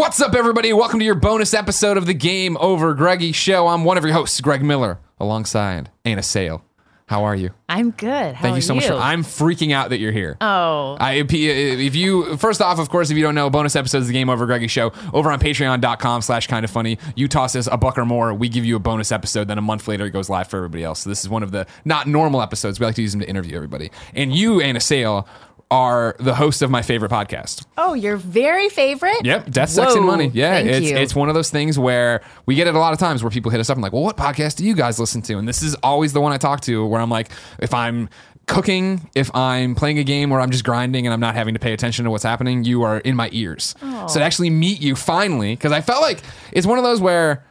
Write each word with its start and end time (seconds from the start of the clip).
What's 0.00 0.18
up, 0.22 0.34
everybody? 0.34 0.72
Welcome 0.72 0.98
to 1.00 1.04
your 1.04 1.14
bonus 1.14 1.52
episode 1.52 1.98
of 1.98 2.06
the 2.06 2.14
Game 2.14 2.56
Over 2.56 2.94
Greggy 2.94 3.32
Show. 3.32 3.68
I'm 3.68 3.84
one 3.84 3.98
of 3.98 4.04
your 4.04 4.14
hosts, 4.14 4.40
Greg 4.40 4.62
Miller, 4.62 4.98
alongside 5.18 5.90
Anna 6.06 6.22
Sale. 6.22 6.64
How 7.04 7.24
are 7.24 7.36
you? 7.36 7.50
I'm 7.68 7.90
good. 7.90 8.34
How 8.34 8.42
Thank 8.42 8.54
are 8.54 8.56
you 8.56 8.62
so 8.62 8.76
much. 8.76 8.86
For, 8.86 8.94
I'm 8.94 9.24
freaking 9.24 9.72
out 9.72 9.90
that 9.90 9.98
you're 9.98 10.12
here. 10.12 10.38
oh, 10.40 10.96
I, 10.98 11.24
if 11.28 11.96
you 11.96 12.36
first 12.38 12.62
off, 12.62 12.78
of 12.78 12.88
course, 12.88 13.10
if 13.10 13.16
you 13.18 13.22
don't 13.22 13.34
know, 13.34 13.50
bonus 13.50 13.76
episodes 13.76 14.04
of 14.04 14.06
the 14.06 14.12
Game 14.14 14.30
Over 14.30 14.46
Greggy 14.46 14.68
Show 14.68 14.92
over 15.12 15.30
on 15.30 15.38
Patreon.com 15.38 16.22
slash 16.22 16.46
Kind 16.46 16.64
of 16.64 16.70
Funny. 16.70 16.98
You 17.14 17.28
toss 17.28 17.54
us 17.54 17.68
a 17.70 17.76
buck 17.76 17.98
or 17.98 18.06
more, 18.06 18.32
we 18.32 18.48
give 18.48 18.64
you 18.64 18.76
a 18.76 18.78
bonus 18.78 19.12
episode. 19.12 19.48
Then 19.48 19.58
a 19.58 19.62
month 19.62 19.86
later, 19.86 20.06
it 20.06 20.12
goes 20.12 20.30
live 20.30 20.48
for 20.48 20.56
everybody 20.56 20.82
else. 20.82 21.00
So 21.00 21.10
this 21.10 21.20
is 21.20 21.28
one 21.28 21.42
of 21.42 21.50
the 21.50 21.66
not 21.84 22.06
normal 22.06 22.40
episodes. 22.40 22.80
We 22.80 22.86
like 22.86 22.94
to 22.94 23.02
use 23.02 23.10
them 23.10 23.20
to 23.20 23.28
interview 23.28 23.54
everybody. 23.56 23.90
And 24.14 24.34
you, 24.34 24.62
Anna 24.62 24.80
Sale, 24.80 25.28
are 25.70 26.16
the 26.18 26.34
host 26.34 26.62
of 26.62 26.70
my 26.70 26.82
favorite 26.82 27.10
podcast. 27.10 27.64
oh, 27.78 27.94
your 27.94 28.16
very 28.16 28.68
favorite? 28.68 29.24
Yep, 29.24 29.50
death, 29.50 29.70
sex, 29.70 29.94
and 29.94 30.04
money. 30.04 30.30
Yeah, 30.34 30.58
it's 30.58 30.90
you. 30.90 30.96
it's 30.96 31.14
one 31.14 31.28
of 31.28 31.34
those 31.34 31.50
things 31.50 31.78
where 31.78 32.22
we 32.46 32.54
get 32.54 32.66
it 32.66 32.74
a 32.74 32.78
lot 32.78 32.92
of 32.92 32.98
times 32.98 33.22
where 33.22 33.30
people 33.30 33.50
hit 33.50 33.60
us 33.60 33.70
up 33.70 33.76
and 33.76 33.82
like, 33.82 33.92
well, 33.92 34.02
what 34.02 34.16
podcast 34.16 34.56
do 34.56 34.64
you 34.64 34.74
guys 34.74 34.98
listen 34.98 35.22
to? 35.22 35.38
And 35.38 35.46
this 35.46 35.62
is 35.62 35.74
always 35.76 36.12
the 36.12 36.20
one 36.20 36.32
I 36.32 36.38
talk 36.38 36.60
to 36.62 36.84
where 36.86 37.00
I'm 37.00 37.10
like, 37.10 37.30
if 37.60 37.72
I'm 37.72 38.08
cooking, 38.46 39.08
if 39.14 39.34
I'm 39.34 39.76
playing 39.76 39.98
a 39.98 40.04
game 40.04 40.30
where 40.30 40.40
I'm 40.40 40.50
just 40.50 40.64
grinding 40.64 41.06
and 41.06 41.14
I'm 41.14 41.20
not 41.20 41.36
having 41.36 41.54
to 41.54 41.60
pay 41.60 41.72
attention 41.72 42.04
to 42.04 42.10
what's 42.10 42.24
happening, 42.24 42.64
you 42.64 42.82
are 42.82 42.98
in 42.98 43.14
my 43.14 43.28
ears. 43.32 43.76
Oh. 43.80 44.08
So 44.08 44.18
to 44.18 44.24
actually 44.24 44.50
meet 44.50 44.80
you 44.80 44.96
finally, 44.96 45.54
because 45.54 45.72
I 45.72 45.80
felt 45.80 46.02
like 46.02 46.20
it's 46.52 46.66
one 46.66 46.78
of 46.78 46.84
those 46.84 47.00
where. 47.00 47.44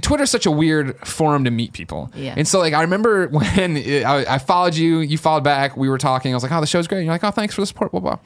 Twitter's 0.00 0.30
such 0.30 0.46
a 0.46 0.50
weird 0.50 0.96
forum 1.06 1.44
to 1.44 1.50
meet 1.50 1.72
people. 1.72 2.10
Yeah. 2.14 2.34
And 2.36 2.46
so, 2.46 2.58
like, 2.58 2.74
I 2.74 2.82
remember 2.82 3.28
when 3.30 3.76
I, 3.76 4.24
I 4.28 4.38
followed 4.38 4.74
you, 4.74 5.00
you 5.00 5.18
followed 5.18 5.44
back, 5.44 5.76
we 5.76 5.88
were 5.88 5.98
talking. 5.98 6.32
I 6.32 6.36
was 6.36 6.42
like, 6.42 6.52
oh, 6.52 6.60
the 6.60 6.66
show's 6.66 6.86
great. 6.86 6.98
And 6.98 7.06
you're 7.06 7.14
like, 7.14 7.24
oh, 7.24 7.30
thanks 7.30 7.54
for 7.54 7.60
the 7.60 7.66
support, 7.66 7.90
blah, 7.90 8.00
blah. 8.00 8.18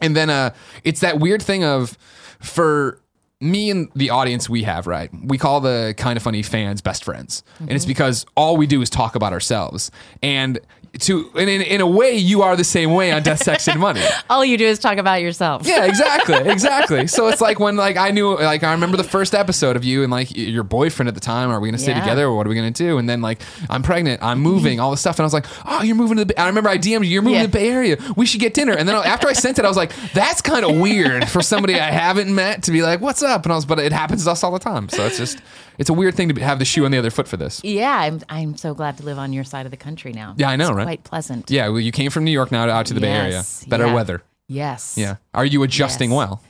And 0.00 0.16
then 0.16 0.30
uh, 0.30 0.54
it's 0.84 1.00
that 1.00 1.18
weird 1.18 1.42
thing 1.42 1.64
of 1.64 1.98
for 2.40 3.00
me 3.40 3.70
and 3.70 3.88
the 3.94 4.10
audience 4.10 4.48
we 4.48 4.62
have, 4.64 4.86
right? 4.86 5.10
We 5.24 5.38
call 5.38 5.60
the 5.60 5.94
kind 5.96 6.16
of 6.16 6.22
funny 6.22 6.42
fans 6.42 6.80
best 6.80 7.04
friends, 7.04 7.44
and 7.60 7.70
it's 7.70 7.84
because 7.84 8.26
all 8.36 8.56
we 8.56 8.66
do 8.66 8.82
is 8.82 8.90
talk 8.90 9.14
about 9.14 9.32
ourselves. 9.32 9.90
And 10.22 10.58
to 11.00 11.30
and 11.34 11.48
in, 11.48 11.62
in 11.62 11.80
a 11.80 11.86
way, 11.86 12.14
you 12.16 12.42
are 12.42 12.56
the 12.56 12.64
same 12.64 12.92
way 12.92 13.12
on 13.12 13.22
Death, 13.22 13.42
Sex, 13.42 13.68
and 13.68 13.80
Money. 13.80 14.02
All 14.30 14.44
you 14.44 14.56
do 14.58 14.66
is 14.66 14.78
talk 14.78 14.98
about 14.98 15.20
yourself. 15.22 15.66
Yeah, 15.66 15.84
exactly, 15.84 16.36
exactly. 16.50 17.06
So 17.06 17.28
it's 17.28 17.40
like 17.40 17.58
when 17.60 17.76
like 17.76 17.96
I 17.96 18.10
knew 18.10 18.36
like 18.38 18.62
I 18.64 18.72
remember 18.72 18.96
the 18.96 19.04
first 19.04 19.34
episode 19.34 19.76
of 19.76 19.84
you 19.84 20.02
and 20.02 20.10
like 20.10 20.36
your 20.36 20.62
boyfriend 20.64 21.08
at 21.08 21.14
the 21.14 21.20
time. 21.20 21.50
Are 21.50 21.60
we 21.60 21.68
gonna 21.68 21.78
stay 21.78 21.92
Yeah. 21.92 22.00
together 22.00 22.24
or 22.26 22.36
what 22.36 22.46
are 22.46 22.50
we 22.50 22.56
gonna 22.56 22.70
do? 22.70 22.98
And 22.98 23.08
then 23.08 23.20
like 23.20 23.40
I'm 23.70 23.82
pregnant, 23.82 24.22
I'm 24.22 24.40
moving, 24.40 24.80
all 24.80 24.90
this 24.90 25.00
stuff, 25.00 25.18
and 25.18 25.24
I 25.24 25.26
was 25.26 25.32
like, 25.34 25.46
oh, 25.66 25.82
you're 25.82 25.96
moving 25.96 26.16
to 26.18 26.24
the. 26.24 26.40
I 26.40 26.46
remember 26.46 26.70
I 26.70 26.78
DM'd 26.78 27.04
you, 27.04 27.10
you're 27.12 27.22
moving 27.22 27.36
Yeah. 27.40 27.46
to 27.46 27.48
the 27.48 27.58
Bay 27.58 27.68
Area. 27.70 27.96
We 28.16 28.26
should 28.26 28.40
get 28.40 28.54
dinner. 28.54 28.72
And 28.72 28.88
then 28.88 28.96
after 28.96 29.28
I 29.28 29.32
sent 29.32 29.58
it, 29.58 29.64
I 29.64 29.68
was 29.68 29.76
like, 29.76 29.92
that's 30.12 30.40
kind 30.42 30.64
of 30.64 30.76
weird 30.78 31.28
for 31.28 31.42
somebody 31.42 31.74
I 31.74 31.90
haven't 31.90 32.34
met 32.34 32.64
to 32.64 32.70
be 32.72 32.82
like, 32.82 33.00
what's 33.00 33.22
up? 33.22 33.44
And 33.44 33.52
I 33.52 33.56
was, 33.56 33.64
but 33.66 33.78
it 33.78 33.92
happens 33.92 34.24
to 34.24 34.30
us 34.30 34.42
all 34.44 34.52
the 34.52 34.58
time. 34.58 34.88
So 34.88 35.04
it's 35.06 35.18
just 35.18 35.38
it's 35.78 35.88
a 35.90 35.92
weird 35.92 36.14
thing 36.14 36.28
to 36.28 36.40
have 36.42 36.58
the 36.58 36.64
shoe 36.64 36.84
on 36.84 36.90
the 36.90 36.98
other 36.98 37.10
foot 37.10 37.26
for 37.28 37.36
this. 37.36 37.60
Yeah, 37.64 37.96
I'm, 37.96 38.20
I'm 38.28 38.56
so 38.56 38.74
glad 38.74 38.98
to 38.98 39.04
live 39.04 39.18
on 39.18 39.32
your 39.32 39.44
side 39.44 39.64
of 39.66 39.70
the 39.70 39.76
country 39.76 40.12
now. 40.12 40.34
Yeah, 40.36 40.50
I 40.50 40.56
know, 40.56 40.68
It's 40.68 40.76
right? 40.76 40.84
Quite 40.84 41.04
pleasant. 41.04 41.50
Yeah, 41.50 41.68
well, 41.68 41.80
you 41.80 41.92
came 41.92 42.10
from 42.10 42.24
New 42.24 42.30
York 42.32 42.50
now 42.52 42.68
out 42.68 42.86
to 42.86 42.94
the 42.94 43.00
Bay 43.00 43.12
Area. 43.12 43.30
Yes, 43.30 43.64
Better 43.64 43.86
yeah. 43.86 43.94
weather. 43.94 44.22
Yes. 44.48 44.94
Yeah. 44.98 45.16
Are 45.34 45.44
you 45.44 45.62
adjusting 45.62 46.10
Yes. 46.10 46.16
well? 46.16 46.42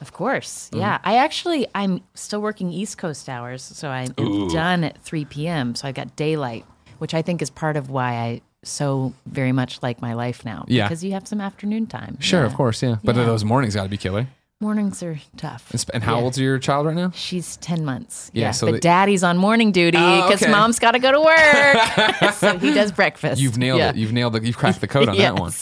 Of 0.00 0.12
course. 0.12 0.68
Mm-hmm. 0.72 0.80
Yeah. 0.80 0.98
I 1.04 1.16
actually, 1.18 1.66
I'm 1.74 2.02
still 2.14 2.42
working 2.42 2.70
East 2.72 2.98
Coast 2.98 3.28
hours. 3.28 3.62
So 3.62 3.88
I'm 3.88 4.08
done 4.48 4.84
at 4.84 5.00
3 5.02 5.24
p.m. 5.26 5.74
So 5.76 5.86
I've 5.88 5.94
got 5.94 6.14
daylight, 6.16 6.64
which 6.98 7.14
I 7.14 7.22
think 7.22 7.40
is 7.40 7.50
part 7.50 7.76
of 7.76 7.90
why 7.90 8.14
I 8.14 8.40
so 8.64 9.12
very 9.26 9.52
much 9.52 9.82
like 9.82 10.02
my 10.02 10.14
life 10.14 10.44
now. 10.44 10.64
Yeah. 10.68 10.84
Because 10.86 11.04
you 11.04 11.12
have 11.12 11.28
some 11.28 11.40
afternoon 11.40 11.86
time. 11.86 12.18
Sure, 12.18 12.40
Yeah. 12.40 12.46
of 12.46 12.54
course, 12.54 12.82
yeah. 12.82 12.96
But 13.04 13.14
Yeah. 13.14 13.24
those 13.24 13.44
mornings 13.44 13.74
got 13.76 13.84
to 13.84 13.88
be 13.88 13.96
killer. 13.98 14.26
Mornings 14.60 15.02
are 15.02 15.18
tough. 15.36 15.70
And 15.72 15.84
And 15.94 16.02
how 16.04 16.16
Yeah. 16.16 16.22
old's 16.22 16.38
your 16.38 16.58
child 16.58 16.86
right 16.86 16.94
now? 16.94 17.10
She's 17.14 17.56
10 17.58 17.84
months. 17.84 18.30
Yeah, 18.32 18.46
Yeah. 18.46 18.50
so 18.52 18.66
but 18.68 18.72
the- 18.74 18.80
daddy's 18.80 19.24
on 19.24 19.36
morning 19.36 19.72
duty 19.72 19.98
Oh, 19.98 20.22
because 20.26 20.42
okay. 20.42 20.50
mom's 20.50 20.78
got 20.78 20.92
to 20.92 20.98
go 21.00 21.10
to 21.12 21.20
work. 21.20 22.32
so 22.34 22.58
he 22.58 22.72
does 22.72 22.92
breakfast. 22.92 23.40
You've 23.40 23.58
nailed 23.58 23.80
Yeah. 23.80 23.90
it. 23.90 23.96
You've 23.96 24.12
nailed 24.12 24.36
it. 24.36 24.44
You've 24.44 24.56
cracked 24.56 24.80
the 24.80 24.86
code 24.86 25.08
on 25.08 25.16
that 25.18 25.34
one. 25.38 25.52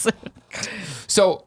So 1.09 1.47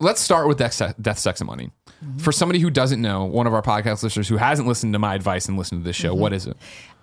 let's 0.00 0.20
start 0.20 0.48
with 0.48 0.58
death, 0.58 0.80
death 1.00 1.18
sex, 1.18 1.40
and 1.40 1.46
money. 1.46 1.70
Mm-hmm. 2.04 2.18
For 2.18 2.32
somebody 2.32 2.58
who 2.60 2.70
doesn't 2.70 3.00
know, 3.00 3.24
one 3.24 3.46
of 3.46 3.54
our 3.54 3.62
podcast 3.62 4.02
listeners 4.02 4.28
who 4.28 4.38
hasn't 4.38 4.66
listened 4.66 4.92
to 4.94 4.98
my 4.98 5.14
advice 5.14 5.48
and 5.48 5.56
listened 5.58 5.82
to 5.82 5.84
this 5.84 5.96
show, 5.96 6.12
Mm-hmm. 6.12 6.20
what 6.20 6.32
is 6.32 6.46
it? 6.46 6.56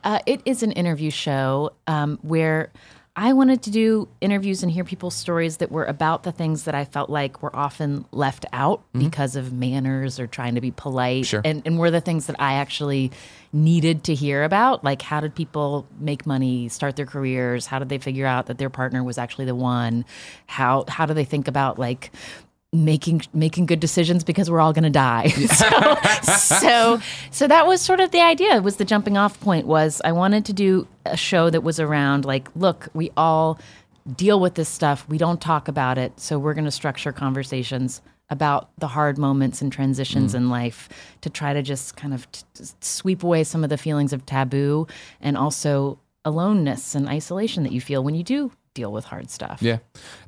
Uh, 0.04 0.20
it 0.26 0.42
is 0.46 0.64
an 0.64 0.72
interview 0.74 1.10
show 1.12 1.72
um, 1.88 2.20
where 2.24 2.72
I 3.16 3.34
wanted 3.34 3.62
to 3.64 3.72
do 3.72 4.08
interviews 4.22 4.64
and 4.64 4.72
hear 4.72 4.84
people's 4.84 5.14
stories 5.14 5.58
that 5.58 5.72
were 5.72 5.86
about 5.86 6.24
the 6.24 6.32
things 6.32 6.64
that 6.64 6.74
I 6.74 6.84
felt 6.84 7.12
like 7.12 7.44
were 7.44 7.56
often 7.56 8.06
left 8.12 8.44
out 8.52 8.82
because 8.92 9.36
of 9.36 9.54
manners 9.54 10.20
or 10.20 10.26
trying 10.26 10.56
to 10.56 10.62
be 10.62 10.72
polite. 10.72 11.26
Mm-hmm. 11.26 11.30
Sure. 11.30 11.42
And, 11.46 11.62
and 11.64 11.78
were 11.78 11.92
the 11.92 12.02
things 12.02 12.26
that 12.26 12.36
I 12.40 12.54
actually 12.54 13.12
needed 13.52 14.04
to 14.06 14.16
hear 14.16 14.44
about. 14.44 14.84
Like, 14.84 15.04
how 15.04 15.20
did 15.20 15.36
people 15.36 15.86
make 16.00 16.26
money, 16.26 16.70
start 16.70 16.96
their 16.96 17.06
careers? 17.06 17.68
How 17.68 17.78
did 17.78 17.90
they 17.90 18.00
figure 18.00 18.26
out 18.26 18.48
that 18.48 18.58
their 18.58 18.72
partner 18.72 19.04
was 19.04 19.20
actually 19.20 19.46
the 19.46 19.54
one? 19.54 20.06
How, 20.48 20.86
how 20.88 21.06
do 21.06 21.14
they 21.14 21.26
think 21.26 21.48
about 21.48 21.78
like, 21.78 22.12
making 22.74 23.22
making 23.34 23.68
good 23.68 23.80
decisions 23.80 24.24
because 24.24 24.50
we're 24.50 24.60
all 24.60 24.74
going 24.74 24.84
to 24.84 24.90
die. 24.90 25.28
so, 25.28 25.96
so 26.36 27.00
so 27.32 27.48
that 27.48 27.68
was 27.68 27.82
sort 27.82 28.00
of 28.00 28.12
the 28.12 28.22
idea. 28.22 28.62
Was 28.62 28.78
the 28.78 28.86
jumping 28.86 29.18
off 29.18 29.40
point 29.40 29.68
was 29.68 30.02
I 30.04 30.12
wanted 30.12 30.46
to 30.46 30.54
do 30.54 30.88
a 31.06 31.16
show 31.16 31.50
that 31.50 31.62
was 31.62 31.80
around 31.80 32.26
like 32.26 32.50
look, 32.56 32.90
we 32.94 33.12
all 33.16 33.60
deal 34.16 34.40
with 34.40 34.56
this 34.56 34.70
stuff. 34.70 35.08
We 35.08 35.18
don't 35.18 35.40
talk 35.40 35.68
about 35.68 35.98
it. 35.98 36.20
So 36.20 36.40
we're 36.40 36.54
going 36.54 36.66
to 36.66 36.72
structure 36.72 37.12
conversations 37.12 38.02
about 38.30 38.70
the 38.80 38.88
hard 38.88 39.18
moments 39.18 39.62
and 39.62 39.72
transitions 39.72 40.34
mm. 40.34 40.38
in 40.38 40.50
life 40.50 40.90
to 41.22 41.30
try 41.30 41.54
to 41.54 41.62
just 41.62 41.96
kind 41.96 42.14
of 42.14 42.30
t- 42.32 42.42
t- 42.56 42.66
sweep 42.82 43.24
away 43.24 43.44
some 43.44 43.64
of 43.64 43.70
the 43.70 43.78
feelings 43.78 44.12
of 44.12 44.26
taboo 44.26 44.88
and 45.22 45.38
also 45.38 46.00
aloneness 46.26 46.96
and 46.96 47.08
isolation 47.08 47.64
that 47.64 47.72
you 47.72 47.82
feel 47.82 48.04
when 48.04 48.16
you 48.16 48.24
do 48.24 48.52
deal 48.74 48.92
with 48.92 49.06
hard 49.06 49.30
stuff. 49.30 49.62
Yeah. 49.62 49.80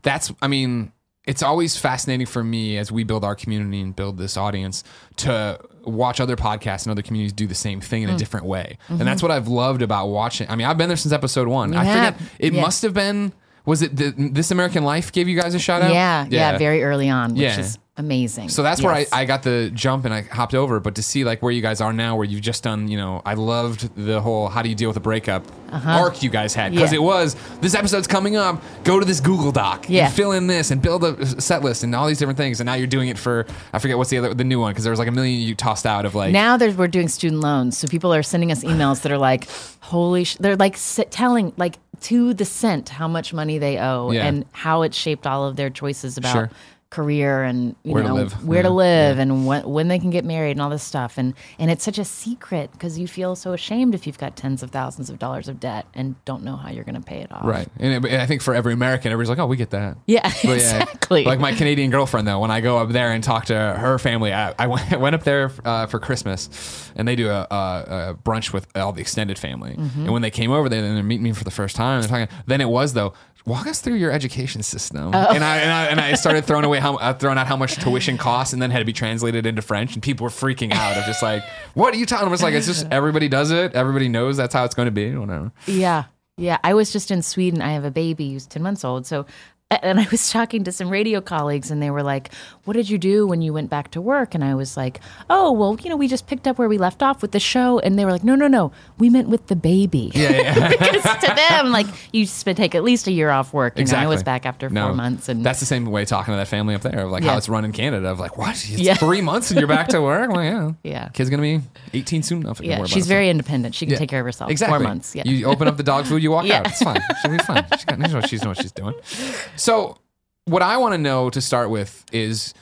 That's, 0.04 0.32
I 0.42 0.48
mean, 0.48 0.92
it's 1.28 1.42
always 1.44 1.76
fascinating 1.78 2.26
for 2.28 2.44
me 2.44 2.78
as 2.78 2.92
we 2.92 3.04
build 3.04 3.24
our 3.24 3.36
community 3.36 3.82
and 3.82 3.96
build 3.96 4.18
this 4.18 4.38
audience 4.38 4.84
to 5.18 5.60
watch 5.84 6.20
other 6.20 6.36
podcasts 6.36 6.84
and 6.86 6.92
other 6.92 7.02
communities 7.02 7.34
do 7.34 7.48
the 7.48 7.56
same 7.56 7.82
thing 7.82 8.04
in 8.04 8.10
Mm. 8.10 8.16
a 8.16 8.18
different 8.18 8.46
way. 8.46 8.78
And 8.90 9.02
that's 9.02 9.22
what 9.22 9.32
I've 9.32 9.48
loved 9.48 9.82
about 9.82 10.08
watching. 10.08 10.50
I 10.50 10.56
mean, 10.56 10.68
I've 10.68 10.78
been 10.78 10.88
there 10.88 10.98
since 10.98 11.14
episode 11.14 11.48
one. 11.48 11.76
I 11.76 11.84
have. 11.84 12.16
forget, 12.18 12.32
it 12.40 12.54
Yeah. 12.54 12.62
must 12.62 12.82
have 12.84 12.94
been, 12.94 13.34
was 13.66 13.82
it 13.82 13.96
the, 13.96 14.14
This 14.18 14.52
American 14.52 14.84
Life 14.84 15.12
gave 15.12 15.28
you 15.28 15.40
guys 15.40 15.54
a 15.56 15.60
shout 15.60 15.82
out? 15.82 15.92
Yeah, 15.94 16.26
yeah, 16.30 16.58
very 16.58 16.84
early 16.84 17.10
on, 17.10 17.32
which 17.34 17.42
Yeah. 17.42 17.60
is 17.60 17.78
amazing. 17.98 18.50
So 18.50 18.62
that's 18.64 18.82
where 18.82 18.94
I, 18.94 19.00
Yes. 19.00 19.10
I 19.14 19.26
got 19.26 19.44
the 19.44 19.72
jump 19.74 20.06
and 20.06 20.14
I 20.14 20.22
hopped 20.22 20.54
over. 20.54 20.80
But 20.80 20.96
to 20.96 21.04
see 21.04 21.24
like 21.24 21.42
where 21.42 21.52
you 21.52 21.62
guys 21.62 21.80
are 21.82 21.94
now, 21.94 22.16
where 22.16 22.26
you've 22.26 22.42
just 22.42 22.64
done, 22.64 22.88
you 22.88 22.98
know, 22.98 23.22
I 23.26 23.36
loved 23.36 23.96
the 23.96 24.20
whole 24.22 24.50
how 24.50 24.62
do 24.62 24.70
you 24.70 24.76
deal 24.76 24.90
with 24.90 24.98
a 24.98 25.02
breakup 25.02 25.44
arc 25.72 26.24
you 26.24 26.30
guys 26.30 26.54
had 26.54 26.72
because 26.72 26.94
Uh-huh. 26.94 27.02
Yeah. 27.02 27.02
it 27.02 27.04
was 27.04 27.36
this 27.62 27.76
episode's 27.76 28.08
coming 28.08 28.36
up. 28.36 28.62
Go 28.84 29.00
to 29.00 29.06
this 29.06 29.20
Google 29.20 29.52
Doc, 29.52 29.86
Yeah. 29.90 30.10
fill 30.10 30.32
in 30.32 30.48
this 30.48 30.72
and 30.72 30.82
build 30.82 31.04
a 31.04 31.42
set 31.42 31.64
list 31.64 31.84
and 31.84 31.94
all 31.96 32.08
these 32.08 32.20
different 32.20 32.38
things. 32.38 32.60
And 32.60 32.66
now 32.66 32.74
you're 32.76 32.88
doing 32.88 33.10
it 33.10 33.18
for 33.18 33.46
I 33.74 33.80
forget 33.80 33.98
what's 33.98 34.10
the 34.10 34.18
other 34.18 34.34
the 34.34 34.44
new 34.44 34.60
one 34.60 34.72
because 34.72 34.84
there 34.84 34.92
was 34.92 35.00
like 35.00 35.08
a 35.08 35.12
million 35.12 35.40
you 35.42 35.56
tossed 35.56 35.86
out 35.86 36.06
of 36.06 36.16
like 36.16 36.32
now 36.32 36.58
there's 36.58 36.76
we're 36.76 36.88
doing 36.88 37.08
student 37.08 37.42
loans, 37.42 37.78
so 37.78 37.88
people 37.88 38.14
are 38.14 38.24
sending 38.24 38.52
us 38.52 38.64
emails 38.64 39.02
that 39.04 39.12
are 39.12 39.18
like, 39.18 39.48
"Holy!" 39.82 40.24
Sh-. 40.26 40.38
They're 40.40 40.56
like 40.58 40.78
telling 41.12 41.54
like 41.58 41.78
to 42.02 42.34
the 42.34 42.46
cent 42.46 42.90
how 42.90 43.08
much 43.08 43.34
money 43.34 43.58
they 43.58 43.78
owe 43.80 44.12
Yeah. 44.12 44.26
and 44.28 44.46
how 44.52 44.82
it 44.82 44.94
shaped 44.94 45.26
all 45.26 45.46
of 45.46 45.56
their 45.56 45.70
choices 45.70 46.18
about 46.18 46.34
Sure. 46.34 46.50
Career 46.96 47.44
and 47.44 47.76
you 47.84 47.94
Where 47.94 48.04
to 48.04 48.10
know 48.10 48.16
live. 48.16 48.46
where 48.48 48.62
to 48.64 48.70
Yeah. 48.70 48.74
live 48.74 49.20
and 49.20 49.46
when, 49.46 49.68
when 49.70 49.88
they 49.90 50.00
can 50.00 50.10
get 50.10 50.24
married 50.26 50.52
and 50.52 50.62
all 50.62 50.70
this 50.70 50.84
stuff. 50.84 51.18
And 51.18 51.34
and 51.60 51.70
it's 51.70 51.84
such 51.84 51.98
a 52.00 52.06
secret 52.06 52.72
because 52.72 52.98
you 52.98 53.08
feel 53.08 53.36
so 53.36 53.54
ashamed 53.54 53.94
if 53.94 54.08
you've 54.08 54.18
got 54.18 54.36
tens 54.36 54.64
of 54.64 54.72
thousands 54.72 55.10
of 55.10 55.20
dollars 55.20 55.48
of 55.48 55.60
debt 55.60 55.86
and 55.94 56.16
don't 56.26 56.44
know 56.44 56.56
how 56.56 56.70
you're 56.70 56.84
going 56.84 56.96
to 56.96 57.02
pay 57.02 57.20
it 57.22 57.32
off. 57.32 57.46
Right, 57.46 57.68
and, 57.80 58.06
it, 58.06 58.12
and 58.12 58.22
I 58.22 58.26
think 58.26 58.42
for 58.42 58.56
every 58.56 58.74
American, 58.74 59.12
everybody's 59.12 59.30
like, 59.30 59.40
"Oh, 59.40 59.46
we 59.48 59.58
get 59.58 59.72
that." 59.72 59.98
Yeah, 60.08 60.22
But 60.24 60.44
yeah, 60.46 60.54
exactly. 60.54 61.24
Like 61.26 61.40
my 61.40 61.54
Canadian 61.54 61.92
girlfriend, 61.92 62.28
though, 62.28 62.40
when 62.40 62.52
I 62.52 62.62
go 62.62 62.78
up 62.78 62.90
there 62.90 63.12
and 63.12 63.24
talk 63.24 63.46
to 63.46 63.54
her 63.56 64.00
family, 64.00 64.32
I, 64.34 64.54
I 64.58 64.68
went, 64.68 65.00
went 65.06 65.16
up 65.16 65.24
there 65.24 65.52
uh, 65.66 65.88
for 65.88 66.00
Christmas, 66.00 66.92
and 66.96 67.08
they 67.08 67.16
do 67.16 67.30
a, 67.30 67.46
a, 67.52 67.56
a 67.56 68.16
brunch 68.24 68.54
with 68.54 68.66
all 68.78 68.92
the 68.94 69.02
extended 69.02 69.38
family. 69.38 69.76
Mm-hmm. 69.76 70.02
And 70.04 70.12
when 70.14 70.22
they 70.22 70.32
came 70.32 70.52
over 70.52 70.70
there, 70.70 70.84
and 70.84 70.96
they're 70.96 71.04
meeting 71.04 71.24
me 71.24 71.34
for 71.34 71.44
the 71.44 71.52
first 71.52 71.76
time. 71.76 72.02
They're 72.02 72.10
talking. 72.10 72.28
Then 72.46 72.62
it 72.62 72.70
was 72.70 72.94
though. 72.94 73.14
Walk 73.46 73.68
us 73.68 73.80
through 73.80 73.96
your 73.96 74.12
education 74.12 74.64
system, 74.64 75.14
Oh. 75.14 75.28
and 75.34 75.44
I 75.44 75.58
and 75.58 75.72
I 75.72 75.86
and 75.86 76.00
I 76.02 76.14
started 76.16 76.46
throwing 76.46 76.66
away 76.66 76.80
how 76.80 76.96
uh, 76.96 77.14
throwing 77.14 77.38
out 77.38 77.46
how 77.46 77.56
much 77.56 77.76
tuition 77.76 78.18
costs, 78.18 78.54
and 78.54 78.62
then 78.62 78.72
had 78.72 78.80
to 78.80 78.86
be 78.86 78.94
translated 78.94 79.46
into 79.46 79.62
French, 79.62 79.94
and 79.94 80.02
people 80.02 80.24
were 80.24 80.32
freaking 80.32 80.72
out. 80.74 80.98
of 80.98 81.06
just 81.06 81.22
like, 81.22 81.44
"What 81.76 81.94
are 81.94 81.98
you 81.98 82.08
talking?" 82.08 82.28
I 82.28 82.32
was 82.32 82.42
like, 82.42 82.56
"It's 82.56 82.66
just 82.66 82.88
everybody 82.92 83.30
does 83.30 83.52
it. 83.52 83.76
Everybody 83.76 84.10
knows 84.10 84.36
that's 84.38 84.54
how 84.56 84.66
it's 84.66 84.74
going 84.74 84.88
to 84.88 84.92
be." 84.92 85.16
Whatever. 85.16 85.52
Yeah. 85.68 86.06
Yeah. 86.38 86.58
I 86.64 86.74
was 86.74 86.92
just 86.92 87.12
in 87.12 87.22
Sweden. 87.22 87.62
I 87.62 87.74
have 87.74 87.86
a 87.86 87.92
baby 87.92 88.34
who's 88.34 88.48
10 88.48 88.64
months 88.64 88.84
old. 88.84 89.06
So 89.06 89.26
and 89.72 90.00
I 90.00 90.08
was 90.12 90.30
talking 90.32 90.64
to 90.66 90.72
some 90.72 90.90
radio 90.90 91.22
colleagues, 91.22 91.72
and 91.72 91.82
they 91.82 91.90
were 91.90 92.04
like, 92.04 92.32
"What 92.66 92.74
did 92.76 92.88
you 92.90 92.98
do 93.00 93.26
when 93.26 93.42
you 93.42 93.52
went 93.52 93.70
back 93.70 93.92
to 93.92 94.02
work?" 94.02 94.36
And 94.36 94.44
I 94.44 94.54
was 94.54 94.78
like, 94.78 95.00
"Oh, 95.30 95.52
well, 95.52 95.78
you 95.82 95.90
know, 95.90 95.98
we 95.98 96.08
just 96.08 96.28
picked 96.28 96.48
up 96.48 96.58
where 96.60 96.70
we 96.70 96.78
left 96.78 97.02
off 97.02 97.22
with 97.24 97.32
the 97.32 97.40
show." 97.40 97.80
And 97.80 97.98
they 97.98 98.06
were 98.06 98.12
like, 98.12 98.24
"No, 98.24 98.36
no, 98.36 98.48
no, 98.48 98.72
we 99.00 99.10
meant 99.10 99.28
with 99.28 99.48
the 99.48 99.56
baby." 99.56 100.12
Yeah, 100.14 100.30
yeah. 100.32 100.70
because 100.70 101.02
to 101.26 101.34
them, 101.36 101.72
like, 101.72 101.88
you 102.14 102.26
take 102.28 102.76
at 102.76 102.84
least 102.84 103.08
a 103.08 103.12
year 103.12 103.32
off 103.32 103.54
work. 103.54 103.78
You 103.80 103.86
know, 103.86 103.98
I 103.98 104.06
was 104.08 104.22
back 104.22 104.46
after 104.46 104.70
No, 104.70 104.88
four 104.88 104.96
months, 104.96 105.30
and 105.30 105.44
that's 105.44 105.60
the 105.60 105.66
same 105.66 105.86
way 105.88 106.06
talking 106.06 106.34
to 106.34 106.38
that 106.38 106.48
family 106.48 106.76
up 106.76 106.82
there 106.82 107.00
of 107.06 107.12
like 107.12 107.24
how 107.24 107.36
it's 107.38 107.50
run 107.50 107.66
in 107.66 107.72
Canada 107.72 108.08
of 108.10 108.20
like 108.20 108.38
what 108.38 108.52
it's 108.52 108.70
Yeah. 108.70 108.94
three 108.94 109.22
months 109.22 109.50
and 109.50 109.60
you're 109.60 109.68
back 109.68 109.88
to 109.90 110.02
work. 110.02 110.32
Well, 110.32 110.44
yeah, 110.44 110.72
Yeah. 110.84 111.10
Kid's 111.10 111.30
gonna 111.32 111.42
be 111.42 111.62
18 111.94 112.22
soon 112.22 112.42
enough. 112.42 112.62
yeah, 112.62 112.84
she's 112.86 113.08
very 113.08 113.30
independent. 113.30 113.74
She 113.74 113.86
can 113.88 113.94
Yeah. 113.94 114.00
take 114.00 114.10
care 114.10 114.20
of 114.20 114.26
herself. 114.28 114.52
Exactly. 114.52 114.78
Four 114.78 114.84
months. 114.88 115.16
Yeah. 115.16 115.24
You 115.26 115.48
open 115.48 115.68
up 115.68 115.78
the 115.78 115.84
dog 115.84 116.06
food, 116.06 116.22
you 116.22 116.30
walk 116.32 116.46
Yeah. 116.46 116.60
out. 116.60 116.68
It's 116.68 116.82
fine. 116.84 117.02
She'll 117.22 117.32
be 117.32 117.38
fine. 117.40 117.66
She's 117.72 117.86
got, 117.86 117.96
she 118.30 118.36
knows, 118.38 118.46
what 118.46 118.58
she's 118.62 118.72
doing. 118.72 118.94
So, 119.56 119.98
what 120.46 120.62
I 120.62 120.78
want 120.78 120.94
to 120.94 120.98
know 120.98 121.30
to 121.30 121.42
start 121.42 121.70
with 121.70 122.06
is. 122.12 122.54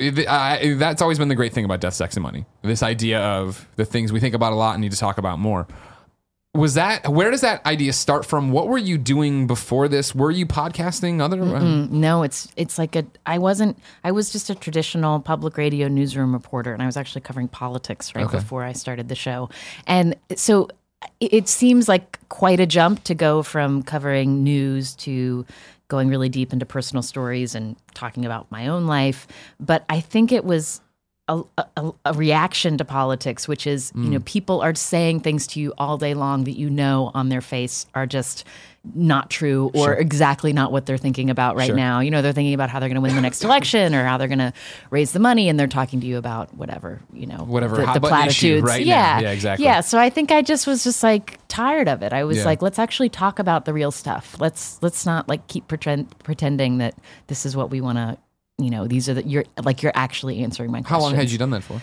I, 0.00 0.76
that's 0.78 1.02
always 1.02 1.18
been 1.18 1.26
the 1.26 1.34
great 1.34 1.52
thing 1.52 1.64
about 1.64 1.80
death, 1.80 1.94
sex, 1.94 2.14
and 2.14 2.22
money. 2.22 2.44
This 2.62 2.84
idea 2.84 3.18
of 3.20 3.66
the 3.74 3.84
things 3.84 4.12
we 4.12 4.20
think 4.20 4.32
about 4.32 4.52
a 4.52 4.54
lot 4.54 4.74
and 4.74 4.80
need 4.80 4.92
to 4.92 4.98
talk 4.98 5.18
about 5.18 5.40
more. 5.40 5.66
Was 6.54 6.74
that 6.74 7.08
where 7.08 7.32
does 7.32 7.40
that 7.40 7.66
idea 7.66 7.92
start 7.92 8.24
from? 8.24 8.52
What 8.52 8.68
were 8.68 8.78
you 8.78 8.96
doing 8.96 9.48
before 9.48 9.88
this? 9.88 10.14
Were 10.14 10.30
you 10.30 10.46
podcasting? 10.46 11.20
Other 11.20 11.38
Mm, 11.38 11.90
no, 11.90 12.22
it's 12.22 12.46
it's 12.56 12.78
like 12.78 12.94
a. 12.94 13.06
I 13.26 13.38
wasn't. 13.38 13.76
I 14.04 14.12
was 14.12 14.30
just 14.30 14.50
a 14.50 14.54
traditional 14.54 15.18
public 15.18 15.56
radio 15.56 15.88
newsroom 15.88 16.32
reporter, 16.32 16.72
and 16.72 16.80
I 16.80 16.86
was 16.86 16.96
actually 16.96 17.22
covering 17.22 17.48
politics 17.48 18.14
right 18.14 18.24
Okay. 18.24 18.38
before 18.38 18.62
I 18.62 18.74
started 18.74 19.08
the 19.08 19.16
show. 19.16 19.50
And 19.88 20.14
so 20.36 20.68
it, 21.20 21.32
it 21.34 21.48
seems 21.48 21.88
like 21.88 22.20
quite 22.28 22.60
a 22.60 22.66
jump 22.66 23.02
to 23.04 23.14
go 23.16 23.42
from 23.42 23.82
covering 23.82 24.44
news 24.44 24.94
to 24.96 25.44
going 25.88 26.08
really 26.08 26.28
deep 26.28 26.52
into 26.52 26.66
personal 26.66 27.02
stories 27.02 27.54
and 27.54 27.76
talking 27.94 28.24
about 28.24 28.50
my 28.50 28.68
own 28.68 28.86
life. 28.86 29.26
But 29.58 29.84
I 29.88 30.00
think 30.00 30.32
it 30.32 30.44
was. 30.44 30.80
A, 31.30 31.42
a, 31.76 31.92
a 32.06 32.14
reaction 32.14 32.78
to 32.78 32.86
politics, 32.86 33.46
which 33.46 33.66
is, 33.66 33.92
you 33.94 34.00
Mm. 34.04 34.10
know, 34.12 34.20
people 34.20 34.62
are 34.62 34.74
saying 34.74 35.20
things 35.20 35.46
to 35.48 35.60
you 35.60 35.74
all 35.76 35.98
day 35.98 36.14
long 36.14 36.44
that 36.44 36.56
you 36.56 36.70
know 36.70 37.10
on 37.12 37.28
their 37.28 37.42
face 37.42 37.84
are 37.94 38.06
just 38.06 38.44
not 38.94 39.30
true 39.30 39.70
or 39.74 39.84
Sure. 39.86 39.94
exactly 39.94 40.52
not 40.52 40.72
what 40.72 40.86
they're 40.86 40.96
thinking 40.98 41.30
about 41.30 41.56
right 41.56 41.66
Sure. 41.68 41.76
now. 41.76 42.00
You 42.00 42.10
know, 42.10 42.22
they're 42.22 42.32
thinking 42.32 42.54
about 42.54 42.70
how 42.70 42.80
they're 42.80 42.88
going 42.88 42.96
to 42.96 43.00
win 43.00 43.14
the 43.14 43.20
next 43.20 43.42
election 43.44 43.94
or 43.94 44.04
how 44.04 44.16
they're 44.18 44.28
going 44.28 44.38
to 44.38 44.52
raise 44.90 45.12
the 45.12 45.18
money, 45.18 45.48
and 45.48 45.58
they're 45.58 45.66
talking 45.66 46.00
to 46.00 46.06
you 46.06 46.16
about 46.18 46.54
whatever, 46.54 47.00
you 47.12 47.26
know, 47.26 47.44
Whatever 47.44 47.76
the, 47.76 47.92
the 47.94 48.00
platitudes. 48.00 48.62
right 48.66 48.84
now. 48.86 48.92
yeah, 48.92 49.20
Yeah, 49.20 49.30
exactly. 49.30 49.64
Yeah, 49.64 49.80
so 49.80 49.98
I 49.98 50.10
think 50.10 50.30
I 50.30 50.42
just 50.42 50.66
was 50.66 50.84
just 50.84 51.02
like 51.02 51.38
tired 51.48 51.88
of 51.88 52.02
it. 52.02 52.12
I 52.12 52.24
was 52.24 52.38
Yeah. 52.38 52.44
like, 52.44 52.62
let's 52.62 52.78
actually 52.78 53.08
talk 53.08 53.38
about 53.38 53.64
the 53.64 53.72
real 53.72 53.90
stuff. 53.90 54.36
Let's 54.38 54.78
let's 54.82 55.04
not 55.06 55.28
like 55.28 55.46
keep 55.48 55.66
pretend, 55.68 56.18
pretending 56.24 56.78
that 56.78 56.94
this 57.28 57.44
is 57.46 57.56
what 57.56 57.70
we 57.70 57.80
want 57.80 57.98
to. 57.98 58.16
You 58.60 58.70
know, 58.70 58.86
these 58.88 59.08
are 59.08 59.14
the 59.14 59.22
you're 59.26 59.44
like 59.62 59.82
you're 59.82 59.92
actually 59.94 60.42
answering 60.42 60.72
my 60.72 60.78
questions. 60.80 60.90
How 60.90 61.00
long 61.00 61.14
had 61.14 61.30
you 61.30 61.38
done 61.38 61.50
that 61.50 61.62
for? 61.62 61.80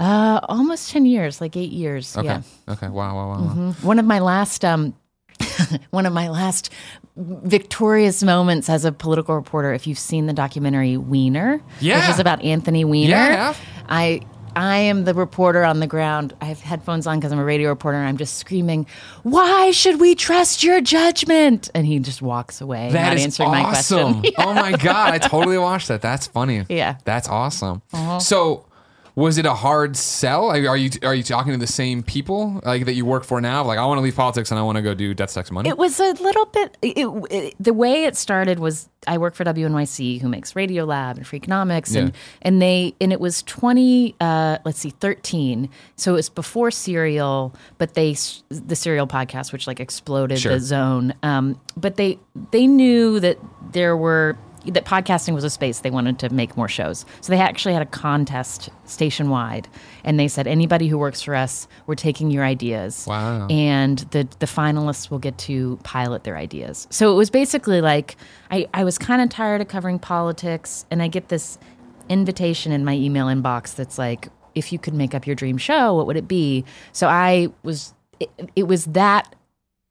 Uh, 0.00 0.38
almost 0.48 0.90
ten 0.90 1.04
years, 1.04 1.40
like 1.40 1.56
eight 1.56 1.72
years. 1.72 2.16
Okay. 2.16 2.26
Yeah. 2.26 2.42
Okay. 2.68 2.88
Wow. 2.88 3.14
Wow. 3.14 3.28
Wow. 3.28 3.40
wow. 3.44 3.52
Mhm. 3.54 3.82
One 3.84 3.98
of 3.98 4.04
my 4.06 4.20
last 4.20 4.64
um 4.64 4.94
one 5.90 6.06
of 6.06 6.12
my 6.12 6.28
last 6.28 6.70
victorious 7.16 8.22
moments 8.22 8.68
as 8.68 8.84
a 8.84 8.92
political 8.92 9.34
reporter 9.34 9.72
if 9.72 9.86
you've 9.86 9.98
seen 9.98 10.26
the 10.26 10.32
documentary 10.32 10.96
Wiener 10.96 11.60
which 11.80 12.08
is 12.10 12.18
about 12.18 12.42
Anthony 12.44 12.84
Weiner 12.84 13.08
Yeah, 13.08 13.54
I. 13.88 14.20
I 14.56 14.78
am 14.78 15.04
the 15.04 15.14
reporter 15.14 15.62
on 15.62 15.78
the 15.78 15.86
ground. 15.86 16.34
I 16.40 16.46
have 16.46 16.58
headphones 16.58 17.06
on 17.06 17.20
because 17.20 17.30
I'm 17.30 17.38
a 17.38 17.44
radio 17.44 17.68
reporter 17.68 17.96
and 17.98 18.08
I'm 18.08 18.16
just 18.16 18.38
screaming, 18.38 18.86
Why 19.22 19.70
should 19.70 20.00
we 20.00 20.16
trust 20.16 20.64
your 20.64 20.80
judgment? 20.80 21.70
And 21.76 21.86
he 21.86 22.00
just 22.00 22.22
walks 22.22 22.60
away, 22.60 22.90
That 22.90 23.10
not 23.10 23.16
is 23.18 23.22
answering 23.24 23.50
my 23.50 23.62
awesome. 23.62 24.14
question. 24.22 24.34
Oh 24.38 24.54
my 24.54 24.72
god, 24.76 25.12
I 25.14 25.18
totally 25.18 25.58
watched 25.58 25.86
that. 25.88 26.02
That's 26.02 26.26
funny. 26.26 26.64
Yeah. 26.68 26.88
Uh-huh. 26.90 27.00
that's 27.04 27.28
awesome. 27.28 27.82
So, 28.18 28.66
was 29.18 29.36
it 29.36 29.46
a 29.46 29.54
hard 29.54 29.96
sell? 29.96 30.48
Are 30.50 30.76
you 30.76 30.90
are 31.02 31.12
you 31.14 31.24
talking 31.24 31.52
to 31.52 31.58
the 31.58 31.66
same 31.66 32.04
people 32.04 32.60
like 32.64 32.84
that 32.84 32.94
you 32.94 33.04
work 33.04 33.24
for 33.24 33.40
now? 33.40 33.64
Like, 33.64 33.76
I 33.78 33.84
want 33.84 33.98
to 33.98 34.02
leave 34.02 34.14
politics 34.14 34.52
and 34.52 34.60
I 34.60 34.62
want 34.62 34.76
to 34.76 34.82
go 34.82 34.94
do 34.94 35.12
death, 35.12 35.30
sex, 35.30 35.50
money. 35.50 35.68
It 35.68 35.76
was 35.76 35.98
a 35.98 36.12
little 36.12 36.46
bit. 36.46 36.76
It, 36.82 37.06
it, 37.30 37.54
the 37.58 37.74
way 37.74 38.04
it 38.04 38.16
started 38.16 38.60
was 38.60 38.88
I 39.08 39.18
work 39.18 39.34
for 39.34 39.42
WNYC, 39.44 40.20
who 40.20 40.28
makes 40.28 40.54
Radio 40.54 40.84
Lab 40.84 41.16
and 41.16 41.26
Freakonomics, 41.26 41.96
and 41.96 42.10
Yeah. 42.10 42.14
and 42.42 42.62
they 42.62 42.94
and 43.00 43.12
it 43.12 43.20
was 43.20 43.42
twenty. 43.42 44.14
Uh, 44.20 44.58
let's 44.64 44.78
see, 44.78 44.90
thirteen. 44.90 45.68
So 45.96 46.12
it 46.12 46.16
was 46.16 46.28
before 46.28 46.70
Serial, 46.70 47.54
but 47.78 47.94
they 47.94 48.16
the 48.50 48.76
Serial 48.76 49.08
podcast, 49.08 49.52
which 49.52 49.66
like 49.66 49.80
exploded 49.80 50.38
Sure. 50.38 50.52
the 50.52 50.60
zone. 50.60 51.12
Um, 51.24 51.60
but 51.76 51.96
they 51.96 52.20
they 52.52 52.68
knew 52.68 53.18
that 53.18 53.38
there 53.72 53.96
were 53.96 54.36
that 54.70 54.84
podcasting 54.84 55.34
was 55.34 55.44
a 55.44 55.50
space 55.50 55.80
they 55.80 55.90
wanted 55.90 56.18
to 56.20 56.28
make 56.30 56.56
more 56.56 56.68
shows. 56.68 57.04
So 57.20 57.32
they 57.32 57.38
actually 57.40 57.74
had 57.74 57.82
a 57.82 57.86
contest 57.86 58.68
station 58.84 59.30
wide, 59.30 59.68
and 60.04 60.18
they 60.18 60.28
said 60.28 60.46
anybody 60.46 60.88
who 60.88 60.98
works 60.98 61.22
for 61.22 61.34
us, 61.34 61.68
we're 61.86 61.94
taking 61.94 62.30
your 62.30 62.44
ideas 62.44 63.06
Wow. 63.06 63.46
and 63.48 63.98
the 64.10 64.28
the 64.38 64.46
finalists 64.46 65.10
will 65.10 65.18
get 65.18 65.36
to 65.38 65.78
pilot 65.82 66.24
their 66.24 66.36
ideas. 66.36 66.86
So 66.90 67.12
it 67.12 67.16
was 67.16 67.30
basically 67.30 67.80
like 67.80 68.16
I, 68.50 68.68
I 68.74 68.84
was 68.84 68.98
kind 68.98 69.20
of 69.22 69.28
tired 69.28 69.60
of 69.60 69.68
covering 69.68 69.98
politics, 69.98 70.84
and 70.90 71.02
I 71.02 71.08
get 71.08 71.28
this 71.28 71.58
invitation 72.08 72.72
in 72.72 72.84
my 72.84 72.94
email 72.94 73.26
inbox 73.26 73.74
that's 73.74 73.98
like, 73.98 74.28
if 74.54 74.72
you 74.72 74.78
could 74.78 74.94
make 74.94 75.14
up 75.14 75.26
your 75.26 75.36
dream 75.36 75.58
show, 75.58 75.94
what 75.94 76.06
would 76.06 76.16
it 76.16 76.26
be? 76.28 76.64
So 76.92 77.06
I 77.06 77.48
was 77.62 77.94
it, 78.20 78.30
it 78.56 78.62
was 78.64 78.86
that 78.86 79.34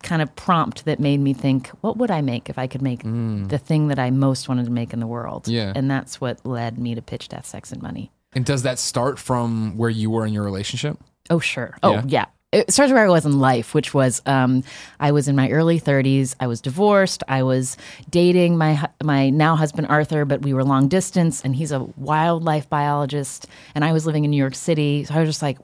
kind 0.04 0.22
of 0.22 0.36
prompt 0.36 0.86
that 0.86 1.00
made 1.00 1.20
me 1.20 1.34
think, 1.34 1.70
what 1.82 1.98
would 1.98 2.12
I 2.12 2.22
make 2.22 2.50
if 2.50 2.58
I 2.58 2.68
could 2.68 2.82
make 2.82 3.02
the 3.04 3.58
thing 3.64 3.88
that 3.88 4.00
I 4.00 4.12
most 4.12 4.48
wanted 4.48 4.66
to 4.66 4.72
make 4.72 4.94
in 4.94 5.00
the 5.00 5.08
world? 5.08 5.46
Mm. 5.46 5.52
Yeah. 5.54 5.74
and 5.76 5.90
that's 5.90 6.22
what 6.22 6.46
led 6.46 6.78
me 6.78 6.96
to 6.96 7.02
pitch 7.02 7.30
Death, 7.30 7.46
Sex, 7.46 7.72
and 7.72 7.82
Money. 7.82 8.12
and 8.34 8.46
does 8.46 8.64
that 8.64 8.78
start 8.80 9.18
from 9.18 9.76
where 9.78 9.90
you 9.90 10.10
were 10.10 10.26
in 10.26 10.34
your 10.34 10.44
relationship? 10.44 10.98
Oh, 11.30 11.40
sure. 11.40 11.78
Oh, 11.84 11.94
Yeah? 11.94 12.04
yeah. 12.08 12.26
It 12.57 12.74
starts 12.74 12.92
where 12.92 13.06
I 13.06 13.09
was 13.09 13.24
in 13.24 13.39
life, 13.39 13.75
which 13.75 13.94
was 13.94 14.21
um, 14.25 14.63
I 15.00 15.12
was 15.12 15.27
in 15.27 15.36
my 15.36 15.50
early 15.51 15.80
30s. 15.80 16.33
I 16.39 16.48
was 16.48 16.59
divorced. 16.59 17.24
I 17.27 17.44
was 17.44 17.77
dating 18.09 18.57
my 18.57 18.89
my 19.04 19.30
now 19.30 19.56
husband 19.56 19.88
Arthur, 19.88 20.25
but 20.25 20.42
we 20.42 20.54
were 20.54 20.63
long 20.63 20.88
distance, 20.88 21.44
and 21.44 21.56
he's 21.56 21.71
a 21.71 21.83
wildlife 21.98 22.68
biologist, 22.68 23.45
and 23.75 23.86
I 23.86 23.94
was 23.94 24.07
living 24.07 24.25
in 24.25 24.31
New 24.31 24.38
York 24.38 24.56
City. 24.56 25.04
So 25.04 25.13
I 25.13 25.19
was 25.19 25.30
just 25.30 25.42
like, 25.44 25.59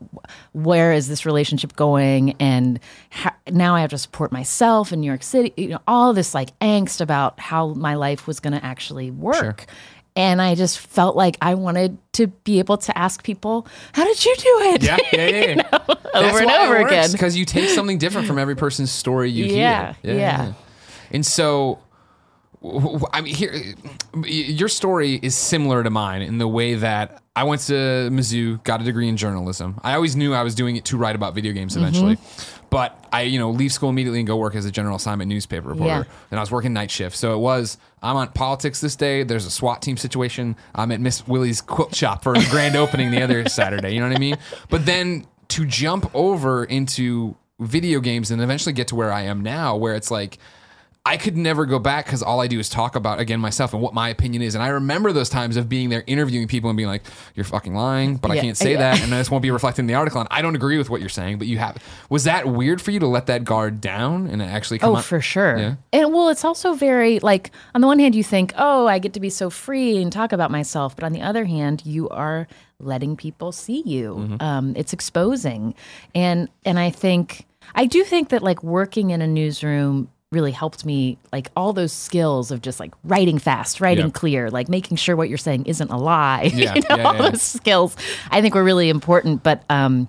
where 0.51 0.93
is 0.93 1.07
this 1.07 1.25
relationship 1.25 1.75
going? 1.75 2.35
And 2.39 2.79
ha- 3.09 3.35
now 3.49 3.75
I 3.75 3.81
have 3.81 3.89
to 3.89 3.97
support 3.97 4.31
myself 4.31 4.93
in 4.93 5.01
New 5.01 5.07
York 5.07 5.23
City. 5.23 5.51
You 5.57 5.69
know, 5.69 5.81
all 5.87 6.13
this 6.13 6.35
like 6.35 6.57
angst 6.59 7.01
about 7.01 7.39
how 7.39 7.69
my 7.73 7.95
life 7.95 8.27
was 8.27 8.39
going 8.39 8.53
to 8.53 8.63
actually 8.63 9.09
work. 9.09 9.65
And 10.15 10.41
I 10.41 10.53
just 10.55 10.77
felt 10.79 11.15
like 11.15 11.37
I 11.41 11.55
wanted 11.55 11.97
to 12.13 12.27
be 12.27 12.59
able 12.59 12.77
to 12.77 12.95
ask 12.97 13.23
people, 13.23 13.65
"How 13.93 14.03
did 14.05 14.23
you 14.23 14.35
do 14.35 14.59
it?" 14.73 14.83
Yeah, 14.83 14.97
yeah, 15.11 15.27
yeah. 15.27 15.45
yeah. 15.71 15.97
over 16.13 16.39
and 16.39 16.51
over 16.51 16.77
again. 16.77 17.11
because 17.11 17.35
you 17.35 17.45
take 17.45 17.69
something 17.69 17.97
different 17.97 18.27
from 18.27 18.37
every 18.37 18.55
person's 18.55 18.91
story 18.91 19.31
you 19.31 19.45
Yeah, 19.45 19.95
hear. 20.03 20.15
yeah. 20.15 20.53
And 21.11 21.25
so, 21.25 21.79
I 23.11 23.21
mean, 23.21 23.33
here, 23.33 23.53
your 24.25 24.69
story 24.69 25.19
is 25.21 25.35
similar 25.35 25.83
to 25.83 25.89
mine 25.89 26.21
in 26.21 26.37
the 26.37 26.47
way 26.47 26.75
that 26.75 27.21
I 27.35 27.43
went 27.45 27.61
to 27.63 27.73
Mizzou, 28.11 28.63
got 28.63 28.81
a 28.81 28.83
degree 28.83 29.09
in 29.09 29.17
journalism. 29.17 29.79
I 29.83 29.95
always 29.95 30.15
knew 30.15 30.33
I 30.33 30.43
was 30.43 30.53
doing 30.55 30.75
it 30.75 30.85
to 30.85 30.97
write 30.97 31.15
about 31.15 31.33
video 31.33 31.51
games 31.53 31.75
eventually, 31.75 32.17
Mm-hmm. 32.17 32.62
But 32.73 33.07
I, 33.13 33.21
you 33.21 33.37
know, 33.37 33.51
leave 33.51 33.71
school 33.71 33.91
immediately 33.91 34.19
and 34.19 34.27
go 34.27 34.35
work 34.35 34.55
as 34.55 34.65
a 34.65 34.71
general 34.71 34.95
assignment 34.95 35.29
newspaper 35.29 35.69
reporter. 35.69 36.07
Yeah. 36.07 36.15
And 36.31 36.39
I 36.39 36.41
was 36.41 36.49
working 36.49 36.73
night 36.73 36.89
shift, 36.89 37.15
so 37.15 37.35
it 37.35 37.37
was 37.37 37.77
I'm 38.01 38.15
on 38.15 38.29
politics 38.29 38.81
this 38.81 38.95
day. 38.95 39.21
There's 39.21 39.45
a 39.45 39.51
SWAT 39.51 39.83
team 39.83 39.95
situation. 39.95 40.55
I'm 40.73 40.91
at 40.91 40.99
Miss 40.99 41.27
Willie's 41.27 41.61
quilt 41.61 41.93
shop 41.93 42.23
for 42.23 42.33
a 42.33 42.43
grand 42.49 42.75
opening 42.75 43.11
the 43.11 43.21
other 43.21 43.47
Saturday. 43.47 43.93
You 43.93 43.99
know 43.99 44.07
what 44.07 44.15
I 44.15 44.19
mean? 44.19 44.37
But 44.69 44.87
then 44.87 45.27
to 45.49 45.67
jump 45.67 46.09
over 46.15 46.65
into 46.65 47.35
video 47.59 47.99
games 47.99 48.31
and 48.31 48.41
eventually 48.41 48.73
get 48.73 48.87
to 48.87 48.95
where 48.95 49.13
I 49.13 49.21
am 49.21 49.41
now, 49.41 49.75
where 49.75 49.93
it's 49.93 50.09
like 50.09 50.39
I 51.05 51.17
could 51.17 51.35
never 51.35 51.65
go 51.65 51.79
back 51.79 52.05
because 52.05 52.23
all 52.23 52.39
I 52.39 52.47
do 52.47 52.59
is 52.59 52.69
talk 52.69 52.95
about 52.95 53.19
again 53.19 53.41
myself 53.41 53.73
and 53.73 53.81
what 53.81 53.93
my 53.93 54.07
opinion 54.07 54.41
is. 54.41 54.55
And 54.55 54.63
I 54.63 54.69
remember 54.69 55.11
those 55.11 55.27
times 55.27 55.57
of 55.57 55.67
being 55.67 55.89
there 55.89 56.01
interviewing 56.07 56.47
people 56.47 56.69
and 56.69 56.77
being 56.77 56.87
like, 56.87 57.03
"You're 57.35 57.43
fucking 57.43 57.75
lying," 57.75 58.15
but 58.15 58.31
I 58.31 58.39
can't 58.39 58.55
say 58.55 58.71
yeah. 58.71 58.77
that, 58.95 59.01
and 59.03 59.11
this 59.11 59.29
won't 59.29 59.41
be 59.41 59.51
reflected 59.51 59.81
in 59.81 59.87
the 59.87 59.95
article. 59.95 60.21
And 60.21 60.29
I 60.31 60.41
don't 60.41 60.55
agree 60.55 60.77
with 60.77 60.89
what 60.89 61.01
you're 61.01 61.09
saying, 61.09 61.39
but 61.39 61.47
you 61.47 61.57
have. 61.57 61.77
Was 62.09 62.23
that 62.23 62.47
weird 62.47 62.81
for 62.81 62.91
you 62.91 63.01
to 63.01 63.07
let 63.07 63.25
that 63.25 63.43
guard 63.43 63.81
down 63.81 64.27
and 64.27 64.41
actually 64.41 64.79
come 64.79 64.91
Oh, 64.91 64.95
up? 64.95 65.03
for 65.03 65.19
sure. 65.19 65.57
Yeah. 65.57 65.75
And 65.91 66.13
well, 66.13 66.29
it's 66.29 66.45
also 66.45 66.73
very 66.73 67.19
like 67.19 67.51
on 67.75 67.81
the 67.81 67.87
one 67.87 67.99
hand, 67.99 68.15
you 68.15 68.23
think, 68.23 68.53
oh, 68.57 68.87
I 68.87 68.99
get 68.99 69.11
to 69.13 69.19
be 69.19 69.29
so 69.29 69.49
free 69.49 70.01
and 70.01 70.09
talk 70.09 70.31
about 70.31 70.51
myself, 70.51 70.95
but 70.95 71.03
on 71.03 71.11
the 71.11 71.21
other 71.21 71.43
hand, 71.43 71.85
you 71.85 72.07
are 72.09 72.47
letting 72.79 73.17
people 73.17 73.51
see 73.51 73.83
you. 73.85 74.15
Mm-hmm. 74.15 74.35
Um, 74.39 74.73
it's 74.77 74.93
exposing, 74.93 75.75
and 76.15 76.47
and 76.63 76.79
I 76.79 76.91
think 76.91 77.45
I 77.75 77.87
do 77.87 78.05
think 78.05 78.29
that 78.29 78.41
like 78.41 78.63
working 78.63 79.09
in 79.09 79.21
a 79.21 79.27
newsroom 79.27 80.07
really 80.33 80.51
helped 80.51 80.85
me 80.85 81.17
like 81.31 81.49
all 81.55 81.71
those 81.73 81.93
skills 81.93 82.51
of 82.51 82.61
just 82.61 82.79
like 82.79 82.93
writing 83.03 83.39
fast 83.39 83.79
writing 83.79 84.05
Yeah. 84.07 84.11
clear 84.11 84.49
like 84.49 84.67
making 84.69 84.97
sure 84.97 85.15
what 85.15 85.29
you're 85.29 85.37
saying 85.37 85.65
isn't 85.67 85.89
a 85.91 85.97
lie 85.97 86.43
Yeah, 86.53 86.73
you 86.75 86.81
know 86.89 86.95
yeah, 86.97 87.03
all 87.03 87.15
yeah. 87.15 87.29
those 87.29 87.41
skills 87.41 87.95
i 88.31 88.41
think 88.41 88.55
were 88.55 88.63
really 88.63 88.89
important 88.89 89.43
but 89.43 89.63
um 89.69 90.07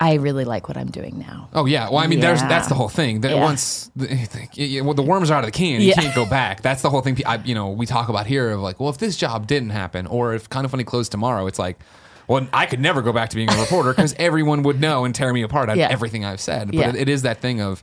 I 0.00 0.14
really 0.14 0.44
like 0.44 0.68
what 0.68 0.76
I'm 0.76 0.92
doing 0.92 1.18
now. 1.18 1.48
Oh 1.52 1.66
yeah, 1.66 1.88
well 1.88 1.98
I 1.98 2.06
mean, 2.06 2.20
there's 2.20 2.40
that's 2.42 2.68
the 2.68 2.76
whole 2.76 2.88
thing. 2.88 3.22
That 3.22 3.32
Yeah. 3.32 3.42
once 3.42 3.90
the, 3.96 4.06
yeah, 4.52 4.82
well, 4.82 4.94
the 4.94 5.02
worms 5.02 5.28
are 5.28 5.34
out 5.34 5.42
of 5.42 5.48
the 5.48 5.58
can, 5.58 5.80
you 5.80 5.88
Yeah. 5.88 5.94
can't 6.00 6.14
go 6.14 6.24
back. 6.40 6.62
That's 6.62 6.82
the 6.82 6.88
whole 6.90 7.00
thing. 7.00 7.18
I, 7.26 7.38
you 7.44 7.52
know, 7.52 7.70
we 7.70 7.84
talk 7.84 8.08
about 8.08 8.28
here 8.28 8.50
of 8.52 8.60
like, 8.60 8.78
well, 8.78 8.90
if 8.90 8.98
this 8.98 9.16
job 9.16 9.48
didn't 9.48 9.70
happen, 9.70 10.06
or 10.06 10.34
if 10.34 10.48
Kind 10.48 10.64
of 10.64 10.70
Funny 10.70 10.84
closed 10.84 11.10
tomorrow, 11.10 11.48
it's 11.48 11.58
like, 11.58 11.80
well, 12.28 12.46
I 12.52 12.66
could 12.66 12.78
never 12.78 13.02
go 13.02 13.12
back 13.12 13.30
to 13.30 13.34
being 13.36 13.50
a 13.50 13.56
reporter 13.60 13.90
because 13.90 14.14
everyone 14.20 14.62
would 14.62 14.80
know 14.80 15.04
and 15.04 15.12
tear 15.12 15.32
me 15.32 15.42
apart 15.42 15.68
Yeah. 15.76 15.88
everything 15.90 16.24
I've 16.24 16.40
said. 16.40 16.68
But 16.68 16.76
Yeah. 16.76 16.88
it, 16.90 16.94
it 16.94 17.08
is 17.08 17.22
that 17.22 17.40
thing 17.40 17.60
of. 17.60 17.82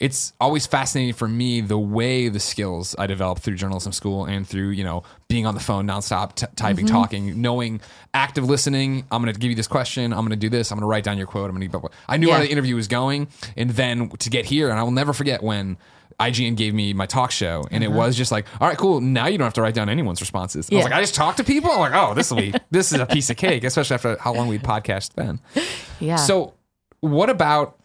It's 0.00 0.32
always 0.40 0.66
fascinating 0.66 1.12
for 1.12 1.28
me 1.28 1.60
the 1.60 1.78
way 1.78 2.28
the 2.30 2.40
skills 2.40 2.96
I 2.98 3.06
developed 3.06 3.42
through 3.42 3.56
journalism 3.56 3.92
school 3.92 4.24
and 4.24 4.48
through 4.48 4.70
you 4.70 4.82
know 4.82 5.02
being 5.28 5.44
on 5.46 5.54
the 5.54 5.60
phone 5.60 5.86
nonstop, 5.86 6.34
t- 6.34 6.46
typing, 6.56 6.86
Mm-hmm. 6.86 6.94
talking, 6.94 7.40
knowing 7.42 7.80
active 8.14 8.44
listening. 8.48 9.04
I'm 9.12 9.22
going 9.22 9.32
to 9.32 9.38
give 9.38 9.50
you 9.50 9.56
this 9.56 9.68
question. 9.68 10.12
I'm 10.12 10.20
going 10.20 10.30
to 10.30 10.36
do 10.36 10.48
this. 10.48 10.72
I'm 10.72 10.76
going 10.78 10.82
to 10.82 10.88
write 10.88 11.04
down 11.04 11.18
your 11.18 11.26
quote. 11.26 11.50
I'm 11.50 11.56
going 11.56 11.70
to. 11.70 11.90
I 12.08 12.16
knew 12.16 12.28
Yeah. 12.28 12.36
how 12.36 12.40
the 12.42 12.50
interview 12.50 12.74
was 12.76 12.88
going, 12.88 13.28
and 13.56 13.70
then 13.70 14.08
to 14.08 14.30
get 14.30 14.46
here, 14.46 14.70
and 14.70 14.78
I 14.78 14.82
will 14.82 14.90
never 14.90 15.12
forget 15.12 15.42
when 15.42 15.76
IGN 16.18 16.56
gave 16.56 16.74
me 16.74 16.92
my 16.92 17.06
talk 17.06 17.30
show, 17.30 17.64
and 17.70 17.84
it 17.84 17.90
was 17.92 18.16
just 18.16 18.30
like, 18.32 18.46
all 18.60 18.68
right, 18.68 18.76
cool. 18.76 19.00
Now 19.00 19.26
you 19.26 19.36
don't 19.38 19.44
have 19.46 19.54
to 19.54 19.62
write 19.62 19.74
down 19.74 19.88
anyone's 19.88 20.20
responses. 20.20 20.68
I 20.70 20.74
was 20.74 20.84
Uh-huh. 20.84 20.88
Yeah. 20.88 20.94
like, 20.96 20.98
I 20.98 21.00
just 21.02 21.14
talk 21.14 21.36
to 21.36 21.44
people. 21.44 21.70
I'm 21.70 21.78
like, 21.78 21.92
oh, 21.94 22.14
this 22.14 22.30
will 22.30 22.38
be 22.38 22.52
this 22.70 22.92
is 22.92 23.00
a 23.00 23.06
piece 23.06 23.28
of 23.30 23.36
cake, 23.36 23.64
especially 23.64 23.94
after 23.94 24.16
how 24.18 24.32
long 24.34 24.48
we'd 24.48 24.62
podcast 24.62 25.12
then. 25.14 25.40
Yeah. 26.00 26.16
So, 26.16 26.54
what 27.00 27.28
about? 27.30 27.76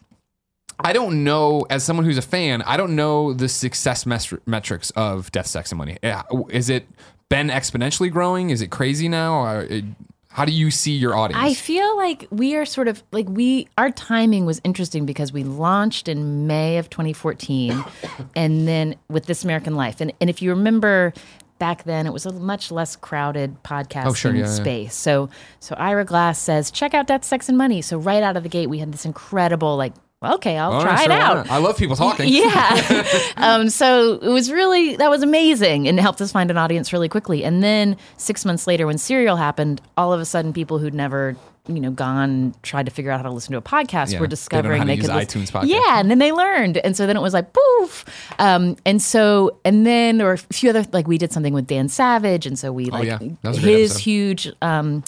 I 0.78 0.92
don't 0.92 1.24
know, 1.24 1.66
as 1.70 1.84
someone 1.84 2.04
who's 2.04 2.18
a 2.18 2.22
fan, 2.22 2.62
I 2.62 2.76
don't 2.76 2.94
know 2.96 3.32
the 3.32 3.48
success 3.48 4.04
metrics 4.06 4.90
of 4.90 5.32
Death, 5.32 5.46
Sex, 5.46 5.72
and 5.72 5.78
Money. 5.78 5.98
Uh, 6.02 6.22
Is 6.50 6.68
it 6.68 6.86
been 7.28 7.48
exponentially 7.48 8.10
growing? 8.10 8.50
Is 8.50 8.60
it 8.62 8.70
crazy 8.70 9.08
now? 9.08 9.34
Or 9.40 9.62
it, 9.62 9.84
how 10.30 10.44
do 10.44 10.52
you 10.52 10.70
see 10.70 10.92
your 10.92 11.16
audience? 11.16 11.42
I 11.42 11.54
feel 11.54 11.96
like 11.96 12.26
we 12.30 12.56
are 12.56 12.66
sort 12.66 12.88
of 12.88 13.02
like 13.10 13.26
we 13.28 13.68
our 13.78 13.90
timing 13.90 14.44
was 14.44 14.60
interesting 14.64 15.06
because 15.06 15.32
we 15.32 15.44
launched 15.44 16.08
in 16.08 16.46
May 16.46 16.76
of 16.76 16.90
2014 16.90 17.82
and 18.36 18.68
then 18.68 18.96
with 19.08 19.24
This 19.24 19.44
American 19.44 19.76
Life. 19.76 20.00
And 20.02 20.12
and 20.20 20.28
if 20.28 20.42
you 20.42 20.50
remember 20.50 21.14
back 21.58 21.84
then 21.84 22.06
it 22.06 22.12
was 22.12 22.26
a 22.26 22.32
much 22.32 22.70
less 22.70 22.96
crowded 22.96 23.62
podcasting 23.62 24.06
Oh, 24.06 24.12
sure, 24.12 24.34
yeah, 24.34 24.40
yeah. 24.44 24.46
space. 24.50 24.94
So 24.94 25.30
so 25.58 25.74
Ira 25.76 26.04
Glass 26.04 26.38
says, 26.38 26.70
check 26.70 26.92
out 26.92 27.06
Death, 27.06 27.24
Sex 27.24 27.48
and 27.48 27.56
Money. 27.56 27.80
So 27.80 27.96
right 27.96 28.22
out 28.22 28.36
of 28.36 28.42
the 28.42 28.50
gate 28.50 28.66
we 28.68 28.78
had 28.78 28.92
this 28.92 29.06
incredible 29.06 29.76
like 29.78 29.94
okay, 30.22 30.56
I'll 30.56 30.72
All 30.72 30.84
right, 30.84 30.94
try 30.96 31.04
sure, 31.04 31.12
it 31.12 31.18
why 31.18 31.20
out. 31.20 31.50
I 31.50 31.58
love 31.58 31.76
people 31.76 31.96
talking. 31.96 32.28
Yeah. 32.32 33.04
um, 33.36 33.68
so 33.70 34.14
it 34.14 34.28
was 34.28 34.50
really, 34.50 34.96
that 34.96 35.10
was 35.10 35.22
amazing 35.22 35.88
and 35.88 35.98
helped 36.00 36.20
us 36.20 36.32
find 36.32 36.50
an 36.50 36.56
audience 36.58 36.92
really 36.92 37.08
quickly. 37.08 37.44
And 37.44 37.62
then 37.62 37.96
six 38.16 38.44
months 38.44 38.66
later, 38.66 38.86
when 38.86 38.98
Serial 38.98 39.36
happened, 39.36 39.80
all 39.96 40.12
of 40.12 40.20
a 40.20 40.24
sudden 40.24 40.52
people 40.52 40.78
who'd 40.78 40.94
never, 40.94 41.36
you 41.68 41.80
know, 41.80 41.90
gone 41.90 42.54
tried 42.62 42.86
to 42.86 42.92
figure 42.92 43.10
out 43.10 43.18
how 43.20 43.28
to 43.28 43.30
listen 43.34 43.52
to 43.52 43.58
a 43.58 43.62
podcast 43.62 44.12
Yeah, 44.12 44.16
they 44.16 44.20
were 44.20 44.26
discovering 44.26 44.80
to 44.82 44.86
they 44.86 44.96
could 44.96 45.10
listen- 45.12 45.42
iTunes 45.42 45.50
podcast. 45.52 45.66
Yeah. 45.68 46.00
And 46.00 46.10
then 46.10 46.18
they 46.18 46.32
learned. 46.32 46.78
And 46.78 46.96
so 46.96 47.06
then 47.06 47.16
it 47.16 47.20
was 47.22 47.34
like, 47.34 47.52
poof. 47.52 48.04
Um, 48.38 48.76
and 48.86 49.00
so, 49.02 49.58
and 49.64 49.86
then 49.86 50.18
there 50.18 50.26
were 50.26 50.34
a 50.34 50.38
few 50.38 50.70
other, 50.70 50.84
like 50.92 51.06
we 51.06 51.18
did 51.18 51.32
something 51.32 51.52
with 51.52 51.66
Dan 51.66 51.88
Savage. 51.88 52.46
And 52.46 52.58
so 52.58 52.72
we 52.72 52.86
like 52.86 53.02
Oh, 53.02 53.04
yeah. 53.04 53.18
That 53.42 53.48
was 53.48 53.58
a 53.58 53.60
his 53.60 53.98
huge, 53.98 54.48
um, 54.62 55.02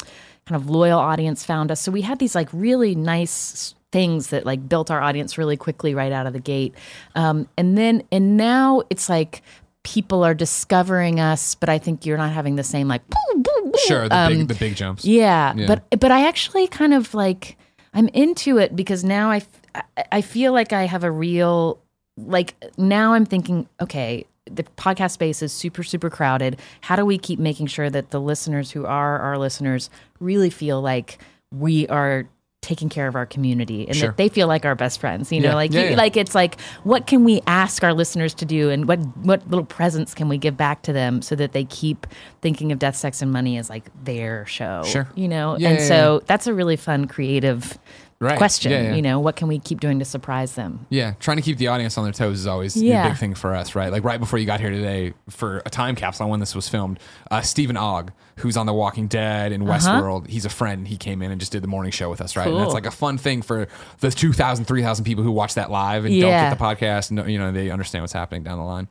kind 0.46 0.60
of 0.60 0.68
loyal 0.70 0.98
audience 0.98 1.44
found 1.44 1.70
us. 1.70 1.80
So 1.80 1.92
we 1.92 2.02
had 2.02 2.18
these 2.18 2.34
like 2.34 2.48
really 2.52 2.94
nice 2.94 3.74
things 3.92 4.28
that 4.28 4.45
like 4.45 4.68
built 4.68 4.90
our 4.90 5.00
audience 5.00 5.38
really 5.38 5.57
quickly 5.57 5.95
right 5.95 6.12
out 6.12 6.26
of 6.26 6.33
the 6.33 6.40
gate. 6.40 6.75
Um, 7.14 7.49
and 7.57 7.76
then 7.78 8.02
and 8.12 8.37
now 8.37 8.83
it's 8.90 9.09
like 9.09 9.42
people 9.85 10.23
are 10.25 10.35
discovering 10.35 11.18
us, 11.21 11.54
but 11.54 11.68
I 11.68 11.78
think 11.78 12.04
you're 12.04 12.18
not 12.18 12.33
having 12.33 12.57
the 12.57 12.64
same 12.64 12.88
like 12.88 13.02
boo, 13.09 13.16
boo, 13.42 13.62
boo. 13.73 13.78
Sure, 13.87 14.09
the 14.09 14.16
Um, 14.16 14.33
big 14.38 14.49
the 14.49 14.54
big 14.54 14.76
jumps. 14.76 15.04
yeah, 15.04 15.54
Yeah. 15.57 15.66
but 15.66 16.00
but 16.00 16.11
I 16.11 16.26
actually 16.26 16.66
kind 16.66 16.92
of 16.92 17.14
like 17.14 17.57
I'm 17.95 18.09
into 18.09 18.59
it 18.59 18.76
because 18.76 19.04
now 19.04 19.30
I 19.30 19.37
f- 19.38 19.49
I- 19.75 20.04
I 20.12 20.21
feel 20.21 20.52
like 20.52 20.73
I 20.73 20.85
have 20.85 21.04
a 21.04 21.11
real 21.11 21.78
like 22.18 22.54
now 22.76 23.14
I'm 23.14 23.25
thinking 23.25 23.68
okay 23.80 24.26
the 24.50 24.64
podcast 24.76 25.12
space 25.12 25.42
is 25.42 25.52
super 25.52 25.83
super 25.83 26.09
crowded 26.11 26.59
how 26.80 26.97
do 26.97 27.04
we 27.04 27.16
keep 27.18 27.38
making 27.38 27.66
sure 27.66 27.88
that 27.90 28.11
the 28.11 28.21
listeners 28.21 28.71
who 28.71 28.85
are 28.87 29.18
our 29.21 29.37
listeners 29.38 29.88
really 30.21 30.49
feel 30.50 30.80
like 30.80 31.18
we 31.54 31.87
are 31.88 32.26
taking 32.68 32.90
care 32.90 33.08
of 33.08 33.14
our 33.16 33.25
community 33.25 33.88
and 33.88 33.96
Sure. 33.96 34.08
that 34.08 34.18
they 34.18 34.28
feel 34.28 34.46
like 34.46 34.66
our 34.66 34.75
best 34.75 35.00
friends 35.00 35.32
you 35.32 35.40
know 35.40 35.48
Yeah. 35.48 35.54
like 35.54 35.72
Yeah, 35.72 35.84
you, 35.84 35.90
yeah. 35.92 35.96
like 35.96 36.18
it's 36.18 36.34
like 36.34 36.60
what 36.84 37.06
can 37.06 37.25
we 37.25 37.40
ask 37.46 37.82
our 37.82 37.94
listeners 37.94 38.34
to 38.34 38.44
do 38.44 38.68
and 38.68 38.87
what 38.87 38.98
what 39.25 39.40
little 39.48 39.64
presents 39.64 40.12
can 40.12 40.28
we 40.28 40.37
give 40.37 40.54
back 40.58 40.82
to 40.82 40.92
them 40.92 41.22
so 41.22 41.34
that 41.37 41.52
they 41.52 41.64
keep 41.64 42.06
thinking 42.42 42.70
of 42.70 42.78
death 42.78 42.94
sex 42.94 43.22
and 43.22 43.32
money 43.32 43.56
as 43.56 43.70
like 43.70 43.84
their 44.04 44.44
show 44.44 44.82
Sure. 44.84 45.08
you 45.14 45.28
know 45.28 45.54
and 45.58 45.80
so 45.80 46.20
that's 46.26 46.46
a 46.46 46.52
really 46.52 46.76
fun 46.76 47.06
creative 47.06 47.78
Right. 48.20 48.37
question 48.37 48.72
Yeah, 48.72 48.82
yeah. 48.82 48.94
you 48.96 49.02
know 49.02 49.20
what 49.20 49.37
can 49.37 49.46
we 49.46 49.60
keep 49.60 49.78
doing 49.78 50.00
to 50.00 50.04
surprise 50.04 50.56
them 50.56 50.87
Yeah, 50.90 51.12
trying 51.20 51.37
to 51.37 51.42
keep 51.42 51.56
the 51.58 51.68
audience 51.68 51.96
on 51.96 52.02
their 52.02 52.12
toes 52.12 52.40
is 52.40 52.46
always 52.48 52.76
Yeah. 52.76 53.06
a 53.06 53.10
big 53.10 53.18
thing 53.18 53.34
for 53.34 53.54
us, 53.54 53.76
right? 53.76 53.92
Like 53.92 54.02
right 54.02 54.18
before 54.18 54.40
you 54.40 54.46
got 54.46 54.58
here 54.58 54.70
today 54.70 55.14
for 55.30 55.58
a 55.64 55.70
time 55.70 55.94
capsule 55.94 56.25
on 56.25 56.30
when 56.30 56.40
this 56.40 56.52
was 56.52 56.68
filmed, 56.68 56.98
uh, 57.30 57.42
Steven 57.42 57.76
Ogg, 57.76 58.10
who's 58.38 58.56
on 58.56 58.66
The 58.66 58.72
Walking 58.75 59.06
Dead 59.06 59.52
and 59.52 59.64
Westworld, 59.64 60.26
he's 60.28 60.44
a 60.44 60.48
friend. 60.48 60.88
He 60.88 60.96
came 60.96 61.22
in 61.22 61.30
and 61.30 61.40
just 61.40 61.52
did 61.52 61.62
the 61.62 61.68
morning 61.68 61.92
show 61.92 62.10
with 62.10 62.20
us, 62.20 62.37
right? 62.37 62.48
And 62.48 62.56
that's 62.56 62.75
like 62.75 62.87
a 62.87 62.90
fun 62.90 63.18
thing 63.18 63.40
for 63.40 63.68
the 64.00 64.10
2,000, 64.10 64.64
3,000 64.64 65.04
people 65.04 65.22
who 65.22 65.30
watch 65.30 65.54
that 65.54 65.70
live 65.70 66.04
and 66.04 66.20
don't 66.20 66.30
get 66.30 66.50
the 66.50 66.64
podcast. 66.64 67.10
And, 67.10 67.30
you 67.30 67.38
know, 67.38 67.52
they 67.52 67.70
understand 67.70 68.02
what's 68.02 68.12
happening 68.12 68.42
down 68.42 68.58
the 68.58 68.64
line. 68.64 68.88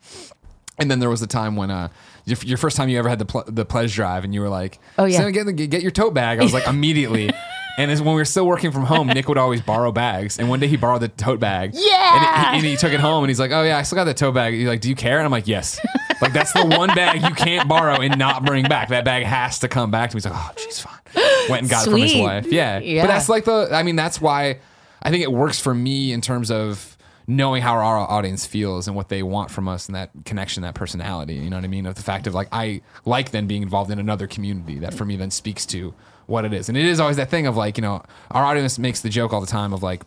And 0.79 0.89
then 0.91 0.99
there 0.99 1.09
was 1.09 1.21
a 1.21 1.27
time 1.27 1.55
when 1.55 1.71
uh, 1.71 1.89
your, 2.25 2.37
your 2.45 2.57
first 2.57 2.77
time 2.77 2.87
you 2.87 2.99
ever 2.99 3.09
had 3.09 3.19
the 3.19 3.25
ple- 3.25 3.43
the 3.47 3.65
pledge 3.65 3.95
drive, 3.95 4.23
and 4.23 4.31
you 4.33 4.41
were 4.41 4.49
like, 4.49 4.77
Oh, 4.99 5.05
yeah. 5.05 5.17
"Sam, 5.17 5.31
get, 5.31 5.45
the- 5.47 5.53
get 5.53 5.81
your 5.81 5.89
tote 5.89 6.13
bag." 6.13 6.39
I 6.39 6.43
was 6.43 6.53
like, 6.53 6.67
immediately. 6.67 7.31
And 7.77 7.91
when 7.99 8.07
we 8.07 8.15
were 8.15 8.25
still 8.25 8.47
working 8.47 8.71
from 8.71 8.85
home, 8.85 9.07
Nick 9.07 9.27
would 9.29 9.37
always 9.37 9.61
borrow 9.61 9.91
bags. 9.91 10.39
And 10.39 10.49
one 10.49 10.59
day 10.59 10.65
he 10.67 10.77
borrowed 10.77 11.01
the 11.03 11.09
tote 11.09 11.39
bag. 11.39 11.71
Yeah. 11.75 12.47
And 12.47 12.55
he, 12.55 12.57
and 12.57 12.65
he 12.65 12.75
took 12.75 12.91
it 12.91 12.99
home, 12.99 13.23
and 13.23 13.29
he's 13.29 13.39
like, 13.39 13.51
"Oh 13.51 13.61
yeah, 13.61 13.77
I 13.77 13.83
still 13.83 13.97
got 13.97 14.05
the 14.05 14.15
tote 14.15 14.33
bag." 14.33 14.55
He's 14.55 14.67
like, 14.67 14.81
"Do 14.81 14.89
you 14.89 14.95
care?" 14.95 15.19
And 15.19 15.25
I'm 15.25 15.31
like, 15.31 15.47
"Yes." 15.47 15.79
Like 16.19 16.33
that's 16.33 16.51
the 16.53 16.65
one 16.65 16.89
bag 16.95 17.21
you 17.21 17.35
can't 17.35 17.69
borrow 17.69 18.01
and 18.01 18.17
not 18.17 18.43
bring 18.43 18.65
back. 18.65 18.89
That 18.89 19.05
bag 19.05 19.23
has 19.23 19.59
to 19.59 19.67
come 19.67 19.91
back 19.91 20.09
to 20.09 20.15
me. 20.15 20.21
He's 20.21 20.25
like, 20.25 20.33
"Oh, 20.35 20.51
she's 20.57 20.79
fine." 20.79 20.93
Went 21.49 21.61
and 21.61 21.69
got 21.69 21.85
it 21.85 21.91
from 21.91 22.01
his 22.01 22.15
wife. 22.15 22.47
Yeah. 22.47 22.79
Yeah. 22.79 23.03
But 23.03 23.09
that's 23.09 23.29
like 23.29 23.45
the. 23.45 23.69
I 23.71 23.83
mean, 23.83 23.95
that's 23.95 24.19
why 24.19 24.59
I 25.03 25.11
think 25.11 25.23
it 25.23 25.31
works 25.31 25.59
for 25.59 25.75
me 25.75 26.11
in 26.11 26.21
terms 26.21 26.49
of 26.49 26.97
knowing 27.27 27.61
how 27.61 27.75
our 27.75 27.97
audience 27.97 28.45
feels 28.45 28.87
and 28.87 28.95
what 28.95 29.09
they 29.09 29.21
want 29.21 29.51
from 29.51 29.67
us 29.67 29.87
and 29.87 29.95
that 29.95 30.09
connection, 30.25 30.63
that 30.63 30.73
personality. 30.73 31.35
You 31.35 31.49
know 31.49 31.57
what 31.57 31.65
I 31.65 31.67
mean? 31.67 31.85
Of 31.85 31.95
the 31.95 32.01
fact 32.01 32.25
of 32.25 32.33
like 32.33 32.47
I 32.51 32.81
like 33.05 33.31
then 33.31 33.45
being 33.45 33.61
involved 33.61 33.91
in 33.91 33.99
another 33.99 34.25
community 34.25 34.79
that 34.79 34.93
for 34.93 35.05
me 35.05 35.17
then 35.17 35.29
speaks 35.29 35.65
to 35.67 35.93
what 36.27 36.45
it 36.45 36.53
is. 36.53 36.69
And 36.69 36.77
it 36.77 36.85
is 36.85 36.99
always 36.99 37.17
that 37.17 37.29
thing 37.29 37.47
of 37.47 37.57
like, 37.57 37.77
you 37.77 37.81
know, 37.81 38.03
our 38.31 38.45
audience 38.45 38.77
makes 38.77 39.01
the 39.01 39.09
joke 39.09 39.33
all 39.33 39.41
the 39.41 39.47
time 39.47 39.73
of 39.73 39.81
like 39.81 40.03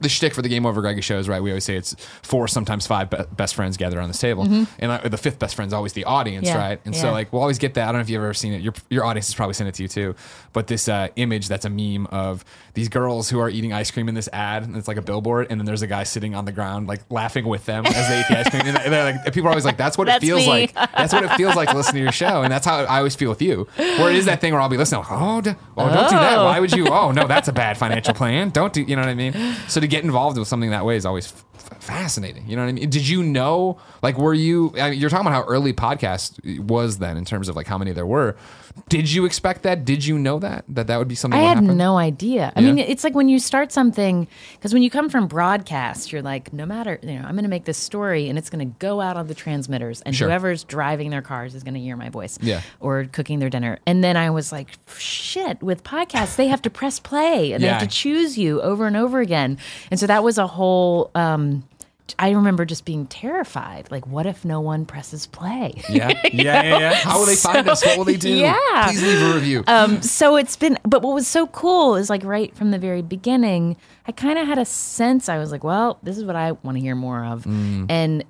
the 0.00 0.08
shtick 0.08 0.34
for 0.34 0.42
the 0.42 0.48
Game 0.48 0.66
Over 0.66 0.80
Greggy 0.80 1.00
show 1.00 1.18
is 1.18 1.28
right. 1.28 1.42
We 1.42 1.50
always 1.50 1.64
say 1.64 1.76
it's 1.76 1.94
four, 2.22 2.48
sometimes 2.48 2.86
five 2.86 3.10
be- 3.10 3.18
best 3.36 3.54
friends 3.54 3.76
gather 3.76 3.98
around 3.98 4.08
this 4.08 4.18
table, 4.18 4.44
and 4.44 4.66
uh, 4.92 5.08
the 5.08 5.16
fifth 5.16 5.38
best 5.38 5.54
friend 5.54 5.68
is 5.68 5.72
always 5.72 5.92
the 5.92 6.04
audience, 6.04 6.48
Mm-hmm. 6.48 6.56
Yeah, 6.58 6.68
right? 6.68 6.80
And 6.84 6.94
so 6.94 7.12
like 7.12 7.32
we'll 7.32 7.42
always 7.42 7.58
get 7.58 7.74
that. 7.74 7.84
I 7.84 7.86
don't 7.86 7.94
know 7.96 8.00
if 8.00 8.10
you've 8.10 8.22
ever 8.22 8.34
seen 8.34 8.52
it. 8.52 8.60
Your 8.62 8.74
your 8.90 9.04
audience 9.04 9.26
has 9.28 9.34
probably 9.34 9.54
sent 9.54 9.68
it 9.68 9.74
to 9.76 9.82
you 9.82 9.88
too. 9.88 10.14
But 10.52 10.66
this 10.66 10.88
uh, 10.88 11.08
image 11.16 11.48
that's 11.48 11.64
a 11.64 11.70
meme 11.70 12.06
of 12.06 12.44
these 12.74 12.88
girls 12.88 13.28
who 13.30 13.38
are 13.40 13.48
eating 13.50 13.72
ice 13.72 13.90
cream 13.90 14.08
in 14.08 14.14
this 14.14 14.28
ad, 14.32 14.62
and 14.64 14.76
it's 14.76 14.88
like 14.88 14.96
a 14.96 15.02
billboard, 15.02 15.46
and 15.50 15.60
then 15.60 15.64
there's 15.66 15.82
a 15.82 15.86
guy 15.86 16.02
sitting 16.04 16.34
on 16.34 16.44
the 16.44 16.52
ground 16.52 16.86
like 16.86 17.02
laughing 17.10 17.46
with 17.46 17.64
them 17.66 17.84
as 17.86 18.08
they 18.08 18.20
eat 18.20 18.26
the 18.28 18.38
ice 18.38 18.48
cream. 18.50 18.62
And 18.66 18.92
they're 18.92 19.04
like, 19.12 19.24
and 19.24 19.34
people 19.34 19.48
are 19.48 19.50
always 19.50 19.64
like, 19.64 19.76
"That's 19.76 19.96
what 19.98 20.06
That's 20.06 20.22
it 20.24 20.26
feels 20.26 20.40
me. 20.42 20.48
like. 20.48 20.74
That's 20.74 21.12
what 21.12 21.24
it 21.24 21.30
feels 21.32 21.54
like 21.56 21.68
to 21.70 21.76
listen 21.76 21.94
to 21.94 22.00
your 22.00 22.12
show." 22.12 22.42
And 22.42 22.52
that's 22.52 22.66
how 22.66 22.78
I 22.84 22.98
always 22.98 23.14
feel 23.16 23.30
with 23.30 23.42
you. 23.42 23.66
Where 23.76 24.10
it 24.10 24.16
is 24.16 24.26
that 24.26 24.40
thing 24.40 24.52
where 24.52 24.60
I'll 24.60 24.68
be 24.68 24.76
listening, 24.76 25.00
like, 25.02 25.10
"Oh, 25.12 25.40
d- 25.40 25.50
oh, 25.76 25.88
don't 25.88 26.08
do 26.10 26.16
that. 26.16 26.38
Oh. 26.38 26.44
Why 26.44 26.60
would 26.60 26.72
you? 26.72 26.86
Oh, 26.96 27.10
no, 27.12 27.26
that's 27.26 27.48
a 27.48 27.52
bad 27.52 27.76
financial 27.76 28.14
plan. 28.14 28.48
Don't 28.50 28.72
do. 28.72 28.80
You 28.82 28.96
know 28.96 29.02
what 29.02 29.08
I 29.10 29.14
mean? 29.14 29.32
So 29.68 29.80
to 29.88 29.96
get 29.96 30.04
involved 30.04 30.38
with 30.38 30.48
something 30.48 30.70
that 30.70 30.84
way 30.84 30.96
is 30.96 31.06
always 31.06 31.32
fascinating. 31.58 32.48
You 32.48 32.56
know 32.56 32.62
what 32.62 32.68
I 32.68 32.72
mean? 32.72 32.90
Did 32.90 33.08
you 33.08 33.22
know? 33.22 33.78
Like, 34.02 34.18
were 34.18 34.34
you? 34.34 34.72
I 34.78 34.90
mean, 34.90 35.00
you're 35.00 35.10
talking 35.10 35.26
about 35.26 35.42
how 35.44 35.48
early 35.48 35.72
podcast 35.72 36.60
was 36.60 36.98
then 36.98 37.16
in 37.16 37.24
terms 37.24 37.48
of 37.48 37.56
like 37.56 37.66
how 37.66 37.78
many 37.78 37.92
there 37.92 38.06
were. 38.06 38.36
Did 38.90 39.10
you 39.10 39.24
expect 39.24 39.62
that? 39.62 39.86
Did 39.86 40.04
you 40.04 40.18
know 40.18 40.38
that 40.38 40.64
that 40.68 40.86
that 40.88 40.98
would 40.98 41.08
be 41.08 41.14
something? 41.14 41.40
I 41.40 41.44
had 41.44 41.56
happened? 41.58 41.78
no 41.78 41.96
idea. 41.96 42.52
I 42.54 42.60
Yeah. 42.60 42.72
mean, 42.72 42.78
it's 42.78 43.04
like 43.04 43.14
when 43.14 43.28
you 43.28 43.38
start 43.38 43.72
something, 43.72 44.28
because 44.52 44.74
when 44.74 44.82
you 44.82 44.90
come 44.90 45.08
from 45.08 45.26
broadcast, 45.28 46.12
you're 46.12 46.20
like, 46.20 46.52
no 46.52 46.66
matter, 46.66 46.98
you 47.02 47.14
know, 47.18 47.24
I'm 47.24 47.32
going 47.32 47.44
to 47.44 47.48
make 47.48 47.64
this 47.64 47.78
story 47.78 48.28
and 48.28 48.36
it's 48.36 48.50
going 48.50 48.68
to 48.68 48.74
go 48.78 49.00
out 49.00 49.16
on 49.16 49.28
the 49.28 49.34
transmitters, 49.34 50.02
and 50.02 50.14
Sure. 50.14 50.28
whoever's 50.28 50.62
driving 50.62 51.08
their 51.08 51.22
cars 51.22 51.54
is 51.54 51.62
going 51.62 51.72
to 51.74 51.80
hear 51.80 51.96
my 51.96 52.10
voice, 52.10 52.38
Yeah. 52.42 52.60
or 52.78 53.04
cooking 53.10 53.38
their 53.38 53.48
dinner. 53.48 53.78
And 53.86 54.04
then 54.04 54.14
I 54.18 54.28
was 54.28 54.52
like, 54.52 54.68
shit, 54.98 55.62
with 55.62 55.82
podcasts, 55.82 56.36
they 56.36 56.48
have 56.48 56.60
to 56.62 56.70
press 56.70 57.00
play 57.00 57.52
and 57.52 57.64
they 57.64 57.68
have 57.68 57.80
to 57.80 57.86
choose 57.88 58.36
you 58.36 58.60
over 58.60 58.86
and 58.86 58.96
over 58.96 59.20
again. 59.20 59.56
And 59.90 59.98
so 59.98 60.06
that 60.06 60.22
was 60.22 60.36
a 60.36 60.46
whole. 60.46 61.10
Um, 61.14 61.45
I 62.18 62.30
remember 62.30 62.64
just 62.64 62.84
being 62.84 63.06
terrified. 63.06 63.90
Like, 63.90 64.06
what 64.06 64.26
if 64.26 64.44
no 64.44 64.60
one 64.60 64.86
presses 64.86 65.26
play? 65.26 65.74
Yeah, 65.88 66.08
yeah, 66.24 66.30
yeah, 66.32 66.78
yeah. 66.78 66.94
How 66.94 67.18
will 67.18 67.26
they 67.26 67.34
find 67.36 67.68
us? 67.68 67.84
What 67.84 67.98
will 67.98 68.04
they 68.04 68.16
do? 68.16 68.30
Yeah. 68.30 68.86
Please 68.88 69.02
leave 69.02 69.22
a 69.22 69.34
review. 69.34 69.64
um, 69.66 70.02
so 70.02 70.36
it's 70.36 70.56
been, 70.56 70.78
but 70.84 71.02
what 71.02 71.14
was 71.14 71.26
so 71.26 71.46
cool 71.48 71.96
is 71.96 72.08
like 72.08 72.24
right 72.24 72.54
from 72.56 72.70
the 72.70 72.78
very 72.78 73.02
beginning, 73.02 73.76
I 74.06 74.12
kind 74.12 74.38
of 74.38 74.46
had 74.46 74.58
a 74.58 74.64
sense. 74.64 75.28
I 75.28 75.38
was 75.38 75.50
like, 75.50 75.64
well, 75.64 75.98
this 76.02 76.16
is 76.16 76.24
what 76.24 76.36
I 76.36 76.52
want 76.52 76.76
to 76.76 76.80
hear 76.80 76.94
more 76.94 77.24
of, 77.24 77.44
Mm. 77.44 77.86
and 77.90 78.24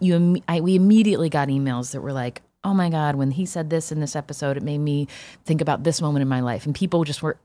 you, 0.00 0.42
I, 0.48 0.60
we 0.60 0.74
immediately 0.76 1.28
got 1.28 1.48
emails 1.48 1.92
that 1.92 2.00
were 2.00 2.12
like, 2.12 2.40
oh 2.64 2.72
my 2.74 2.88
god, 2.90 3.14
when 3.16 3.30
he 3.32 3.44
said 3.46 3.70
this 3.70 3.92
in 3.92 4.00
this 4.00 4.16
episode, 4.16 4.56
it 4.56 4.62
made 4.62 4.78
me 4.78 5.06
think 5.44 5.60
about 5.60 5.84
this 5.84 6.00
moment 6.00 6.22
in 6.22 6.28
my 6.28 6.40
life, 6.40 6.64
and 6.66 6.74
people 6.74 7.04
just 7.04 7.22
were 7.22 7.36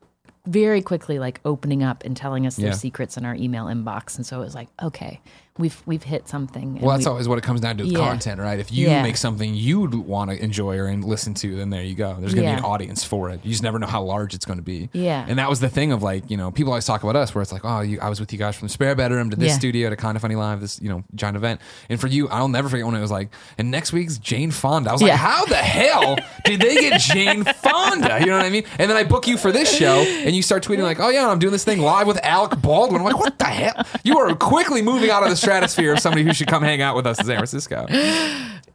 very 0.46 0.82
quickly 0.82 1.20
like 1.20 1.40
opening 1.46 1.84
up 1.84 2.04
and 2.04 2.18
telling 2.18 2.46
us 2.46 2.58
Yeah. 2.60 2.66
their 2.70 2.74
secrets 2.74 3.16
in 3.18 3.26
our 3.26 3.36
email 3.36 3.66
inbox, 3.66 4.16
and 4.18 4.26
so 4.26 4.42
it 4.42 4.46
was 4.46 4.56
like, 4.56 4.68
okay, 4.82 5.20
we've 5.60 5.82
we've 5.86 6.02
hit 6.04 6.28
something. 6.28 6.80
Well, 6.82 6.92
that's 6.96 7.06
we- 7.06 7.12
always 7.12 7.28
what 7.28 7.38
it 7.38 7.44
comes 7.44 7.62
down 7.62 7.78
to 7.78 7.86
Yeah. 7.86 8.00
content, 8.00 8.40
right? 8.40 8.60
If 8.60 8.72
you 8.72 8.88
Yeah. 8.88 9.04
make 9.04 9.18
something 9.18 9.54
you'd 9.54 9.94
want 9.94 10.32
to 10.32 10.44
enjoy 10.44 10.78
or 10.78 10.88
and 10.88 11.04
listen 11.04 11.34
to, 11.36 11.56
then 11.56 11.70
there 11.70 11.84
you 11.84 11.94
go. 11.96 12.16
There's 12.20 12.34
going 12.34 12.48
to 12.48 12.54
be 12.54 12.58
an 12.58 12.64
audience 12.66 13.04
for 13.04 13.30
it. 13.30 13.42
You 13.44 13.52
just 13.52 13.62
never 13.62 13.78
know 13.78 13.86
how 13.88 14.02
large 14.02 14.34
it's 14.34 14.46
going 14.46 14.58
to 14.58 14.64
be. 14.64 14.90
Yeah. 14.94 15.24
And 15.28 15.38
that 15.38 15.50
was 15.50 15.60
the 15.60 15.70
thing 15.70 15.92
of 15.92 16.02
like, 16.02 16.30
you 16.32 16.38
know, 16.38 16.50
people 16.52 16.74
always 16.74 16.86
talk 16.86 17.04
about 17.04 17.16
us 17.16 17.36
where 17.36 17.42
it's 17.44 17.52
like, 17.52 17.64
oh, 17.64 17.82
you, 17.82 18.00
I 18.02 18.10
was 18.10 18.20
with 18.20 18.34
you 18.34 18.40
guys 18.40 18.56
from 18.56 18.68
the 18.68 18.74
Spare 18.74 18.96
Bedroom 18.96 19.30
to 19.30 19.36
this 19.36 19.50
Yeah. 19.52 19.58
studio 19.58 19.90
to 19.92 19.96
Kind 19.96 20.16
of 20.16 20.22
Funny 20.24 20.36
Live, 20.36 20.60
this, 20.60 20.82
you 20.82 20.90
know, 20.90 21.04
giant 21.14 21.38
event. 21.38 21.62
And 21.90 22.00
for 22.00 22.08
you, 22.08 22.28
I'll 22.30 22.48
never 22.48 22.68
forget 22.68 22.86
when 22.88 22.96
it 22.96 23.02
was 23.02 23.12
like, 23.12 23.30
and 23.60 23.70
next 23.70 23.94
week's 23.94 24.18
Jane 24.18 24.50
Fonda. 24.50 24.90
I 24.90 24.94
was 24.94 25.02
like, 25.04 25.12
how 25.12 25.46
the 25.46 25.56
hell 25.56 26.18
did 26.46 26.62
they 26.62 26.76
get 26.76 27.00
Jane 27.00 27.44
Fonda? 27.44 28.20
You 28.20 28.26
know 28.28 28.38
what 28.38 28.46
I 28.46 28.50
mean? 28.50 28.64
And 28.80 28.90
then 28.90 28.98
I 28.98 29.04
book 29.04 29.28
you 29.28 29.38
for 29.38 29.52
this 29.52 29.72
show 29.72 30.00
and 30.02 30.36
you 30.36 30.42
start 30.42 30.64
tweeting 30.66 30.82
like, 30.84 31.00
oh 31.00 31.10
yeah, 31.10 31.30
I'm 31.30 31.38
doing 31.40 31.52
this 31.54 31.64
thing 31.64 31.80
live 31.80 32.08
with 32.08 32.20
Alec 32.24 32.60
Baldwin. 32.62 33.02
I'm 33.02 33.06
like, 33.06 33.20
what 33.20 33.38
the 33.38 33.46
hell? 33.46 33.86
You 34.04 34.18
are 34.18 34.34
quickly 34.36 34.82
moving 34.82 35.10
out 35.12 35.22
of 35.24 35.30
the 35.30 35.36
stratosphere 35.44 35.94
of 35.94 36.00
somebody 36.00 36.24
who 36.24 36.34
should 36.34 36.48
come 36.48 36.64
hang 36.64 36.82
out 36.82 36.96
with 36.96 37.06
us 37.06 37.20
in 37.20 37.26
San 37.26 37.36
Francisco. 37.38 37.86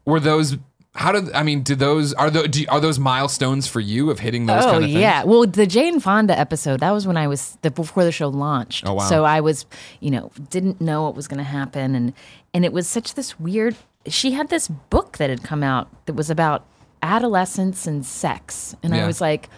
Were 0.05 0.21
those? 0.21 0.57
How 0.95 1.13
did 1.13 1.33
I 1.33 1.43
mean? 1.43 1.63
Do 1.63 1.75
those 1.75 2.13
are 2.15 2.31
those 2.31 2.49
do, 2.49 2.65
are 2.69 2.81
those 2.81 2.99
milestones 2.99 3.69
for 3.69 3.79
you 3.79 4.11
of 4.11 4.19
hitting 4.19 4.47
those 4.47 4.65
Oh 4.65 4.71
kind 4.73 4.85
of 4.85 4.91
things? 4.91 5.01
yeah. 5.01 5.23
Well, 5.25 5.47
the 5.47 5.67
Jane 5.67 6.01
Fonda 6.01 6.37
episode 6.37 6.81
that 6.81 6.91
was 6.91 7.07
when 7.07 7.17
I 7.17 7.29
was 7.29 7.57
the, 7.63 7.71
before 7.71 8.05
the 8.05 8.11
show 8.13 8.29
launched. 8.29 8.85
Oh, 8.87 8.95
wow. 8.95 9.05
So 9.09 9.25
I 9.25 9.41
was, 9.41 9.67
you 10.01 10.11
know, 10.11 10.33
didn't 10.51 10.81
know 10.81 11.05
what 11.05 11.15
was 11.15 11.29
going 11.29 11.39
to 11.39 11.45
happen, 11.45 11.95
and 11.95 12.13
and 12.55 12.65
it 12.65 12.73
was 12.73 12.89
such 12.89 13.15
this 13.15 13.39
weird. 13.39 13.77
She 14.07 14.33
had 14.33 14.49
this 14.49 14.67
book 14.69 15.19
that 15.19 15.29
had 15.31 15.43
come 15.45 15.63
out 15.63 15.89
that 16.07 16.15
was 16.15 16.31
about 16.31 16.65
adolescence 17.03 17.87
and 17.87 18.05
sex, 18.05 18.75
and 18.83 18.95
Yeah. 18.95 19.05
I 19.05 19.07
was 19.07 19.21
like. 19.21 19.49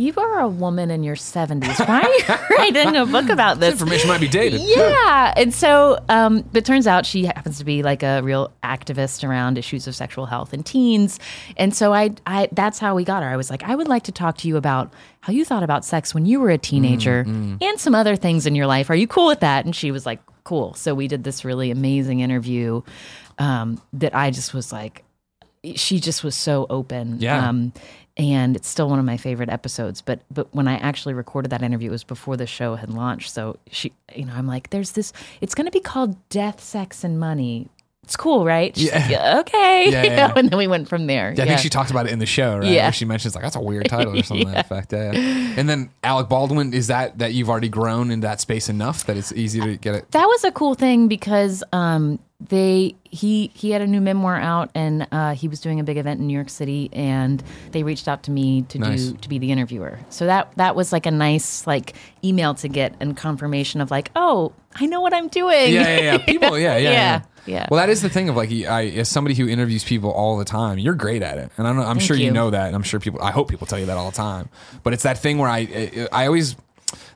You 0.00 0.14
are 0.16 0.40
a 0.40 0.48
woman 0.48 0.90
in 0.90 1.02
your 1.02 1.14
70s. 1.14 1.86
Why 1.86 2.00
are 2.00 2.08
you 2.08 2.56
writing 2.56 2.96
a 2.96 3.04
book 3.04 3.28
about 3.28 3.60
this? 3.60 3.72
Information 3.72 4.08
might 4.08 4.20
be 4.20 4.28
dated. 4.28 4.62
Yeah. 4.62 5.34
And 5.36 5.52
so, 5.52 5.98
um, 6.08 6.42
but 6.52 6.64
turns 6.64 6.86
out 6.86 7.04
she 7.04 7.26
happens 7.26 7.58
to 7.58 7.66
be 7.66 7.82
like 7.82 8.02
a 8.02 8.22
real 8.22 8.50
activist 8.64 9.28
around 9.28 9.58
issues 9.58 9.86
of 9.86 9.94
sexual 9.94 10.24
health 10.24 10.54
in 10.54 10.62
teens. 10.62 11.18
And 11.58 11.76
so 11.76 11.92
I, 11.92 12.14
I, 12.26 12.48
that's 12.52 12.78
how 12.78 12.94
we 12.94 13.04
got 13.04 13.22
her. 13.22 13.28
I 13.28 13.36
was 13.36 13.50
like, 13.50 13.62
I 13.62 13.74
would 13.74 13.88
like 13.88 14.04
to 14.04 14.12
talk 14.12 14.38
to 14.38 14.48
you 14.48 14.56
about 14.56 14.90
how 15.20 15.34
you 15.34 15.44
thought 15.44 15.62
about 15.62 15.84
sex 15.84 16.14
when 16.14 16.24
you 16.24 16.40
were 16.40 16.50
a 16.50 16.56
teenager 16.56 17.26
and 17.26 17.78
some 17.78 17.94
other 17.94 18.16
things 18.16 18.46
in 18.46 18.54
your 18.54 18.66
life. 18.66 18.88
Are 18.88 18.96
you 18.96 19.06
cool 19.06 19.26
with 19.26 19.40
that? 19.40 19.66
And 19.66 19.76
she 19.76 19.90
was 19.90 20.06
like, 20.06 20.20
cool. 20.44 20.72
So 20.74 20.94
we 20.94 21.08
did 21.08 21.24
this 21.24 21.44
really 21.44 21.70
amazing 21.70 22.20
interview 22.20 22.80
um, 23.38 23.80
that 23.92 24.14
I 24.14 24.30
just 24.30 24.54
was 24.54 24.72
like, 24.72 25.04
she 25.74 26.00
just 26.00 26.24
was 26.24 26.34
so 26.34 26.66
open. 26.70 27.18
Yeah. 27.20 27.48
Um, 27.48 27.74
and 28.20 28.54
it's 28.54 28.68
still 28.68 28.90
one 28.90 28.98
of 28.98 29.04
my 29.06 29.16
favorite 29.16 29.48
episodes. 29.48 30.02
But 30.02 30.20
but 30.30 30.54
when 30.54 30.68
I 30.68 30.74
actually 30.74 31.14
recorded 31.14 31.48
that 31.52 31.62
interview, 31.62 31.88
it 31.88 31.92
was 31.92 32.04
before 32.04 32.36
the 32.36 32.46
show 32.46 32.74
had 32.74 32.90
launched. 32.90 33.32
So 33.32 33.56
she, 33.70 33.92
you 34.14 34.26
know, 34.26 34.34
I'm 34.34 34.46
like, 34.46 34.68
there's 34.68 34.92
this. 34.92 35.14
It's 35.40 35.54
going 35.54 35.64
to 35.64 35.70
be 35.70 35.80
called 35.80 36.16
Death, 36.28 36.62
Sex, 36.62 37.02
and 37.02 37.18
Money. 37.18 37.68
It's 38.02 38.16
cool, 38.16 38.44
right? 38.44 38.76
She's 38.76 38.88
Yeah. 38.88 38.98
like, 38.98 39.10
"Yeah, 39.10 39.38
okay. 39.40 39.90
Yeah, 39.90 40.02
yeah. 40.02 40.32
and 40.36 40.48
then 40.50 40.58
we 40.58 40.66
went 40.66 40.88
from 40.88 41.06
there. 41.06 41.32
Yeah, 41.36 41.44
I 41.44 41.46
think 41.46 41.60
she 41.60 41.68
talked 41.68 41.90
about 41.92 42.06
it 42.06 42.12
in 42.12 42.18
the 42.18 42.26
show, 42.26 42.58
right? 42.58 42.66
Yeah. 42.68 42.86
Where 42.86 42.92
she 42.92 43.04
mentions 43.04 43.34
like 43.36 43.44
that's 43.44 43.54
a 43.56 43.60
weird 43.60 43.88
title 43.88 44.18
or 44.18 44.22
something 44.24 44.48
that 44.48 44.64
effect. 44.66 44.92
Yeah. 44.92 45.12
And 45.12 45.68
then 45.68 45.90
Alec 46.02 46.28
Baldwin, 46.28 46.72
is 46.74 46.88
that 46.88 47.18
that 47.18 47.34
you've 47.34 47.48
already 47.48 47.68
grown 47.68 48.10
in 48.10 48.20
that 48.20 48.40
space 48.40 48.68
enough 48.68 49.04
that 49.06 49.16
it's 49.16 49.32
easy 49.32 49.60
to 49.60 49.76
get 49.76 49.94
it? 49.94 50.10
that 50.10 50.26
was 50.26 50.42
a 50.44 50.50
cool 50.50 50.74
thing 50.74 51.06
because 51.06 51.62
um, 51.72 52.18
they 52.40 52.96
he 53.04 53.52
he 53.54 53.70
had 53.70 53.80
a 53.82 53.86
new 53.86 54.00
memoir 54.00 54.34
out 54.36 54.70
and 54.74 55.06
uh, 55.12 55.34
he 55.34 55.46
was 55.46 55.60
doing 55.60 55.78
a 55.78 55.84
big 55.84 55.96
event 55.98 56.18
in 56.20 56.26
New 56.26 56.34
York 56.34 56.48
City 56.50 56.88
and 56.92 57.42
they 57.70 57.84
reached 57.84 58.08
out 58.08 58.24
to 58.24 58.30
me 58.32 58.62
to 58.62 58.78
Nice. 58.80 59.04
do 59.10 59.16
to 59.18 59.28
be 59.28 59.38
the 59.38 59.52
interviewer. 59.52 60.00
So 60.08 60.26
that 60.26 60.50
that 60.56 60.74
was 60.74 60.90
like 60.92 61.06
a 61.06 61.10
nice 61.12 61.64
like 61.66 61.94
email 62.24 62.54
to 62.54 62.66
get 62.68 62.94
and 62.98 63.16
confirmation 63.16 63.80
of 63.80 63.90
like 63.92 64.10
oh 64.16 64.52
I 64.74 64.86
know 64.86 65.00
what 65.00 65.12
I'm 65.14 65.28
doing. 65.28 65.72
Yeah, 65.74 65.96
yeah, 65.96 66.00
yeah. 66.00 66.18
People, 66.26 66.58
yeah, 66.58 66.76
yeah, 66.76 66.90
yeah. 66.92 67.20
Yeah. 67.50 67.66
Well, 67.70 67.78
that 67.80 67.90
is 67.90 68.00
the 68.02 68.08
thing 68.08 68.28
of 68.28 68.36
like, 68.36 68.50
I 68.50 68.86
as 68.88 69.08
somebody 69.08 69.34
who 69.34 69.48
interviews 69.48 69.84
people 69.84 70.10
all 70.10 70.36
the 70.38 70.44
time, 70.44 70.78
you're 70.78 70.94
great 70.94 71.22
at 71.22 71.38
it, 71.38 71.50
and 71.56 71.66
I'm, 71.66 71.78
I'm 71.80 71.98
sure 71.98 72.16
you. 72.16 72.26
you. 72.26 72.30
know 72.30 72.50
that, 72.50 72.66
and 72.68 72.76
I'm 72.76 72.82
sure 72.82 73.00
people. 73.00 73.20
I 73.22 73.30
hope 73.30 73.48
people 73.50 73.66
tell 73.66 73.78
you 73.78 73.86
that 73.86 73.96
all 73.96 74.10
the 74.10 74.16
time. 74.16 74.48
But 74.82 74.92
it's 74.92 75.02
that 75.02 75.18
thing 75.18 75.38
where 75.38 75.48
I, 75.50 75.58
I, 75.58 76.08
I 76.12 76.26
always. 76.26 76.56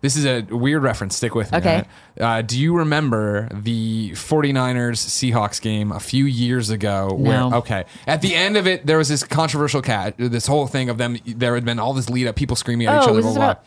This 0.03 0.15
is 0.17 0.25
a 0.25 0.43
weird 0.55 0.83
reference. 0.85 1.17
Stick 1.17 1.35
with 1.35 1.51
me. 1.51 1.59
Okay. 1.59 1.85
Uh, 2.21 2.43
do 2.43 2.61
you 2.61 2.77
remember 2.77 3.49
the 3.53 4.11
49ers 4.13 4.99
Seahawks 5.33 5.61
game 5.61 5.91
a 5.91 5.99
few 5.99 6.27
years 6.27 6.71
ago? 6.71 7.09
Where 7.13 7.39
No. 7.41 7.55
okay, 7.59 7.85
at 8.07 8.21
the 8.23 8.35
end 8.37 8.57
of 8.57 8.67
it, 8.69 8.87
there 8.87 8.99
was 8.99 9.09
this 9.09 9.25
controversial 9.25 9.83
cat. 9.83 10.15
This 10.19 10.47
whole 10.47 10.67
thing 10.67 10.91
of 10.91 10.99
them. 10.99 11.17
There 11.27 11.55
had 11.55 11.65
been 11.65 11.79
all 11.79 11.93
this 11.95 12.09
lead 12.11 12.27
up, 12.29 12.37
people 12.37 12.55
screaming 12.55 12.87
at 12.87 13.03
each 13.03 13.09
Oh, 13.09 13.11
other. 13.11 13.15
was 13.17 13.25
blah, 13.25 13.31
this 13.33 13.37
blah, 13.37 13.45
blah. 13.47 13.51
about 13.53 13.65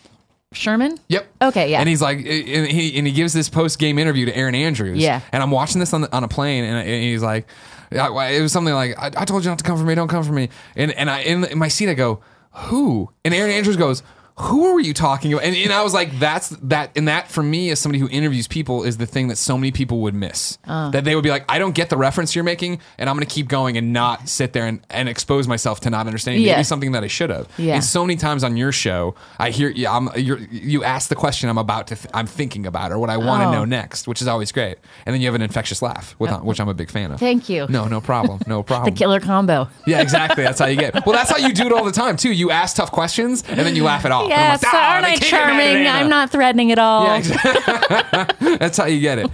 Sherman? 0.54 0.98
Yep. 1.10 1.28
Okay, 1.42 1.72
yeah. 1.72 1.80
And 1.80 1.90
he's 1.90 2.02
like, 2.02 2.18
and 2.20 2.26
he 2.68 2.98
and 2.98 3.06
he 3.06 3.14
gives 3.14 3.34
this 3.34 3.50
post 3.50 3.80
game 3.80 4.00
interview 4.00 4.26
to 4.28 4.36
Erin 4.36 4.56
Andrews. 4.56 4.98
Yeah. 5.00 5.22
And 5.32 5.44
I'm 5.44 5.52
watching 5.52 5.80
this 5.80 5.94
on 5.94 6.02
the, 6.02 6.16
on 6.16 6.24
a 6.24 6.28
plane, 6.28 6.64
and, 6.64 6.78
and 6.78 7.04
he's 7.04 7.22
like, 7.22 7.48
I- 7.92 8.32
it 8.32 8.42
was 8.42 8.52
something 8.52 8.74
like, 8.74 8.98
I, 8.98 9.08
I 9.22 9.26
told 9.26 9.44
you 9.44 9.50
not 9.50 9.60
to 9.60 9.64
come 9.66 9.78
for 9.78 9.84
me, 9.84 9.94
don't 9.96 10.08
come 10.08 10.24
for 10.24 10.32
me. 10.34 10.50
And 10.76 10.92
and 10.94 11.10
I 11.10 11.20
in 11.22 11.58
my 11.58 11.68
seat, 11.68 11.90
I 11.90 11.94
go, 11.96 12.22
who? 12.52 13.12
And 13.26 13.34
Erin 13.34 13.52
Andrews 13.52 13.78
goes. 13.78 14.04
Who 14.39 14.73
were 14.73 14.80
you 14.80 14.93
talking 14.93 15.34
about? 15.34 15.43
And, 15.45 15.56
and 15.56 15.73
I 15.73 15.82
was 15.84 15.93
like, 15.95 16.19
that's 16.19 16.50
that. 16.50 16.91
And 16.95 17.08
that 17.08 17.30
for 17.32 17.41
me, 17.41 17.71
as 17.71 17.80
somebody 17.80 18.00
who 18.00 18.08
interviews 18.10 18.47
people, 18.47 18.84
is 18.84 18.97
the 18.97 19.08
thing 19.08 19.30
that 19.30 19.38
so 19.38 19.58
many 19.58 19.71
people 19.71 20.02
would 20.02 20.13
miss. 20.13 20.60
Uh. 20.67 20.91
That 20.91 21.06
they 21.06 21.15
would 21.15 21.23
be 21.23 21.32
like, 21.32 21.43
I 21.50 21.58
don't 21.58 21.73
get 21.73 21.89
the 21.89 21.97
reference 21.97 22.36
you're 22.36 22.43
making, 22.43 22.80
and 23.00 23.10
I'm 23.10 23.15
going 23.15 23.26
to 23.28 23.34
keep 23.34 23.47
going 23.47 23.78
and 23.78 23.93
not 23.93 24.30
sit 24.30 24.54
there 24.54 24.67
and, 24.67 24.80
and 24.91 25.10
expose 25.10 25.47
myself 25.47 25.80
to 25.82 25.89
not 25.89 26.06
understanding 26.06 26.43
Yeah. 26.43 26.54
maybe 26.54 26.65
something 26.65 26.91
that 26.91 27.04
I 27.04 27.08
should 27.08 27.32
have. 27.32 27.47
Yeah. 27.58 27.76
And 27.76 27.84
so 27.84 28.04
many 28.06 28.15
times 28.15 28.43
on 28.43 28.58
your 28.58 28.71
show, 28.71 29.15
I 29.39 29.50
hear 29.50 29.69
yeah, 29.69 29.91
I'm, 29.95 30.10
you're, 30.15 30.38
you 30.39 30.84
ask 30.84 31.10
the 31.10 31.15
question 31.15 31.50
I'm 31.50 31.58
about 31.58 31.88
to, 31.88 31.95
th- 31.95 32.12
I'm 32.13 32.28
thinking 32.28 32.67
about, 32.67 32.91
or 32.91 33.00
what 33.00 33.10
I 33.10 33.17
want 33.17 33.41
to 33.41 33.47
Oh. 33.47 33.52
know 33.52 33.65
next, 33.65 34.08
which 34.08 34.21
is 34.21 34.28
always 34.28 34.52
great. 34.52 34.78
And 35.08 35.13
then 35.15 35.21
you 35.21 35.28
have 35.28 35.36
an 35.36 35.41
infectious 35.41 35.82
laugh, 35.82 36.15
with, 36.19 36.32
which 36.43 36.60
I'm 36.60 36.69
a 36.69 36.73
big 36.76 36.91
fan 36.91 37.12
of. 37.12 37.19
Thank 37.19 37.50
you. 37.50 37.65
No, 37.69 37.88
no 37.88 38.02
problem, 38.02 38.39
no 38.45 38.62
problem. 38.71 38.93
The 38.93 38.97
killer 39.00 39.19
combo. 39.19 39.67
yeah, 39.88 40.00
exactly. 40.02 40.43
That's 40.43 40.60
how 40.60 40.67
you 40.67 40.78
get. 40.78 41.06
Well, 41.08 41.15
that's 41.15 41.32
how 41.32 41.38
you 41.38 41.54
do 41.54 41.65
it 41.65 41.71
all 41.73 41.84
the 41.86 41.91
time 41.91 42.17
too. 42.17 42.32
You 42.32 42.52
ask 42.52 42.76
tough 42.76 42.91
questions 42.91 43.43
and 43.47 43.58
then 43.60 43.76
you 43.76 43.84
laugh 43.84 44.06
it 44.06 44.12
off. 44.12 44.27
Yes, 44.30 44.63
like, 44.63 44.74
"Ah, 44.74 44.94
aren't 44.94 45.06
I 45.06 45.10
can't 45.16 45.22
get 45.22 45.32
mad 45.32 45.42
at 45.42 45.48
charming? 45.74 45.88
I'm 45.88 46.10
not 46.10 46.30
threatening 46.32 46.72
at 46.72 46.80
all. 46.80 47.06
Yeah, 47.06 47.18
exactly. 47.18 48.58
That's 48.58 48.78
how 48.78 48.86
you 48.86 49.00
get 49.00 49.20
it. 49.20 49.30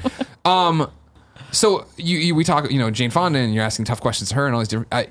Um, 0.45 0.89
so 1.51 1.85
you, 1.97 2.17
you 2.17 2.35
we 2.35 2.43
talk, 2.43 2.71
you 2.71 2.79
know, 2.79 2.89
Jane 2.91 3.09
Fonda, 3.11 3.39
and 3.39 3.53
you're 3.53 3.63
asking 3.63 3.85
tough 3.85 4.01
questions 4.01 4.29
to 4.29 4.35
her, 4.35 4.45
and 4.45 4.55
all 4.55 4.61
these 4.61 4.67
different. 4.69 4.93
I, 4.93 5.07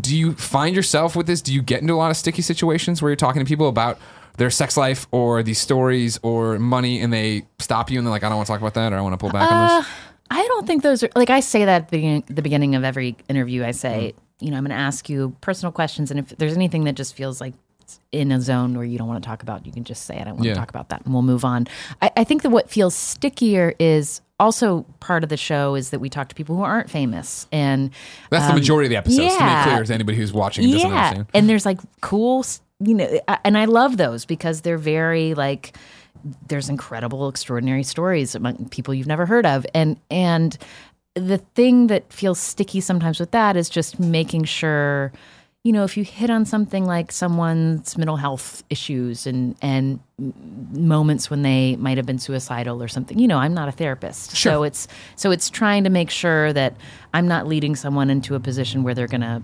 do 0.00 0.16
you 0.16 0.34
find 0.34 0.76
yourself 0.76 1.16
with 1.16 1.26
this? 1.26 1.42
Do 1.42 1.52
you 1.52 1.62
get 1.62 1.80
into 1.82 1.94
a 1.94 1.96
lot 1.96 2.10
of 2.10 2.16
sticky 2.16 2.42
situations 2.42 3.02
where 3.02 3.10
you're 3.10 3.16
talking 3.16 3.42
to 3.44 3.48
people 3.48 3.68
about 3.68 3.98
their 4.36 4.50
sex 4.50 4.76
life 4.76 5.06
or 5.10 5.42
these 5.42 5.58
stories 5.58 6.18
or 6.22 6.58
money, 6.58 7.00
and 7.00 7.12
they 7.12 7.42
stop 7.58 7.90
you 7.90 7.98
and 7.98 8.06
they're 8.06 8.12
like, 8.12 8.22
"I 8.22 8.28
don't 8.28 8.36
want 8.36 8.46
to 8.46 8.52
talk 8.52 8.60
about 8.60 8.74
that," 8.74 8.92
or 8.92 8.96
"I 8.96 9.00
want 9.00 9.14
to 9.14 9.18
pull 9.18 9.30
back 9.30 9.50
on 9.50 9.70
Uh, 9.70 9.80
this." 9.80 9.88
I 10.30 10.42
don't 10.46 10.66
think 10.66 10.82
those 10.84 11.02
are 11.02 11.08
like 11.16 11.28
I 11.30 11.40
say 11.40 11.64
that 11.64 11.82
at 11.82 11.88
the 11.88 11.96
beginning, 11.96 12.24
the 12.28 12.42
beginning 12.42 12.74
of 12.76 12.84
every 12.84 13.16
interview. 13.28 13.64
I 13.64 13.72
say, 13.72 14.14
Mm-hmm. 14.14 14.44
you 14.44 14.50
know, 14.52 14.58
I'm 14.58 14.64
going 14.64 14.70
to 14.76 14.80
ask 14.80 15.08
you 15.08 15.34
personal 15.40 15.72
questions, 15.72 16.10
and 16.12 16.20
if 16.20 16.28
there's 16.38 16.54
anything 16.54 16.84
that 16.84 16.94
just 16.94 17.14
feels 17.16 17.40
like 17.40 17.54
it's 17.90 18.00
in 18.12 18.32
a 18.32 18.40
zone 18.40 18.74
where 18.76 18.84
you 18.84 18.98
don't 18.98 19.08
want 19.08 19.22
to 19.22 19.26
talk 19.28 19.42
about, 19.42 19.66
you 19.66 19.72
can 19.72 19.84
just 19.84 20.04
say, 20.04 20.18
I 20.18 20.24
don't 20.24 20.34
want 20.34 20.44
Yeah. 20.44 20.54
to 20.54 20.58
talk 20.60 20.70
about 20.70 20.88
that, 20.90 21.04
and 21.04 21.12
we'll 21.12 21.22
move 21.22 21.44
on. 21.44 21.66
I, 22.02 22.10
I 22.18 22.24
think 22.24 22.42
that 22.42 22.50
what 22.50 22.70
feels 22.70 22.94
stickier 22.94 23.74
is 23.78 24.20
also 24.38 24.84
part 25.00 25.22
of 25.22 25.28
the 25.28 25.36
show 25.36 25.74
is 25.74 25.90
that 25.90 25.98
we 26.00 26.08
talk 26.08 26.28
to 26.28 26.34
people 26.34 26.56
who 26.56 26.62
aren't 26.62 26.88
famous, 26.90 27.46
and 27.52 27.90
That's 28.30 28.44
the 28.46 28.50
um, 28.52 28.56
majority 28.58 28.86
of 28.86 28.90
the 28.90 28.96
episodes. 28.96 29.32
yeah. 29.32 29.38
To 29.38 29.44
make 29.44 29.74
clear 29.74 29.84
to 29.84 29.94
anybody 29.94 30.18
who's 30.18 30.32
watching 30.32 30.64
and 30.64 30.72
doesn't 30.74 30.90
yeah, 30.90 30.96
understand. 31.08 31.26
and 31.34 31.48
there's 31.48 31.66
like 31.66 31.78
cool, 32.00 32.44
you 32.80 32.94
know, 32.94 33.20
and 33.44 33.58
I 33.58 33.66
love 33.66 33.96
those 33.96 34.24
because 34.24 34.62
they're 34.62 34.78
very 34.78 35.34
like 35.34 35.76
there's 36.48 36.68
incredible, 36.68 37.28
extraordinary 37.28 37.82
stories 37.82 38.34
among 38.34 38.68
people 38.70 38.92
you've 38.94 39.06
never 39.06 39.26
heard 39.26 39.46
of, 39.46 39.66
and 39.74 39.98
and 40.10 40.56
the 41.14 41.38
thing 41.38 41.88
that 41.88 42.10
feels 42.12 42.38
sticky 42.38 42.80
sometimes 42.80 43.18
with 43.20 43.30
that 43.32 43.56
is 43.56 43.68
just 43.68 43.98
making 44.00 44.44
sure. 44.44 45.12
You 45.62 45.72
know, 45.72 45.84
if 45.84 45.98
you 45.98 46.04
hit 46.04 46.30
on 46.30 46.46
something 46.46 46.86
like 46.86 47.12
someone's 47.12 47.98
mental 47.98 48.16
health 48.16 48.64
issues 48.70 49.26
and 49.26 49.54
and 49.60 50.00
moments 50.72 51.28
when 51.28 51.42
they 51.42 51.76
might 51.76 51.98
have 51.98 52.06
been 52.06 52.18
suicidal 52.18 52.82
or 52.82 52.88
something, 52.88 53.18
you 53.18 53.28
know, 53.28 53.36
I'm 53.36 53.52
not 53.52 53.68
a 53.68 53.72
therapist, 53.72 54.34
Sure. 54.34 54.52
so 54.52 54.62
it's 54.62 54.88
so 55.16 55.30
it's 55.30 55.50
trying 55.50 55.84
to 55.84 55.90
make 55.90 56.08
sure 56.08 56.54
that 56.54 56.76
I'm 57.12 57.28
not 57.28 57.46
leading 57.46 57.76
someone 57.76 58.08
into 58.08 58.34
a 58.34 58.40
position 58.40 58.84
where 58.84 58.94
they're 58.94 59.06
gonna 59.06 59.42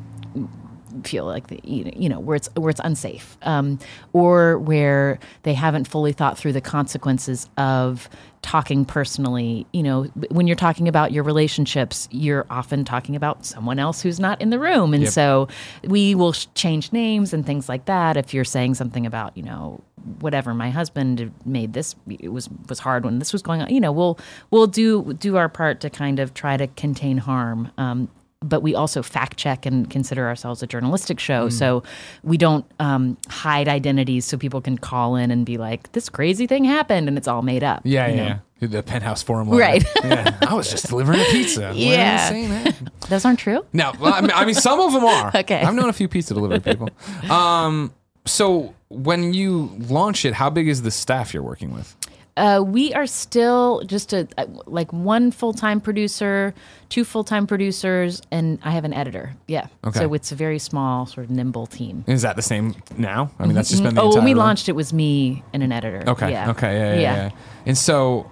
feel 1.05 1.25
like 1.25 1.49
the, 1.49 1.61
you 1.65 2.09
know 2.09 2.21
where 2.21 2.37
it's 2.37 2.49
where 2.57 2.71
it's 2.71 2.81
unsafe 2.85 3.37
um, 3.43 3.79
or 4.13 4.59
where 4.59 5.19
they 5.43 5.55
haven't 5.55 5.87
fully 5.89 6.13
thought 6.13 6.39
through 6.39 6.53
the 6.53 6.61
consequences 6.61 7.49
of 7.57 8.09
talking 8.43 8.85
personally. 8.85 9.67
You 9.73 9.83
know 9.83 10.03
when 10.31 10.47
you're 10.47 10.57
talking 10.57 10.87
about 10.89 11.13
your 11.13 11.25
relationships 11.25 12.09
you're 12.11 12.47
often 12.51 12.85
talking 12.85 13.17
about 13.17 13.45
someone 13.45 13.79
else 13.79 14.01
who's 14.03 14.21
not 14.21 14.41
in 14.41 14.51
the 14.51 14.59
room. 14.59 14.95
And 14.95 15.05
Yep. 15.05 15.13
so 15.13 15.49
we 15.85 16.15
will 16.15 16.33
sh- 16.33 16.47
change 16.55 16.93
names 16.93 17.33
and 17.33 17.45
things 17.45 17.69
like 17.69 17.87
that. 17.87 18.17
If 18.17 18.33
you're 18.35 18.45
saying 18.45 18.75
something 18.75 19.05
about 19.07 19.37
you 19.37 19.43
know 19.43 19.81
whatever 20.21 20.55
my 20.55 20.71
husband 20.71 21.33
made 21.45 21.73
this 21.73 21.97
it 22.09 22.33
was 22.33 22.49
was 22.69 22.79
hard 22.79 23.05
when 23.05 23.19
this 23.19 23.33
was 23.33 23.43
going 23.43 23.61
on 23.61 23.69
you 23.75 23.81
know 23.81 23.91
we'll 23.91 24.17
we'll 24.53 24.69
do 24.69 25.13
do 25.15 25.37
our 25.37 25.49
part 25.49 25.81
to 25.81 25.91
kind 25.91 26.21
of 26.21 26.33
try 26.33 26.57
to 26.57 26.69
contain 26.69 27.19
harm 27.19 27.73
um, 27.77 28.09
but 28.49 28.63
we 28.63 28.75
also 28.75 29.03
fact 29.03 29.37
check 29.37 29.67
and 29.67 29.89
consider 29.91 30.27
ourselves 30.27 30.63
a 30.63 30.67
journalistic 30.67 31.19
show. 31.21 31.49
So 31.49 31.83
we 32.23 32.37
don't 32.37 32.65
um, 32.81 33.17
hide 33.29 33.69
identities 33.69 34.25
so 34.25 34.37
people 34.39 34.61
can 34.61 34.79
call 34.79 35.17
in 35.17 35.31
and 35.31 35.45
be 35.45 35.57
like, 35.59 35.93
this 35.93 36.09
crazy 36.09 36.47
thing 36.47 36.65
happened 36.65 37.09
and 37.09 37.19
it's 37.19 37.29
all 37.29 37.43
made 37.43 37.65
up. 37.65 37.83
Yeah, 37.85 38.07
yeah. 38.09 38.39
The 38.61 38.83
penthouse 38.83 39.23
forum. 39.23 39.51
letter. 39.51 39.61
Right. 39.61 39.85
yeah. 40.05 40.39
I 40.41 40.55
was 40.55 40.71
just 40.71 40.89
delivering 40.89 41.21
a 41.21 41.25
pizza. 41.25 41.61
Why 41.61 41.69
are 41.69 41.73
you 41.75 41.91
Yeah. 41.91 42.29
saying 42.31 42.49
that? 42.49 42.75
Those 43.11 43.25
aren't 43.27 43.39
true. 43.39 43.65
No, 43.75 43.93
well, 44.01 44.15
I 44.15 44.21
mean, 44.23 44.31
I 44.35 44.45
mean, 44.47 44.55
some 44.55 44.81
of 44.81 44.93
them 44.95 45.05
are. 45.05 45.31
Okay. 45.37 45.61
I've 45.61 45.75
known 45.75 45.91
a 45.91 45.93
few 45.93 46.09
pizza 46.09 46.33
delivery 46.33 46.61
people. 46.61 46.89
Um, 47.31 47.93
so 48.25 48.75
when 48.89 49.35
you 49.35 49.71
launch 49.89 50.25
it, 50.25 50.33
how 50.33 50.49
big 50.51 50.69
is 50.69 50.83
the 50.83 50.91
staff 50.91 51.35
you're 51.35 51.43
working 51.43 51.73
with? 51.75 51.95
Uh, 52.37 52.63
we 52.67 52.93
are 52.93 53.07
still 53.07 53.83
just 53.87 54.13
a 54.13 54.29
uh, 54.37 54.45
like 54.67 54.93
one 54.93 55.31
full 55.31 55.55
time 55.55 55.81
producer, 55.81 56.53
two 56.91 57.03
full 57.05 57.25
time 57.25 57.47
producers, 57.47 58.21
and 58.31 58.59
I 58.63 58.73
have 58.73 58.85
an 58.85 58.93
editor. 58.93 59.35
Yeah. 59.49 59.69
Okay. 59.85 60.01
So 60.01 60.13
it's 60.13 60.33
a 60.33 60.35
very 60.35 60.59
small, 60.59 61.07
sort 61.07 61.25
of 61.25 61.31
nimble 61.31 61.67
team. 61.67 62.05
Is 62.07 62.23
that 62.23 62.37
the 62.37 62.43
same 62.43 62.75
now? 62.99 63.31
I 63.39 63.47
mean, 63.47 63.55
that's 63.55 63.71
just 63.71 63.83
been 63.83 63.95
the 63.95 64.03
Oh, 64.03 64.07
entire 64.09 64.19
when 64.21 64.25
we 64.27 64.33
run? 64.33 64.39
launched, 64.49 64.69
it 64.69 64.73
was 64.77 64.93
me 64.93 65.43
and 65.55 65.63
an 65.63 65.73
editor. 65.73 66.05
Okay. 66.11 66.31
Yeah. 66.31 66.51
Okay. 66.51 66.75
Yeah. 66.77 66.95
Yeah. 66.95 67.01
yeah. 67.01 67.31
And 67.65 67.79
so, 67.79 68.31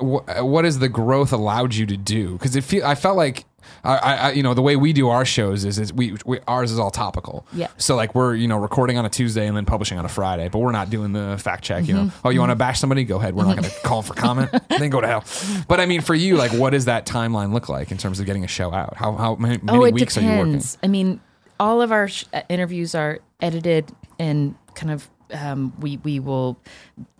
wh- 0.00 0.42
what 0.44 0.64
has 0.64 0.78
the 0.80 0.88
growth 0.88 1.32
allowed 1.32 1.74
you 1.74 1.86
to 1.86 1.96
do? 1.96 2.32
Because 2.32 2.56
it 2.56 2.62
feel 2.64 2.84
I 2.84 2.94
felt 2.96 3.16
like. 3.16 3.44
I, 3.84 3.96
I, 3.96 4.32
you 4.32 4.42
know, 4.42 4.54
the 4.54 4.62
way 4.62 4.76
we 4.76 4.92
do 4.92 5.08
our 5.08 5.24
shows 5.24 5.64
is, 5.64 5.78
is 5.78 5.92
we, 5.92 6.16
we 6.24 6.38
ours 6.46 6.70
is 6.70 6.78
all 6.78 6.90
topical. 6.90 7.46
Yeah. 7.52 7.68
So 7.76 7.96
like 7.96 8.14
we're, 8.14 8.34
you 8.34 8.48
know, 8.48 8.58
recording 8.58 8.98
on 8.98 9.04
a 9.04 9.10
Tuesday 9.10 9.46
and 9.46 9.56
then 9.56 9.64
publishing 9.64 9.98
on 9.98 10.04
a 10.04 10.08
Friday, 10.08 10.48
but 10.48 10.58
we're 10.58 10.72
not 10.72 10.90
doing 10.90 11.12
the 11.12 11.36
fact 11.38 11.64
check. 11.64 11.86
You 11.86 11.94
know, 11.94 12.02
Mm-hmm. 12.02 12.26
oh, 12.26 12.30
you 12.30 12.40
want 12.40 12.50
to 12.50 12.56
bash 12.56 12.80
somebody? 12.80 13.04
Go 13.04 13.16
ahead. 13.18 13.34
We're 13.34 13.44
not 13.44 13.56
going 13.56 13.68
to 13.68 13.80
call 13.80 14.02
for 14.02 14.14
comment. 14.14 14.50
then 14.68 14.90
go 14.90 15.00
to 15.00 15.06
hell. 15.06 15.24
But 15.68 15.80
I 15.80 15.86
mean, 15.86 16.00
for 16.00 16.14
you, 16.14 16.36
like, 16.36 16.52
what 16.52 16.70
does 16.70 16.86
that 16.86 17.06
timeline 17.06 17.52
look 17.52 17.68
like 17.68 17.90
in 17.92 17.98
terms 17.98 18.20
of 18.20 18.26
getting 18.26 18.44
a 18.44 18.48
show 18.48 18.72
out? 18.72 18.96
How 18.96 19.12
how 19.12 19.34
many, 19.36 19.58
many 19.62 19.78
oh, 19.78 19.84
it 19.84 19.94
weeks 19.94 20.16
are 20.16 20.20
you 20.22 20.28
working? 20.28 20.44
depends. 20.52 20.78
I 20.82 20.88
mean, 20.88 21.20
all 21.60 21.80
of 21.82 21.92
our 21.92 22.08
sh- 22.08 22.24
uh, 22.32 22.42
interviews 22.48 22.94
are 22.94 23.18
edited 23.40 23.90
and 24.18 24.54
kind 24.74 24.90
of. 24.92 25.08
Um, 25.34 25.72
we 25.80 25.96
we 25.98 26.20
will 26.20 26.58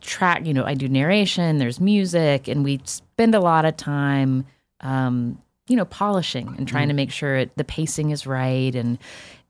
track. 0.00 0.44
You 0.46 0.52
know, 0.54 0.64
I 0.64 0.74
do 0.74 0.88
narration. 0.88 1.58
There's 1.58 1.80
music, 1.80 2.46
and 2.48 2.62
we 2.62 2.80
spend 2.84 3.34
a 3.34 3.40
lot 3.40 3.64
of 3.64 3.76
time. 3.76 4.44
Um, 4.80 5.40
you 5.68 5.76
know, 5.76 5.84
polishing 5.84 6.54
and 6.58 6.66
trying 6.66 6.88
to 6.88 6.94
make 6.94 7.10
sure 7.12 7.36
it, 7.36 7.56
the 7.56 7.64
pacing 7.64 8.10
is 8.10 8.26
right, 8.26 8.74
and 8.74 8.98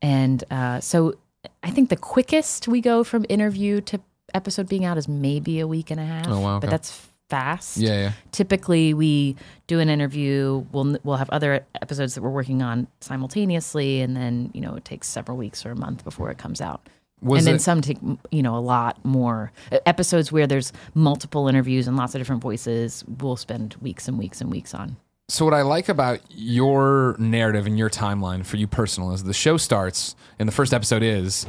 and 0.01 0.43
uh, 0.51 0.79
so 0.79 1.15
I 1.63 1.71
think 1.71 1.89
the 1.89 1.95
quickest 1.97 2.67
we 2.67 2.81
go 2.81 3.03
from 3.03 3.25
interview 3.29 3.81
to 3.81 3.99
episode 4.33 4.67
being 4.69 4.85
out 4.85 4.97
is 4.97 5.07
maybe 5.07 5.59
a 5.59 5.67
week 5.67 5.91
and 5.91 5.99
a 5.99 6.05
half. 6.05 6.27
Oh, 6.27 6.39
wow, 6.39 6.55
okay. 6.57 6.67
But 6.67 6.71
that's 6.71 7.07
fast. 7.29 7.77
Yeah. 7.77 7.93
Yeah. 7.93 8.11
typically 8.31 8.93
we 8.93 9.35
do 9.65 9.79
an 9.79 9.89
interview 9.89 10.63
we'll 10.71 10.97
we'll 11.03 11.15
have 11.17 11.29
other 11.31 11.65
episodes 11.81 12.13
that 12.13 12.21
we're 12.21 12.29
working 12.29 12.61
on 12.61 12.85
simultaneously 12.99 14.01
and 14.01 14.15
then 14.15 14.51
you 14.53 14.61
know 14.61 14.75
it 14.75 14.85
takes 14.85 15.07
several 15.07 15.35
weeks 15.37 15.65
or 15.65 15.71
a 15.71 15.75
month 15.75 16.03
before 16.03 16.29
it 16.29 16.37
comes 16.37 16.61
out 16.61 16.87
Was 17.21 17.39
and 17.39 17.47
then 17.47 17.55
it- 17.55 17.61
some 17.61 17.81
take 17.81 17.97
you 18.29 18.43
know 18.43 18.55
a 18.55 18.59
lot 18.59 19.03
more 19.03 19.51
episodes 19.87 20.31
where 20.31 20.45
there's 20.45 20.73
multiple 20.93 21.47
interviews 21.47 21.87
and 21.87 21.97
lots 21.97 22.13
of 22.13 22.19
different 22.21 22.41
voices 22.43 23.03
we'll 23.19 23.37
spend 23.37 23.75
weeks 23.81 24.07
and 24.07 24.19
weeks 24.19 24.39
and 24.41 24.51
weeks 24.51 24.75
on 24.75 24.97
So 25.29 25.45
what 25.45 25.53
I 25.53 25.61
like 25.61 25.87
about 25.87 26.19
your 26.29 27.15
narrative 27.17 27.65
and 27.65 27.77
your 27.77 27.89
timeline 27.89 28.45
for 28.45 28.57
you 28.57 28.67
personal 28.67 29.13
is 29.13 29.23
the 29.23 29.33
show 29.33 29.55
starts 29.55 30.17
and 30.37 30.49
the 30.49 30.53
first 30.53 30.73
episode 30.73 31.01
is 31.01 31.45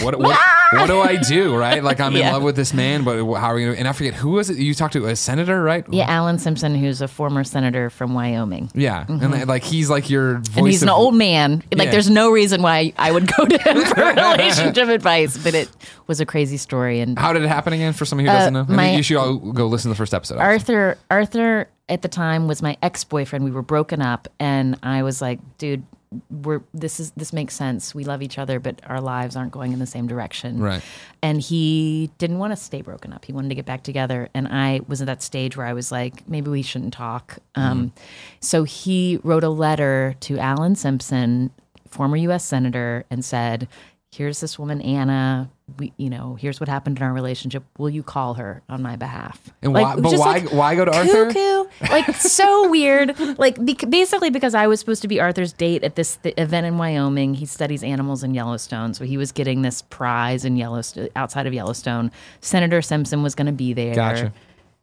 what 0.00 0.18
what, 0.18 0.38
what 0.72 0.86
do 0.86 1.00
I 1.00 1.16
do 1.16 1.54
right 1.54 1.84
like 1.84 2.00
I'm 2.00 2.16
in 2.16 2.22
love 2.32 2.42
with 2.42 2.56
this 2.56 2.72
man 2.72 3.04
but 3.04 3.16
how 3.34 3.48
are 3.48 3.54
we 3.56 3.64
gonna 3.64 3.76
and 3.76 3.86
I 3.86 3.92
forget 3.92 4.14
who 4.14 4.30
was 4.30 4.48
it 4.48 4.56
you 4.56 4.72
talked 4.74 4.94
to 4.94 5.04
a 5.06 5.14
senator 5.16 5.62
right 5.62 5.84
yeah 5.90 6.06
alan 6.08 6.38
simpson 6.38 6.74
who's 6.74 7.02
a 7.02 7.08
former 7.08 7.44
senator 7.44 7.90
from 7.90 8.14
wyoming 8.14 8.70
yeah 8.74 9.04
and 9.08 9.46
like 9.46 9.64
he's 9.64 9.90
like 9.90 10.08
your 10.08 10.38
voice 10.38 10.48
Mm-hmm. 10.52 10.58
and 10.58 10.68
he's 10.68 10.82
an 10.82 10.88
old 10.88 11.14
man. 11.14 11.62
Like, 11.74 11.86
Yeah. 11.86 11.90
there's 11.92 12.08
no 12.10 12.30
reason 12.30 12.62
why 12.62 12.92
I 12.96 13.10
would 13.12 13.26
go 13.36 13.44
to 13.44 13.58
him 13.58 13.84
for 13.84 14.04
relationship 14.14 14.88
advice, 14.88 15.36
but 15.36 15.54
it 15.54 15.68
was 16.06 16.20
a 16.20 16.26
crazy 16.26 16.56
story. 16.56 17.00
And 17.00 17.18
how 17.18 17.32
did 17.32 17.42
it 17.42 17.48
happen 17.48 17.72
again 17.72 17.92
for 17.92 18.04
somebody 18.04 18.28
who 18.28 18.34
doesn't 18.34 18.52
know 18.54 18.60
I 18.68 18.72
Uh, 18.72 18.76
my- 18.76 18.94
you 18.96 19.02
should 19.02 19.16
all 19.16 19.36
go 19.36 19.66
listen 19.66 19.88
to 19.90 19.94
the 19.94 19.98
first 19.98 20.14
episode 20.14 20.38
Arthur 20.38 20.96
Arthur 21.10 21.68
at 21.88 22.02
the 22.02 22.08
time 22.08 22.48
was 22.48 22.62
my 22.62 22.76
ex-boyfriend. 22.82 23.44
We 23.44 23.50
were 23.50 23.62
broken 23.62 24.00
up 24.00 24.28
and 24.40 24.78
I 24.82 25.02
was 25.02 25.20
like, 25.20 25.40
dude, 25.58 25.84
we're 26.30 26.62
this 26.72 27.00
is 27.00 27.10
this 27.12 27.32
makes 27.32 27.54
sense. 27.54 27.94
We 27.94 28.04
love 28.04 28.22
each 28.22 28.38
other, 28.38 28.60
but 28.60 28.80
our 28.86 29.00
lives 29.00 29.36
aren't 29.36 29.52
going 29.52 29.72
in 29.72 29.78
the 29.78 29.86
same 29.86 30.06
direction. 30.06 30.60
Right. 30.60 30.82
And 31.22 31.40
he 31.40 32.10
didn't 32.18 32.38
want 32.38 32.52
to 32.52 32.56
stay 32.56 32.82
broken 32.82 33.12
up. 33.12 33.24
He 33.24 33.32
wanted 33.32 33.48
to 33.50 33.54
get 33.54 33.66
back 33.66 33.82
together. 33.82 34.28
And 34.34 34.48
I 34.48 34.80
was 34.88 35.00
at 35.00 35.06
that 35.06 35.22
stage 35.22 35.56
where 35.56 35.66
I 35.66 35.72
was 35.72 35.92
like, 35.92 36.28
maybe 36.28 36.50
we 36.50 36.62
shouldn't 36.62 36.94
talk. 36.94 37.38
Um, 37.54 37.92
so 38.40 38.64
he 38.64 39.18
wrote 39.22 39.44
a 39.44 39.48
letter 39.48 40.14
to 40.20 40.38
Alan 40.38 40.74
Simpson, 40.74 41.50
former 41.88 42.16
US 42.16 42.44
Senator, 42.44 43.04
and 43.10 43.24
said, 43.24 43.68
Here's 44.14 44.40
this 44.40 44.58
woman, 44.58 44.82
Anna. 44.82 45.50
We, 45.78 45.94
you 45.96 46.10
know, 46.10 46.34
here's 46.38 46.60
what 46.60 46.68
happened 46.68 46.98
in 46.98 47.02
our 47.02 47.14
relationship. 47.14 47.64
Will 47.78 47.88
you 47.88 48.02
call 48.02 48.34
her 48.34 48.60
on 48.68 48.82
my 48.82 48.96
behalf? 48.96 49.40
And 49.62 49.72
Like, 49.72 49.86
why- 49.96 50.02
but 50.02 50.12
why- 50.18 50.32
like 50.32 50.52
why 50.52 50.74
go 50.74 50.84
to 50.84 50.94
Arthur? 50.94 51.32
Cuckoo, 51.32 51.64
like 51.90 52.14
so 52.16 52.68
weird. 52.70 53.18
Like 53.38 53.64
bec- 53.64 53.88
basically 53.88 54.28
because 54.28 54.54
I 54.54 54.66
was 54.66 54.80
supposed 54.80 55.00
to 55.00 55.08
be 55.08 55.18
Arthur's 55.18 55.54
date 55.54 55.82
at 55.82 55.96
this 55.96 56.16
th- 56.16 56.34
event 56.36 56.66
in 56.66 56.76
Wyoming. 56.76 57.32
He 57.32 57.46
studies 57.46 57.82
animals 57.82 58.22
in 58.22 58.34
Yellowstone, 58.34 58.92
so 58.92 59.06
he 59.06 59.16
was 59.16 59.32
getting 59.32 59.62
this 59.62 59.80
prize 59.80 60.44
in 60.44 60.58
Yellowstone 60.58 61.08
outside 61.16 61.46
of 61.46 61.54
Yellowstone. 61.54 62.10
Senator 62.42 62.82
Simpson 62.82 63.22
was 63.22 63.34
going 63.34 63.46
to 63.46 63.52
be 63.52 63.72
there. 63.72 63.94
Gotcha. 63.94 64.32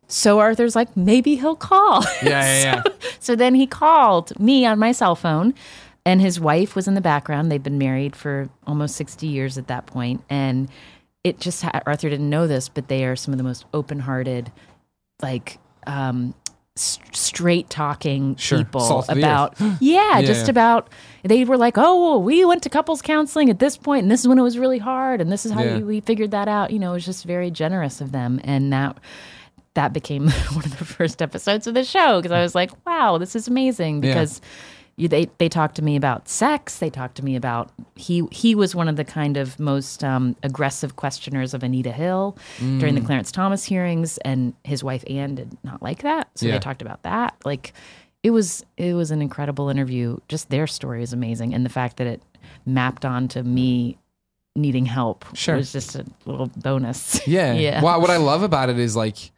So 0.07 0.39
Arthur's 0.39 0.75
like, 0.75 0.97
maybe 0.97 1.35
he'll 1.35 1.55
call. 1.55 2.03
yeah 2.23 2.29
yeah 2.63 2.63
yeah 2.63 2.83
So 3.19 3.35
then 3.35 3.53
he 3.53 3.67
called 3.67 4.37
me 4.39 4.65
on 4.65 4.79
my 4.79 4.91
cell 4.91 5.15
phone, 5.15 5.53
and 6.09 6.19
his 6.21 6.39
wife 6.39 6.75
was 6.75 6.87
in 6.87 6.95
the 6.95 7.01
background. 7.01 7.51
They'd 7.51 7.63
been 7.63 7.77
married 7.77 8.15
for 8.15 8.49
almost 8.65 8.95
60 8.95 9.27
years 9.27 9.57
at 9.57 9.67
that 9.67 9.85
point, 9.85 10.23
And 10.29 10.67
it 11.23 11.39
just, 11.39 11.61
ha- 11.61 11.81
Arthur 11.85 12.09
didn't 12.09 12.29
know 12.29 12.47
this, 12.47 12.69
but 12.69 12.87
they 12.87 13.03
are 13.05 13.15
some 13.15 13.33
of 13.33 13.37
the 13.37 13.43
most 13.43 13.65
open 13.73 13.99
hearted, 13.99 14.51
like, 15.21 15.59
um, 15.85 16.33
straight 16.75 17.69
talking 17.69 18.35
Sure. 18.37 18.59
people 18.59 18.79
Salt 18.81 19.09
about, 19.09 19.55
yeah, 19.59 20.19
Yeah, 20.19 20.21
just 20.21 20.45
yeah. 20.45 20.51
about, 20.51 20.89
they 21.23 21.43
were 21.43 21.57
like, 21.57 21.77
oh, 21.77 22.01
well, 22.01 22.23
we 22.23 22.45
went 22.45 22.63
to 22.63 22.69
couples 22.69 23.01
counseling 23.01 23.49
at 23.49 23.59
this 23.59 23.75
point, 23.77 24.03
and 24.03 24.11
this 24.11 24.21
is 24.21 24.27
when 24.29 24.39
it 24.39 24.43
was 24.43 24.57
really 24.57 24.77
hard, 24.79 25.19
and 25.21 25.29
this 25.31 25.45
is 25.45 25.51
how 25.51 25.61
Yeah. 25.63 25.77
we, 25.79 25.83
we 25.83 25.99
figured 25.99 26.31
that 26.31 26.47
out. 26.47 26.71
You 26.71 26.79
know, 26.79 26.91
it 26.91 26.93
was 26.93 27.05
just 27.05 27.25
very 27.25 27.51
generous 27.51 27.99
of 28.01 28.11
them. 28.13 28.39
And 28.45 28.71
that, 28.71 28.97
that 29.73 29.91
became 29.93 30.29
one 30.53 30.63
of 30.65 30.77
the 30.79 30.85
first 30.85 31.21
episodes 31.21 31.67
of 31.67 31.73
the 31.73 31.83
show 31.83 32.19
because 32.21 32.31
I 32.31 32.41
was 32.41 32.55
like, 32.55 32.71
wow, 32.85 33.17
this 33.17 33.35
is 33.35 33.47
amazing 33.49 33.99
because 34.01 34.39
you, 34.99 35.07
they 35.07 35.29
they 35.39 35.49
talked 35.49 35.75
to 35.75 35.81
me 35.81 35.95
about 35.95 36.27
sex. 36.29 36.77
They 36.79 36.89
talked 36.89 37.15
to 37.15 37.25
me 37.25 37.35
about 37.35 37.71
he 37.95 38.23
he 38.31 38.53
was 38.53 38.75
one 38.75 38.87
of 38.87 38.95
the 38.97 39.03
kind 39.05 39.37
of 39.37 39.59
most 39.59 40.03
um, 40.03 40.35
aggressive 40.43 40.95
questioners 40.95 41.53
of 41.53 41.63
Anita 41.63 41.91
Hill 41.91 42.37
during 42.59 42.93
Mm. 42.95 42.99
the 42.99 43.05
Clarence 43.05 43.31
Thomas 43.31 43.63
hearings, 43.65 44.17
and 44.19 44.53
his 44.63 44.83
wife 44.83 45.03
Anne 45.07 45.35
did 45.35 45.57
not 45.63 45.81
like 45.81 46.03
that. 46.03 46.29
So 46.35 46.45
Yeah. 46.45 46.53
they 46.53 46.59
talked 46.59 46.81
about 46.81 47.01
that. 47.03 47.35
Like 47.45 47.73
it 48.23 48.31
was 48.31 48.65
it 48.77 48.93
was 48.93 49.11
an 49.11 49.21
incredible 49.21 49.69
interview. 49.69 50.17
Just 50.27 50.49
their 50.49 50.67
story 50.67 51.01
is 51.01 51.13
amazing, 51.13 51.53
and 51.53 51.65
the 51.65 51.69
fact 51.69 51.97
that 51.97 52.07
it 52.07 52.21
mapped 52.65 53.05
onto 53.05 53.41
me 53.43 53.97
needing 54.55 54.85
help 54.85 55.23
Sure. 55.35 55.55
was 55.55 55.71
just 55.71 55.95
a 55.95 56.05
little 56.25 56.47
bonus. 56.57 57.25
Yeah. 57.25 57.53
Yeah. 57.67 57.81
Well, 57.81 58.01
what 58.01 58.09
I 58.09 58.17
love 58.17 58.43
about 58.43 58.69
it 58.69 58.77
is 58.77 58.95
like 58.95 59.31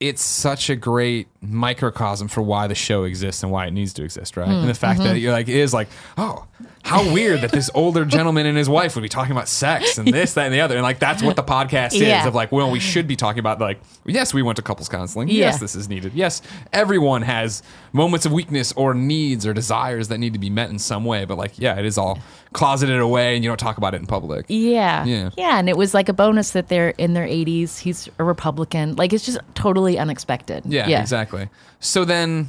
it's 0.00 0.22
such 0.22 0.68
a 0.68 0.76
great 0.76 1.28
microcosm 1.48 2.28
for 2.28 2.42
why 2.42 2.66
the 2.66 2.74
show 2.74 3.04
exists 3.04 3.42
and 3.42 3.52
why 3.52 3.66
it 3.66 3.72
needs 3.72 3.92
to 3.94 4.04
exist, 4.04 4.36
right? 4.36 4.46
Hmm, 4.46 4.52
and 4.52 4.68
the 4.68 4.74
fact 4.74 5.00
that 5.00 5.08
mm-hmm. 5.08 5.18
you're 5.18 5.32
like 5.32 5.48
it 5.48 5.56
is 5.56 5.74
like, 5.74 5.88
oh, 6.16 6.46
how 6.84 7.12
weird 7.12 7.40
that 7.40 7.50
this 7.50 7.70
older 7.74 8.04
gentleman 8.04 8.44
and 8.44 8.58
his 8.58 8.68
wife 8.68 8.94
would 8.94 9.02
be 9.02 9.08
talking 9.08 9.32
about 9.32 9.48
sex 9.48 9.96
and 9.96 10.06
this, 10.06 10.34
that, 10.34 10.44
and 10.44 10.54
the 10.54 10.60
other. 10.60 10.74
And 10.74 10.82
like 10.82 10.98
that's 10.98 11.22
what 11.22 11.34
the 11.34 11.42
podcast 11.42 11.94
is 11.94 12.26
of 12.26 12.34
like, 12.34 12.52
well, 12.52 12.70
we 12.70 12.78
should 12.78 13.06
be 13.06 13.16
talking 13.16 13.40
about 13.40 13.58
like, 13.58 13.80
yes, 14.04 14.34
we 14.34 14.42
went 14.42 14.56
to 14.56 14.62
couples 14.62 14.88
counseling. 14.88 15.28
Yeah. 15.28 15.46
Yes, 15.46 15.60
this 15.60 15.74
is 15.74 15.88
needed. 15.88 16.12
Yes, 16.12 16.42
everyone 16.72 17.22
has 17.22 17.62
moments 17.92 18.26
of 18.26 18.32
weakness 18.32 18.72
or 18.72 18.92
needs 18.92 19.46
or 19.46 19.54
desires 19.54 20.08
that 20.08 20.18
need 20.18 20.34
to 20.34 20.38
be 20.38 20.50
met 20.50 20.68
in 20.68 20.78
some 20.78 21.04
way. 21.06 21.24
But 21.24 21.38
like, 21.38 21.58
yeah, 21.58 21.78
it 21.78 21.86
is 21.86 21.96
all 21.96 22.18
closeted 22.52 23.00
away 23.00 23.34
and 23.34 23.42
you 23.42 23.50
don't 23.50 23.58
talk 23.58 23.78
about 23.78 23.94
it 23.94 24.00
in 24.00 24.06
public. 24.06 24.44
Yeah. 24.48 25.04
Yeah. 25.06 25.30
Yeah. 25.38 25.58
And 25.58 25.70
it 25.70 25.76
was 25.76 25.94
like 25.94 26.10
a 26.10 26.12
bonus 26.12 26.50
that 26.50 26.68
they're 26.68 26.90
in 26.90 27.14
their 27.14 27.26
80s. 27.26 27.78
He's 27.78 28.10
a 28.18 28.24
Republican. 28.24 28.94
Like, 28.96 29.12
it's 29.12 29.24
just 29.24 29.38
totally 29.54 29.98
unexpected. 29.98 30.64
yeah. 30.66 30.86
Yeah, 30.86 31.00
exactly. 31.00 31.33
So 31.80 32.04
then 32.04 32.48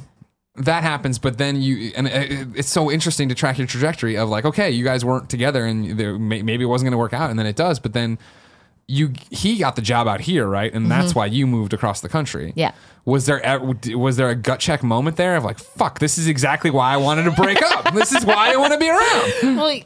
that 0.56 0.82
happens, 0.82 1.18
but 1.18 1.36
then 1.38 1.60
you 1.60 1.92
and 1.96 2.06
it- 2.06 2.48
it's 2.54 2.70
so 2.70 2.90
interesting 2.90 3.28
to 3.28 3.34
track 3.34 3.58
your 3.58 3.66
trajectory 3.66 4.16
of 4.16 4.28
like, 4.30 4.44
okay, 4.46 4.70
you 4.70 4.84
guys 4.84 5.04
weren't 5.04 5.28
together, 5.28 5.66
and 5.66 5.98
there, 5.98 6.18
may- 6.18 6.42
maybe 6.42 6.64
it 6.64 6.68
wasn't 6.68 6.86
going 6.86 6.92
to 6.92 6.98
work 6.98 7.12
out, 7.12 7.28
and 7.30 7.38
then 7.38 7.46
it 7.46 7.56
does, 7.56 7.78
but 7.78 7.92
then 7.92 8.18
you 8.88 9.12
he 9.30 9.58
got 9.58 9.74
the 9.76 9.82
job 9.82 10.06
out 10.06 10.20
here, 10.20 10.46
right? 10.46 10.72
And 10.72 10.88
that's 10.88 11.12
why 11.14 11.26
you 11.26 11.44
moved 11.46 11.72
across 11.74 12.00
the 12.00 12.08
country. 12.08 12.50
Mm-hmm. 12.50 12.58
Yeah. 12.60 12.72
Was 13.04 13.26
there 13.26 13.40
ev- 13.44 13.84
was 13.94 14.16
there 14.16 14.28
a 14.30 14.34
gut 14.36 14.60
check 14.60 14.82
moment 14.84 15.16
there 15.16 15.34
of 15.36 15.44
like, 15.44 15.58
fuck, 15.58 15.98
this 15.98 16.18
is 16.18 16.26
exactly 16.28 16.70
why 16.70 16.92
I 16.92 16.96
wanted 16.96 17.24
to 17.24 17.32
break 17.32 17.60
up. 17.62 17.92
This 17.94 18.12
is 18.12 18.24
why 18.24 18.52
I 18.52 18.56
want 18.56 18.72
to 18.74 18.78
be 18.78 18.88
around. 18.88 19.56
Well, 19.56 19.80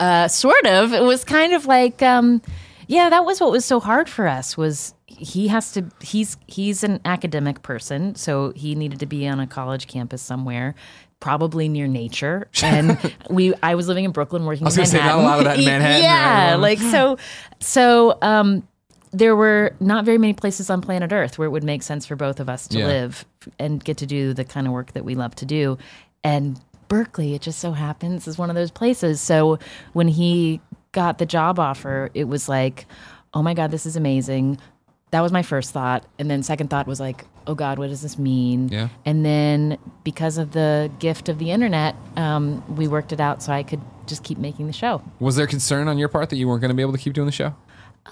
uh, 0.00 0.28
sort 0.28 0.66
of. 0.66 0.92
It 0.92 1.02
was 1.02 1.24
kind 1.24 1.52
of 1.52 1.66
like, 1.66 2.00
um, 2.02 2.42
yeah, 2.86 3.10
that 3.10 3.24
was 3.24 3.40
what 3.40 3.50
was 3.50 3.64
so 3.64 3.80
hard 3.80 4.08
for 4.08 4.26
us 4.28 4.56
was 4.56 4.94
he 5.20 5.48
has 5.48 5.72
to 5.72 5.84
he's 6.00 6.36
he's 6.46 6.82
an 6.82 7.00
academic 7.04 7.62
person 7.62 8.14
so 8.14 8.52
he 8.56 8.74
needed 8.74 8.98
to 8.98 9.06
be 9.06 9.26
on 9.28 9.38
a 9.38 9.46
college 9.46 9.86
campus 9.86 10.22
somewhere 10.22 10.74
probably 11.20 11.68
near 11.68 11.86
nature. 11.86 12.48
And 12.62 12.98
we 13.28 13.52
i 13.62 13.74
was 13.74 13.86
living 13.88 14.04
in 14.06 14.10
brooklyn 14.10 14.44
working 14.46 14.64
I 14.66 14.68
was 14.68 14.76
in 14.78 14.84
gonna 14.84 14.90
say, 14.90 14.98
not 14.98 15.18
a 15.18 15.22
lot 15.22 15.38
of 15.38 15.44
that 15.44 15.58
in 15.58 15.64
Manhattan, 15.66 16.02
yeah 16.02 16.56
like 16.56 16.78
so 16.78 17.18
so 17.60 18.18
um 18.22 18.66
there 19.12 19.34
were 19.36 19.74
not 19.80 20.04
very 20.04 20.18
many 20.18 20.32
places 20.32 20.70
on 20.70 20.80
planet 20.80 21.12
earth 21.12 21.36
where 21.36 21.46
it 21.46 21.50
would 21.50 21.64
make 21.64 21.82
sense 21.82 22.06
for 22.06 22.16
both 22.16 22.38
of 22.40 22.48
us 22.48 22.68
to 22.68 22.78
Yeah. 22.78 22.86
live 22.86 23.24
and 23.58 23.82
get 23.84 23.96
to 23.98 24.06
do 24.06 24.32
the 24.32 24.44
kind 24.44 24.66
of 24.66 24.72
work 24.72 24.92
that 24.92 25.04
we 25.04 25.14
love 25.16 25.34
to 25.36 25.44
do. 25.44 25.78
And 26.24 26.60
berkeley 26.88 27.34
it 27.34 27.42
just 27.42 27.58
so 27.58 27.72
happens 27.72 28.26
is 28.28 28.38
one 28.38 28.50
of 28.50 28.56
those 28.56 28.70
places. 28.70 29.20
So 29.20 29.58
when 29.92 30.08
he 30.08 30.60
got 30.92 31.18
the 31.18 31.26
job 31.26 31.58
offer 31.58 32.10
it 32.14 32.24
was 32.28 32.48
like 32.48 32.86
oh 33.34 33.42
my 33.42 33.54
god 33.54 33.70
this 33.70 33.84
is 33.86 33.94
amazing 33.96 34.58
that 35.10 35.20
was 35.20 35.32
my 35.32 35.42
first 35.42 35.72
thought 35.72 36.04
and 36.18 36.30
then 36.30 36.42
second 36.42 36.68
thought 36.70 36.86
was 36.86 37.00
like 37.00 37.24
oh 37.46 37.54
god 37.54 37.78
what 37.78 37.88
does 37.88 38.02
this 38.02 38.18
mean 38.18 38.68
Yeah. 38.68 38.88
and 39.04 39.24
then 39.24 39.78
because 40.04 40.38
of 40.38 40.52
the 40.52 40.90
gift 40.98 41.28
of 41.28 41.38
the 41.38 41.50
internet 41.50 41.94
um, 42.16 42.62
we 42.76 42.86
worked 42.88 43.12
it 43.12 43.20
out 43.20 43.42
so 43.42 43.52
i 43.52 43.62
could 43.62 43.80
just 44.06 44.22
keep 44.24 44.38
making 44.38 44.66
the 44.66 44.72
show 44.72 45.02
Was 45.20 45.36
there 45.36 45.46
concern 45.46 45.88
on 45.88 45.96
your 45.98 46.08
part 46.08 46.30
that 46.30 46.36
you 46.36 46.46
weren't 46.48 46.60
going 46.60 46.70
to 46.70 46.74
be 46.74 46.82
able 46.82 46.92
to 46.92 46.98
keep 46.98 47.12
doing 47.12 47.26
the 47.26 47.32
show? 47.32 47.54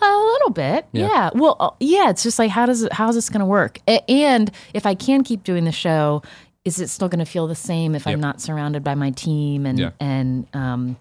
a 0.00 0.16
little 0.16 0.50
bit, 0.50 0.86
Yeah. 0.92 1.08
yeah. 1.08 1.30
Well, 1.34 1.56
uh, 1.58 1.70
yeah. 1.80 2.10
It's 2.10 2.22
just 2.22 2.38
like 2.38 2.50
how 2.50 2.66
does 2.66 2.82
it, 2.84 2.92
how 2.92 3.08
is 3.08 3.16
this 3.16 3.28
going 3.30 3.40
to 3.40 3.46
work? 3.46 3.80
A- 3.88 4.08
and 4.08 4.48
if 4.74 4.86
I 4.86 4.94
can 4.94 5.24
keep 5.24 5.42
doing 5.42 5.64
the 5.64 5.72
show, 5.72 6.22
is 6.64 6.78
it 6.78 6.88
still 6.88 7.08
going 7.08 7.18
to 7.24 7.24
feel 7.24 7.48
the 7.48 7.54
same 7.56 7.94
if 7.96 8.04
Yep. 8.06 8.12
I'm 8.12 8.20
not 8.20 8.40
surrounded 8.40 8.84
by 8.84 8.94
my 8.94 9.10
team 9.10 9.66
and 9.66 9.78
Yeah. 9.78 9.90
and 9.98 10.46
um, 10.54 10.96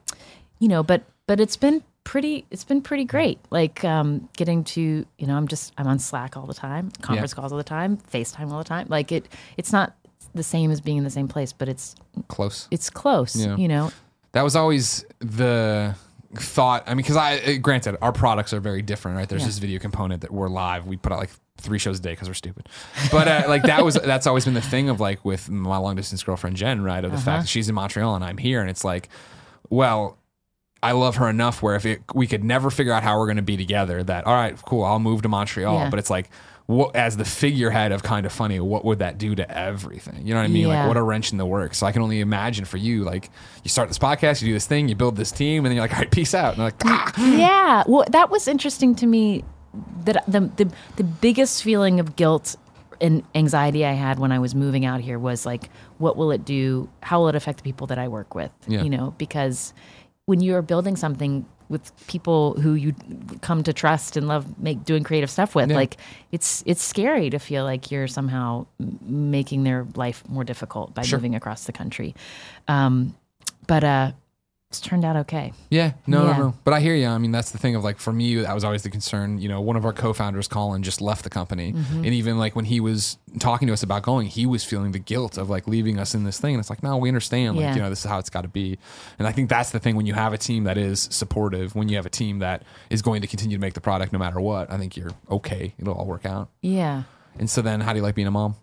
you 0.59 0.67
know? 0.67 0.81
But 0.81 1.03
but 1.27 1.39
it's 1.39 1.57
been 1.57 1.83
pretty 2.07 2.45
it's 2.51 2.63
been 2.63 2.81
pretty 2.81 3.03
great. 3.03 3.37
Like 3.49 3.83
um, 3.83 4.29
getting 4.37 4.63
to 4.63 5.05
you 5.17 5.27
know 5.27 5.35
I'm 5.35 5.47
just 5.47 5.73
I'm 5.77 5.87
on 5.87 5.99
Slack 5.99 6.37
all 6.37 6.45
the 6.45 6.53
time, 6.53 6.89
conference 7.01 7.33
calls 7.33 7.51
all 7.51 7.57
the 7.57 7.63
time, 7.65 7.97
FaceTime 7.97 8.49
all 8.49 8.59
the 8.59 8.63
time. 8.63 8.87
Like 8.89 9.11
it 9.11 9.27
it's 9.57 9.73
not 9.73 9.93
the 10.33 10.43
same 10.43 10.71
as 10.71 10.79
being 10.79 10.97
in 10.97 11.03
the 11.03 11.09
same 11.09 11.27
place, 11.27 11.51
but 11.51 11.67
it's 11.67 11.95
Close. 12.29 12.67
it's 12.71 12.89
close. 12.89 13.35
Yeah. 13.35 13.57
You 13.57 13.67
know. 13.67 13.91
that 14.31 14.41
was 14.43 14.55
always 14.55 15.05
the 15.19 15.95
thought. 16.35 16.83
I 16.87 16.91
mean, 16.91 16.97
because 16.97 17.17
I, 17.17 17.39
uh, 17.39 17.57
granted, 17.57 17.97
our 18.01 18.11
products 18.13 18.53
are 18.53 18.59
very 18.59 18.81
different, 18.81 19.17
right? 19.17 19.27
There's 19.27 19.41
Yeah. 19.41 19.47
this 19.47 19.57
video 19.57 19.79
component 19.79 20.21
that 20.21 20.31
we're 20.31 20.49
live. 20.49 20.87
We 20.87 20.95
put 20.95 21.11
out 21.11 21.19
like 21.19 21.31
three 21.57 21.79
shows 21.79 21.99
a 21.99 22.01
day 22.01 22.11
because 22.11 22.29
we're 22.29 22.35
stupid. 22.35 22.69
But 23.11 23.27
uh, 23.27 23.43
like 23.49 23.63
that 23.63 23.83
was 23.83 23.95
that's 24.05 24.27
always 24.27 24.45
been 24.45 24.53
the 24.53 24.61
thing 24.61 24.87
of 24.87 25.01
like 25.01 25.25
with 25.25 25.49
my 25.49 25.77
long 25.77 25.95
distance 25.97 26.23
girlfriend 26.23 26.55
Jen, 26.55 26.83
right? 26.83 27.03
Of 27.03 27.11
the 27.11 27.17
fact 27.17 27.43
that 27.43 27.49
she's 27.49 27.67
in 27.67 27.75
Montreal 27.75 28.15
and 28.15 28.23
I'm 28.23 28.37
here, 28.37 28.61
and 28.61 28.69
it's 28.69 28.85
like, 28.85 29.09
well. 29.69 30.16
I 30.83 30.91
love 30.91 31.15
her 31.17 31.27
enough 31.29 31.61
where 31.61 31.75
if 31.75 31.85
it, 31.85 32.01
we 32.13 32.27
could 32.27 32.43
never 32.43 32.69
figure 32.69 32.93
out 32.93 33.03
how 33.03 33.17
we're 33.17 33.25
going 33.25 33.37
to 33.37 33.41
be 33.41 33.57
together, 33.57 34.03
that 34.03 34.25
all 34.25 34.33
right, 34.35 34.55
cool, 34.65 34.83
I'll 34.83 34.99
move 34.99 35.23
to 35.23 35.29
Montreal. 35.29 35.73
Yeah. 35.75 35.89
But 35.89 35.99
it's 35.99 36.09
like, 36.09 36.29
what 36.67 36.95
as 36.95 37.15
the 37.15 37.23
figurehead 37.25 37.91
of 37.93 38.03
kind 38.03 38.25
of 38.25 38.31
funny, 38.33 38.59
what 38.59 38.83
would 38.83 38.99
that 38.99 39.17
do 39.17 39.33
to 39.35 39.57
everything? 39.57 40.27
You 40.27 40.33
know 40.33 40.41
what 40.41 40.45
I 40.45 40.49
mean? 40.49 40.67
Yeah. 40.67 40.81
Like, 40.81 40.87
what 40.89 40.97
a 40.97 41.01
wrench 41.01 41.31
in 41.31 41.37
the 41.37 41.45
works. 41.45 41.77
So 41.77 41.87
I 41.87 41.91
can 41.93 42.01
only 42.01 42.19
imagine 42.19 42.65
for 42.65 42.75
you, 42.77 43.03
like, 43.05 43.29
you 43.63 43.69
start 43.69 43.87
this 43.87 43.97
podcast, 43.97 44.41
you 44.41 44.49
do 44.49 44.53
this 44.53 44.67
thing, 44.67 44.89
you 44.89 44.95
build 44.95 45.15
this 45.15 45.31
team, 45.31 45.65
and 45.65 45.71
then 45.71 45.77
you're 45.77 45.83
like, 45.83 45.93
all 45.93 45.99
right, 45.99 46.11
peace 46.11 46.33
out. 46.35 46.55
And 46.55 46.63
like, 46.63 46.75
ah. 46.83 47.13
yeah 47.17 47.83
well 47.87 48.05
that 48.11 48.29
was 48.29 48.47
interesting 48.47 48.95
to 48.95 49.05
me 49.07 49.43
that 50.05 50.23
the, 50.27 50.41
the 50.41 50.71
the 50.97 51.03
biggest 51.03 51.63
feeling 51.63 51.99
of 51.99 52.15
guilt 52.15 52.55
and 52.99 53.23
anxiety 53.35 53.85
i 53.85 53.91
had 53.91 54.17
when 54.17 54.31
i 54.31 54.39
was 54.39 54.55
moving 54.55 54.85
out 54.85 55.01
here 55.01 55.19
was 55.19 55.45
like 55.45 55.69
what 55.99 56.17
will 56.17 56.31
it 56.31 56.43
do 56.45 56.89
how 57.03 57.19
will 57.19 57.27
it 57.27 57.35
affect 57.35 57.59
the 57.59 57.63
people 57.63 57.85
that 57.87 57.99
i 57.99 58.07
work 58.07 58.33
with 58.33 58.51
Yeah. 58.67 58.81
you 58.81 58.89
know 58.89 59.13
because 59.19 59.71
when 60.27 60.41
you're 60.41 60.61
building 60.61 60.95
something 60.97 61.45
with 61.69 61.91
people 62.07 62.53
who 62.61 62.73
you 62.75 62.93
come 63.41 63.63
to 63.63 63.73
trust 63.73 64.15
and 64.17 64.27
love 64.27 64.59
make 64.59 64.83
doing 64.85 65.03
creative 65.03 65.29
stuff 65.29 65.55
with 65.55 65.69
Yeah. 65.69 65.75
like 65.75 65.97
it's 66.31 66.63
it's 66.65 66.83
scary 66.83 67.29
to 67.29 67.39
feel 67.39 67.63
like 67.63 67.91
you're 67.91 68.07
somehow 68.07 68.67
making 69.01 69.63
their 69.63 69.85
life 69.95 70.23
more 70.29 70.43
difficult 70.43 70.93
by 70.93 71.01
Sure. 71.01 71.17
moving 71.17 71.33
across 71.35 71.63
the 71.65 71.71
country 71.73 72.13
um 72.67 73.15
but 73.67 73.83
uh 73.83 74.11
it's 74.69 74.81
turned 74.81 75.05
out 75.05 75.15
okay 75.15 75.53
Yeah, 75.69 75.93
no, 76.07 76.25
Yeah. 76.25 76.31
no, 76.33 76.43
no. 76.49 76.53
But 76.65 76.73
I 76.73 76.81
hear 76.81 76.93
you. 76.93 77.07
I 77.07 77.17
mean, 77.19 77.31
that's 77.31 77.51
the 77.51 77.57
thing 77.57 77.75
of 77.75 77.83
like 77.85 77.99
for 77.99 78.11
me, 78.11 78.35
that 78.35 78.53
was 78.53 78.65
always 78.65 78.83
the 78.83 78.89
concern. 78.89 79.37
You 79.39 79.47
know, 79.47 79.61
one 79.61 79.77
of 79.77 79.85
our 79.85 79.93
co-founders, 79.93 80.47
Colin, 80.49 80.83
just 80.83 80.99
left 80.99 81.23
the 81.23 81.29
company, 81.29 81.71
Mm-hmm. 81.71 82.03
and 82.03 82.07
even 82.07 82.37
like 82.37 82.53
when 82.55 82.65
he 82.65 82.79
was 82.81 83.17
talking 83.39 83.67
to 83.67 83.73
us 83.73 83.81
about 83.83 84.03
going, 84.03 84.27
he 84.27 84.45
was 84.45 84.65
feeling 84.65 84.91
the 84.91 84.99
guilt 84.99 85.37
of 85.37 85.49
like 85.49 85.67
leaving 85.69 85.99
us 85.99 86.13
in 86.13 86.25
this 86.25 86.37
thing. 86.39 86.53
And 86.53 86.59
it's 86.59 86.69
like, 86.69 86.83
no, 86.83 86.97
we 86.97 87.07
understand. 87.07 87.55
Like, 87.55 87.63
Yeah. 87.63 87.75
you 87.75 87.81
know, 87.81 87.89
this 87.89 87.99
is 87.99 88.05
how 88.11 88.19
it's 88.19 88.29
got 88.29 88.41
to 88.41 88.47
be. 88.49 88.77
And 89.19 89.27
I 89.27 89.31
think 89.31 89.49
that's 89.49 89.71
the 89.71 89.79
thing 89.79 89.95
when 89.95 90.05
you 90.05 90.13
have 90.15 90.33
a 90.33 90.37
team 90.37 90.65
that 90.65 90.77
is 90.77 91.07
supportive, 91.11 91.73
when 91.75 91.87
you 91.87 91.95
have 91.95 92.05
a 92.05 92.09
team 92.09 92.39
that 92.39 92.63
is 92.89 93.01
going 93.01 93.21
to 93.21 93.27
continue 93.27 93.55
to 93.55 93.61
make 93.61 93.73
the 93.73 93.81
product 93.81 94.11
no 94.11 94.19
matter 94.19 94.41
what. 94.41 94.69
I 94.69 94.77
think 94.77 94.97
you're 94.97 95.11
okay. 95.31 95.73
It'll 95.79 95.93
all 95.93 96.05
work 96.05 96.25
out. 96.25 96.49
yeah 96.61 97.03
And 97.39 97.49
so 97.49 97.61
then, 97.61 97.79
how 97.79 97.93
do 97.93 97.99
you 97.99 98.03
like 98.03 98.15
being 98.15 98.27
a 98.27 98.31
mom? 98.31 98.55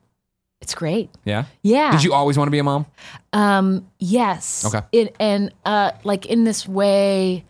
It's 0.60 0.74
great 0.74 1.10
Yeah. 1.24 1.44
yeah 1.62 1.92
Did 1.92 2.04
you 2.04 2.12
always 2.14 2.36
want 2.38 2.46
to 2.48 2.50
be 2.52 2.58
a 2.58 2.64
mom? 2.64 2.86
Um, 3.32 3.86
yes. 3.98 4.64
Okay. 4.64 4.80
It 4.92 5.16
and 5.20 5.52
uh, 5.64 5.92
like 6.04 6.24
in 6.26 6.44
this 6.44 6.66
way 6.66 7.44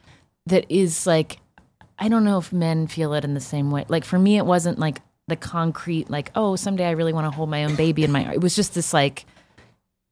that 0.46 0.66
is 0.68 1.06
like, 1.06 1.38
I 1.98 2.08
don't 2.08 2.24
know 2.24 2.38
if 2.38 2.52
men 2.52 2.86
feel 2.88 3.14
it 3.14 3.24
in 3.24 3.34
the 3.34 3.40
same 3.40 3.70
way. 3.70 3.84
Like 3.88 4.04
for 4.04 4.18
me, 4.18 4.36
it 4.36 4.44
wasn't 4.46 4.78
like 4.78 5.00
the 5.28 5.36
concrete, 5.36 6.10
like 6.10 6.30
oh, 6.34 6.56
someday 6.56 6.86
I 6.86 6.90
really 6.92 7.12
want 7.12 7.26
to 7.26 7.30
hold 7.30 7.48
my 7.50 7.64
own 7.64 7.76
baby 7.76 8.02
in 8.04 8.10
my. 8.12 8.32
It 8.32 8.40
was 8.40 8.56
just 8.56 8.74
this 8.74 8.92
like 8.92 9.24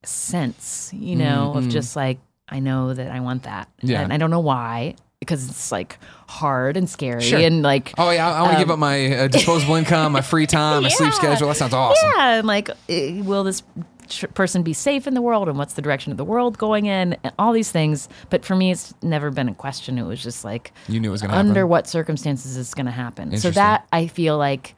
sense, 0.04 0.90
you 0.94 1.16
know, 1.16 1.52
of 1.56 1.68
just 1.68 1.96
like 1.96 2.18
I 2.48 2.58
know 2.60 2.92
that 2.94 3.10
I 3.10 3.20
want 3.20 3.44
that, 3.44 3.68
Mm-hmm. 3.78 3.90
Yeah. 3.90 4.02
and 4.02 4.12
I 4.12 4.16
don't 4.16 4.30
know 4.30 4.40
why 4.40 4.94
because 5.22 5.48
it's 5.48 5.70
like 5.70 5.98
hard 6.28 6.76
and 6.76 6.90
scary 6.90 7.22
Sure. 7.22 7.38
and 7.38 7.62
like 7.62 7.92
Oh 7.96 8.10
yeah, 8.10 8.28
I, 8.30 8.42
want 8.42 8.54
to 8.54 8.58
give 8.58 8.70
up 8.70 8.78
my 8.78 9.14
uh, 9.16 9.28
disposable 9.28 9.76
income, 9.76 10.12
my 10.12 10.20
free 10.20 10.46
time, 10.46 10.82
my 10.82 10.88
sleep 10.98 11.08
Um, 11.10 11.14
schedule. 11.14 11.48
That 11.48 11.56
sounds 11.56 11.72
awesome. 11.74 12.10
Yeah, 12.16 12.38
and 12.38 12.46
like, 12.46 12.70
eh, 12.88 13.20
will 13.22 13.44
this 13.44 13.62
tr- 14.08 14.26
person 14.28 14.62
be 14.62 14.72
safe 14.72 15.06
in 15.06 15.14
the 15.14 15.22
world, 15.22 15.48
and 15.48 15.56
what's 15.58 15.74
the 15.74 15.82
direction 15.82 16.10
of 16.10 16.18
the 16.18 16.24
world 16.24 16.58
going 16.58 16.86
in, 16.86 17.16
and 17.22 17.32
all 17.38 17.52
these 17.52 17.70
things. 17.70 18.08
But 18.30 18.44
for 18.44 18.56
me, 18.56 18.70
it's 18.72 18.92
never 19.02 19.30
been 19.30 19.48
a 19.48 19.54
question. 19.54 19.98
It 19.98 20.02
was 20.04 20.22
just 20.22 20.44
like, 20.44 20.72
You 20.88 20.98
knew 21.00 21.08
it 21.08 21.12
was 21.12 21.20
going 21.22 21.30
to 21.30 21.36
happen. 21.36 21.50
under 21.50 21.66
what 21.66 21.86
circumstances 21.86 22.56
is 22.56 22.74
going 22.74 22.86
to 22.86 22.92
happen. 22.92 23.36
So 23.38 23.50
that 23.52 23.86
I 23.92 24.06
feel 24.08 24.36
like 24.38 24.74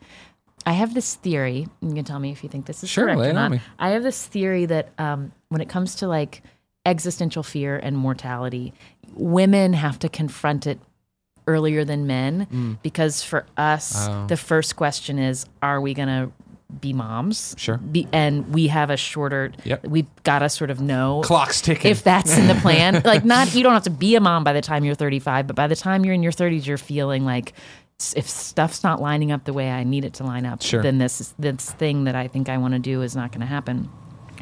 I 0.67 0.73
have 0.73 0.93
this 0.95 1.15
theory. 1.17 1.67
You 1.83 1.95
can 1.95 2.05
tell 2.05 2.19
me 2.19 2.33
if 2.33 2.43
you 2.43 2.49
think 2.49 2.67
this 2.67 2.83
is 2.83 2.91
Sure, 2.91 3.05
correct 3.07 3.21
or 3.21 3.33
not. 3.33 3.51
me. 3.51 3.61
I 3.79 3.91
have 3.91 4.03
this 4.03 4.27
theory 4.27 4.67
that 4.67 4.89
um, 4.99 5.33
when 5.49 5.61
it 5.61 5.69
comes 5.69 5.97
to 5.97 6.09
like 6.09 6.43
existential 6.87 7.43
fear 7.43 7.77
and 7.79 7.97
mortality, 7.97 8.75
women 9.15 9.73
have 9.73 9.99
to 10.01 10.09
confront 10.09 10.67
it 10.67 10.79
earlier 11.47 11.85
than 11.85 12.07
men 12.07 12.47
Mm. 12.53 12.79
because 12.83 13.23
for 13.23 13.45
us, 13.57 14.09
Oh. 14.09 14.27
the 14.29 14.37
first 14.37 14.77
question 14.77 15.19
is, 15.19 15.45
are 15.63 15.81
we 15.81 15.93
going 15.95 16.09
to 16.09 16.31
be 16.81 16.93
moms? 16.93 17.55
Sure. 17.59 17.77
Be, 17.77 18.09
and 18.13 18.53
we 18.53 18.69
have 18.69 18.89
a 18.91 18.97
shorter, 18.97 19.53
Yep. 19.65 19.87
we've 19.87 20.07
got 20.25 20.39
to 20.41 20.49
sort 20.49 20.71
of 20.71 20.81
know 20.81 21.21
Clock's 21.25 21.61
ticking. 21.61 21.91
if 21.91 22.03
that's 22.03 22.37
in 22.37 22.47
the 22.49 22.55
plan. 22.57 23.03
like, 23.05 23.25
not 23.25 23.55
you 23.55 23.63
don't 23.63 23.75
have 23.75 23.83
to 23.85 23.91
be 23.91 24.17
a 24.17 24.21
mom 24.21 24.43
by 24.43 24.53
the 24.55 24.63
time 24.63 24.85
you're 24.85 24.95
35, 24.95 25.47
but 25.47 25.55
by 25.55 25.67
the 25.67 25.77
time 25.77 26.05
you're 26.05 26.15
in 26.15 26.23
your 26.23 26.33
30s, 26.33 26.67
you're 26.67 26.79
feeling 26.79 27.25
like 27.25 27.53
if 28.17 28.29
stuff's 28.29 28.83
not 28.83 29.01
lining 29.01 29.31
up 29.31 29.45
the 29.45 29.53
way 29.53 29.71
I 29.71 29.85
need 29.85 30.05
it 30.05 30.15
to 30.15 30.25
line 30.25 30.47
up, 30.47 30.63
Sure. 30.63 30.83
then 30.83 30.99
this 30.99 31.33
this 31.39 31.71
thing 31.73 32.05
that 32.05 32.17
I 32.17 32.27
think 32.27 32.49
I 32.49 32.57
want 32.59 32.73
to 32.75 32.81
do 32.81 33.03
is 33.03 33.15
not 33.15 33.31
going 33.31 33.41
to 33.43 33.47
happen. 33.47 33.89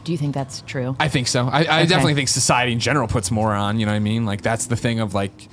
Do 0.05 0.13
you 0.13 0.19
think 0.19 0.35
that's 0.35 0.63
true? 0.63 0.97
I 0.99 1.09
think 1.09 1.29
so. 1.29 1.47
I, 1.47 1.59
I 1.59 1.61
Okay. 1.63 1.87
definitely 1.87 2.15
think 2.15 2.29
society 2.29 2.73
in 2.73 2.81
general 2.81 3.09
puts 3.09 3.31
more 3.31 3.53
on. 3.53 3.79
You 3.79 3.87
know 3.87 3.93
what 3.93 3.97
I 3.97 4.01
mean? 4.01 4.27
Like 4.27 4.43
that's 4.43 4.67
the 4.67 4.77
thing 4.77 5.01
of 5.01 5.15
like 5.15 5.49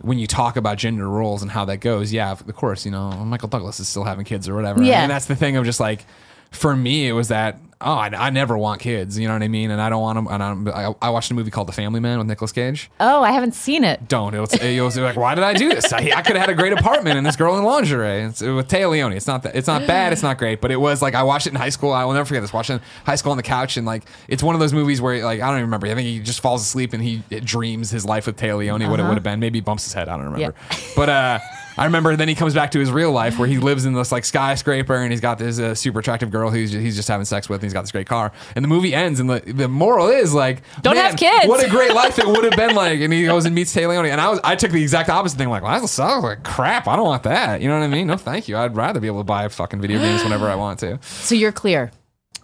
when 0.00 0.18
you 0.18 0.26
talk 0.26 0.56
about 0.56 0.78
gender 0.78 1.08
roles 1.08 1.42
and 1.42 1.50
how 1.50 1.66
that 1.66 1.78
goes. 1.78 2.12
Yeah, 2.12 2.30
of 2.32 2.54
course. 2.56 2.84
You 2.84 2.90
know, 2.92 3.10
Michael 3.10 3.48
Douglas 3.48 3.80
is 3.80 3.88
still 3.88 4.04
having 4.04 4.24
kids 4.24 4.48
or 4.48 4.54
whatever. 4.54 4.82
Yeah. 4.82 5.02
and 5.02 5.10
that's 5.10 5.26
the 5.26 5.36
thing 5.36 5.56
of 5.56 5.64
just 5.64 5.80
like 5.80 6.04
for 6.50 6.74
me, 6.74 7.06
it 7.08 7.12
was 7.12 7.28
that. 7.28 7.58
Oh, 7.82 7.94
I, 7.94 8.08
I 8.08 8.30
never 8.30 8.58
want 8.58 8.80
kids. 8.80 9.18
You 9.18 9.26
know 9.26 9.32
what 9.34 9.42
I 9.42 9.48
mean? 9.48 9.70
And 9.70 9.80
I 9.80 9.88
don't 9.88 10.02
want 10.02 10.16
them. 10.16 10.26
And 10.26 10.42
I'm, 10.42 10.68
I, 10.68 10.94
I 11.00 11.10
watched 11.10 11.30
a 11.30 11.34
movie 11.34 11.50
called 11.50 11.66
The 11.66 11.72
Family 11.72 11.98
Man 11.98 12.18
with 12.18 12.26
Nicolas 12.26 12.52
Cage. 12.52 12.90
oh, 13.00 13.22
I 13.22 13.32
haven't 13.32 13.54
seen 13.54 13.84
it. 13.84 14.06
Don't. 14.06 14.34
It'll, 14.34 14.44
it'll 14.44 14.90
be 14.90 15.00
like, 15.00 15.16
why 15.16 15.34
did 15.34 15.44
I 15.44 15.54
do 15.54 15.70
this? 15.70 15.90
I, 15.92 15.98
I 16.14 16.22
could 16.22 16.36
have 16.36 16.46
had 16.46 16.50
a 16.50 16.54
great 16.54 16.74
apartment 16.74 17.16
and 17.16 17.26
this 17.26 17.36
girl 17.36 17.56
in 17.56 17.64
lingerie. 17.64 18.24
It's 18.24 18.42
with 18.42 18.68
Téa 18.68 18.90
Leoni. 18.90 19.16
It's 19.16 19.26
not 19.26 19.44
that. 19.44 19.56
It's 19.56 19.66
not 19.66 19.86
bad. 19.86 20.12
It's 20.12 20.22
not 20.22 20.36
great. 20.36 20.60
But 20.60 20.70
it 20.72 20.76
was 20.76 21.00
like 21.00 21.14
I 21.14 21.22
watched 21.22 21.46
it 21.46 21.50
in 21.50 21.56
high 21.56 21.70
school. 21.70 21.92
I 21.92 22.04
will 22.04 22.12
never 22.12 22.26
forget 22.26 22.42
this. 22.42 22.52
Watching 22.52 22.80
high 23.06 23.14
school 23.14 23.30
on 23.30 23.38
the 23.38 23.42
couch 23.42 23.78
and 23.78 23.86
like 23.86 24.04
it's 24.28 24.42
one 24.42 24.54
of 24.54 24.60
those 24.60 24.74
movies 24.74 25.00
where 25.00 25.24
like 25.24 25.40
I 25.40 25.46
don't 25.46 25.56
even 25.56 25.62
remember. 25.66 25.86
I 25.86 25.94
think 25.94 26.06
he 26.06 26.20
just 26.20 26.40
falls 26.40 26.60
asleep 26.62 26.92
and 26.92 27.02
he 27.02 27.22
dreams 27.40 27.90
his 27.90 28.04
life 28.04 28.26
with 28.26 28.36
Téa 28.36 28.58
Leoni. 28.58 28.86
What 28.86 29.00
it 29.00 29.04
would 29.04 29.14
have 29.14 29.22
been. 29.22 29.40
Maybe 29.40 29.58
he 29.58 29.62
bumps 29.62 29.84
his 29.84 29.94
head. 29.94 30.08
I 30.08 30.16
don't 30.16 30.26
remember. 30.30 30.54
But 30.94 31.08
uh. 31.08 31.38
I 31.80 31.86
remember 31.86 32.14
then 32.14 32.28
he 32.28 32.34
comes 32.34 32.52
back 32.52 32.72
to 32.72 32.78
his 32.78 32.92
real 32.92 33.10
life 33.10 33.38
where 33.38 33.48
he 33.48 33.56
lives 33.56 33.86
in 33.86 33.94
this 33.94 34.12
like 34.12 34.26
skyscraper 34.26 34.96
and 34.96 35.10
he's 35.10 35.22
got 35.22 35.38
this 35.38 35.58
uh, 35.58 35.74
super 35.74 36.00
attractive 36.00 36.30
girl 36.30 36.50
who 36.50 36.58
he's, 36.58 36.94
just 36.94 37.08
having 37.08 37.24
sex 37.24 37.48
with 37.48 37.60
and 37.60 37.64
he's 37.64 37.72
got 37.72 37.80
this 37.80 37.90
great 37.90 38.06
car. 38.06 38.32
And 38.54 38.62
the 38.62 38.68
movie 38.68 38.94
ends 38.94 39.18
and 39.18 39.30
the, 39.30 39.40
the 39.40 39.66
moral 39.66 40.08
is 40.08 40.34
like 40.34 40.60
Don't 40.82 40.96
have 40.96 41.16
kids. 41.16 41.46
what 41.46 41.64
a 41.64 41.70
great 41.70 41.94
life 41.94 42.18
it 42.18 42.26
would 42.26 42.44
have 42.44 42.54
been 42.54 42.74
like. 42.76 43.00
And 43.00 43.10
he 43.10 43.24
goes 43.24 43.46
and 43.46 43.54
meets 43.54 43.72
Taylor 43.72 44.04
and 44.04 44.20
I 44.20 44.28
was 44.28 44.40
I 44.44 44.56
took 44.56 44.72
the 44.72 44.82
exact 44.82 45.08
opposite 45.08 45.38
thing 45.38 45.48
like 45.48 45.62
well, 45.62 45.80
that 45.80 45.88
sounds 45.88 46.22
like 46.22 46.44
crap. 46.44 46.86
I 46.86 46.96
don't 46.96 47.06
want 47.06 47.22
that. 47.22 47.62
You 47.62 47.68
know 47.68 47.78
what 47.78 47.84
I 47.84 47.88
mean? 47.88 48.08
No 48.08 48.18
thank 48.18 48.46
you. 48.46 48.58
I'd 48.58 48.76
rather 48.76 49.00
be 49.00 49.06
able 49.06 49.20
to 49.20 49.24
buy 49.24 49.48
fucking 49.48 49.80
video 49.80 50.00
games 50.00 50.22
whenever 50.22 50.50
I 50.50 50.56
want 50.56 50.80
to. 50.80 50.98
So 51.02 51.34
you're 51.34 51.50
clear. 51.50 51.92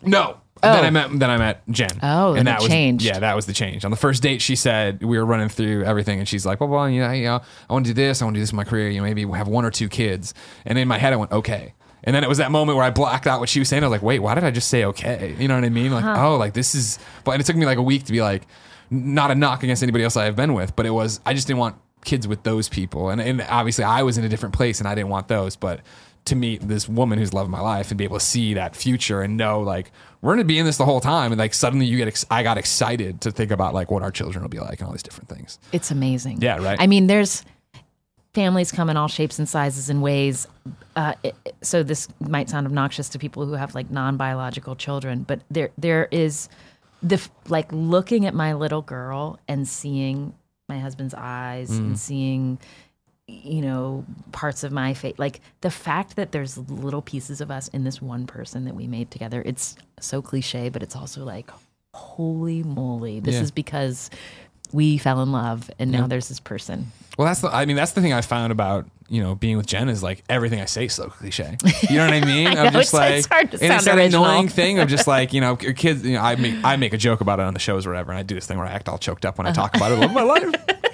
no 0.03 0.41
Oh. 0.63 0.73
then 0.73 0.85
I 0.85 0.89
oh. 0.89 0.91
met 0.91 1.19
then 1.21 1.31
I 1.31 1.37
met 1.37 1.69
Jen 1.69 1.99
Oh, 2.03 2.35
and 2.35 2.47
that 2.49 2.61
was 2.61 2.69
changed. 2.69 3.05
yeah 3.05 3.19
that 3.19 3.37
was 3.37 3.47
the 3.47 3.53
change 3.53 3.85
on 3.85 3.91
the 3.91 3.97
first 3.97 4.23
date 4.23 4.41
she 4.41 4.57
said 4.57 5.03
we 5.03 5.19
were 5.19 5.27
running 5.27 5.49
through 5.49 5.85
everything 5.85 6.19
and 6.19 6.29
she's 6.29 6.47
like 6.47 6.61
well, 6.61 6.69
well 6.69 6.89
you 6.89 7.01
know, 7.01 7.13
you 7.13 7.25
know 7.25 7.43
I 7.69 7.73
want 7.73 7.87
to 7.87 7.91
do 7.91 7.95
this 7.95 8.23
I 8.23 8.25
want 8.25 8.35
to 8.35 8.39
do 8.39 8.43
this 8.43 8.51
in 8.51 8.57
my 8.57 8.65
career 8.65 8.89
you 8.89 8.99
know 8.99 9.05
maybe 9.05 9.27
have 9.37 9.49
one 9.49 9.65
or 9.65 9.71
two 9.71 9.89
kids 9.89 10.35
and 10.65 10.79
in 10.79 10.89
my 10.89 10.99
head 10.99 11.13
I 11.13 11.17
went 11.17 11.33
okay 11.33 11.75
And 12.05 12.15
then 12.15 12.23
it 12.25 12.29
was 12.29 12.39
that 12.39 12.51
moment 12.51 12.77
where 12.77 12.85
I 12.87 12.91
blacked 12.91 13.27
out 13.27 13.41
what 13.41 13.49
she 13.49 13.59
was 13.59 13.69
saying. 13.69 13.83
I 13.83 13.87
was 13.89 13.91
like, 13.91 14.03
wait, 14.03 14.21
why 14.21 14.35
did 14.37 14.45
I 14.45 14.53
just 14.53 14.69
say 14.69 14.85
okay? 14.85 15.35
You 15.41 15.49
know 15.49 15.57
what 15.57 15.65
I 15.65 15.71
mean? 15.71 15.91
Like, 15.91 16.05
oh, 16.05 16.37
like 16.37 16.53
this 16.55 16.75
is, 16.77 17.01
but 17.25 17.33
and 17.33 17.41
it 17.41 17.47
took 17.47 17.57
me 17.57 17.67
like 17.67 17.79
a 17.79 17.83
week 17.83 18.05
to 18.05 18.13
be 18.13 18.23
like, 18.23 18.47
not 18.91 19.33
a 19.33 19.35
knock 19.35 19.65
against 19.65 19.83
anybody 19.83 20.05
else 20.05 20.17
I 20.17 20.25
have 20.27 20.37
been 20.37 20.55
with, 20.55 20.77
but 20.77 20.87
it 20.87 20.91
was, 20.91 21.19
I 21.27 21.35
just 21.35 21.49
didn't 21.49 21.59
want 21.59 21.75
kids 22.05 22.29
with 22.29 22.45
those 22.45 22.69
people. 22.69 23.11
And, 23.11 23.21
and 23.21 23.43
obviously 23.43 23.83
I 23.83 24.05
was 24.05 24.19
in 24.19 24.25
a 24.25 24.29
different 24.29 24.55
place 24.55 24.79
and 24.79 24.87
I 24.87 24.95
didn't 24.95 25.09
want 25.11 25.27
those, 25.27 25.57
but 25.57 25.81
to 26.27 26.37
meet 26.37 26.61
this 26.67 26.89
woman 26.89 27.19
who's 27.19 27.33
loved 27.35 27.51
my 27.51 27.61
life 27.61 27.91
and 27.91 27.99
be 27.99 28.05
able 28.05 28.19
to 28.19 28.25
see 28.25 28.55
that 28.55 28.77
future 28.77 29.23
and 29.23 29.37
know 29.37 29.61
like 29.61 29.91
we're 30.23 30.31
going 30.35 30.39
to 30.39 30.45
be 30.45 30.59
in 30.59 30.67
this 30.67 30.77
the 30.79 30.85
whole 30.85 31.01
time 31.01 31.33
and 31.33 31.39
like 31.39 31.55
suddenly 31.55 31.87
you 31.87 31.97
get 31.97 32.09
ex- 32.09 32.25
I 32.31 32.43
got 32.43 32.59
excited 32.59 33.21
to 33.23 33.31
think 33.31 33.51
about 33.51 33.75
like 33.75 33.91
what 33.91 34.03
our 34.03 34.11
children 34.11 34.43
will 34.43 34.49
be 34.49 34.59
like 34.61 34.79
and 34.81 34.87
all 34.87 34.93
these 34.93 35.03
different 35.03 35.29
things. 35.29 35.59
It's 35.73 35.91
amazing. 35.91 36.43
Yeah, 36.43 36.59
right. 36.63 36.77
I 36.81 36.87
mean, 36.87 37.07
there's 37.07 37.45
families 38.35 38.71
come 38.71 38.91
in 38.91 38.97
all 38.97 39.09
shapes 39.09 39.39
and 39.39 39.49
sizes 39.49 39.89
and 39.89 40.03
ways. 40.03 40.47
Uh, 40.95 41.15
it, 41.23 41.35
so 41.63 41.83
this 41.83 42.09
might 42.21 42.51
sound 42.51 42.67
obnoxious 42.67 43.09
to 43.11 43.19
people 43.19 43.47
who 43.47 43.53
have 43.55 43.75
like 43.75 43.91
non-biological 43.91 44.77
children, 44.77 45.23
but 45.23 45.41
there 45.51 45.71
there 45.79 46.09
is 46.11 46.49
the 47.03 47.21
like 47.49 47.71
looking 47.73 48.27
at 48.27 48.35
my 48.35 48.53
little 48.55 48.83
girl 48.83 49.39
and 49.49 49.67
seeing 49.69 50.35
my 50.69 50.79
husband's 50.79 51.15
eyes 51.15 51.71
Mm. 51.71 51.79
and 51.79 51.99
seeing 51.99 52.59
you 53.29 53.61
know 53.61 54.05
parts 54.31 54.63
of 54.63 54.71
my 54.71 54.95
face 54.95 55.15
like 55.19 55.41
the 55.61 55.71
fact 55.71 56.15
that 56.17 56.31
there's 56.31 56.57
little 56.71 57.03
pieces 57.03 57.41
of 57.41 57.51
us 57.51 57.67
in 57.69 57.83
this 57.83 58.01
one 58.01 58.25
person 58.27 58.65
that 58.65 58.75
we 58.75 58.87
made 58.87 59.11
together 59.11 59.43
it's 59.45 59.75
so 59.99 60.23
cliche 60.23 60.69
but 60.69 60.81
it's 60.83 60.95
also 60.95 61.25
like 61.25 61.51
holy 61.93 62.63
moly 62.63 63.19
this 63.19 63.35
Yeah. 63.35 63.41
is 63.43 63.51
because 63.51 64.11
we 64.73 64.97
fell 64.99 65.23
in 65.23 65.33
love 65.33 65.69
and 65.79 65.91
now 65.91 66.03
Yeah. 66.03 66.07
there's 66.07 66.29
this 66.29 66.39
person 66.41 66.93
Well, 67.19 67.27
that's 67.27 67.41
the, 67.41 67.49
I 67.49 67.65
mean, 67.65 67.77
that's 67.77 67.93
the 67.93 68.03
thing 68.03 68.13
I 68.13 68.21
found 68.21 68.53
about, 68.53 68.85
you 69.09 69.23
know, 69.23 69.35
being 69.35 69.57
with 69.57 69.65
Jen 69.67 69.89
is 69.89 70.03
like 70.03 70.23
everything 70.29 70.61
I 70.61 70.67
say 70.67 70.85
is 70.85 70.93
so 70.93 71.09
cliche. 71.09 71.57
You 71.89 71.97
know 71.97 72.05
what 72.05 72.13
I 72.13 72.21
mean? 72.21 72.47
I 72.49 72.51
I'm 72.51 72.57
know, 72.75 72.81
just 72.81 72.93
it's- 72.93 72.93
like, 72.93 73.15
it's 73.15 73.27
hard 73.27 73.51
to 73.53 73.65
and 73.65 73.73
it's 73.73 73.85
sound 73.85 73.99
that 73.99 74.03
original. 74.05 74.25
annoying 74.27 74.49
thing 74.49 74.81
of 74.81 74.89
just 74.91 75.07
like, 75.07 75.33
you 75.33 75.41
know, 75.41 75.57
kids, 75.57 76.05
you 76.05 76.13
know, 76.13 76.21
I 76.21 76.37
make, 76.37 76.63
I 76.63 76.77
make 76.77 76.93
a 76.93 76.99
joke 76.99 77.23
about 77.23 77.41
it 77.41 77.45
on 77.45 77.55
the 77.55 77.61
shows 77.61 77.87
or 77.87 77.91
whatever. 77.91 78.13
And 78.13 78.19
I 78.19 78.23
do 78.23 78.35
this 78.35 78.47
thing 78.47 78.59
where 78.59 78.67
I 78.67 78.71
act 78.73 78.91
all 78.91 78.99
choked 78.99 79.25
up 79.25 79.39
when 79.39 79.47
I 79.47 79.53
talk 79.53 79.75
about 79.75 79.93
it. 79.93 79.99
Love 79.99 80.13
my 80.13 80.23
life. 80.23 80.55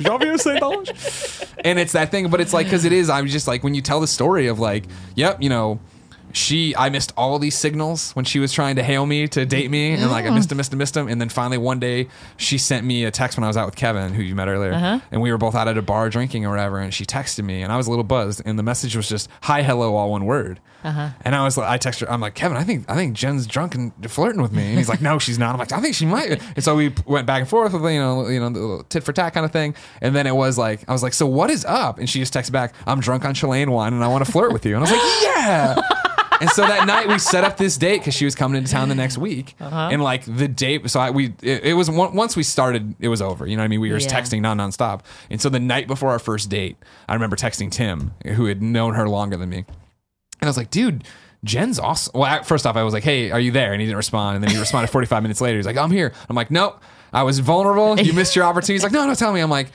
And 1.64 1.78
it's 1.78 1.92
that 1.92 2.10
thing, 2.10 2.28
but 2.28 2.40
it's 2.40 2.52
like, 2.52 2.68
cause 2.68 2.84
it 2.84 2.92
is, 2.92 3.08
I'm 3.08 3.28
just 3.28 3.46
like, 3.46 3.62
when 3.62 3.72
you 3.74 3.82
tell 3.82 4.00
the 4.00 4.08
story 4.08 4.48
of 4.48 4.58
like, 4.58 4.84
yep, 5.14 5.40
you 5.40 5.48
know, 5.48 5.78
she 6.32 6.74
I 6.76 6.88
missed 6.88 7.12
all 7.16 7.38
these 7.38 7.56
signals 7.56 8.12
when 8.12 8.24
she 8.24 8.38
was 8.38 8.52
trying 8.52 8.76
to 8.76 8.82
hail 8.82 9.06
me 9.06 9.28
to 9.28 9.44
date 9.44 9.70
me 9.70 9.92
and 9.92 10.10
like 10.10 10.24
I 10.24 10.30
missed 10.30 10.50
him, 10.50 10.56
missed 10.56 10.72
him, 10.72 10.78
missed 10.78 10.96
him. 10.96 11.08
And 11.08 11.20
then 11.20 11.28
finally 11.28 11.58
one 11.58 11.78
day 11.78 12.08
she 12.36 12.58
sent 12.58 12.86
me 12.86 13.04
a 13.04 13.10
text 13.10 13.36
when 13.36 13.44
I 13.44 13.48
was 13.48 13.56
out 13.56 13.66
with 13.66 13.76
Kevin, 13.76 14.14
who 14.14 14.22
you 14.22 14.34
met 14.34 14.48
earlier. 14.48 14.72
Uh-huh. 14.72 15.00
And 15.10 15.20
we 15.20 15.30
were 15.30 15.38
both 15.38 15.54
out 15.54 15.68
at 15.68 15.78
a 15.78 15.82
bar 15.82 16.08
drinking 16.08 16.46
or 16.46 16.50
whatever, 16.50 16.78
and 16.78 16.92
she 16.92 17.04
texted 17.04 17.44
me 17.44 17.62
and 17.62 17.72
I 17.72 17.76
was 17.76 17.86
a 17.86 17.90
little 17.90 18.04
buzzed 18.04 18.42
and 18.44 18.58
the 18.58 18.62
message 18.62 18.96
was 18.96 19.08
just 19.08 19.28
hi, 19.42 19.62
hello, 19.62 19.94
all 19.94 20.10
one 20.10 20.24
word. 20.24 20.60
Uh-huh. 20.84 21.10
And 21.22 21.34
I 21.34 21.44
was 21.44 21.56
like 21.56 21.68
I 21.68 21.78
texted 21.78 22.00
her, 22.00 22.10
I'm 22.10 22.20
like, 22.20 22.34
Kevin, 22.34 22.56
I 22.56 22.64
think 22.64 22.90
I 22.90 22.94
think 22.94 23.14
Jen's 23.14 23.46
drunk 23.46 23.74
and 23.74 23.92
flirting 24.10 24.42
with 24.42 24.52
me. 24.52 24.64
And 24.68 24.78
he's 24.78 24.88
like, 24.88 25.00
No, 25.00 25.18
she's 25.18 25.38
not. 25.38 25.52
I'm 25.52 25.58
like, 25.58 25.72
I 25.72 25.80
think 25.80 25.94
she 25.94 26.06
might. 26.06 26.42
And 26.56 26.64
so 26.64 26.74
we 26.74 26.92
went 27.06 27.26
back 27.26 27.40
and 27.40 27.48
forth 27.48 27.72
with 27.72 27.82
you 27.82 28.00
know, 28.00 28.28
you 28.28 28.40
know, 28.40 28.50
the 28.50 28.58
little 28.58 28.82
tit 28.84 29.04
for 29.04 29.12
tat 29.12 29.34
kind 29.34 29.44
of 29.44 29.52
thing. 29.52 29.74
And 30.00 30.14
then 30.14 30.26
it 30.26 30.34
was 30.34 30.58
like 30.58 30.88
I 30.88 30.92
was 30.92 31.02
like, 31.02 31.14
So 31.14 31.26
what 31.26 31.50
is 31.50 31.64
up? 31.64 31.98
And 31.98 32.08
she 32.08 32.18
just 32.18 32.34
texted 32.34 32.52
back, 32.52 32.74
I'm 32.86 33.00
drunk 33.00 33.24
on 33.24 33.34
Chilean 33.34 33.70
wine 33.70 33.92
and 33.92 34.02
I 34.02 34.08
want 34.08 34.24
to 34.24 34.32
flirt 34.32 34.52
with 34.52 34.66
you. 34.66 34.76
And 34.76 34.84
I 34.84 34.90
was 34.90 34.92
like, 34.92 35.22
Yeah. 35.22 35.98
And 36.42 36.50
so 36.50 36.62
that 36.62 36.86
night 36.86 37.06
we 37.08 37.18
set 37.18 37.44
up 37.44 37.56
this 37.56 37.76
date 37.76 37.98
because 37.98 38.14
she 38.14 38.24
was 38.24 38.34
coming 38.34 38.58
into 38.58 38.70
town 38.70 38.88
the 38.88 38.94
next 38.94 39.16
week, 39.16 39.54
uh-huh. 39.60 39.90
and 39.92 40.02
like 40.02 40.24
the 40.24 40.48
date. 40.48 40.90
So 40.90 40.98
I, 41.00 41.10
we 41.10 41.34
it, 41.40 41.64
it 41.64 41.72
was 41.74 41.88
one, 41.88 42.14
once 42.14 42.36
we 42.36 42.42
started, 42.42 42.94
it 43.00 43.08
was 43.08 43.22
over. 43.22 43.46
You 43.46 43.56
know 43.56 43.62
what 43.62 43.66
I 43.66 43.68
mean? 43.68 43.80
We 43.80 43.90
were 43.92 43.98
just 43.98 44.10
Yeah. 44.12 44.20
texting 44.20 44.40
non 44.40 44.58
nonstop. 44.58 45.02
And 45.30 45.40
so 45.40 45.48
the 45.48 45.60
night 45.60 45.86
before 45.86 46.10
our 46.10 46.18
first 46.18 46.50
date, 46.50 46.76
I 47.08 47.14
remember 47.14 47.36
texting 47.36 47.70
Tim, 47.70 48.12
who 48.26 48.46
had 48.46 48.60
known 48.60 48.94
her 48.94 49.08
longer 49.08 49.36
than 49.36 49.48
me, 49.48 49.58
and 49.58 49.66
I 50.42 50.46
was 50.46 50.56
like, 50.58 50.70
dude. 50.70 51.04
Jen's 51.44 51.80
awesome. 51.80 52.12
Well, 52.14 52.44
first 52.44 52.68
off, 52.68 52.76
I 52.76 52.84
was 52.84 52.94
like, 52.94 53.02
"Hey, 53.02 53.32
are 53.32 53.40
you 53.40 53.50
there?" 53.50 53.72
And 53.72 53.80
he 53.80 53.86
didn't 53.88 53.96
respond. 53.96 54.36
And 54.36 54.44
then 54.44 54.52
he 54.52 54.60
responded 54.60 54.86
45 54.92 55.24
minutes 55.24 55.40
later. 55.40 55.56
He's 55.56 55.66
like, 55.66 55.76
"I'm 55.76 55.90
here." 55.90 56.12
I'm 56.28 56.36
like, 56.36 56.52
"Nope, 56.52 56.80
I 57.12 57.24
was 57.24 57.40
vulnerable. 57.40 57.98
You 57.98 58.12
missed 58.12 58.36
your 58.36 58.44
opportunity." 58.44 58.74
He's 58.74 58.84
like, 58.84 58.92
"No, 58.92 59.04
no, 59.08 59.14
tell 59.16 59.32
me." 59.32 59.40
I'm 59.40 59.50
like, 59.50 59.72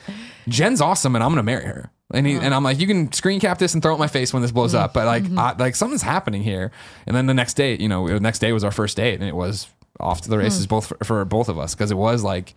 "Jen's 0.47 0.79
awesome, 0.79 1.13
and 1.15 1.21
I'm 1.21 1.29
gonna 1.31 1.43
marry 1.43 1.65
her." 1.65 1.91
And 2.13 2.25
he, 2.25 2.33
and 2.35 2.45
uh-huh. 2.45 2.55
I'm 2.55 2.63
like, 2.63 2.79
"You 2.79 2.87
can 2.87 3.11
screen 3.11 3.39
cap 3.39 3.57
this 3.57 3.73
and 3.73 3.83
throw 3.83 3.91
it 3.91 3.95
in 3.95 3.99
my 3.99 4.07
face 4.07 4.31
when 4.33 4.41
this 4.41 4.51
blows 4.51 4.73
mm-hmm. 4.73 4.83
up." 4.83 4.93
But 4.93 5.05
like, 5.05 5.23
mm-hmm. 5.23 5.39
I, 5.39 5.53
like 5.53 5.75
something's 5.75 6.01
happening 6.01 6.41
here. 6.41 6.71
And 7.05 7.15
then 7.15 7.25
the 7.25 7.33
next 7.33 7.55
day, 7.55 7.75
you 7.75 7.89
know, 7.89 8.07
the 8.07 8.19
next 8.19 8.39
day 8.39 8.53
was 8.53 8.63
our 8.63 8.71
first 8.71 8.95
date, 8.95 9.15
and 9.15 9.27
it 9.27 9.35
was 9.35 9.67
off 9.99 10.21
to 10.21 10.29
the 10.29 10.37
races 10.37 10.65
hmm. 10.65 10.69
both 10.69 10.85
for, 10.87 10.97
for 11.03 11.25
both 11.25 11.49
of 11.49 11.57
us 11.57 11.73
because 11.73 11.89
it 11.89 11.97
was 11.97 12.23
like 12.23 12.53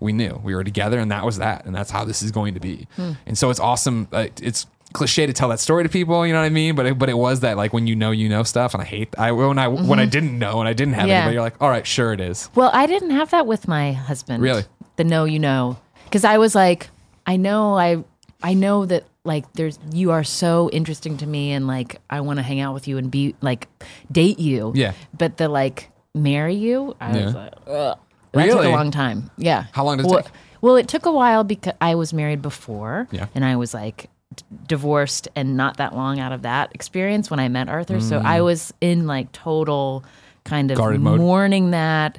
we 0.00 0.12
knew 0.12 0.40
we 0.42 0.54
were 0.54 0.64
together, 0.64 0.98
and 0.98 1.10
that 1.10 1.24
was 1.24 1.38
that, 1.38 1.64
and 1.64 1.74
that's 1.74 1.90
how 1.90 2.04
this 2.04 2.22
is 2.22 2.30
going 2.30 2.54
to 2.54 2.60
be. 2.60 2.88
Hmm. 2.96 3.12
And 3.26 3.38
so 3.38 3.50
it's 3.50 3.60
awesome. 3.60 4.08
Uh, 4.12 4.28
it's 4.42 4.66
cliche 4.92 5.26
to 5.26 5.32
tell 5.32 5.48
that 5.50 5.60
story 5.60 5.84
to 5.84 5.88
people, 5.88 6.26
you 6.26 6.32
know 6.32 6.40
what 6.40 6.46
I 6.46 6.50
mean? 6.50 6.74
But 6.74 6.86
it, 6.86 6.98
but 6.98 7.08
it 7.08 7.16
was 7.16 7.40
that 7.40 7.56
like 7.56 7.72
when 7.72 7.86
you 7.86 7.96
know 7.96 8.10
you 8.10 8.28
know 8.28 8.42
stuff, 8.42 8.74
and 8.74 8.82
I 8.82 8.86
hate 8.86 9.14
I 9.18 9.32
when 9.32 9.58
I 9.58 9.68
when 9.68 9.98
I 9.98 10.02
mm-hmm. 10.02 10.10
didn't 10.10 10.38
know 10.38 10.60
and 10.60 10.68
I 10.68 10.72
didn't 10.72 10.94
have 10.94 11.08
Yeah. 11.08 11.16
anybody, 11.16 11.34
you're 11.34 11.42
like, 11.42 11.60
all 11.60 11.70
right, 11.70 11.86
sure 11.86 12.12
it 12.12 12.20
is. 12.20 12.48
Well, 12.54 12.70
I 12.72 12.86
didn't 12.86 13.10
have 13.10 13.30
that 13.30 13.46
with 13.46 13.68
my 13.68 13.92
husband. 13.92 14.42
Really? 14.42 14.64
The 14.96 15.04
know 15.04 15.24
you 15.24 15.38
know. 15.38 15.78
Because 16.04 16.24
I 16.24 16.38
was 16.38 16.54
like, 16.54 16.88
I 17.26 17.36
know 17.36 17.78
I 17.78 18.02
I 18.42 18.54
know 18.54 18.86
that 18.86 19.04
like 19.24 19.52
there's 19.52 19.78
you 19.92 20.10
are 20.12 20.24
so 20.24 20.70
interesting 20.72 21.16
to 21.18 21.26
me 21.26 21.52
and 21.52 21.66
like 21.66 22.00
I 22.08 22.20
want 22.22 22.38
to 22.38 22.42
hang 22.42 22.60
out 22.60 22.72
with 22.74 22.88
you 22.88 22.96
and 22.98 23.10
be 23.10 23.34
like 23.40 23.68
date 24.10 24.38
you. 24.38 24.72
Yeah. 24.74 24.92
But 25.16 25.36
the 25.36 25.48
like 25.48 25.90
marry 26.14 26.54
you, 26.54 26.96
I 27.00 27.12
was 27.24 27.34
like, 27.34 27.52
Ugh. 27.66 27.98
That 28.32 28.44
took 28.46 28.54
Really? 28.54 28.66
a 28.68 28.70
long 28.70 28.90
time. 28.92 29.30
Yeah. 29.36 29.64
How 29.72 29.84
long 29.84 29.96
did 29.96 30.06
it 30.06 30.08
well, 30.10 30.22
take? 30.22 30.32
Well, 30.60 30.76
it 30.76 30.86
took 30.88 31.04
a 31.06 31.12
while 31.12 31.42
because 31.44 31.74
I 31.80 31.96
was 31.96 32.12
married 32.12 32.42
before. 32.42 33.08
Yeah. 33.10 33.26
And 33.34 33.44
I 33.44 33.56
was 33.56 33.74
like 33.74 34.08
d- 34.36 34.44
divorced 34.68 35.26
and 35.34 35.56
not 35.56 35.78
that 35.78 35.94
long 35.96 36.20
out 36.20 36.30
of 36.32 36.42
that 36.42 36.70
experience 36.74 37.30
when 37.30 37.40
I 37.40 37.48
met 37.48 37.68
Arthur. 37.68 38.00
So 38.00 38.18
I 38.18 38.40
was 38.40 38.72
in 38.80 39.06
like 39.08 39.32
total 39.32 40.04
kind 40.44 40.70
of 40.70 40.78
Mm. 40.78 41.00
Mode? 41.00 41.18
mourning 41.20 41.70
that. 41.72 42.18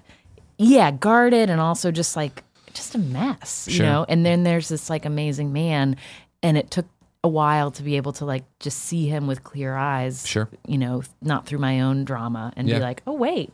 Yeah, 0.58 0.92
guarded 0.92 1.50
and 1.50 1.60
also 1.62 1.92
just 1.92 2.16
like 2.16 2.44
just 2.74 2.96
a 2.96 3.00
mess, 3.00 3.68
Sure. 3.70 3.86
you 3.86 3.92
know. 3.92 4.06
And 4.10 4.26
then 4.26 4.44
there's 4.44 4.70
this 4.70 4.90
like 4.90 5.06
amazing 5.06 5.54
man 5.54 5.96
and 6.44 6.58
it 6.58 6.72
took 6.72 6.86
a 7.24 7.28
while 7.30 7.70
to 7.72 7.84
be 7.84 7.98
able 7.98 8.14
to 8.14 8.26
like 8.26 8.44
just 8.60 8.80
see 8.80 9.08
him 9.08 9.28
with 9.28 9.44
clear 9.44 9.76
eyes. 9.76 10.28
Sure. 10.28 10.50
You 10.68 10.78
know, 10.80 11.04
not 11.22 11.46
through 11.46 11.60
my 11.60 11.82
own 11.82 12.04
drama 12.04 12.52
and 12.58 12.68
Yeah. 12.68 12.78
be 12.78 12.82
like, 12.82 13.04
"Oh 13.06 13.14
wait. 13.14 13.54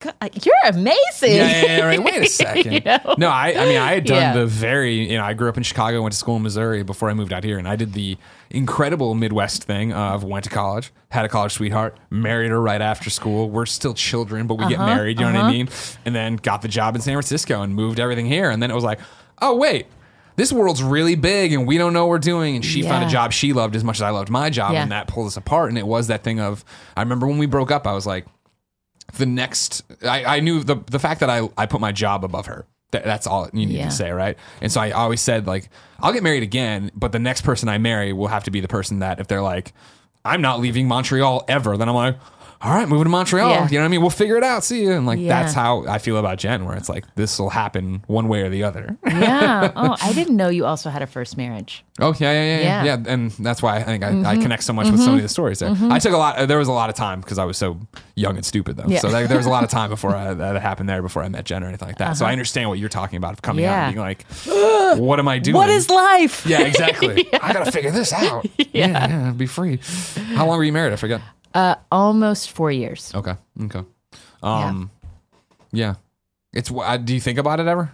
God, 0.00 0.14
you're 0.44 0.54
amazing." 0.64 1.36
Yeah, 1.36 1.62
yeah, 1.62 1.76
yeah, 1.78 1.84
right. 1.84 2.02
Wait 2.02 2.14
a 2.16 2.20
You 2.22 2.28
second. 2.28 2.84
know? 2.84 3.14
No, 3.18 3.28
I, 3.28 3.48
I 3.56 3.64
mean, 3.66 3.78
I 3.78 3.94
had 3.94 4.04
done 4.04 4.16
Yeah. 4.16 4.32
the 4.34 4.46
very, 4.46 5.10
you 5.10 5.16
know, 5.16 5.24
I 5.24 5.32
grew 5.32 5.48
up 5.48 5.56
in 5.56 5.62
Chicago, 5.62 6.02
went 6.02 6.12
to 6.12 6.18
school 6.18 6.36
in 6.36 6.42
Missouri 6.42 6.82
before 6.82 7.08
I 7.10 7.14
moved 7.14 7.32
out 7.32 7.44
here, 7.44 7.58
and 7.58 7.66
I 7.66 7.76
did 7.76 7.92
the 7.94 8.18
incredible 8.50 9.14
Midwest 9.14 9.64
thing 9.64 9.92
of 9.92 10.22
went 10.24 10.44
to 10.44 10.50
college, 10.50 10.92
had 11.10 11.24
a 11.24 11.28
college 11.28 11.52
sweetheart, 11.52 11.98
married 12.10 12.50
her 12.50 12.60
right 12.60 12.80
after 12.82 13.10
school. 13.10 13.48
We're 13.50 13.66
still 13.66 13.94
children, 13.94 14.46
but 14.46 14.56
we 14.56 14.68
get 14.68 14.78
Uh-huh, 14.78 14.94
married, 14.94 15.18
you 15.18 15.24
know 15.26 15.32
what 15.32 15.44
I 15.44 15.50
mean? 15.50 15.68
And 16.04 16.14
then 16.14 16.36
got 16.36 16.62
the 16.62 16.68
job 16.68 16.94
in 16.94 17.00
San 17.00 17.14
Francisco 17.14 17.62
and 17.62 17.74
moved 17.74 17.98
everything 17.98 18.26
here. 18.26 18.50
And 18.50 18.62
then 18.62 18.70
it 18.70 18.74
was 18.74 18.84
like, 18.84 19.00
oh, 19.40 19.56
wait. 19.56 19.86
This 20.36 20.52
world's 20.52 20.82
really 20.82 21.14
big 21.14 21.54
and 21.54 21.66
we 21.66 21.78
don't 21.78 21.94
know 21.94 22.04
what 22.04 22.10
we're 22.10 22.18
doing. 22.18 22.56
And 22.56 22.62
she 22.64 22.82
found 22.82 23.02
a 23.02 23.08
job 23.08 23.32
she 23.32 23.54
loved 23.54 23.74
as 23.74 23.82
much 23.82 23.96
as 23.96 24.02
I 24.02 24.10
loved 24.10 24.28
my 24.28 24.50
job. 24.50 24.72
Yeah. 24.74 24.82
And 24.82 24.92
that 24.92 25.06
pulled 25.08 25.26
us 25.28 25.38
apart. 25.38 25.70
And 25.70 25.78
it 25.78 25.86
was 25.86 26.08
that 26.08 26.22
thing 26.24 26.40
of, 26.40 26.62
I 26.94 27.00
remember 27.00 27.26
when 27.26 27.38
we 27.38 27.46
broke 27.46 27.70
up, 27.70 27.86
I 27.86 27.94
was 27.94 28.04
like, 28.06 28.26
the 29.18 29.26
next 29.26 29.82
I, 30.02 30.24
I 30.36 30.40
knew 30.40 30.62
the 30.62 30.76
the 30.90 30.98
fact 30.98 31.20
that 31.20 31.30
I, 31.30 31.48
I 31.56 31.66
put 31.66 31.80
my 31.80 31.92
job 31.92 32.24
above 32.24 32.46
her 32.46 32.66
that, 32.92 33.04
that's 33.04 33.26
all 33.26 33.48
you 33.52 33.66
need 33.66 33.76
Yeah. 33.76 33.86
to 33.86 33.90
say 33.90 34.10
right 34.10 34.36
and 34.60 34.70
so 34.70 34.80
i 34.80 34.90
always 34.90 35.20
said 35.20 35.46
like 35.46 35.68
i'll 36.00 36.12
get 36.12 36.22
married 36.22 36.42
again 36.42 36.90
but 36.94 37.12
the 37.12 37.18
next 37.18 37.42
person 37.42 37.68
i 37.68 37.78
marry 37.78 38.12
will 38.12 38.28
have 38.28 38.44
to 38.44 38.50
be 38.50 38.60
the 38.60 38.68
person 38.68 38.98
that 39.00 39.18
if 39.20 39.26
they're 39.28 39.42
like 39.42 39.72
i'm 40.24 40.40
not 40.42 40.60
leaving 40.60 40.86
montreal 40.88 41.44
ever 41.48 41.76
then 41.76 41.88
i'm 41.88 41.94
like 41.94 42.16
all 42.62 42.72
right 42.74 42.88
moving 42.88 43.04
to 43.04 43.10
montreal 43.10 43.50
Yeah. 43.50 43.68
you 43.68 43.76
know 43.78 43.82
what 43.82 43.84
i 43.86 43.88
mean 43.88 44.00
we'll 44.00 44.10
figure 44.10 44.36
it 44.36 44.42
out 44.44 44.64
see 44.64 44.82
you 44.82 44.92
and 44.92 45.06
like 45.06 45.18
Yeah. 45.18 45.42
that's 45.42 45.54
how 45.54 45.84
i 45.86 45.98
feel 45.98 46.16
about 46.16 46.38
jen 46.38 46.64
where 46.64 46.76
it's 46.76 46.88
like 46.88 47.04
this 47.14 47.38
will 47.38 47.50
happen 47.50 48.02
one 48.06 48.28
way 48.28 48.42
or 48.42 48.48
the 48.48 48.62
other 48.64 48.96
yeah. 49.06 49.72
Oh, 49.76 49.96
I 50.00 50.12
didn't 50.12 50.36
know 50.36 50.48
you 50.48 50.64
also 50.66 50.90
had 50.90 51.02
a 51.02 51.06
first 51.06 51.36
marriage. 51.36 51.84
Oh 51.98 52.14
yeah, 52.18 52.32
yeah, 52.32 52.42
yeah, 52.42 52.60
yeah, 52.60 52.84
Yeah. 52.84 53.12
And 53.12 53.30
that's 53.32 53.62
why 53.62 53.76
I 53.76 53.82
think 53.82 54.04
I, 54.04 54.10
Mm-hmm. 54.10 54.26
I 54.26 54.36
connect 54.36 54.62
so 54.64 54.72
much 54.72 54.90
with 54.90 55.00
so 55.00 55.06
many 55.06 55.18
of 55.18 55.22
the 55.22 55.28
stories 55.28 55.58
there. 55.60 55.74
I 55.90 55.98
took 55.98 56.12
a 56.12 56.16
lot. 56.16 56.46
There 56.48 56.58
was 56.58 56.68
a 56.68 56.72
lot 56.72 56.90
of 56.90 56.96
time 56.96 57.20
because 57.20 57.38
I 57.38 57.44
was 57.44 57.56
so 57.56 57.78
young 58.14 58.36
and 58.36 58.44
stupid 58.44 58.76
though. 58.76 58.84
Yeah. 58.86 58.98
So 59.00 59.08
there, 59.08 59.26
there 59.26 59.36
was 59.38 59.46
a 59.46 59.50
lot 59.50 59.64
of 59.64 59.70
time 59.70 59.88
before 59.96 60.14
I, 60.14 60.34
that 60.34 60.60
happened 60.60 60.88
there 60.88 61.00
before 61.02 61.22
I 61.22 61.28
met 61.28 61.44
Jen 61.44 61.64
or 61.64 61.68
anything 61.68 61.88
like 61.88 61.98
that. 61.98 62.16
So 62.18 62.26
I 62.26 62.32
understand 62.32 62.68
what 62.68 62.78
you're 62.78 62.88
talking 62.90 63.16
about 63.16 63.32
of 63.32 63.42
coming 63.42 63.64
out 63.64 63.88
and 63.88 63.98
Uh-huh. 63.98 64.14
Being 64.44 64.94
like, 64.94 64.98
what 64.98 65.18
am 65.18 65.28
I 65.28 65.38
doing? 65.38 65.56
What 65.56 65.70
is 65.70 65.88
life? 65.88 66.44
Yeah, 66.46 66.62
exactly. 66.62 67.26
I 67.42 67.52
gotta 67.52 67.72
figure 67.72 67.90
this 67.90 68.12
out. 68.12 68.46
Yeah, 68.58 68.66
yeah, 68.72 69.30
be 69.32 69.46
free. 69.46 69.80
How 70.34 70.46
long 70.46 70.58
were 70.58 70.64
you 70.64 70.72
married? 70.72 70.92
I 70.92 70.96
forget. 70.96 71.20
Uh, 71.56 71.74
almost 71.90 72.50
four 72.50 72.70
years. 72.70 73.12
Okay, 73.14 73.34
okay. 73.62 73.82
Um, 74.42 74.90
yeah. 75.72 75.94
It's. 76.52 76.68
wh- 76.68 76.84
uh, 76.84 76.98
Do 76.98 77.14
you 77.14 77.20
think 77.20 77.38
about 77.38 77.60
it 77.60 77.66
ever? 77.66 77.90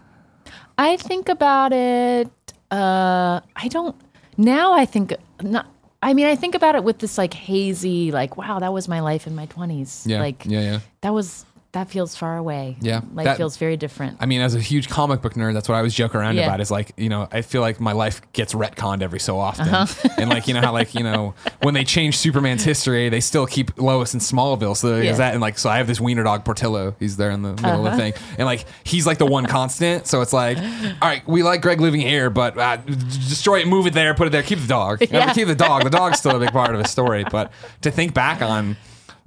I 0.76 0.96
think 0.96 1.28
about 1.28 1.72
it. 1.72 2.30
Uh, 2.70 3.40
I 3.54 3.68
don't. 3.68 3.94
Now 4.36 4.72
I 4.72 4.84
think 4.84 5.14
not. 5.42 5.66
I 6.02 6.14
mean, 6.14 6.26
I 6.26 6.34
think 6.34 6.56
about 6.56 6.74
it 6.74 6.82
with 6.82 6.98
this 6.98 7.16
like 7.16 7.34
hazy, 7.34 8.10
like, 8.10 8.36
wow, 8.36 8.58
that 8.58 8.72
was 8.72 8.88
my 8.88 8.98
life 8.98 9.28
in 9.28 9.36
my 9.36 9.46
twenties. 9.46 10.02
Yeah. 10.06 10.18
Like 10.18 10.44
yeah, 10.44 10.60
yeah. 10.60 10.78
that 11.02 11.14
was 11.14 11.44
that 11.72 11.88
feels 11.88 12.14
far 12.14 12.36
away. 12.36 12.76
Yeah, 12.82 13.00
life 13.14 13.24
that- 13.24 13.36
feels 13.38 13.56
very 13.56 13.78
different. 13.78 14.18
I 14.20 14.26
mean, 14.26 14.42
as 14.42 14.54
a 14.54 14.60
huge 14.60 14.90
comic 14.90 15.22
book 15.22 15.32
nerd, 15.34 15.54
that's 15.54 15.70
what 15.70 15.74
I 15.74 15.78
always 15.78 15.94
joke 15.94 16.14
around 16.14 16.36
Yeah. 16.36 16.44
about. 16.44 16.60
Is 16.60 16.70
like, 16.70 16.92
you 16.98 17.08
know, 17.08 17.28
I 17.32 17.40
feel 17.40 17.62
like 17.62 17.80
my 17.80 17.92
life 17.92 18.20
gets 18.34 18.52
retconned 18.52 19.00
every 19.00 19.18
so 19.20 19.38
often, 19.38 19.68
Uh-huh. 19.68 20.08
and 20.18 20.28
like, 20.28 20.46
you 20.46 20.52
know 20.52 20.60
how 20.60 20.72
like, 20.72 20.94
you 20.94 21.02
know, 21.02 21.32
when 21.62 21.72
they 21.72 21.84
change 21.84 22.18
Superman's 22.18 22.62
history, 22.62 23.08
they 23.08 23.20
still 23.20 23.46
keep 23.46 23.80
Lois 23.80 24.12
in 24.12 24.20
Smallville. 24.20 24.76
So 24.76 24.90
there's 24.90 25.06
Yeah. 25.06 25.12
that, 25.14 25.32
and 25.32 25.40
like, 25.40 25.58
so 25.58 25.70
I 25.70 25.78
have 25.78 25.86
this 25.86 25.98
wiener 25.98 26.22
dog 26.24 26.44
Portillo. 26.44 26.94
He's 27.00 27.16
there 27.16 27.30
in 27.30 27.40
the 27.40 27.52
middle 27.54 27.70
Uh-huh. 27.70 27.86
of 27.86 27.92
the 27.92 27.96
thing, 27.96 28.12
and 28.36 28.44
like, 28.44 28.66
he's 28.84 29.06
like 29.06 29.16
the 29.16 29.24
one 29.26 29.46
constant. 29.46 30.06
So 30.06 30.20
it's 30.20 30.34
like, 30.34 30.58
all 30.58 31.08
right, 31.08 31.26
we 31.26 31.42
like 31.42 31.62
Greg 31.62 31.80
living 31.80 32.02
here, 32.02 32.28
but 32.28 32.58
uh, 32.58 32.76
destroy 32.76 33.60
it, 33.60 33.66
move 33.66 33.86
it 33.86 33.94
there, 33.94 34.12
put 34.12 34.26
it 34.26 34.30
there, 34.30 34.42
keep 34.42 34.60
the 34.60 34.66
dog. 34.68 35.00
Yeah. 35.00 35.06
Yeah. 35.22 35.32
keep 35.32 35.46
the 35.48 35.54
dog. 35.54 35.84
The 35.84 35.90
dog's 35.90 36.18
still 36.18 36.36
a 36.36 36.38
big 36.38 36.50
part 36.52 36.74
of 36.74 36.80
his 36.82 36.90
story, 36.90 37.24
but 37.30 37.50
to 37.80 37.90
think 37.90 38.12
back 38.12 38.42
on 38.42 38.76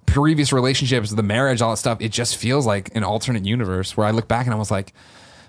previous 0.06 0.54
relationships, 0.54 1.12
the 1.12 1.24
marriage, 1.24 1.62
all 1.62 1.72
that 1.72 1.78
stuff, 1.78 2.00
it 2.02 2.12
just 2.12 2.38
feels 2.38 2.66
like 2.66 2.96
an 2.96 3.04
alternate 3.04 3.46
universe 3.46 3.98
where 3.98 4.08
I 4.08 4.12
look 4.12 4.28
back 4.28 4.46
and 4.46 4.54
I 4.54 4.58
was 4.58 4.72
like, 4.72 4.94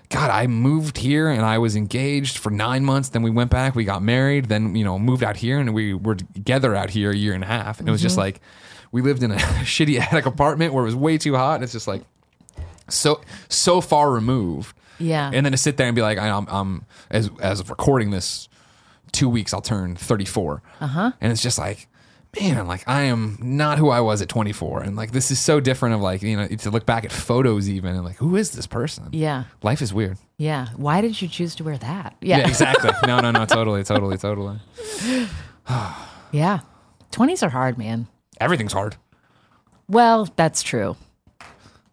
God, 0.09 0.29
I 0.29 0.47
moved 0.47 0.97
here 0.97 1.29
and 1.29 1.41
I 1.41 1.57
was 1.57 1.75
engaged 1.75 2.37
for 2.37 2.49
nine 2.49 2.85
months. 2.85 3.09
Then 3.09 3.23
we 3.23 3.29
went 3.29 3.51
back, 3.51 3.75
we 3.75 3.83
got 3.83 4.01
married, 4.01 4.45
then, 4.45 4.73
you 4.75 4.85
know, 4.85 4.97
moved 4.97 5.23
out 5.23 5.35
here 5.35 5.59
and 5.59 5.73
we 5.73 5.93
were 5.93 6.15
together 6.15 6.75
out 6.75 6.89
here 6.89 7.11
a 7.11 7.15
year 7.15 7.33
and 7.33 7.43
a 7.43 7.47
half. 7.47 7.79
And 7.79 7.89
it 7.89 7.91
was 7.91 8.01
just 8.01 8.17
like, 8.17 8.39
we 8.91 9.01
lived 9.01 9.21
in 9.21 9.31
a 9.31 9.35
shitty 9.63 9.99
attic 9.99 10.25
apartment 10.25 10.73
where 10.73 10.83
it 10.83 10.85
was 10.85 10.95
way 10.95 11.17
too 11.17 11.35
hot. 11.35 11.55
And 11.55 11.63
it's 11.63 11.73
just 11.73 11.87
like, 11.87 12.03
so, 12.87 13.19
so 13.49 13.81
far 13.81 14.11
removed. 14.11 14.75
Yeah. 14.97 15.29
And 15.33 15.45
then 15.45 15.51
to 15.51 15.57
sit 15.57 15.75
there 15.75 15.87
and 15.87 15.95
be 15.95 16.01
like, 16.01 16.17
I'm, 16.17 16.47
I'm 16.47 16.85
as, 17.11 17.29
as 17.41 17.59
of 17.59 17.69
recording 17.69 18.11
this 18.11 18.47
two 19.11 19.27
weeks, 19.27 19.53
I'll 19.53 19.61
turn 19.61 19.97
34. 19.97 20.61
Uh-huh. 20.79 21.11
And 21.19 21.31
it's 21.33 21.41
just 21.41 21.57
like, 21.57 21.87
man, 22.39 22.67
like 22.67 22.83
I 22.87 23.03
am 23.03 23.37
not 23.41 23.77
who 23.77 23.89
I 23.89 23.99
was 24.01 24.21
at 24.21 24.29
24. 24.29 24.83
And 24.83 24.95
like, 24.95 25.11
this 25.11 25.31
is 25.31 25.39
so 25.39 25.59
different 25.59 25.95
of 25.95 26.01
like, 26.01 26.21
you 26.21 26.35
know, 26.37 26.47
to 26.47 26.69
look 26.71 26.85
back 26.85 27.05
at 27.05 27.11
photos 27.11 27.69
even 27.69 27.95
and 27.95 28.03
like, 28.05 28.17
who 28.17 28.35
is 28.35 28.51
this 28.51 28.67
person? 28.67 29.09
yeah. 29.11 29.45
Life 29.63 29.81
is 29.81 29.93
weird. 29.93 30.17
Yeah. 30.37 30.67
Why 30.75 31.01
did 31.01 31.19
you 31.21 31.27
choose 31.27 31.55
to 31.55 31.63
wear 31.63 31.77
that? 31.77 32.15
Yeah, 32.21 32.37
Yeah. 32.39 32.47
exactly. 32.47 32.91
No, 33.07 33.19
no, 33.19 33.31
no, 33.31 33.45
totally, 33.45 33.83
totally, 33.83 34.17
totally. 34.17 34.59
Yeah. 36.31 36.59
20s 37.11 37.43
are 37.43 37.49
hard, 37.49 37.77
man. 37.77 38.07
Everything's 38.39 38.73
hard. 38.73 38.95
Well, 39.87 40.27
that's 40.35 40.61
true. 40.63 40.95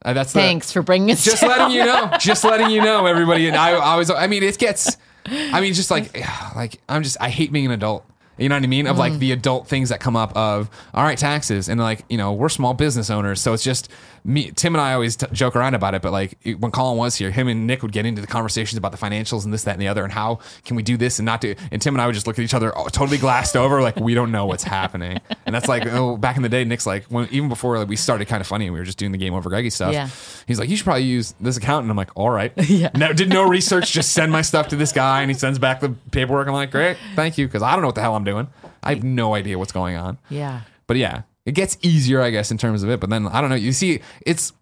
Uh, 0.05 0.13
that's 0.13 0.33
the, 0.33 0.41
Thanks 0.41 0.71
for 0.73 0.83
bringing 0.83 1.11
us 1.13 1.25
just 1.25 1.41
down. 1.41 1.51
letting 1.51 1.77
you 1.77 1.85
know. 1.87 2.11
Just 2.21 2.45
letting 2.45 2.71
you 2.71 2.83
know, 2.83 3.07
everybody. 3.07 3.49
And 3.49 3.57
I, 3.57 3.71
I 3.71 3.97
was. 3.97 4.11
I 4.11 4.27
mean, 4.27 4.43
it 4.43 4.59
gets. 4.59 4.99
I 5.27 5.61
mean, 5.63 5.73
just 5.73 5.91
like, 5.91 6.15
like 6.57 6.77
I'm 6.89 7.03
just. 7.03 7.17
I 7.21 7.31
hate 7.31 7.53
being 7.53 7.65
an 7.67 7.71
adult. 7.73 8.05
You 8.39 8.49
know 8.49 8.57
what 8.57 8.65
I 8.65 8.67
mean? 8.67 8.87
Of 8.87 8.97
Mm. 8.97 8.99
like 8.99 9.19
the 9.19 9.31
adult 9.33 9.69
things 9.69 9.91
that 9.91 10.01
come 10.01 10.17
up 10.17 10.37
of 10.37 10.69
all 10.93 11.05
right, 11.05 11.17
taxes, 11.19 11.69
and 11.69 11.81
like 11.81 12.05
you 12.09 12.19
know 12.19 12.33
we're 12.33 12.49
small 12.49 12.75
business 12.75 13.11
owners, 13.11 13.41
so 13.41 13.53
it's 13.53 13.63
just 13.65 13.89
me. 14.25 14.51
Tim 14.53 14.75
and 14.75 14.81
I 14.81 14.95
always 14.95 15.17
t- 15.17 15.27
joke 15.33 15.55
around 15.55 15.75
about 15.75 15.95
it, 15.95 16.03
but 16.03 16.13
like 16.13 16.39
when 16.59 16.71
Colin 16.71 16.97
was 16.97 17.15
here, 17.15 17.31
him 17.31 17.47
and 17.47 17.67
Nick 17.67 17.83
would 17.83 17.93
get 17.93 18.07
into 18.07 18.21
the 18.21 18.27
conversations 18.27 18.79
about 18.79 18.93
the 18.93 18.99
financials 18.99 19.45
and 19.45 19.53
this, 19.53 19.65
that, 19.65 19.73
and 19.73 19.83
the 19.83 19.89
other, 19.89 20.03
and 20.03 20.13
how 20.13 20.41
can 20.65 20.77
we 20.77 20.83
do 20.83 20.97
this 20.97 21.19
and 21.19 21.27
not 21.27 21.41
do. 21.41 21.55
And 21.71 21.81
Tim 21.81 21.95
and 21.95 22.01
I 22.01 22.07
would 22.07 22.15
just 22.15 22.27
look 22.27 22.39
at 22.39 22.43
each 22.45 22.55
other, 22.55 22.77
oh, 22.77 22.89
totally 22.89 23.19
glassed 23.19 23.55
over, 23.57 23.83
like 23.83 23.97
we 23.97 24.15
don't 24.15 24.33
know 24.33 24.47
what's 24.47 24.65
happening. 24.65 25.21
And 25.45 25.55
that's 25.55 25.69
like, 25.69 25.87
oh, 25.87 26.17
back 26.17 26.37
in 26.37 26.43
the 26.43 26.49
day, 26.49 26.65
Nick's 26.65 26.87
like, 26.87 27.05
when 27.05 27.29
even 27.31 27.49
before 27.49 27.79
like, 27.79 27.89
we 27.89 27.97
started 27.97 28.27
Kinda 28.27 28.45
Funny, 28.45 28.67
and 28.67 28.73
we 28.75 28.81
were 28.81 28.87
just 28.87 28.99
doing 28.99 29.13
the 29.13 29.19
GameOverGreggy 29.19 29.71
stuff. 29.71 29.93
Yeah. 29.93 30.09
He's 30.47 30.59
like, 30.59 30.69
you 30.69 30.77
should 30.77 30.85
probably 30.85 31.05
use 31.05 31.35
this 31.41 31.57
account. 31.57 31.83
And 31.85 31.91
I'm 31.91 31.97
like, 31.97 32.11
all 32.15 32.31
right. 32.31 32.53
Yeah. 32.75 32.91
No, 32.97 33.13
did 33.13 33.29
no 33.29 33.47
research, 33.47 33.93
just 33.93 34.13
send 34.13 34.33
my 34.33 34.43
stuff 34.43 34.69
to 34.69 34.77
this 34.77 34.91
guy 34.91 35.21
and 35.23 35.31
he 35.31 35.37
sends 35.37 35.59
back 35.61 35.81
the 35.81 35.91
paperwork. 36.11 36.49
I'm 36.49 36.55
like, 36.55 36.73
great, 36.73 36.97
thank 37.15 37.39
you. 37.39 37.47
Cause 37.47 37.63
I 37.63 37.73
don't 37.73 37.83
know 37.83 37.89
what 37.89 37.95
the 37.95 38.01
hell 38.01 38.17
I'm 38.17 38.25
doing. 38.25 38.49
I 38.83 38.95
have 38.95 39.05
no 39.05 39.35
idea 39.35 39.59
what's 39.59 39.71
going 39.71 39.97
on. 39.97 40.19
Yeah. 40.29 40.63
But 40.89 40.97
yeah, 40.97 41.23
it 41.47 41.53
gets 41.53 41.77
easier, 41.83 42.21
I 42.23 42.31
guess, 42.31 42.51
in 42.51 42.59
terms 42.59 42.83
of 42.83 42.91
it. 42.91 43.01
But 43.01 43.11
then 43.11 43.27
I 43.29 43.41
don't 43.41 43.51
know. 43.51 43.57
You 43.57 43.73
see, 43.73 44.01
it's, 44.25 44.53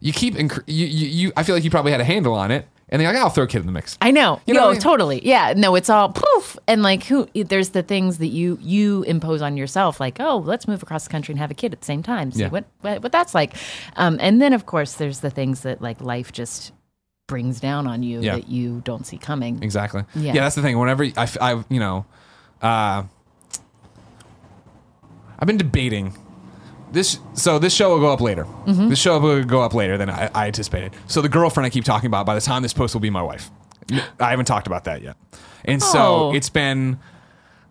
you 0.00 0.12
keep, 0.12 0.34
inc- 0.34 0.62
you, 0.66 0.86
you, 0.86 1.06
you, 1.08 1.32
I 1.36 1.42
feel 1.42 1.54
like 1.54 1.64
you 1.64 1.70
probably 1.70 1.92
had 1.92 2.00
a 2.00 2.04
handle 2.04 2.34
on 2.34 2.50
it. 2.50 2.66
And 2.88 3.00
then 3.00 3.06
you're 3.06 3.14
like, 3.14 3.22
I'll 3.22 3.30
throw 3.30 3.44
a 3.44 3.46
kid 3.46 3.60
in 3.60 3.66
the 3.66 3.72
mix. 3.72 3.96
I 4.02 4.10
know. 4.10 4.38
You 4.46 4.52
know 4.52 4.60
no, 4.64 4.68
I 4.68 4.72
mean? 4.72 4.80
totally. 4.82 5.26
Yeah. 5.26 5.54
No, 5.56 5.74
it's 5.76 5.88
all 5.88 6.10
poof. 6.10 6.58
And 6.68 6.82
like 6.82 7.04
who 7.04 7.26
there's 7.34 7.70
the 7.70 7.82
things 7.82 8.18
that 8.18 8.26
you 8.26 8.58
you 8.60 9.02
impose 9.04 9.40
on 9.40 9.56
yourself, 9.56 9.98
like, 9.98 10.20
oh, 10.20 10.36
let's 10.44 10.68
move 10.68 10.82
across 10.82 11.04
the 11.04 11.10
country 11.10 11.32
and 11.32 11.38
have 11.38 11.50
a 11.50 11.54
kid 11.54 11.72
at 11.72 11.80
the 11.80 11.86
same 11.86 12.02
time. 12.02 12.32
See 12.32 12.40
Yeah. 12.42 12.48
what, 12.50 12.66
what 12.82 13.02
what 13.02 13.10
that's 13.10 13.34
like. 13.34 13.54
Um, 13.96 14.18
and 14.20 14.42
then 14.42 14.52
of 14.52 14.66
course 14.66 14.94
there's 14.94 15.20
the 15.20 15.30
things 15.30 15.62
that 15.62 15.80
like 15.80 16.02
life 16.02 16.32
just 16.32 16.72
brings 17.28 17.60
down 17.60 17.86
on 17.86 18.02
you 18.02 18.20
Yeah. 18.20 18.34
that 18.34 18.48
you 18.50 18.82
don't 18.84 19.06
see 19.06 19.16
coming. 19.16 19.62
Exactly. 19.62 20.02
Yeah. 20.14 20.34
Yeah. 20.34 20.42
that's 20.42 20.56
the 20.56 20.60
thing. 20.62 20.78
Whenever 20.78 21.04
I, 21.16 21.28
I- 21.40 21.64
you 21.70 21.80
know, 21.80 22.04
uh, 22.60 23.04
I've 25.38 25.46
been 25.46 25.56
debating 25.56 26.14
this. 26.92 27.18
So 27.34 27.58
this 27.58 27.74
show 27.74 27.90
will 27.90 28.00
go 28.00 28.12
up 28.12 28.20
later. 28.20 28.44
Mm-hmm. 28.44 28.88
This 28.88 28.98
show 28.98 29.18
will 29.18 29.42
go 29.44 29.62
up 29.62 29.74
later 29.74 29.96
than 29.98 30.10
I, 30.10 30.30
I 30.34 30.46
anticipated. 30.46 30.92
So 31.06 31.20
the 31.22 31.28
girlfriend 31.28 31.66
I 31.66 31.70
keep 31.70 31.84
talking 31.84 32.06
about, 32.06 32.26
by 32.26 32.34
the 32.34 32.40
time 32.40 32.62
this 32.62 32.72
post 32.72 32.94
will 32.94 33.00
be 33.00 33.10
my 33.10 33.22
wife. 33.22 33.50
I 34.20 34.30
haven't 34.30 34.46
talked 34.46 34.66
about 34.66 34.84
that 34.84 35.02
yet. 35.02 35.16
And 35.64 35.82
so 35.82 35.98
Oh. 36.30 36.34
it's 36.34 36.48
been 36.48 36.98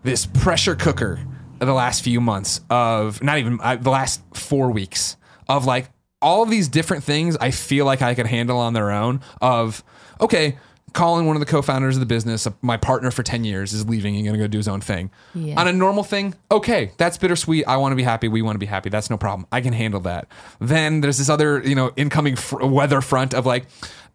this 0.03 0.25
pressure 0.25 0.75
cooker 0.75 1.19
of 1.59 1.67
the 1.67 1.73
last 1.73 2.03
few 2.03 2.19
months 2.19 2.59
of 2.69 3.21
not 3.23 3.37
even 3.37 3.59
uh, 3.61 3.75
the 3.77 3.89
last 3.91 4.21
four 4.33 4.71
weeks 4.71 5.15
of 5.47 5.65
like 5.65 5.89
all 6.21 6.43
of 6.43 6.49
these 6.49 6.67
different 6.67 7.03
things 7.03 7.37
I 7.39 7.51
feel 7.51 7.85
like 7.85 8.01
I 8.01 8.13
could 8.15 8.25
handle 8.27 8.57
on 8.57 8.73
their 8.73 8.91
own 8.91 9.21
of 9.41 9.83
okay 10.19 10.57
Colin 10.93 11.25
one 11.25 11.35
of 11.35 11.39
the 11.39 11.45
co-founders 11.45 11.95
of 11.95 11.99
the 12.01 12.05
business 12.05 12.45
uh, 12.45 12.51
my 12.61 12.75
partner 12.77 13.11
for 13.11 13.23
10 13.23 13.43
years 13.43 13.71
is 13.73 13.87
leaving 13.87 14.15
and 14.15 14.25
going 14.25 14.33
to 14.33 14.39
go 14.39 14.47
do 14.47 14.57
his 14.57 14.67
own 14.67 14.81
thing. 14.81 15.09
Yeah. 15.33 15.59
on 15.59 15.67
a 15.67 15.73
normal 15.73 16.03
thing 16.03 16.35
okay 16.51 16.91
that's 16.97 17.17
bittersweet. 17.17 17.65
I 17.67 17.77
want 17.77 17.91
to 17.93 17.95
be 17.95 18.03
happy. 18.03 18.27
We 18.27 18.41
want 18.41 18.55
to 18.55 18.59
be 18.59 18.65
happy. 18.65 18.89
That's 18.89 19.09
no 19.09 19.17
problem. 19.17 19.47
I 19.51 19.61
can 19.61 19.73
handle 19.73 20.01
that. 20.01 20.27
Then 20.59 21.01
there's 21.01 21.17
this 21.17 21.29
other 21.29 21.61
you 21.61 21.75
know 21.75 21.91
incoming 21.95 22.35
fr- 22.35 22.65
weather 22.65 23.01
front 23.01 23.33
of 23.33 23.45
like 23.45 23.65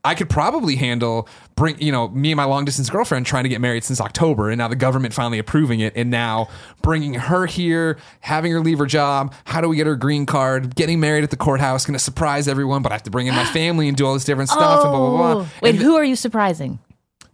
I 0.07 0.15
could 0.15 0.31
probably 0.31 0.77
handle 0.77 1.29
bring 1.57 1.79
you 1.81 1.91
know 1.93 2.09
me 2.09 2.31
and 2.33 2.37
my 2.37 2.45
long 2.45 2.65
distance 2.65 2.89
girlfriend 2.91 3.27
trying 3.27 3.43
to 3.43 3.49
get 3.49 3.61
married 3.61 3.83
since 3.85 4.01
October 4.01 4.51
and 4.51 4.59
now 4.59 4.69
the 4.69 4.77
government 4.77 5.13
finally 5.15 5.39
approving 5.39 5.81
it 5.81 5.93
and 5.97 6.11
now 6.11 6.49
bringing 6.83 7.15
her 7.15 7.47
here 7.47 7.99
having 8.21 8.53
her 8.53 8.61
leave 8.61 8.79
her 8.79 8.87
job 8.87 9.35
how 9.45 9.61
do 9.61 9.69
we 9.69 9.77
get 9.77 9.87
her 9.87 9.97
green 9.97 10.27
card 10.27 10.75
getting 10.77 11.01
married 11.01 11.25
at 11.25 11.31
the 11.31 11.37
courthouse 11.37 11.85
going 11.87 11.95
to 11.95 11.99
surprise 11.99 12.47
everyone 12.47 12.83
but 12.83 12.93
I 12.93 12.95
have 12.95 13.03
to 13.05 13.11
bring 13.11 13.27
in 13.27 13.35
my 13.35 13.45
family 13.53 13.89
and 13.89 13.97
do 13.97 14.07
all 14.07 14.15
this 14.15 14.25
different 14.25 14.51
stuff 14.51 14.83
and 14.85 14.91
blah 14.93 14.99
blah 14.99 15.17
blah 15.17 15.33
Oh. 15.43 15.49
Wait, 15.63 15.71
And 15.75 15.79
who 15.83 15.97
are 15.97 16.05
you 16.05 16.17
surprising? 16.17 16.79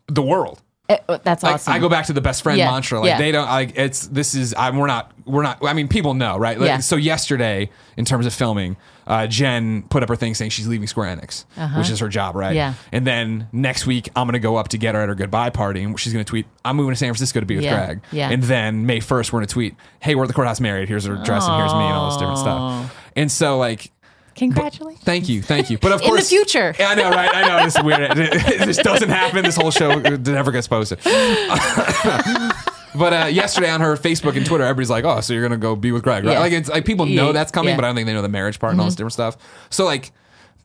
the 0.08 0.22
world 0.22 0.60
Eh, 0.92 0.98
oh, 1.08 1.18
that's 1.22 1.42
like, 1.42 1.54
awesome. 1.54 1.72
I 1.72 1.78
go 1.78 1.88
back 1.88 2.06
to 2.06 2.12
the 2.12 2.20
best 2.20 2.42
friend 2.42 2.58
Yeah, 2.58 2.70
mantra. 2.70 3.00
Like 3.00 3.08
yeah. 3.08 3.18
they 3.18 3.32
don't 3.32 3.46
like 3.46 3.72
it's 3.76 4.06
this 4.08 4.34
is 4.34 4.54
I, 4.54 4.70
we're 4.70 4.86
not 4.86 5.12
we're 5.24 5.42
not. 5.42 5.64
I 5.64 5.72
mean, 5.72 5.88
people 5.88 6.14
know, 6.14 6.36
right? 6.36 6.58
Like, 6.58 6.66
Yeah. 6.68 6.78
So 6.78 6.96
yesterday, 6.96 7.70
in 7.96 8.04
terms 8.04 8.26
of 8.26 8.34
filming, 8.34 8.76
uh, 9.06 9.26
Jen 9.26 9.82
put 9.82 10.02
up 10.02 10.08
her 10.08 10.16
thing 10.16 10.34
saying 10.34 10.50
she's 10.50 10.66
leaving 10.66 10.86
Square 10.86 11.16
Enix, 11.16 11.44
which 11.76 11.90
is 11.90 12.00
her 12.00 12.08
job, 12.08 12.34
right? 12.36 12.48
Uh-huh. 12.48 12.54
Yeah. 12.54 12.74
And 12.90 13.06
then 13.06 13.48
next 13.52 13.86
week, 13.86 14.08
I'm 14.16 14.26
gonna 14.26 14.38
go 14.38 14.56
up 14.56 14.68
to 14.68 14.78
get 14.78 14.94
her 14.94 15.00
at 15.00 15.08
her 15.08 15.14
goodbye 15.14 15.50
party, 15.50 15.82
and 15.82 15.98
she's 15.98 16.12
gonna 16.12 16.24
tweet, 16.24 16.46
"I'm 16.64 16.76
moving 16.76 16.92
to 16.92 16.96
San 16.96 17.08
Francisco 17.08 17.40
to 17.40 17.46
be 17.46 17.56
with 17.56 17.64
Yeah, 17.64 17.84
Greg." 17.86 18.00
yeah. 18.12 18.30
And 18.30 18.42
then 18.42 18.86
May 18.86 19.00
1st, 19.00 19.32
we're 19.32 19.40
gonna 19.40 19.46
tweet, 19.46 19.76
"Hey, 20.00 20.14
we're 20.14 20.24
at 20.24 20.28
the 20.28 20.34
courthouse 20.34 20.60
married. 20.60 20.88
Here's 20.88 21.04
her 21.04 21.16
dress, 21.16 21.46
and 21.46 21.56
here's 21.56 21.72
me, 21.72 21.80
and 21.80 21.94
all 21.94 22.10
this 22.10 22.18
different 22.18 22.38
stuff." 22.38 22.96
And 23.16 23.30
so 23.30 23.58
like. 23.58 23.90
Congratulations. 24.36 25.04
Thank 25.04 25.28
you, 25.28 25.42
thank 25.42 25.70
you. 25.70 25.78
But 25.78 25.92
of 25.92 26.02
course, 26.02 26.10
In 26.32 26.38
the 26.38 26.44
future. 26.44 26.74
Yeah, 26.78 26.90
I 26.90 26.94
know, 26.94 27.10
right? 27.10 27.34
I 27.34 27.48
know 27.48 27.64
this 27.64 27.76
is 27.76 27.82
weird. 27.82 28.18
It, 28.18 28.66
this 28.66 28.76
doesn't 28.78 29.08
happen. 29.08 29.44
This 29.44 29.56
whole 29.56 29.70
show 29.70 29.90
uh, 29.90 30.16
never 30.24 30.52
gets 30.52 30.68
posted. 30.68 30.98
but 31.04 33.12
uh, 33.12 33.26
yesterday 33.26 33.70
on 33.70 33.80
her 33.80 33.96
Facebook 33.96 34.36
and 34.36 34.46
Twitter, 34.46 34.64
everybody's 34.64 34.90
like, 34.90 35.04
"Oh, 35.04 35.20
so 35.20 35.32
you're 35.32 35.42
gonna 35.42 35.58
go 35.58 35.76
be 35.76 35.92
with 35.92 36.02
Greg?" 36.02 36.24
Right? 36.24 36.32
Yeah. 36.32 36.40
Like 36.40 36.52
it's 36.52 36.68
like 36.68 36.84
people 36.84 37.06
know 37.06 37.26
Yeah, 37.26 37.32
that's 37.32 37.52
coming, 37.52 37.70
yeah. 37.70 37.76
but 37.76 37.84
I 37.84 37.88
don't 37.88 37.96
think 37.96 38.06
they 38.06 38.14
know 38.14 38.22
the 38.22 38.28
marriage 38.28 38.58
part 38.58 38.72
and 38.72 38.80
all 38.80 38.86
this 38.86 38.94
mm-hmm. 38.94 39.08
different 39.08 39.14
stuff. 39.14 39.36
So 39.70 39.84
like 39.84 40.12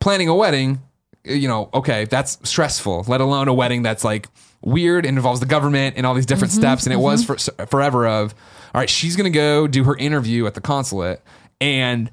planning 0.00 0.28
a 0.28 0.34
wedding, 0.34 0.80
you 1.24 1.48
know, 1.48 1.70
okay, 1.74 2.04
that's 2.04 2.38
stressful. 2.48 3.04
Let 3.08 3.20
alone 3.20 3.48
a 3.48 3.54
wedding 3.54 3.82
that's 3.82 4.04
like 4.04 4.28
weird 4.62 5.06
and 5.06 5.16
involves 5.16 5.40
the 5.40 5.46
government 5.46 5.96
and 5.96 6.06
all 6.06 6.14
these 6.14 6.26
different 6.26 6.52
mm-hmm. 6.52 6.60
steps. 6.60 6.86
And 6.86 6.92
it 6.92 6.98
was 6.98 7.24
mm-hmm. 7.24 7.56
for 7.56 7.66
forever 7.66 8.06
of, 8.06 8.34
all 8.74 8.80
right, 8.80 8.90
she's 8.90 9.16
gonna 9.16 9.30
go 9.30 9.66
do 9.66 9.84
her 9.84 9.96
interview 9.96 10.46
at 10.46 10.54
the 10.54 10.60
consulate 10.60 11.22
and 11.60 12.10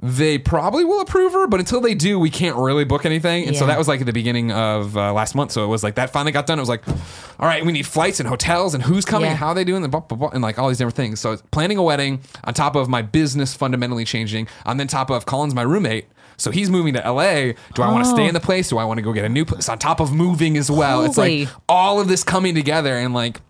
they 0.00 0.38
probably 0.38 0.84
will 0.84 1.00
approve 1.00 1.32
her, 1.32 1.46
but 1.48 1.58
until 1.58 1.80
they 1.80 1.94
do, 1.94 2.18
we 2.20 2.30
can't 2.30 2.56
really 2.56 2.84
book 2.84 3.04
anything. 3.04 3.48
And 3.48 3.56
so 3.56 3.64
Yeah. 3.64 3.68
that 3.72 3.78
was 3.78 3.88
like 3.88 3.98
at 4.00 4.06
the 4.06 4.12
beginning 4.12 4.52
of 4.52 4.96
uh, 4.96 5.12
last 5.12 5.34
month. 5.34 5.50
So 5.50 5.64
it 5.64 5.66
was 5.66 5.82
like 5.82 5.96
that 5.96 6.10
finally 6.10 6.30
got 6.30 6.46
done. 6.46 6.58
It 6.58 6.62
was 6.62 6.68
like, 6.68 6.86
all 6.86 7.46
right, 7.48 7.64
we 7.66 7.72
need 7.72 7.84
flights 7.86 8.20
and 8.20 8.28
hotels 8.28 8.74
and 8.74 8.82
who's 8.84 9.04
coming 9.04 9.24
Yeah. 9.26 9.30
and 9.30 9.38
how 9.38 9.48
are 9.48 9.54
they 9.54 9.64
doing 9.64 9.82
and, 9.82 9.90
blah, 9.90 10.00
blah, 10.00 10.16
blah, 10.16 10.28
and 10.28 10.40
like 10.42 10.56
all 10.58 10.68
these 10.68 10.78
different 10.78 10.94
things. 10.96 11.18
So 11.18 11.32
it's 11.32 11.42
planning 11.50 11.78
a 11.78 11.82
wedding 11.82 12.20
on 12.44 12.54
top 12.54 12.76
of 12.76 12.88
my 12.88 13.02
business 13.02 13.54
fundamentally 13.54 14.04
changing, 14.04 14.46
on 14.64 14.76
then 14.76 14.86
top 14.86 15.10
of 15.10 15.26
Colin's 15.26 15.54
my 15.54 15.62
roommate. 15.62 16.06
So 16.36 16.52
he's 16.52 16.70
moving 16.70 16.94
to 16.94 17.00
LA. 17.00 17.54
Do 17.74 17.82
I 17.82 17.90
want 17.90 18.04
to 18.04 18.10
Oh. 18.10 18.14
stay 18.14 18.28
in 18.28 18.34
the 18.34 18.40
place? 18.40 18.68
Do 18.68 18.78
I 18.78 18.84
want 18.84 18.98
to 18.98 19.02
go 19.02 19.12
get 19.12 19.24
a 19.24 19.28
new 19.28 19.44
place 19.44 19.68
on 19.68 19.78
top 19.80 19.98
of 19.98 20.12
moving 20.12 20.56
as 20.56 20.70
well? 20.70 21.02
It's 21.04 21.18
like 21.18 21.48
all 21.68 21.98
of 22.00 22.06
this 22.06 22.22
coming 22.22 22.54
together 22.54 22.96
and 22.96 23.12
like 23.12 23.40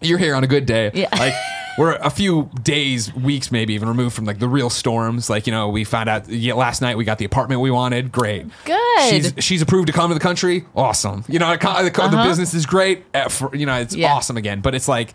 you're 0.00 0.18
here 0.18 0.36
on 0.36 0.44
a 0.44 0.46
good 0.46 0.64
day. 0.64 0.92
Yeah. 0.94 1.08
Like 1.18 1.34
we're 1.78 1.94
a 1.96 2.10
few 2.10 2.50
days, 2.62 3.12
weeks, 3.14 3.50
maybe 3.50 3.74
even 3.74 3.88
removed 3.88 4.14
from 4.14 4.24
like 4.24 4.38
the 4.38 4.48
real 4.48 4.70
storms. 4.70 5.30
Like 5.30 5.46
you 5.46 5.52
know, 5.52 5.68
we 5.68 5.84
found 5.84 6.08
out 6.08 6.28
yeah, 6.28 6.54
last 6.54 6.82
night 6.82 6.96
we 6.96 7.04
got 7.04 7.18
the 7.18 7.24
apartment 7.24 7.60
we 7.60 7.70
wanted. 7.70 8.12
Great. 8.12 8.46
Good. 8.64 9.02
She's 9.10 9.32
she's 9.38 9.62
approved 9.62 9.86
to 9.86 9.92
come 9.92 10.08
to 10.10 10.14
the 10.14 10.20
country. 10.20 10.64
Awesome. 10.76 11.24
You 11.28 11.38
know, 11.38 11.50
the, 11.52 11.58
the, 11.58 12.02
Uh-huh. 12.02 12.24
business 12.28 12.54
is 12.54 12.66
great. 12.66 13.04
For- 13.30 13.54
you 13.56 13.66
know, 13.66 13.76
it's 13.76 13.94
Yeah. 13.94 14.12
awesome 14.12 14.36
again. 14.36 14.60
But 14.60 14.74
it's 14.74 14.88
like. 14.88 15.14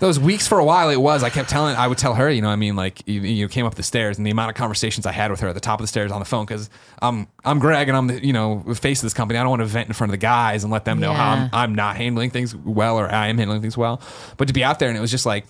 those 0.00 0.18
weeks 0.18 0.48
for 0.48 0.58
a 0.58 0.64
while 0.64 0.88
it 0.88 0.96
was 0.96 1.22
i 1.22 1.28
kept 1.28 1.50
telling 1.50 1.76
i 1.76 1.86
would 1.86 1.98
tell 1.98 2.14
her 2.14 2.30
you 2.30 2.40
know 2.40 2.48
i 2.48 2.56
mean 2.56 2.74
like 2.74 3.06
you, 3.06 3.20
you 3.20 3.46
came 3.48 3.66
up 3.66 3.74
the 3.74 3.82
stairs 3.82 4.16
and 4.16 4.26
the 4.26 4.30
amount 4.30 4.48
of 4.48 4.56
conversations 4.56 5.04
i 5.04 5.12
had 5.12 5.30
with 5.30 5.40
her 5.40 5.48
at 5.48 5.54
the 5.54 5.60
top 5.60 5.78
of 5.78 5.84
the 5.84 5.88
stairs 5.88 6.10
on 6.10 6.20
the 6.20 6.24
phone 6.24 6.46
because 6.46 6.70
i'm 7.02 7.26
i'm 7.44 7.58
greg 7.58 7.86
and 7.86 7.94
i'm 7.94 8.06
the 8.06 8.26
you 8.26 8.32
know 8.32 8.64
face 8.72 9.00
of 9.00 9.02
this 9.02 9.12
company 9.12 9.38
i 9.38 9.42
don't 9.42 9.50
want 9.50 9.60
to 9.60 9.66
vent 9.66 9.88
in 9.88 9.92
front 9.92 10.08
of 10.08 10.12
the 10.12 10.16
guys 10.16 10.64
and 10.64 10.72
let 10.72 10.86
them 10.86 11.00
know 11.00 11.12
how 11.12 11.32
I'm, 11.32 11.50
I'm 11.52 11.74
not 11.74 11.96
handling 11.98 12.30
things 12.30 12.56
well 12.56 12.98
or 12.98 13.12
i 13.12 13.26
am 13.26 13.36
handling 13.36 13.60
things 13.60 13.76
well 13.76 14.00
but 14.38 14.48
to 14.48 14.54
be 14.54 14.64
out 14.64 14.78
there 14.78 14.88
and 14.88 14.96
it 14.96 15.02
was 15.02 15.10
just 15.10 15.26
like 15.26 15.44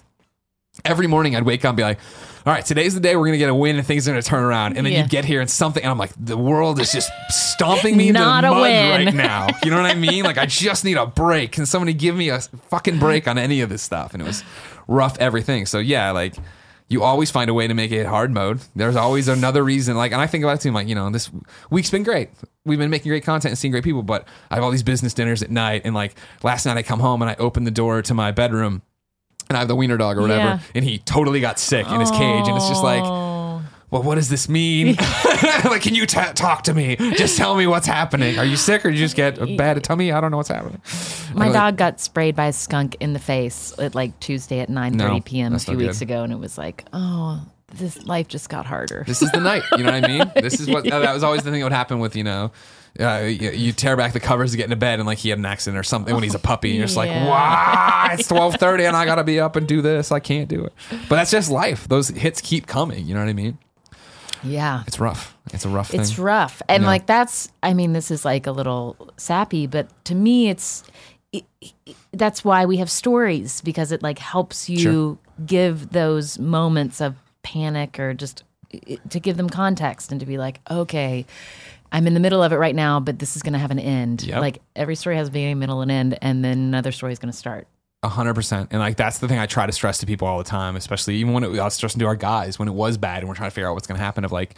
every 0.85 1.07
morning 1.07 1.37
I'd 1.37 1.45
wake 1.45 1.65
up 1.65 1.71
and 1.71 1.77
be 1.77 1.83
like, 1.83 1.99
all 2.47 2.53
right, 2.55 2.65
today's 2.65 2.95
the 2.95 3.01
day 3.01 3.17
we're 3.17 3.27
gonna 3.27 3.37
get 3.39 3.51
a 3.51 3.55
win 3.55 3.77
and 3.77 3.87
things 3.87 4.09
are 4.09 4.13
gonna 4.13 4.23
turn 4.23 4.43
around. 4.43 4.77
And 4.77 4.87
then 4.87 4.93
Yeah. 4.95 5.03
you 5.03 5.09
get 5.09 5.25
here 5.25 5.41
and 5.41 5.51
something, 5.51 5.83
and 5.83 5.91
I'm 5.91 5.99
like, 5.99 6.13
the 6.19 6.39
world 6.39 6.81
is 6.81 6.91
just 6.93 7.11
stomping 7.29 7.97
me 7.97 8.09
into 8.09 8.21
Not 8.21 8.43
the 8.43 8.49
a 8.49 8.51
mud 8.53 8.63
win. 8.63 9.07
right 9.07 9.15
now. 9.15 9.49
You 9.65 9.71
know 9.71 9.81
what 9.83 9.91
I 9.91 9.95
mean? 9.95 10.25
Like 10.25 10.39
I 10.39 10.47
just 10.47 10.85
need 10.85 10.97
a 10.97 11.07
break. 11.07 11.53
Can 11.53 11.67
somebody 11.67 11.93
give 11.93 12.17
me 12.17 12.31
a 12.31 12.41
fucking 12.41 12.99
break 12.99 13.29
on 13.29 13.37
any 13.39 13.61
of 13.61 13.69
this 13.69 13.83
stuff? 13.83 14.15
And 14.15 14.23
it 14.23 14.27
was 14.27 14.43
rough 14.89 15.19
everything. 15.19 15.67
So 15.67 15.79
yeah, 15.79 16.11
like 16.13 16.35
you 16.89 17.03
always 17.05 17.31
find 17.31 17.49
a 17.51 17.55
way 17.55 17.69
to 17.69 17.75
make 17.75 17.93
it 17.93 18.05
hard 18.07 18.33
mode. 18.33 18.61
There's 18.75 18.97
always 18.97 19.29
another 19.29 19.63
reason. 19.63 19.97
Like, 19.97 20.11
and 20.11 20.21
I 20.21 20.27
think 20.27 20.43
about 20.43 20.57
it 20.57 20.61
too. 20.63 20.71
I'm 20.71 20.75
like, 20.75 20.89
you 20.89 20.97
know, 20.97 21.09
this 21.11 21.31
week's 21.71 21.91
been 21.91 22.03
great. 22.03 22.31
We've 22.65 22.79
been 22.81 22.91
making 22.91 23.11
great 23.11 23.23
content 23.25 23.51
and 23.53 23.59
seeing 23.59 23.71
great 23.71 23.85
people, 23.85 24.03
but 24.03 24.27
I 24.51 24.57
have 24.57 24.65
all 24.65 24.71
these 24.73 24.83
business 24.83 25.15
dinners 25.15 25.43
at 25.43 25.51
night. 25.51 25.83
And 25.85 25.95
like 25.95 26.15
last 26.43 26.67
night 26.67 26.77
I 26.79 26.83
come 26.83 26.99
home 27.01 27.23
and 27.23 27.31
I 27.31 27.37
open 27.39 27.63
the 27.65 27.71
door 27.71 28.03
to 28.03 28.13
my 28.15 28.33
bedroom 28.33 28.83
and 29.51 29.57
I 29.57 29.61
have 29.61 29.69
the 29.69 29.75
wiener 29.77 29.97
dog 29.99 30.17
or 30.17 30.23
whatever, 30.23 30.45
Yeah. 30.45 30.59
and 30.75 30.85
he 30.85 30.99
totally 30.99 31.41
got 31.41 31.59
sick 31.59 31.87
in 31.91 32.01
his 32.01 32.11
cage, 32.13 32.47
and 32.49 32.57
it's 32.57 32.69
just 32.69 32.83
like, 32.85 33.03
Oh. 33.05 33.61
well, 33.91 34.03
what 34.05 34.15
does 34.15 34.29
this 34.29 34.49
mean? 34.49 34.95
like, 35.65 35.83
can 35.83 35.95
you 35.97 36.07
ta 36.07 36.33
talk 36.35 36.63
to 36.65 36.73
me? 36.75 36.95
Just 37.17 37.37
tell 37.37 37.57
me 37.57 37.67
what's 37.67 37.87
happening. 37.87 38.39
Are 38.39 38.45
you 38.45 38.57
sick, 38.57 38.87
or 38.87 38.91
you 38.91 38.99
just 38.99 39.17
get 39.17 39.39
a 39.39 39.57
bad 39.57 39.83
tummy? 39.83 40.13
I 40.13 40.21
don't 40.21 40.31
know 40.31 40.37
what's 40.37 40.49
happening. 40.51 40.81
My 41.35 41.47
Like, 41.47 41.53
dog 41.53 41.77
got 41.77 42.01
sprayed 42.01 42.37
by 42.37 42.47
a 42.47 42.53
skunk 42.53 42.97
in 43.01 43.13
the 43.13 43.19
face 43.19 43.75
at 43.79 43.95
like 43.97 44.19
Tuesday 44.21 44.61
at 44.61 44.69
9:30 44.71 44.95
No, 44.95 45.21
p.m. 45.21 45.55
a 45.55 45.59
few 45.59 45.77
weeks 45.77 45.99
good. 45.99 46.05
ago 46.11 46.23
and 46.23 46.33
it 46.33 46.39
was 46.39 46.57
like, 46.57 46.85
"Oh, 46.93 47.43
this 47.75 48.01
life 48.07 48.29
just 48.29 48.49
got 48.49 48.67
harder." 48.67 49.03
This 49.07 49.21
is 49.21 49.33
the 49.33 49.41
night. 49.41 49.63
You 49.77 49.83
know 49.83 49.93
what 49.93 50.05
I 50.05 50.07
mean? 50.09 50.33
This 50.41 50.61
is 50.61 50.69
what 50.69 50.85
that 50.85 51.13
was 51.13 51.25
always 51.25 51.43
the 51.43 51.51
thing 51.51 51.59
that 51.61 51.67
would 51.67 51.73
happen 51.73 51.99
with 51.99 52.15
you 52.15 52.23
know. 52.25 52.53
Uh, 52.99 53.23
you, 53.25 53.51
you 53.51 53.73
tear 53.73 53.97
back 53.97 54.13
the 54.13 54.21
covers 54.21 54.51
to 54.51 54.57
get 54.57 54.65
into 54.65 54.77
bed, 54.77 54.99
and 54.99 55.07
like 55.07 55.19
he 55.19 55.29
had 55.31 55.39
an 55.39 55.47
accident 55.47 55.79
or 55.79 55.83
something 55.85 56.13
when 56.15 56.23
he's 56.25 56.35
a 56.35 56.39
puppy, 56.41 56.71
and 56.71 56.79
you're 56.79 56.87
just 56.87 56.97
like, 56.97 57.09
Yeah. 57.09 57.27
"Wow, 57.29 58.09
it's 58.13 58.27
twelve 58.29 58.57
thirty, 58.57 58.85
and 58.85 58.97
I 58.97 59.05
gotta 59.05 59.25
be 59.25 59.39
up 59.41 59.55
and 59.57 59.67
do 59.67 59.81
this. 59.81 60.11
I 60.11 60.19
can't 60.21 60.49
do 60.49 60.65
it." 60.65 60.73
But 61.09 61.17
that's 61.17 61.31
just 61.31 61.51
life. 61.51 61.87
Those 61.89 62.09
hits 62.09 62.41
keep 62.41 62.67
coming. 62.67 63.07
You 63.07 63.15
know 63.15 63.21
what 63.21 63.29
I 63.29 63.35
mean? 63.35 63.59
yeah. 64.43 64.85
It's 64.87 64.99
rough. 64.99 65.37
It's 65.53 65.65
a 65.65 65.69
rough 65.69 65.89
thing. 65.91 66.01
It's 66.01 66.19
rough. 66.19 66.63
And 66.69 66.83
Yeah. 66.83 66.89
like 66.89 67.07
that's 67.07 67.51
I 67.63 67.75
mean 67.75 67.93
this 67.93 68.11
is 68.11 68.25
like 68.25 68.47
a 68.47 68.53
little 68.53 68.97
sappy, 69.19 69.67
but 69.67 69.89
to 70.07 70.15
me 70.15 70.49
it's 70.49 70.83
it, 71.33 71.45
it- 71.61 71.97
that's 72.13 72.43
why 72.45 72.65
we 72.65 72.79
have 72.79 72.91
stories 72.91 73.61
because 73.61 73.93
it 73.93 74.03
like 74.03 74.19
helps 74.19 74.69
you 74.69 74.79
Sure. 74.79 75.19
give 75.47 75.91
those 75.91 76.39
moments 76.39 77.01
of 77.01 77.15
panic 77.43 78.01
or 78.01 78.15
just 78.15 78.43
to 79.11 79.21
give 79.21 79.37
them 79.37 79.49
context 79.51 80.11
and 80.11 80.21
to 80.21 80.27
be 80.27 80.39
like, 80.39 80.61
okay, 80.71 81.27
I'm 81.93 82.07
in 82.07 82.15
the 82.15 82.21
middle 82.21 82.43
of 82.43 82.53
it 82.53 82.57
right 82.57 82.75
now, 82.75 83.01
but 83.01 83.19
this 83.19 83.37
is 83.37 83.43
going 83.43 83.53
to 83.55 83.59
have 83.59 83.71
an 83.71 83.79
end. 83.79 84.23
Yep. 84.23 84.41
Like 84.41 84.63
every 84.77 84.95
story 84.95 85.17
has 85.17 85.29
a 85.29 85.31
beginning, 85.31 85.59
middle, 85.59 85.81
and 85.81 85.91
end, 85.91 86.19
and 86.23 86.45
then 86.45 86.59
another 86.59 86.93
story 86.93 87.13
is 87.13 87.19
going 87.19 87.33
to 87.33 87.37
start. 87.37 87.67
A 88.03 88.09
hundred 88.09 88.35
percent, 88.35 88.69
and 88.71 88.81
like 88.81 88.97
that's 88.97 89.19
the 89.19 89.29
thing 89.29 89.39
I 89.39 89.45
try 89.45 89.67
to 89.67 89.73
stress 89.73 89.99
to 89.99 90.07
people 90.07 90.27
all 90.27 90.39
the 90.39 90.45
time, 90.45 90.75
especially 90.75 91.17
even 91.17 91.35
when 91.35 91.45
it, 91.45 91.59
I 91.59 91.65
was 91.65 91.75
stressing 91.75 91.99
to 91.99 92.07
our 92.07 92.17
guys 92.17 92.59
when 92.59 92.67
it 92.67 92.73
was 92.73 92.97
bad 92.97 93.19
and 93.19 93.29
we're 93.29 93.35
trying 93.35 93.51
to 93.51 93.55
figure 93.55 93.69
out 93.69 93.75
what's 93.75 93.87
going 93.87 93.99
to 93.99 94.03
happen. 94.03 94.25
Of 94.25 94.33
like, 94.33 94.55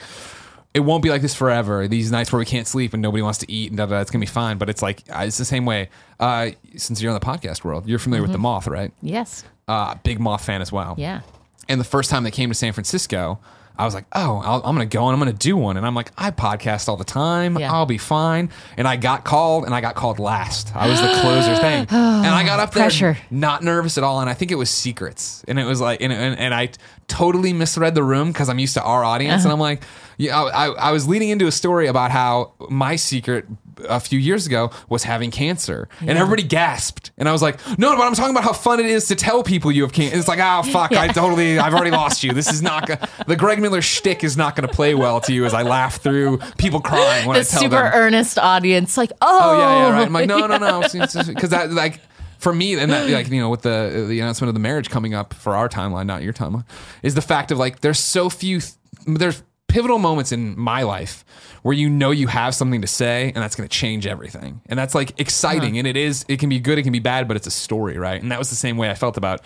it 0.74 0.80
won't 0.80 1.02
be 1.02 1.10
like 1.10 1.22
this 1.22 1.34
forever. 1.34 1.88
These 1.88 2.12
nights 2.12 2.30
where 2.32 2.38
we 2.38 2.44
can't 2.44 2.68
sleep 2.68 2.92
and 2.92 3.02
nobody 3.02 3.20
wants 3.20 3.40
to 3.40 3.50
eat 3.50 3.70
and 3.70 3.78
da, 3.78 3.86
da, 3.86 3.96
da, 3.96 4.00
it's 4.00 4.12
gonna 4.12 4.20
be 4.20 4.26
fine. 4.26 4.58
But 4.58 4.70
it's 4.70 4.80
like 4.80 5.02
it's 5.08 5.38
the 5.38 5.44
same 5.44 5.66
way. 5.66 5.88
Uh, 6.20 6.50
since 6.76 7.02
you're 7.02 7.12
in 7.12 7.18
the 7.18 7.24
podcast 7.24 7.64
world, 7.64 7.88
you're 7.88 7.98
familiar 7.98 8.22
with 8.22 8.30
the 8.32 8.38
Moth, 8.38 8.68
right? 8.68 8.92
Yes. 9.02 9.44
Uh, 9.66 9.96
big 10.04 10.20
Moth 10.20 10.44
fan 10.44 10.62
as 10.62 10.70
well. 10.70 10.94
Yeah. 10.96 11.22
And 11.68 11.80
the 11.80 11.84
first 11.84 12.10
time 12.10 12.22
they 12.22 12.30
came 12.30 12.48
to 12.48 12.54
San 12.54 12.72
Francisco, 12.72 13.40
I 13.78 13.84
was 13.84 13.94
like, 13.94 14.04
oh, 14.12 14.40
I'll, 14.44 14.62
I'm 14.64 14.76
going 14.76 14.88
to 14.88 14.96
go 14.96 15.08
and 15.08 15.14
I'm 15.14 15.20
going 15.20 15.32
to 15.32 15.38
do 15.38 15.56
one. 15.56 15.76
And 15.76 15.86
I'm 15.86 15.94
like, 15.94 16.12
I 16.16 16.30
podcast 16.30 16.88
all 16.88 16.96
the 16.96 17.04
time. 17.04 17.58
Yeah. 17.58 17.72
I'll 17.72 17.86
be 17.86 17.98
fine. 17.98 18.50
And 18.76 18.86
I 18.86 18.96
got 18.96 19.24
called 19.24 19.64
and 19.64 19.74
I 19.74 19.80
got 19.80 19.94
called 19.94 20.18
last. 20.18 20.74
I 20.76 20.88
was 20.88 21.00
the 21.00 21.08
closer 21.20 21.56
thing. 21.56 21.86
And 22.22 22.30
I 22.30 22.44
got 22.44 22.60
up 22.60 22.72
there 22.72 22.84
Pressure. 22.84 23.18
not 23.30 23.62
nervous 23.64 23.98
at 23.98 24.04
all. 24.04 24.20
And 24.20 24.30
I 24.30 24.34
think 24.34 24.52
it 24.52 24.54
was 24.56 24.70
secrets. 24.70 25.44
And 25.48 25.58
it 25.58 25.64
was 25.64 25.80
like, 25.80 26.00
and, 26.00 26.12
and, 26.12 26.38
and 26.38 26.54
I 26.54 26.70
totally 27.08 27.52
misread 27.52 27.94
the 27.94 28.04
room 28.04 28.30
because 28.30 28.48
I'm 28.48 28.58
used 28.58 28.74
to 28.74 28.82
our 28.82 29.02
audience. 29.02 29.40
Uh-huh. 29.40 29.48
And 29.48 29.52
I'm 29.52 29.60
like, 29.60 29.82
yeah, 30.18 30.40
I, 30.40 30.66
I, 30.66 30.68
I 30.68 30.92
was 30.92 31.08
leading 31.08 31.30
into 31.30 31.46
a 31.46 31.52
story 31.52 31.88
about 31.88 32.10
how 32.10 32.52
my 32.68 32.96
secret 32.96 33.46
a 33.88 34.00
few 34.00 34.18
years 34.18 34.46
ago 34.46 34.70
was 34.88 35.04
having 35.04 35.30
cancer. 35.30 35.88
And 36.00 36.10
everybody 36.10 36.42
gasped. 36.42 37.10
And 37.18 37.28
I 37.28 37.32
was 37.32 37.42
like, 37.42 37.58
no, 37.78 37.96
but 37.96 38.02
I'm 38.02 38.14
talking 38.14 38.32
about 38.32 38.44
how 38.44 38.52
fun 38.52 38.80
it 38.80 38.86
is 38.86 39.08
to 39.08 39.14
tell 39.14 39.42
people 39.42 39.70
you 39.72 39.82
have 39.82 39.92
cancer. 39.92 40.16
It's 40.18 40.28
like, 40.28 40.40
oh, 40.40 40.62
fuck, 40.70 40.92
I 40.92 41.08
totally, 41.08 41.58
I've 41.58 41.74
already 41.74 41.90
lost 41.90 42.22
you. 42.24 42.32
This 42.32 42.52
is 42.52 42.62
not, 42.70 42.86
go- 42.86 42.96
the 43.26 43.36
Greg 43.36 43.60
Miller 43.60 43.82
shtick 43.82 44.24
is 44.24 44.36
not 44.36 44.56
going 44.56 44.68
to 44.68 44.74
play 44.74 44.94
well 44.94 45.20
to 45.22 45.32
you 45.32 45.44
as 45.44 45.54
I 45.54 45.62
laugh 45.62 45.96
through 46.02 46.38
people 46.58 46.80
crying 46.80 47.26
when 47.26 47.34
The 47.34 47.40
I 47.40 47.44
tell 47.44 47.60
super 47.62 47.76
them. 47.76 47.92
earnest 47.94 48.38
audience, 48.38 48.96
like, 48.96 49.12
oh, 49.20 49.40
Oh 49.42 49.58
yeah, 49.58 49.76
yeah, 49.88 49.92
right. 49.92 50.00
Oh. 50.00 50.04
I'm 50.04 50.12
like, 50.12 50.28
no, 50.28 50.46
no, 50.46 50.58
no, 50.58 50.80
because 50.92 51.50
that 51.50 51.70
like 51.72 52.00
for 52.38 52.52
me, 52.52 52.74
and 52.78 52.90
that 52.90 53.08
like 53.08 53.28
you 53.28 53.40
know, 53.40 53.50
with 53.50 53.62
the 53.62 54.06
the 54.08 54.18
announcement 54.20 54.48
of 54.48 54.54
the 54.54 54.60
marriage 54.60 54.90
coming 54.90 55.14
up 55.14 55.32
for 55.32 55.54
our 55.54 55.68
timeline, 55.68 56.06
not 56.06 56.22
your 56.22 56.32
timeline, 56.32 56.64
is 57.02 57.14
the 57.14 57.22
fact 57.22 57.50
of 57.52 57.58
like 57.58 57.80
there's 57.80 57.98
so 58.00 58.28
few, 58.28 58.60
th- 58.60 58.74
there's 59.06 59.42
pivotal 59.72 59.98
moments 59.98 60.32
in 60.32 60.58
my 60.58 60.82
life 60.82 61.24
where 61.62 61.74
you 61.74 61.88
know 61.88 62.10
you 62.10 62.26
have 62.26 62.54
something 62.54 62.82
to 62.82 62.86
say 62.86 63.26
and 63.34 63.36
that's 63.36 63.56
going 63.56 63.66
to 63.66 63.74
change 63.74 64.06
everything 64.06 64.60
and 64.66 64.78
that's 64.78 64.94
like 64.94 65.18
exciting 65.18 65.78
and 65.78 65.86
it 65.86 65.96
is 65.96 66.26
it 66.28 66.38
can 66.38 66.50
be 66.50 66.60
good 66.60 66.76
it 66.78 66.82
can 66.82 66.92
be 66.92 66.98
bad 66.98 67.26
but 67.26 67.38
it's 67.38 67.46
a 67.46 67.50
story 67.50 67.96
right 67.96 68.20
and 68.20 68.30
that 68.30 68.38
was 68.38 68.50
the 68.50 68.56
same 68.56 68.76
way 68.76 68.90
i 68.90 68.94
felt 68.94 69.16
about 69.16 69.40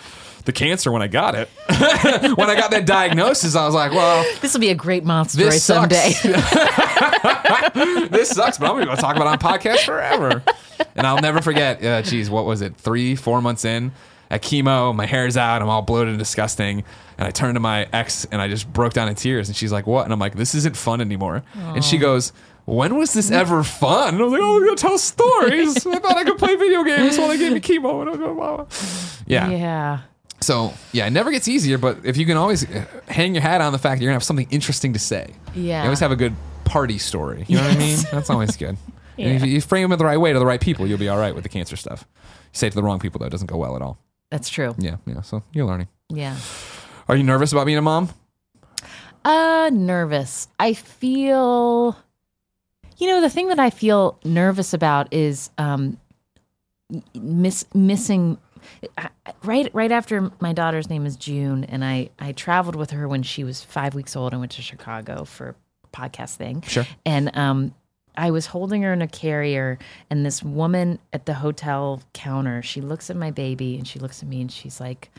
the 0.45 0.53
cancer 0.53 0.91
when 0.91 1.01
i 1.01 1.07
got 1.07 1.37
it 1.37 1.49
when 2.37 2.51
i 2.51 2.57
got 2.57 2.73
that 2.73 2.85
diagnosis 2.87 3.55
i 3.55 3.65
was 3.65 3.75
like 3.75 3.93
well 3.93 4.25
This 4.41 4.53
will 4.53 4.61
be 4.61 4.71
a 4.71 4.75
great 4.75 5.05
moth 5.05 5.31
story 5.31 5.51
this 5.51 5.63
someday. 5.63 6.13
this 8.09 8.31
sucks, 8.31 8.59
but 8.59 8.71
I'm 8.71 8.85
gonna 8.85 8.97
talk 8.97 9.17
about 9.17 9.27
it 9.27 9.45
on 9.45 9.59
podcast 9.59 9.85
forever. 9.85 10.43
And 10.95 11.07
I'll 11.07 11.21
never 11.21 11.41
forget. 11.41 11.85
Uh, 11.85 12.03
geez, 12.03 12.31
what 12.31 12.45
was 12.47 12.63
it? 12.63 12.77
Three, 12.77 13.15
four 13.17 13.41
months 13.43 13.65
in 13.65 13.93
at 14.31 14.43
chemo, 14.43 14.95
my 14.95 15.07
hair's 15.07 15.37
out, 15.37 15.63
I'm 15.63 15.69
all 15.69 15.83
bloated 15.83 16.11
and 16.11 16.19
disgusting. 16.19 16.85
And 17.19 17.27
I 17.27 17.31
turned 17.31 17.57
to 17.57 17.61
my 17.61 17.89
ex 17.93 18.27
and 18.31 18.41
I 18.43 18.49
just 18.49 18.71
broke 18.73 18.93
down 18.93 19.09
in 19.09 19.15
tears. 19.15 19.49
And 19.49 19.57
she's 19.57 19.73
like, 19.73 19.87
"What?" 19.87 20.05
And 20.05 20.13
I'm 20.13 20.19
like, 20.19 20.35
"This 20.35 20.55
isn't 20.55 20.77
fun 20.77 21.01
anymore." 21.01 21.43
And 21.55 21.85
she 21.85 21.99
goes. 21.99 22.33
When 22.69 22.97
was 22.99 23.13
this 23.13 23.31
ever 23.31 23.63
fun? 23.63 24.15
And 24.15 24.21
I 24.21 24.25
was 24.25 24.33
like, 24.33 24.43
oh, 24.43 24.55
we're 24.55 24.65
gonna 24.65 24.77
tell 24.77 24.99
stories. 24.99 25.87
I 25.87 26.01
thought 26.01 26.17
I 26.17 26.25
could 26.25 26.37
play 26.37 26.57
video 26.57 26.83
games 26.83 27.17
while 27.17 27.29
they 27.29 27.39
gave 27.39 27.53
me 27.53 27.61
chemo. 27.61 28.01
And 28.03 28.11
I 28.11 28.17
go, 28.17 28.33
wow. 28.35 28.67
Yeah. 29.25 29.49
yeah. 29.51 30.01
So 30.41 30.75
yeah, 30.91 31.07
it 31.07 31.11
never 31.11 31.31
gets 31.31 31.47
easier. 31.47 31.79
But 31.79 31.99
if 32.05 32.17
you 32.17 32.27
can 32.27 32.37
always 32.37 32.69
uh, 32.69 32.85
hang 33.07 33.37
your 33.37 33.43
hat 33.43 33.61
on 33.61 33.71
the 33.73 33.79
fact 33.79 34.01
that 34.01 34.03
you're 34.03 34.09
gonna 34.11 34.17
have 34.17 34.25
something 34.25 34.49
interesting 34.51 34.95
to 34.95 34.99
say, 34.99 35.35
Yeah. 35.55 35.83
you 35.83 35.85
always 35.85 36.01
have 36.01 36.11
a 36.11 36.17
good 36.17 36.35
party 36.65 36.99
story. 36.99 37.45
You 37.47 37.59
know 37.59 37.63
what 37.69 37.77
I 37.77 37.79
mean? 37.79 37.99
That's 38.11 38.31
always 38.31 38.57
good. 38.57 38.77
And 39.17 39.29
if 39.37 39.45
you 39.47 39.61
frame 39.61 39.93
it 39.93 39.97
the 39.97 40.05
right 40.05 40.19
way 40.19 40.33
to 40.33 40.39
the 40.41 40.45
right 40.45 40.61
people, 40.61 40.89
you'll 40.89 40.99
be 40.99 41.09
all 41.09 41.19
right 41.19 41.37
with 41.37 41.45
the 41.45 41.49
cancer 41.49 41.77
stuff. 41.77 42.05
You 42.25 42.59
say 42.59 42.67
it 42.67 42.71
to 42.71 42.77
the 42.77 42.83
wrong 42.83 42.99
people 42.99 43.21
though, 43.21 43.27
it 43.27 43.31
doesn't 43.31 43.47
go 43.47 43.57
well 43.59 43.77
at 43.77 43.81
all. 43.81 43.97
That's 44.31 44.49
true. 44.49 44.75
Yeah, 44.77 44.97
yeah. 45.07 45.21
So 45.23 45.45
you're 45.53 45.67
learning. 45.67 45.87
Yeah. 46.09 46.37
Are 47.09 47.17
you 47.17 47.23
nervous 47.23 47.53
about 47.53 47.67
being 47.67 47.79
a 47.79 47.83
mom? 47.83 48.11
Uh, 49.25 49.71
nervous. 49.73 50.49
I 50.59 50.73
feel, 50.73 51.97
you 52.99 53.07
know, 53.07 53.21
the 53.21 53.31
thing 53.31 53.49
that 53.49 53.59
I 53.61 53.71
feel 53.71 54.19
nervous 54.25 54.73
about 54.73 55.13
is 55.13 55.51
um, 55.59 55.99
miss 57.15 57.65
missing. 57.75 58.39
Right, 59.45 59.73
right 59.73 59.93
after 59.93 60.33
my 60.41 60.53
daughter's 60.53 60.91
name 60.91 61.07
is 61.07 61.15
June, 61.17 61.65
and 61.65 61.85
I 61.85 62.11
I 62.19 62.33
traveled 62.33 62.75
with 62.75 62.91
her 62.91 63.07
when 63.07 63.23
she 63.23 63.45
was 63.45 63.63
five 63.63 63.95
weeks 63.95 64.17
old 64.17 64.33
and 64.33 64.41
went 64.41 64.53
to 64.53 64.63
Chicago 64.63 65.25
for 65.25 65.51
a 65.85 65.89
podcast 65.97 66.35
thing. 66.37 66.63
Sure. 66.63 66.87
And 67.05 67.37
um, 67.37 67.75
I 68.17 68.33
was 68.33 68.47
holding 68.47 68.83
her 68.83 68.93
in 68.93 69.03
a 69.03 69.09
carrier, 69.09 69.79
and 70.11 70.27
this 70.27 70.43
woman 70.43 70.99
at 71.13 71.27
the 71.27 71.35
hotel 71.35 72.03
counter, 72.13 72.63
she 72.63 72.81
looks 72.81 73.09
at 73.11 73.17
my 73.17 73.31
baby 73.31 73.77
and 73.77 73.87
she 73.87 74.01
looks 74.01 74.23
at 74.23 74.29
me 74.29 74.41
and 74.41 74.51
she's 74.51 74.81
like, 74.81 75.11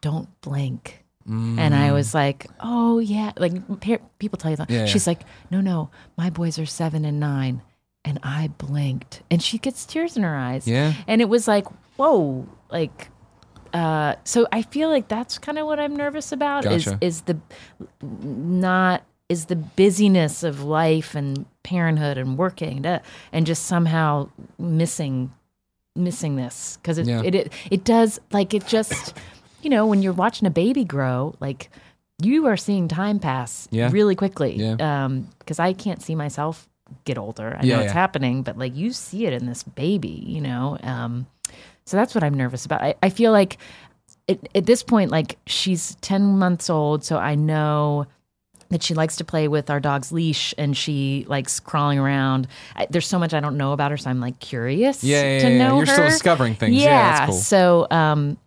"Don't 0.00 0.28
blink." 0.40 1.03
And 1.26 1.58
Mm. 1.58 1.72
I 1.72 1.92
was 1.92 2.12
like, 2.14 2.46
"Oh 2.60 2.98
yeah," 2.98 3.32
like 3.38 3.80
pe- 3.80 3.98
people 4.18 4.36
tell 4.36 4.50
you 4.50 4.58
that. 4.58 4.68
Yeah, 4.70 4.80
yeah. 4.80 4.86
She's 4.86 5.06
like, 5.06 5.20
"No, 5.50 5.60
no, 5.62 5.88
my 6.18 6.28
boys 6.28 6.58
are 6.58 6.66
seven 6.66 7.04
and 7.06 7.18
nine, 7.18 7.62
and 8.04 8.18
I 8.22 8.48
blinked," 8.58 9.22
and 9.30 9.42
she 9.42 9.56
gets 9.58 9.86
tears 9.86 10.16
in 10.18 10.22
her 10.22 10.36
eyes. 10.36 10.66
Yeah. 10.68 10.92
and 11.06 11.22
it 11.22 11.28
was 11.30 11.48
like, 11.48 11.66
"Whoa!" 11.96 12.46
Like, 12.70 13.08
uh, 13.72 14.16
so 14.24 14.46
I 14.52 14.60
feel 14.62 14.90
like 14.90 15.08
that's 15.08 15.38
kind 15.38 15.56
of 15.58 15.66
what 15.66 15.80
I'm 15.80 15.96
nervous 15.96 16.30
about 16.30 16.64
Gotcha. 16.64 16.74
is 16.76 16.94
is 17.00 17.20
the 17.22 17.38
not 18.02 19.02
is 19.28 19.46
the 19.46 19.56
busyness 19.56 20.42
of 20.42 20.62
life 20.62 21.14
and 21.14 21.46
parenthood 21.62 22.18
and 22.18 22.36
working 22.36 22.84
and 23.32 23.46
just 23.46 23.64
somehow 23.64 24.28
missing 24.58 25.32
missing 25.96 26.36
this 26.36 26.76
because 26.82 26.98
it, 26.98 27.06
Yeah. 27.06 27.22
it 27.24 27.34
it 27.34 27.52
it 27.70 27.84
does 27.84 28.20
like 28.32 28.52
it 28.52 28.66
just 28.66 29.14
you 29.64 29.70
know 29.70 29.86
when 29.86 30.02
you're 30.02 30.12
watching 30.12 30.46
a 30.46 30.50
baby 30.50 30.84
grow 30.84 31.34
like 31.40 31.70
you 32.22 32.46
are 32.46 32.56
seeing 32.56 32.86
time 32.88 33.18
pass 33.18 33.66
Yeah. 33.70 33.90
really 33.90 34.14
quickly 34.14 34.54
Yeah. 34.56 34.76
um 35.04 35.28
because 35.40 35.58
i 35.58 35.72
can't 35.72 36.00
see 36.02 36.14
myself 36.14 36.68
get 37.04 37.18
older 37.18 37.56
i 37.58 37.64
Yeah, 37.64 37.76
know 37.76 37.80
it's 37.82 37.88
yeah. 37.88 37.92
happening 37.94 38.42
but 38.42 38.56
like 38.58 38.76
you 38.76 38.92
see 38.92 39.26
it 39.26 39.32
in 39.32 39.46
this 39.46 39.62
baby 39.62 40.22
you 40.26 40.40
know 40.40 40.78
um 40.82 41.26
so 41.86 41.96
that's 41.96 42.14
what 42.14 42.22
i'm 42.22 42.34
nervous 42.34 42.64
about 42.66 42.82
i, 42.82 42.94
I 43.02 43.08
feel 43.10 43.32
like 43.32 43.58
it, 44.26 44.48
at 44.54 44.64
this 44.64 44.82
point, 44.82 45.10
like 45.10 45.36
she's 45.46 45.96
10 45.96 46.38
months 46.38 46.70
old, 46.70 47.04
so 47.04 47.18
I 47.18 47.34
know 47.34 48.06
that 48.70 48.82
she 48.82 48.94
likes 48.94 49.16
to 49.16 49.24
play 49.24 49.48
with 49.48 49.68
our 49.68 49.80
dog's 49.80 50.12
leash 50.12 50.54
and 50.56 50.74
she 50.74 51.26
likes 51.28 51.60
crawling 51.60 51.98
around. 51.98 52.48
I, 52.74 52.86
there's 52.88 53.06
so 53.06 53.18
much 53.18 53.34
I 53.34 53.40
don't 53.40 53.58
know 53.58 53.72
about 53.72 53.90
her, 53.90 53.98
so 53.98 54.08
I'm 54.08 54.20
like 54.20 54.40
curious 54.40 55.04
Yeah, 55.04 55.22
yeah, 55.22 55.38
to 55.40 55.50
yeah, 55.50 55.58
know 55.58 55.76
You're 55.76 55.84
still 55.84 56.04
discovering 56.06 56.54
things. 56.54 56.76
Yeah, 56.76 56.88
Yeah, 56.88 57.12
that's 57.18 57.26
cool. 57.30 57.38
so 57.38 57.86
um, 57.90 58.38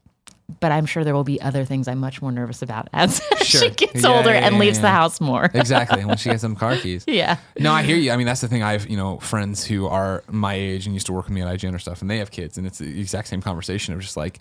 but 0.61 0.71
I'm 0.71 0.85
sure 0.85 1.03
there 1.03 1.13
will 1.13 1.23
be 1.25 1.41
other 1.41 1.65
things 1.65 1.87
I'm 1.87 1.99
much 1.99 2.21
more 2.21 2.31
nervous 2.31 2.61
about 2.61 2.87
as 2.93 3.21
Sure. 3.43 3.61
she 3.61 3.69
gets 3.71 4.01
Yeah, 4.03 4.15
older 4.15 4.29
yeah, 4.31 4.45
and 4.45 4.55
yeah, 4.55 4.59
leaves 4.61 4.79
the 4.79 4.89
house 4.89 5.19
more. 5.19 5.49
exactly 5.53 6.05
when 6.05 6.17
she 6.17 6.29
gets 6.29 6.41
them 6.47 6.55
car 6.55 6.75
keys. 6.77 7.03
yeah. 7.07 7.37
No, 7.59 7.71
I 7.73 7.83
hear 7.83 7.97
you. 7.97 8.11
I 8.11 8.17
mean, 8.17 8.25
that's 8.27 8.41
the 8.41 8.47
thing. 8.47 8.63
I 8.63 8.71
have 8.71 8.87
you 8.87 8.97
know 8.97 9.19
friends 9.19 9.65
who 9.65 9.87
are 9.87 10.23
my 10.29 10.53
age 10.53 10.85
and 10.85 10.93
used 10.95 11.05
to 11.07 11.13
work 11.13 11.25
with 11.25 11.33
me 11.33 11.41
at 11.41 11.47
IGN 11.59 11.73
or 11.73 11.79
stuff, 11.79 12.01
and 12.01 12.09
they 12.09 12.17
have 12.19 12.31
kids, 12.31 12.57
and 12.57 12.65
it's 12.65 12.77
the 12.77 12.99
exact 12.99 13.27
same 13.27 13.41
conversation 13.41 13.93
of 13.93 13.99
just 13.99 14.15
like, 14.17 14.39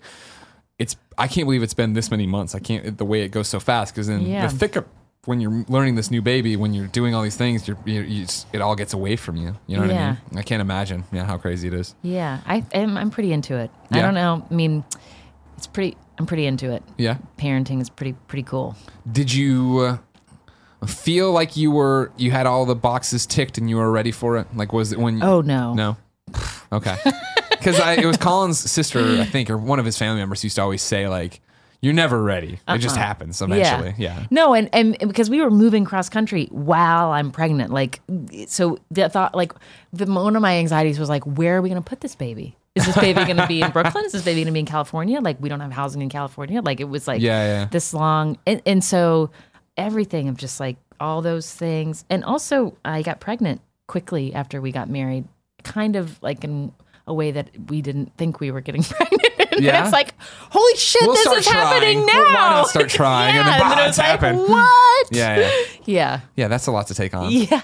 it's. 0.79 0.95
I 1.17 1.27
can't 1.27 1.45
believe 1.47 1.63
it's 1.63 1.73
been 1.73 1.93
this 1.93 2.09
many 2.11 2.27
months. 2.27 2.53
I 2.55 2.59
can't 2.59 2.97
the 2.97 3.05
way 3.05 3.23
it 3.23 3.29
goes 3.29 3.47
so 3.47 3.59
fast 3.59 3.93
because 3.93 4.07
in 4.07 4.23
the 4.23 4.49
thick 4.49 4.75
of 4.75 4.85
when 5.25 5.41
you're 5.41 5.65
learning 5.67 5.95
this 5.95 6.09
new 6.09 6.21
baby, 6.21 6.55
when 6.55 6.73
you're 6.73 6.87
doing 6.87 7.13
all 7.15 7.21
these 7.23 7.35
things, 7.35 7.67
you're, 7.67 7.77
you 7.85 8.01
you 8.01 8.21
just, 8.25 8.47
it 8.53 8.61
all 8.61 8.75
gets 8.75 8.93
away 8.93 9.17
from 9.17 9.35
you. 9.35 9.55
You 9.67 9.75
know 9.77 9.81
what 9.87 9.91
I 9.91 10.07
mean? 10.11 10.17
I 10.37 10.41
can't 10.43 10.61
imagine. 10.61 11.03
Yeah, 11.11 11.25
how 11.25 11.37
crazy 11.37 11.67
it 11.67 11.73
is. 11.73 11.95
Yeah, 12.01 12.39
I 12.45 12.63
am. 12.71 12.95
I'm 12.97 13.09
pretty 13.09 13.33
into 13.33 13.57
it. 13.57 13.71
I 13.91 14.01
don't 14.01 14.13
know. 14.13 14.45
I 14.49 14.53
mean, 14.53 14.85
it's 15.57 15.67
pretty. 15.67 15.97
I'm 16.19 16.25
pretty 16.25 16.45
into 16.45 16.71
it. 16.71 16.83
Yeah. 16.97 17.17
Parenting 17.37 17.81
is 17.81 17.89
pretty 17.89 18.13
pretty 18.27 18.43
cool. 18.43 18.75
Did 19.11 19.33
you 19.33 19.99
uh, 20.81 20.85
feel 20.87 21.31
like 21.31 21.57
you 21.57 21.71
were 21.71 22.11
you 22.17 22.31
had 22.31 22.45
all 22.45 22.65
the 22.65 22.75
boxes 22.75 23.25
ticked 23.25 23.57
and 23.57 23.69
you 23.69 23.77
were 23.77 23.91
ready 23.91 24.11
for 24.11 24.37
it? 24.37 24.47
Like 24.55 24.73
was 24.73 24.91
it 24.91 24.99
when? 24.99 25.17
You, 25.17 25.23
Oh 25.23 25.41
no. 25.41 25.73
No. 25.73 25.97
Okay. 26.71 26.95
Because 27.57 27.79
it 27.97 28.05
was 28.05 28.17
Colin's 28.17 28.59
sister, 28.59 29.19
I 29.19 29.25
think, 29.25 29.49
or 29.49 29.57
one 29.57 29.79
of 29.79 29.83
his 29.85 29.97
family 29.97 30.19
members 30.19 30.43
used 30.43 30.55
to 30.55 30.61
always 30.61 30.81
say 30.81 31.07
like, 31.09 31.41
"You're 31.81 31.91
never 31.91 32.21
ready. 32.21 32.59
It 32.67 32.77
just 32.77 32.95
happens 32.95 33.41
eventually." 33.41 33.95
Yeah. 33.97 34.25
No, 34.29 34.53
and, 34.53 34.69
and 34.73 34.95
because 34.99 35.29
we 35.29 35.41
were 35.41 35.49
moving 35.49 35.83
cross 35.83 36.07
country 36.07 36.47
while 36.51 37.11
I'm 37.11 37.31
pregnant, 37.31 37.73
like, 37.73 37.99
so 38.47 38.77
the 38.91 39.09
thought, 39.09 39.35
like, 39.35 39.53
the 39.91 40.05
one 40.05 40.35
of 40.35 40.41
my 40.41 40.57
anxieties 40.57 40.99
was 40.99 41.09
like, 41.09 41.23
where 41.25 41.57
are 41.57 41.61
we 41.61 41.69
going 41.69 41.81
to 41.81 41.89
put 41.89 42.01
this 42.01 42.15
baby? 42.15 42.55
Is 42.77 42.85
this 42.85 42.95
baby 42.95 43.23
going 43.25 43.37
to 43.37 43.47
be 43.47 43.61
in 43.61 43.71
Brooklyn? 43.73 44.05
Is 44.05 44.11
this 44.13 44.23
baby 44.23 44.41
going 44.41 44.47
to 44.47 44.51
be 44.53 44.59
in 44.59 44.65
California? 44.65 45.19
Like, 45.21 45.37
we 45.41 45.49
don't 45.49 45.59
have 45.59 45.71
housing 45.71 46.01
in 46.01 46.09
California. 46.09 46.61
Like, 46.61 46.79
it 46.79 46.85
was 46.89 47.07
like 47.07 47.21
Yeah, 47.21 47.45
yeah. 47.45 47.67
this 47.71 47.93
long, 47.93 48.37
and, 48.47 48.61
and 48.65 48.83
so 48.83 49.31
everything 49.75 50.27
of 50.29 50.37
just 50.37 50.59
like 50.59 50.77
all 50.99 51.21
those 51.21 51.53
things, 51.53 52.05
and 52.09 52.23
also 52.23 52.75
I 52.85 53.01
got 53.01 53.19
pregnant 53.19 53.61
quickly 53.87 54.33
after 54.33 54.59
we 54.61 54.71
got 54.71 54.89
married, 54.89 55.25
kind 55.63 55.95
of 55.95 56.21
like 56.23 56.43
in 56.43 56.71
a 57.05 57.13
way 57.13 57.31
that 57.31 57.49
we 57.69 57.81
didn't 57.81 58.15
think 58.17 58.39
we 58.39 58.51
were 58.51 58.61
getting 58.61 58.83
pregnant. 58.83 59.23
And 59.51 59.63
Yeah. 59.63 59.83
it's 59.83 59.93
like, 59.93 60.13
holy 60.19 60.75
shit, 60.75 61.01
We'll 61.03 61.13
this 61.15 61.25
is 61.25 61.47
happening 61.47 62.03
trying. 62.03 62.05
now. 62.05 62.13
Well, 62.23 62.33
why 62.33 62.49
not 62.49 62.67
start 62.67 62.89
trying? 63.01 63.35
yeah, 63.35 63.39
And 63.41 63.47
then, 63.49 63.59
bah, 63.61 63.71
it 63.71 63.87
it's 63.87 63.87
was 63.89 63.97
like, 63.99 64.07
happened. 64.07 64.39
what? 64.39 65.07
Yeah, 65.11 65.37
yeah, 65.39 65.51
Yeah. 65.85 66.19
yeah. 66.35 66.47
That's 66.49 66.67
a 66.67 66.71
lot 66.71 66.87
to 66.87 66.93
take 66.93 67.13
on. 67.13 67.31
Yeah. 67.31 67.61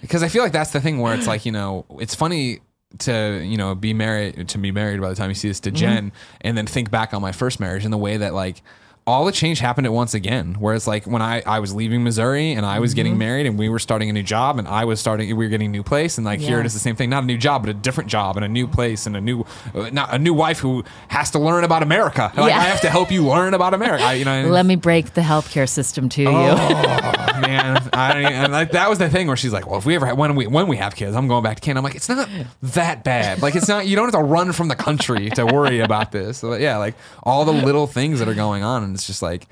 Because 0.00 0.22
I 0.22 0.28
feel 0.28 0.42
like 0.42 0.52
that's 0.52 0.70
the 0.70 0.80
thing 0.80 0.98
where 1.00 1.14
it's 1.14 1.26
like 1.26 1.44
you 1.44 1.52
know, 1.52 1.84
it's 1.98 2.14
funny 2.14 2.60
to 3.00 3.42
you 3.44 3.56
know 3.56 3.74
be 3.74 3.92
married 3.94 4.48
to 4.48 4.58
be 4.58 4.70
married 4.72 5.00
by 5.00 5.08
the 5.08 5.14
time 5.14 5.30
you 5.30 5.34
see 5.34 5.48
this 5.48 5.60
Mm-hmm. 5.60 5.74
to 5.74 5.80
Jen, 5.80 6.12
and 6.40 6.56
then 6.56 6.66
think 6.66 6.90
back 6.90 7.12
on 7.14 7.22
my 7.22 7.32
first 7.32 7.60
marriage 7.60 7.84
in 7.84 7.90
the 7.90 7.98
way 7.98 8.16
that 8.16 8.34
like. 8.34 8.62
All 9.08 9.24
the 9.24 9.30
change 9.30 9.60
happened 9.60 9.86
at 9.86 9.92
once 9.92 10.14
again. 10.14 10.56
Whereas, 10.58 10.88
like 10.88 11.06
when 11.06 11.22
I, 11.22 11.40
I 11.46 11.60
was 11.60 11.72
leaving 11.72 12.02
Missouri 12.02 12.50
and 12.50 12.66
I 12.66 12.80
was 12.80 12.90
Mm-hmm. 12.90 12.96
getting 12.96 13.18
married 13.18 13.46
and 13.46 13.56
we 13.56 13.68
were 13.68 13.78
starting 13.78 14.10
a 14.10 14.12
new 14.12 14.24
job 14.24 14.58
and 14.58 14.66
I 14.66 14.84
was 14.84 14.98
starting 14.98 15.28
we 15.28 15.44
were 15.44 15.48
getting 15.48 15.68
a 15.68 15.70
new 15.70 15.84
place 15.84 16.18
and 16.18 16.24
like 16.24 16.40
here 16.40 16.58
it 16.58 16.66
is 16.66 16.72
the 16.74 16.80
same 16.80 16.96
thing. 16.96 17.08
Not 17.08 17.22
a 17.22 17.26
new 17.26 17.38
job, 17.38 17.62
but 17.62 17.68
a 17.70 17.74
different 17.74 18.10
job 18.10 18.34
and 18.36 18.44
a 18.44 18.48
new 18.48 18.66
place 18.66 19.06
and 19.06 19.16
a 19.16 19.20
new 19.20 19.44
uh, 19.76 19.90
not 19.92 20.12
a 20.12 20.18
new 20.18 20.34
wife 20.34 20.58
who 20.58 20.82
has 21.06 21.30
to 21.30 21.38
learn 21.38 21.62
about 21.62 21.84
America. 21.84 22.32
Like 22.36 22.50
Yeah. 22.50 22.58
I 22.58 22.62
have 22.64 22.80
to 22.80 22.90
help 22.90 23.12
you 23.12 23.24
learn 23.24 23.54
about 23.54 23.74
America. 23.74 24.02
I, 24.02 24.14
you 24.14 24.24
know, 24.24 24.48
Let 24.48 24.66
me 24.66 24.74
break 24.74 25.14
the 25.14 25.20
healthcare 25.20 25.68
system 25.68 26.08
to 26.08 26.22
you. 26.22 26.28
Man, 27.40 27.88
I 27.92 28.12
don't 28.12 28.32
even, 28.32 28.52
like 28.52 28.72
that 28.72 28.88
was 28.88 28.98
the 28.98 29.08
thing 29.08 29.26
where 29.26 29.36
she's 29.36 29.52
like, 29.52 29.66
"Well, 29.66 29.78
if 29.78 29.86
we 29.86 29.94
ever 29.94 30.14
when 30.14 30.34
we 30.34 30.46
when 30.46 30.68
we 30.68 30.76
have 30.76 30.94
kids, 30.94 31.14
I'm 31.16 31.28
going 31.28 31.42
back 31.42 31.56
to 31.56 31.60
Canada." 31.60 31.78
I'm 31.78 31.84
like, 31.84 31.94
"It's 31.94 32.08
not 32.08 32.28
that 32.62 33.04
bad. 33.04 33.42
Like, 33.42 33.54
it's 33.54 33.68
not. 33.68 33.86
You 33.86 33.96
don't 33.96 34.06
have 34.12 34.20
to 34.20 34.26
run 34.26 34.52
from 34.52 34.68
the 34.68 34.76
country 34.76 35.30
to 35.30 35.46
worry 35.46 35.80
about 35.80 36.12
this." 36.12 36.38
So 36.38 36.54
yeah, 36.54 36.76
like 36.78 36.94
all 37.22 37.44
the 37.44 37.52
little 37.52 37.86
things 37.86 38.18
that 38.18 38.28
are 38.28 38.34
going 38.34 38.62
on, 38.62 38.82
and 38.82 38.94
it's 38.94 39.06
just 39.06 39.22
like 39.22 39.46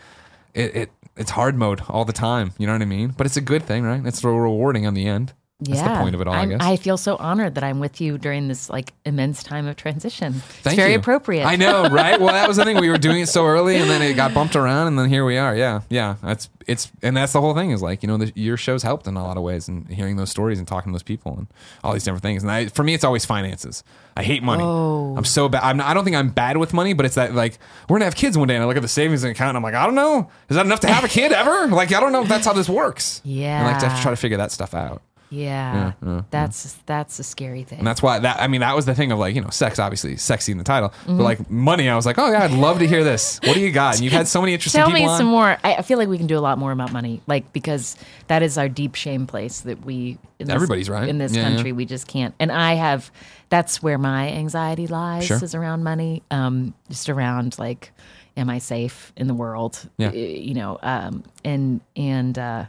it, 0.54 0.76
it 0.76 0.90
it's 1.16 1.30
hard 1.30 1.56
mode 1.56 1.82
all 1.88 2.04
the 2.04 2.12
time. 2.12 2.52
You 2.58 2.66
know 2.66 2.72
what 2.72 2.82
I 2.82 2.86
mean? 2.86 3.14
But 3.16 3.26
it's 3.26 3.36
a 3.36 3.40
good 3.40 3.62
thing, 3.64 3.84
right? 3.84 4.04
It's 4.04 4.22
rewarding 4.24 4.86
on 4.86 4.94
the 4.94 5.06
end. 5.06 5.32
That's 5.60 5.78
yeah. 5.78 5.94
the 5.94 6.00
point 6.00 6.14
of 6.16 6.20
it 6.20 6.26
all, 6.26 6.34
i 6.34 6.38
I'm- 6.38 6.48
guess. 6.50 6.60
I 6.60 6.76
feel 6.76 6.96
so 6.96 7.16
honored 7.16 7.54
that 7.54 7.62
I'm 7.62 7.78
with 7.78 8.00
you 8.00 8.18
during 8.18 8.48
this 8.48 8.68
like 8.68 8.92
immense 9.04 9.42
time 9.44 9.68
of 9.68 9.76
transition. 9.76 10.32
Thank 10.34 10.66
it's 10.66 10.74
very 10.74 10.92
you. 10.92 10.98
appropriate. 10.98 11.44
I 11.46 11.54
know, 11.54 11.82
right? 11.90 12.20
Well, 12.20 12.32
that 12.32 12.48
was 12.48 12.56
the 12.56 12.64
thing. 12.64 12.78
We 12.80 12.90
were 12.90 12.98
doing 12.98 13.20
it 13.20 13.28
so 13.28 13.46
early, 13.46 13.76
and 13.76 13.88
then 13.88 14.02
it 14.02 14.14
got 14.14 14.34
bumped 14.34 14.56
around, 14.56 14.88
and 14.88 14.98
then 14.98 15.08
here 15.08 15.24
we 15.24 15.38
are. 15.38 15.54
Yeah, 15.54 15.82
yeah. 15.88 16.16
That's 16.22 16.50
it's, 16.66 16.90
and 17.02 17.16
that's 17.16 17.32
the 17.32 17.40
whole 17.40 17.54
thing. 17.54 17.70
Is 17.70 17.82
like 17.82 18.02
you 18.02 18.08
know, 18.08 18.16
the, 18.16 18.32
your 18.34 18.56
show's 18.56 18.82
helped 18.82 19.06
in 19.06 19.16
a 19.16 19.22
lot 19.22 19.36
of 19.36 19.44
ways, 19.44 19.68
and 19.68 19.88
hearing 19.88 20.16
those 20.16 20.28
stories 20.28 20.58
and 20.58 20.66
talking 20.66 20.90
to 20.92 20.94
those 20.94 21.04
people 21.04 21.36
and 21.38 21.46
all 21.84 21.92
these 21.92 22.02
different 22.04 22.24
things. 22.24 22.42
And 22.42 22.50
I, 22.50 22.66
for 22.66 22.82
me, 22.82 22.92
it's 22.94 23.04
always 23.04 23.24
finances. 23.24 23.84
I 24.16 24.24
hate 24.24 24.42
money. 24.42 24.64
Oh. 24.64 25.14
I'm 25.16 25.24
so 25.24 25.48
bad. 25.48 25.62
I'm 25.62 25.76
not, 25.76 25.86
I 25.86 25.94
don't 25.94 26.02
think 26.04 26.16
I'm 26.16 26.30
bad 26.30 26.56
with 26.56 26.74
money, 26.74 26.94
but 26.94 27.06
it's 27.06 27.14
that 27.14 27.32
like 27.32 27.58
we're 27.88 27.96
gonna 27.98 28.06
have 28.06 28.16
kids 28.16 28.36
one 28.36 28.48
day, 28.48 28.54
and 28.56 28.64
I 28.64 28.66
look 28.66 28.76
at 28.76 28.82
the 28.82 28.88
savings 28.88 29.22
account, 29.22 29.50
and 29.50 29.56
I'm 29.56 29.62
like, 29.62 29.74
I 29.74 29.86
don't 29.86 29.94
know, 29.94 30.30
is 30.48 30.56
that 30.56 30.66
enough 30.66 30.80
to 30.80 30.88
have 30.92 31.04
a 31.04 31.08
kid 31.08 31.30
ever? 31.30 31.68
Like, 31.68 31.92
I 31.92 32.00
don't 32.00 32.10
know 32.10 32.22
if 32.22 32.28
that's 32.28 32.44
how 32.44 32.52
this 32.52 32.68
works. 32.68 33.22
Yeah. 33.34 33.58
and 33.58 33.66
like 33.66 33.78
to 33.78 33.88
have 33.88 33.98
to 33.98 34.02
try 34.02 34.10
to 34.10 34.16
figure 34.16 34.36
that 34.38 34.50
stuff 34.52 34.74
out. 34.74 35.00
Yeah. 35.30 35.92
that's 36.30 36.74
that's 36.86 37.18
a 37.18 37.24
scary 37.24 37.64
thing. 37.64 37.78
And 37.78 37.86
that's 37.86 38.02
why 38.02 38.18
that 38.20 38.40
I 38.40 38.46
mean 38.46 38.60
that 38.60 38.76
was 38.76 38.86
the 38.86 38.94
thing 38.94 39.10
of 39.10 39.18
like 39.18 39.34
you 39.34 39.40
know 39.40 39.50
sex 39.50 39.78
obviously 39.78 40.16
sexy 40.16 40.52
in 40.52 40.58
the 40.58 40.64
title 40.64 40.92
but 41.06 41.22
like 41.22 41.50
money 41.50 41.88
I 41.88 41.96
was 41.96 42.06
like 42.06 42.18
oh 42.18 42.30
yeah 42.30 42.44
I'd 42.44 42.52
love 42.52 42.78
to 42.78 42.86
hear 42.86 43.02
this 43.02 43.40
what 43.44 43.54
do 43.54 43.60
you 43.60 43.72
got 43.72 43.94
and 43.96 44.04
you've 44.04 44.12
had 44.12 44.28
so 44.28 44.40
many 44.40 44.52
interesting 44.54 44.80
Tell 44.80 44.88
people 44.88 45.02
me 45.02 45.08
on 45.08 45.18
some 45.18 45.26
more. 45.26 45.56
I, 45.62 45.82
feel 45.82 45.98
like 45.98 46.08
we 46.08 46.18
can 46.18 46.26
do 46.26 46.38
a 46.38 46.40
lot 46.40 46.58
more 46.58 46.72
about 46.72 46.92
money, 46.92 47.20
like 47.26 47.52
because 47.52 47.96
that 48.28 48.42
is 48.42 48.58
our 48.58 48.68
deep 48.68 48.94
shame 48.94 49.26
place 49.26 49.60
that 49.60 49.84
we. 49.84 50.18
In 50.38 50.48
this, 50.48 50.54
Everybody's 50.54 50.90
right. 50.90 51.08
in 51.08 51.18
this 51.18 51.32
Yeah, 51.34 51.42
yeah. 51.42 51.54
country. 51.54 51.72
We 51.72 51.84
just 51.84 52.06
can't. 52.08 52.34
And 52.40 52.50
I 52.50 52.74
have. 52.74 53.10
That's 53.50 53.82
where 53.82 53.98
my 53.98 54.28
anxiety 54.30 54.86
lies. 54.86 55.26
Sure. 55.26 55.38
Is 55.42 55.54
around 55.54 55.84
money. 55.84 56.22
Um, 56.30 56.74
just 56.88 57.08
around 57.08 57.58
like, 57.58 57.92
am 58.36 58.50
I 58.50 58.58
safe 58.58 59.12
in 59.16 59.26
the 59.28 59.34
world? 59.34 59.88
Yeah. 59.96 60.12
You 60.12 60.54
know. 60.54 60.78
Um. 60.82 61.22
And 61.44 61.80
and 61.94 62.38
uh, 62.38 62.64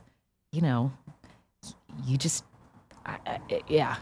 you 0.51 0.61
know, 0.61 0.91
you 2.05 2.17
just, 2.17 2.43
I, 3.05 3.17
I, 3.25 3.39
yeah. 3.67 3.95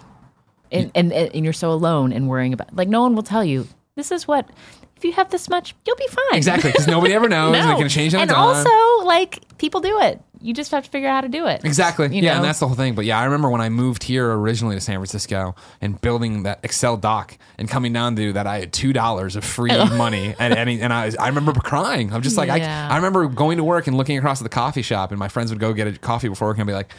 And, 0.71 0.91
and 0.95 1.13
and 1.13 1.43
you're 1.43 1.53
so 1.53 1.71
alone 1.71 2.11
and 2.11 2.27
worrying 2.27 2.51
about 2.51 2.75
like 2.75 2.87
no 2.87 3.03
one 3.03 3.13
will 3.13 3.21
tell 3.21 3.45
you 3.45 3.67
this 3.93 4.11
is 4.11 4.27
what 4.27 4.49
if 4.97 5.05
you 5.05 5.11
have 5.11 5.29
this 5.29 5.47
much 5.47 5.75
you'll 5.85 5.95
be 5.97 6.07
fine 6.07 6.33
exactly 6.35 6.71
because 6.71 6.87
nobody 6.87 7.13
ever 7.13 7.29
knows 7.29 7.53
no. 7.53 7.67
they 7.67 7.75
can 7.75 7.89
change 7.89 8.15
it 8.15 8.19
and 8.19 8.31
also 8.31 8.71
like 9.05 9.55
people 9.59 9.81
do 9.81 9.99
it 9.99 10.19
you 10.43 10.53
just 10.53 10.71
have 10.71 10.83
to 10.83 10.89
figure 10.89 11.07
out 11.07 11.15
how 11.15 11.21
to 11.21 11.29
do 11.29 11.47
it 11.47 11.63
Exactly. 11.63 12.07
You 12.13 12.21
yeah, 12.21 12.31
know? 12.31 12.35
and 12.37 12.45
that's 12.45 12.59
the 12.59 12.67
whole 12.67 12.75
thing. 12.75 12.95
But 12.95 13.05
yeah, 13.05 13.17
I 13.17 13.23
remember 13.23 13.49
when 13.49 13.61
I 13.61 13.69
moved 13.69 14.03
here 14.03 14.29
originally 14.29 14.75
to 14.75 14.81
San 14.81 14.95
Francisco 14.95 15.55
and 15.79 15.99
building 16.01 16.43
that 16.43 16.59
Excel 16.63 16.97
doc 16.97 17.37
and 17.57 17.69
coming 17.69 17.93
down 17.93 18.17
to 18.17 18.33
that 18.33 18.45
I 18.45 18.59
had 18.59 18.73
two 18.73 18.91
dollars 18.91 19.37
of 19.37 19.45
free 19.45 19.69
money 19.97 20.35
and 20.37 20.53
any 20.53 20.81
and 20.81 20.91
I 20.91 21.11
I 21.17 21.29
remember 21.29 21.53
crying. 21.53 22.11
I'm 22.13 22.21
just 22.21 22.35
like 22.37 22.49
Yeah. 22.49 22.89
I 22.89 22.93
I 22.93 22.95
remember 22.97 23.25
going 23.27 23.57
to 23.57 23.63
work 23.63 23.87
and 23.87 23.95
looking 23.95 24.17
across 24.17 24.41
at 24.41 24.43
the 24.43 24.49
coffee 24.49 24.81
shop 24.81 25.11
and 25.11 25.19
my 25.19 25.29
friends 25.29 25.49
would 25.49 25.59
go 25.59 25.71
get 25.71 25.87
a 25.87 25.97
coffee 25.97 26.27
before 26.27 26.49
work 26.49 26.57
and 26.57 26.63
I'd 26.63 26.67
be 26.67 26.73
like. 26.73 26.93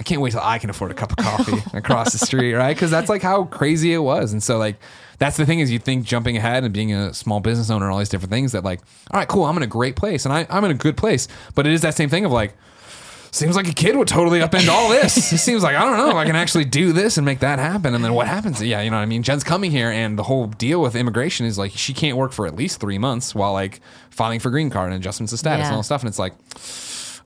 I 0.00 0.02
can't 0.02 0.22
wait 0.22 0.30
till 0.30 0.40
I 0.42 0.58
can 0.58 0.70
afford 0.70 0.90
a 0.90 0.94
cup 0.94 1.10
of 1.12 1.16
coffee 1.24 1.62
across 1.76 2.12
the 2.12 2.18
street, 2.18 2.54
right? 2.54 2.74
Because 2.74 2.90
that's 2.90 3.10
like 3.10 3.20
how 3.20 3.44
crazy 3.44 3.92
it 3.92 3.98
was. 3.98 4.32
And 4.32 4.42
so, 4.42 4.56
like, 4.56 4.76
that's 5.18 5.36
the 5.36 5.44
thing 5.44 5.60
is 5.60 5.70
you 5.70 5.78
think 5.78 6.06
jumping 6.06 6.38
ahead 6.38 6.64
and 6.64 6.72
being 6.72 6.94
a 6.94 7.12
small 7.12 7.40
business 7.40 7.68
owner 7.68 7.84
and 7.84 7.92
all 7.92 7.98
these 7.98 8.08
different 8.08 8.30
things 8.30 8.52
that, 8.52 8.64
like, 8.64 8.80
all 9.10 9.20
right, 9.20 9.28
cool, 9.28 9.44
I'm 9.44 9.58
in 9.58 9.62
a 9.62 9.66
great 9.66 9.96
place 9.96 10.24
and 10.24 10.32
I, 10.32 10.46
I'm 10.48 10.64
in 10.64 10.70
a 10.70 10.74
good 10.74 10.96
place. 10.96 11.28
But 11.54 11.66
it 11.66 11.74
is 11.74 11.82
that 11.82 11.94
same 11.94 12.08
thing 12.08 12.24
of 12.24 12.32
like, 12.32 12.54
seems 13.30 13.56
like 13.56 13.68
a 13.68 13.74
kid 13.74 13.94
would 13.94 14.08
totally 14.08 14.40
upend 14.40 14.68
all 14.68 14.88
this. 14.88 15.32
It 15.34 15.38
seems 15.38 15.62
like 15.62 15.76
I 15.76 15.80
don't 15.80 15.98
know 15.98 16.08
if 16.08 16.16
I 16.16 16.24
can 16.24 16.34
actually 16.34 16.64
do 16.64 16.94
this 16.94 17.18
and 17.18 17.26
make 17.26 17.40
that 17.40 17.58
happen. 17.58 17.94
And 17.94 18.02
then 18.02 18.14
what 18.14 18.26
happens? 18.26 18.62
Yeah, 18.62 18.80
you 18.80 18.90
know 18.90 18.96
what 18.96 19.02
I 19.02 19.06
mean. 19.06 19.22
Jen's 19.22 19.44
coming 19.44 19.70
here, 19.70 19.90
and 19.90 20.18
the 20.18 20.22
whole 20.22 20.46
deal 20.46 20.80
with 20.80 20.96
immigration 20.96 21.44
is 21.44 21.58
like 21.58 21.72
she 21.72 21.92
can't 21.92 22.16
work 22.16 22.32
for 22.32 22.46
at 22.46 22.56
least 22.56 22.80
three 22.80 22.98
months 22.98 23.34
while 23.34 23.52
like 23.52 23.80
filing 24.08 24.40
for 24.40 24.48
green 24.48 24.70
card 24.70 24.92
and 24.92 24.98
adjustments 24.98 25.32
of 25.34 25.38
status 25.38 25.66
and 25.66 25.74
all 25.74 25.80
that 25.80 25.84
stuff. 25.84 26.00
And 26.00 26.08
it's 26.08 26.18
like. 26.18 26.32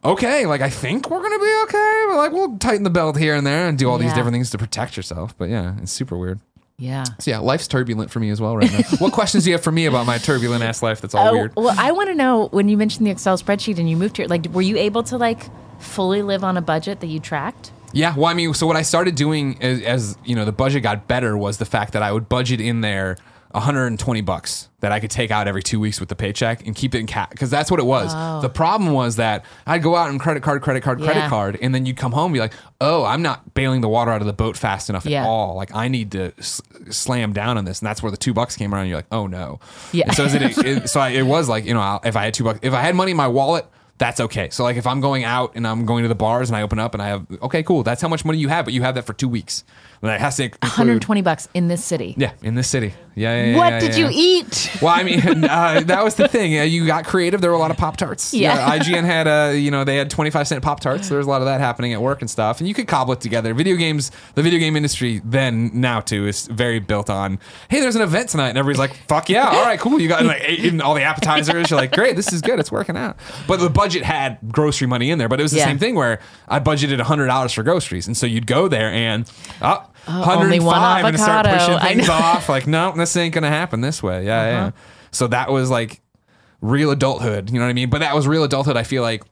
Okay, 0.05 0.45
like 0.47 0.61
I 0.61 0.69
think 0.71 1.09
we're 1.11 1.23
gonna 1.23 1.39
be 1.39 1.61
okay, 1.65 2.05
but 2.09 2.17
like 2.17 2.33
we'll 2.33 2.59
tighten 2.59 2.83
the 2.85 2.91
belt 2.91 3.17
here 3.17 3.35
and 3.35 3.47
there 3.47 3.67
and 3.69 3.79
do 3.79 3.89
all 3.89 3.97
these 3.99 4.09
Yeah. 4.11 4.15
different 4.17 4.35
things 4.35 4.51
to 4.51 4.59
protect 4.59 4.97
yourself. 4.97 5.35
But 5.39 5.49
yeah, 5.49 5.75
it's 5.83 5.93
super 5.93 6.19
weird. 6.19 6.41
yeah 6.77 7.05
So 7.21 7.31
yeah, 7.31 7.39
life's 7.39 7.69
turbulent 7.69 8.11
for 8.11 8.21
me 8.21 8.29
as 8.31 8.41
well 8.41 8.57
right 8.57 8.71
now. 8.73 8.81
what 8.99 9.13
questions 9.13 9.45
do 9.45 9.51
you 9.51 9.55
have 9.55 9.63
for 9.65 9.73
me 9.73 9.87
about 9.87 10.07
my 10.07 10.19
turbulent 10.19 10.63
ass 10.65 10.83
life 10.83 11.01
that's 11.01 11.15
all 11.15 11.29
oh 11.29 11.33
weird? 11.33 11.53
well 11.57 11.75
i 11.79 11.93
want 11.93 12.09
to 12.09 12.15
know 12.17 12.49
when 12.49 12.69
you 12.69 12.77
mentioned 12.77 13.07
the 13.07 13.13
excel 13.13 13.39
spreadsheet 13.39 13.79
and 13.79 13.89
you 13.89 13.97
moved 13.97 14.17
here 14.17 14.27
like 14.27 14.47
were 14.47 14.61
you 14.63 14.77
able 14.77 15.05
to 15.05 15.17
like 15.17 15.43
fully 15.79 16.21
live 16.23 16.43
on 16.43 16.57
a 16.57 16.61
budget 16.61 16.99
that 17.01 17.07
you 17.07 17.21
tracked 17.21 17.71
Yeah, 17.93 18.13
well, 18.17 18.27
I 18.27 18.35
mean, 18.35 18.53
so 18.55 18.67
what 18.67 18.75
I 18.77 18.83
started 18.83 19.15
doing 19.15 19.57
as, 19.63 19.81
as 19.83 20.19
you 20.25 20.35
know 20.35 20.45
the 20.45 20.53
budget 20.65 20.83
got 20.83 21.07
better 21.07 21.37
was 21.37 21.59
the 21.59 21.65
fact 21.65 21.93
that 21.93 22.03
I 22.03 22.11
would 22.11 22.29
budget 22.29 22.61
in 22.61 22.81
there 22.81 23.17
120 23.55 24.21
bucks 24.21 24.69
that 24.81 24.93
I 24.93 25.01
could 25.01 25.11
take 25.11 25.31
out 25.31 25.49
every 25.49 25.63
two 25.63 25.81
weeks 25.81 26.01
with 26.01 26.09
the 26.09 26.15
paycheck 26.17 26.67
and 26.67 26.75
keep 26.75 26.95
it 26.95 26.99
in 26.99 27.07
cash 27.07 27.31
because 27.31 27.51
that's 27.51 27.71
what 27.71 27.81
it 27.81 27.87
was. 27.87 28.13
Oh. 28.15 28.41
The 28.43 28.49
problem 28.51 28.93
was 28.93 29.17
that 29.17 29.45
I'd 29.67 29.83
go 29.83 29.97
out 29.97 30.11
and 30.11 30.21
credit 30.21 30.43
card, 30.43 30.61
credit 30.63 30.83
card, 30.83 30.99
credit 31.01 31.21
Yeah. 31.21 31.29
card, 31.29 31.59
and 31.63 31.75
then 31.75 31.87
you'd 31.87 31.97
come 31.97 32.13
home 32.13 32.27
and 32.27 32.35
be 32.35 32.41
like, 32.41 32.53
"Oh, 32.81 33.05
I'm 33.05 33.23
not 33.23 33.55
bailing 33.55 33.81
the 33.81 33.89
water 33.89 34.11
out 34.11 34.21
of 34.21 34.27
the 34.27 34.33
boat 34.33 34.57
fast 34.57 34.91
enough 34.91 35.07
Yeah. 35.07 35.23
at 35.23 35.27
all. 35.29 35.55
Like 35.55 35.75
I 35.75 35.89
need 35.89 36.11
to 36.13 36.33
s- 36.39 36.61
slam 36.91 37.33
down 37.33 37.57
on 37.57 37.65
this." 37.65 37.81
And 37.81 37.87
that's 37.87 38.03
where 38.03 38.11
the 38.11 38.17
two 38.19 38.35
bucks 38.35 38.57
came 38.57 38.73
around. 38.75 38.83
And 38.83 38.91
you're 38.91 38.99
like, 38.99 39.07
"Oh 39.13 39.27
no." 39.27 39.61
Yeah. 39.93 40.07
And 40.09 40.15
so 40.15 40.25
is 40.25 40.35
it, 40.35 40.43
it 40.59 40.89
so 40.91 41.01
I, 41.01 41.11
it 41.11 41.23
was 41.27 41.49
like 41.49 41.65
you 41.65 41.75
know 41.75 41.81
I'll- 41.81 42.01
if 42.05 42.17
I 42.17 42.25
had 42.25 42.35
two 42.35 42.45
bucks, 42.45 42.59
if 42.63 42.75
I 42.75 42.83
had 42.83 42.95
money 42.95 43.13
in 43.13 43.17
my 43.17 43.29
wallet. 43.29 43.67
That's 43.97 44.19
okay. 44.19 44.49
So 44.51 44.65
like 44.65 44.77
if 44.77 44.89
I'm 44.89 45.01
going 45.01 45.23
out 45.23 45.53
and 45.55 45.65
I'm 45.65 45.87
going 45.87 46.03
to 46.03 46.09
the 46.09 46.17
bars 46.17 46.51
and 46.51 46.57
I 46.57 46.63
open 46.63 46.81
up 46.81 46.95
and 46.95 47.01
I 47.03 47.07
have 47.07 47.27
okay 47.43 47.63
cool 47.63 47.85
that's 47.85 48.03
how 48.03 48.09
much 48.09 48.25
money 48.25 48.39
you 48.39 48.49
have 48.49 48.65
but 48.65 48.75
you 48.75 48.83
have 48.83 48.97
that 48.97 49.07
for 49.07 49.13
two 49.13 49.29
weeks. 49.29 49.63
And 50.05 50.11
that 50.11 50.21
has 50.21 50.37
to 50.37 50.45
include 50.45 50.63
120 50.63 51.23
bucks 51.23 51.49
in 51.55 51.69
this 51.69 51.83
city. 51.83 52.15
yeah, 52.19 52.33
in 52.43 52.55
this 52.57 52.69
city. 52.69 52.93
Yeah, 53.15 53.35
yeah, 53.35 53.51
yeah. 53.51 53.57
what 53.57 53.73
yeah, 53.73 53.81
did 53.81 53.97
you 53.97 54.09
eat? 54.13 54.71
Well, 54.83 54.93
I 54.93 55.03
mean, 55.03 55.21
uh, 55.45 55.81
that 55.87 56.05
was 56.05 56.17
the 56.17 56.29
thing. 56.29 56.59
Uh, 56.59 56.65
you 56.65 56.87
got 56.87 57.07
creative. 57.07 57.41
There 57.41 57.51
were 57.51 57.57
a 57.57 57.61
lot 57.61 57.71
of 57.71 57.79
Pop 57.79 57.97
Tarts. 57.97 58.35
Yeah. 58.35 58.77
IGN 58.77 59.05
had, 59.05 59.27
uh, 59.27 59.53
you 59.55 59.71
know, 59.71 59.85
they 59.85 59.97
had 59.97 60.11
25 60.11 60.47
cent 60.47 60.63
Pop 60.63 60.81
Tarts. 60.81 61.09
There 61.09 61.17
was 61.17 61.27
a 61.27 61.31
lot 61.31 61.41
of 61.41 61.47
that 61.47 61.59
happening 61.61 61.95
at 61.95 62.03
work 62.03 62.21
and 62.21 62.31
stuff. 62.31 62.59
And 62.59 62.69
you 62.69 62.75
could 62.75 62.87
cobble 62.87 63.15
it 63.15 63.23
together. 63.23 63.55
Video 63.55 63.77
games, 63.77 64.11
the 64.35 64.43
video 64.43 64.59
game 64.59 64.77
industry 64.77 65.23
then, 65.25 65.71
now 65.73 66.01
too, 66.01 66.27
is 66.27 66.49
very 66.49 66.81
built 66.81 67.09
on, 67.09 67.39
hey, 67.71 67.81
there's 67.81 67.97
an 67.97 68.03
event 68.03 68.29
tonight. 68.29 68.51
And 68.51 68.59
everybody's 68.59 68.81
like, 68.81 68.97
fuck 69.09 69.31
yeah. 69.31 69.49
All 69.49 69.65
right, 69.65 69.81
cool. 69.81 69.99
You 69.99 70.09
got 70.09 70.25
like 70.27 70.43
eating 70.47 70.83
all 70.83 70.95
the 70.95 71.05
appetizers. 71.05 71.71
You're 71.71 71.81
like, 71.81 71.93
great, 71.93 72.17
this 72.17 72.31
is 72.31 72.43
good. 72.43 72.59
It's 72.59 72.71
working 72.71 72.97
out. 72.97 73.17
But 73.47 73.61
the 73.61 73.71
budget 73.71 74.03
had 74.03 74.39
grocery 74.51 74.87
money 74.87 75.11
in 75.11 75.19
there. 75.19 75.29
But 75.29 75.41
it 75.41 75.45
was 75.45 75.53
the 75.53 75.61
same 75.61 75.79
thing 75.79 75.95
where 75.95 76.21
I 76.49 76.61
budgeted 76.61 77.01
$100 77.01 77.55
for 77.55 77.63
groceries. 77.63 78.07
And 78.07 78.17
so 78.17 78.27
you'd 78.27 78.47
go 78.47 78.69
there 78.69 78.91
and, 78.91 79.31
oh, 79.63 79.89
Uh, 80.07 80.37
only 80.39 80.61
one 80.61 80.81
105 80.81 81.05
and 81.07 81.19
start 81.21 81.47
pushing 81.47 81.79
things 81.99 82.09
off. 82.09 82.49
Like, 82.49 82.67
no, 82.67 82.93
this 82.97 83.17
ain't 83.17 83.35
gonna 83.35 83.49
happen 83.49 83.81
this 83.81 84.03
way. 84.03 84.27
Yeah, 84.27 84.41
uh-huh. 84.41 84.51
yeah. 84.51 84.71
So 85.11 85.27
that 85.29 85.51
was 85.51 85.71
like 85.71 86.01
real 86.61 86.91
adulthood. 86.91 87.51
You 87.51 87.59
know 87.59 87.65
what 87.65 87.71
I 87.71 87.75
mean? 87.75 87.91
But 87.91 87.99
that 88.01 88.15
was 88.15 88.27
real 88.27 88.45
adulthood. 88.45 88.77
I 88.77 88.83
feel 88.83 89.03
like 89.03 89.23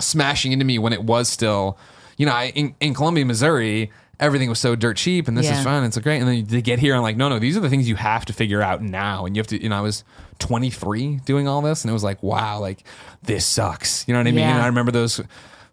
smashing 0.00 0.52
into 0.52 0.64
me 0.64 0.78
when 0.78 0.92
it 0.92 1.02
was 1.02 1.28
still, 1.28 1.78
you 2.16 2.26
know, 2.26 2.32
I, 2.32 2.52
in, 2.54 2.74
in 2.80 2.94
Columbia, 2.94 3.24
Missouri. 3.24 3.90
Everything 4.20 4.48
was 4.48 4.60
so 4.60 4.76
dirt 4.76 4.96
cheap, 4.96 5.26
and 5.26 5.36
this 5.36 5.46
Yeah. 5.46 5.58
is 5.58 5.64
fun. 5.64 5.82
It's 5.82 5.96
so 5.96 6.00
great, 6.00 6.20
and 6.20 6.28
then 6.28 6.46
to 6.46 6.62
get 6.62 6.78
here, 6.78 6.94
I'm 6.94 7.02
like, 7.02 7.16
no, 7.16 7.28
no, 7.28 7.40
these 7.40 7.56
are 7.56 7.60
the 7.60 7.68
things 7.68 7.88
you 7.88 7.96
have 7.96 8.24
to 8.26 8.32
figure 8.32 8.62
out 8.62 8.80
now, 8.80 9.26
and 9.26 9.34
you 9.34 9.40
have 9.40 9.48
to. 9.48 9.60
You 9.60 9.68
know, 9.68 9.76
I 9.76 9.80
was 9.80 10.04
23 10.38 11.16
doing 11.24 11.48
all 11.48 11.60
this, 11.62 11.82
and 11.82 11.90
it 11.90 11.92
was 11.92 12.04
like, 12.04 12.22
wow, 12.22 12.60
like 12.60 12.84
this 13.24 13.44
sucks. 13.44 14.06
You 14.06 14.14
know 14.14 14.20
what 14.20 14.28
I 14.28 14.30
mean? 14.30 14.38
Yeah. 14.40 14.52
And 14.54 14.62
I 14.62 14.66
remember 14.66 14.92
those 14.92 15.20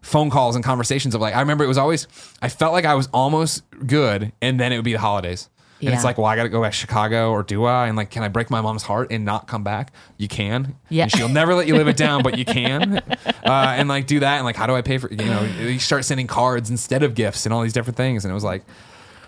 phone 0.02 0.30
calls 0.30 0.54
and 0.56 0.64
conversations 0.64 1.14
of 1.14 1.20
like, 1.20 1.34
I 1.34 1.40
remember 1.40 1.64
it 1.64 1.68
was 1.68 1.78
always, 1.78 2.06
I 2.42 2.48
felt 2.48 2.72
like 2.72 2.84
I 2.84 2.94
was 2.94 3.08
almost 3.12 3.62
good, 3.86 4.32
and 4.42 4.60
then 4.60 4.72
it 4.72 4.76
would 4.76 4.84
be 4.84 4.92
the 4.92 4.98
holidays. 4.98 5.48
And 5.80 5.92
it's 5.94 6.04
like, 6.04 6.16
well, 6.16 6.26
I 6.26 6.36
got 6.36 6.44
to 6.44 6.48
go 6.48 6.62
back 6.62 6.70
to 6.70 6.78
Chicago, 6.78 7.32
or 7.32 7.42
do 7.42 7.64
I? 7.64 7.88
And 7.88 7.96
like, 7.96 8.10
can 8.10 8.22
I 8.22 8.28
break 8.28 8.50
my 8.50 8.60
mom's 8.60 8.84
heart 8.84 9.08
and 9.10 9.24
not 9.24 9.48
come 9.48 9.64
back? 9.64 9.92
You 10.16 10.28
can. 10.28 10.76
Yeah. 10.88 11.04
And 11.04 11.12
she'll 11.12 11.28
never 11.28 11.56
let 11.56 11.66
you 11.66 11.74
live 11.74 11.88
it 11.88 11.96
down, 11.96 12.22
but 12.22 12.38
you 12.38 12.44
can. 12.44 13.02
Uh, 13.44 13.74
and 13.76 13.88
like, 13.88 14.06
do 14.06 14.20
that. 14.20 14.36
And 14.36 14.44
like, 14.44 14.54
how 14.54 14.68
do 14.68 14.74
I 14.76 14.82
pay 14.82 14.98
for? 14.98 15.10
You 15.10 15.16
know, 15.16 15.42
you 15.42 15.80
start 15.80 16.04
sending 16.04 16.28
cards 16.28 16.70
instead 16.70 17.02
of 17.02 17.16
gifts 17.16 17.44
and 17.44 17.52
all 17.52 17.60
these 17.62 17.72
different 17.72 17.96
things. 17.96 18.24
And 18.24 18.30
it 18.30 18.34
was 18.34 18.44
like, 18.44 18.62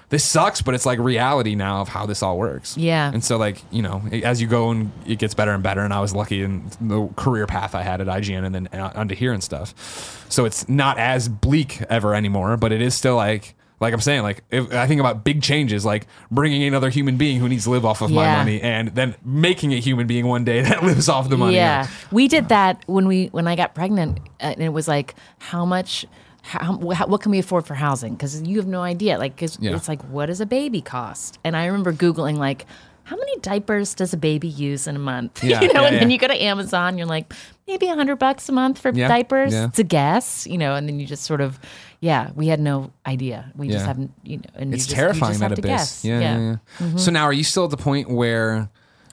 this 0.09 0.25
sucks, 0.25 0.63
but 0.63 0.75
it's 0.75 0.87
like 0.87 0.99
reality 0.99 1.55
now 1.55 1.81
of 1.81 1.89
how 1.89 2.07
this 2.07 2.23
all 2.23 2.39
works. 2.39 2.77
Yeah. 2.77 3.11
And 3.13 3.25
so 3.25 3.37
like, 3.37 3.63
you 3.71 3.83
know, 3.83 4.03
as 4.23 4.41
you 4.41 4.47
go 4.47 4.71
and 4.71 4.93
it 5.07 5.19
gets 5.19 5.35
better 5.35 5.53
and 5.53 5.63
better. 5.63 5.81
And 5.81 5.93
I 5.93 6.01
was 6.01 6.15
lucky 6.15 6.43
in 6.43 6.71
the 6.81 7.09
career 7.17 7.47
path 7.47 7.75
I 7.75 7.83
had 7.83 8.01
at 8.01 8.07
IGN 8.07 8.45
and 8.45 8.55
then 8.55 8.69
uh, 8.73 8.93
onto 8.95 9.15
here 9.15 9.33
and 9.33 9.43
stuff. 9.43 10.27
So 10.29 10.45
it's 10.45 10.69
not 10.69 10.99
as 10.99 11.29
bleak 11.29 11.83
ever 11.83 12.15
anymore, 12.15 12.57
but 12.57 12.73
it 12.73 12.83
is 12.83 12.95
still 12.95 13.17
like. 13.17 13.55
Like 13.81 13.93
I'm 13.93 14.01
saying, 14.01 14.23
like 14.23 14.45
if 14.51 14.73
I 14.73 14.87
think 14.87 15.01
about 15.01 15.25
big 15.25 15.43
changes, 15.43 15.85
like 15.85 16.07
bringing 16.31 16.63
another 16.63 16.89
human 16.91 17.17
being 17.17 17.41
who 17.41 17.49
needs 17.49 17.65
to 17.65 17.71
live 17.71 17.85
off 17.85 18.01
of 18.03 18.11
my 18.11 18.37
money, 18.37 18.63
and 18.63 18.89
then 18.95 19.17
making 19.25 19.75
a 19.75 19.81
human 19.81 20.07
being 20.07 20.27
one 20.27 20.45
day 20.45 20.63
that 20.69 20.85
lives 20.85 21.09
off 21.09 21.29
the 21.29 21.37
money. 21.37 21.57
Yeah, 21.57 21.89
we 22.13 22.29
did 22.29 22.49
that 22.49 22.83
when 22.87 23.07
we 23.09 23.27
when 23.27 23.49
I 23.49 23.57
got 23.57 23.75
pregnant, 23.75 24.21
and 24.39 24.63
it 24.63 24.71
was 24.71 24.87
like, 24.87 25.17
how 25.39 25.67
much, 25.67 26.07
how, 26.45 26.75
wh- 26.75 27.09
what 27.09 27.21
can 27.23 27.31
we 27.33 27.39
afford 27.39 27.67
for 27.67 27.75
housing? 27.75 28.15
Because 28.15 28.41
you 28.43 28.59
have 28.59 28.67
no 28.67 28.83
idea. 28.83 29.19
Like, 29.19 29.37
'cause 29.37 29.59
Yeah. 29.61 29.75
it's 29.75 29.89
like, 29.89 30.03
what 30.11 30.27
does 30.27 30.41
a 30.41 30.47
baby 30.47 30.81
cost? 30.81 31.39
And 31.45 31.57
I 31.57 31.67
remember 31.67 31.93
googling 31.93 32.37
like. 32.37 32.67
How 33.07 33.17
many 33.17 33.37
diapers 33.41 33.93
does 33.93 34.15
a 34.15 34.17
baby 34.17 34.49
use 34.49 34.87
in 34.87 34.97
a 34.97 34.99
month? 34.99 35.45
Yeah, 35.45 35.61
you 35.61 35.71
know, 35.75 35.83
yeah, 35.83 35.89
and 35.89 35.97
then 35.99 36.11
you 36.11 36.17
go 36.17 36.27
to 36.27 36.43
Amazon, 36.43 36.97
you're 36.97 37.07
like, 37.07 37.35
maybe 37.69 37.87
a 37.89 37.95
hundred 37.95 38.17
bucks 38.17 38.49
a 38.49 38.53
month 38.53 38.79
for 38.79 38.93
diapers. 38.93 39.53
It's 39.53 39.79
a 39.79 39.85
guess, 39.85 40.47
you 40.47 40.57
know, 40.57 40.75
and 40.75 40.89
then 40.89 40.99
you 40.99 41.05
just 41.05 41.25
sort 41.25 41.43
of, 41.43 41.59
yeah, 42.01 42.31
we 42.35 42.47
had 42.47 42.61
no 42.61 42.93
idea. 43.05 43.53
We 43.57 43.69
just 43.69 43.85
haven't, 43.85 44.11
you 44.23 44.39
know, 44.39 44.45
and 44.55 44.73
it's 44.73 44.85
you 44.85 44.87
just, 44.87 44.97
terrifying 44.97 45.39
that 45.41 45.51
have 45.51 45.57
to 45.57 45.61
abyss. 45.61 45.71
guess. 45.71 46.05
Yeah, 46.07 46.21
yeah. 46.21 46.39
yeah. 46.39 46.57
Mm-hmm. 46.79 46.97
So 46.97 47.11
now, 47.11 47.25
are 47.25 47.33
you 47.35 47.45
still 47.45 47.65
at 47.65 47.71
the 47.71 47.77
point 47.77 48.09
where, 48.09 48.71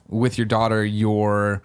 with 0.08 0.38
your 0.38 0.46
daughter, 0.46 0.86
you're 0.86 1.62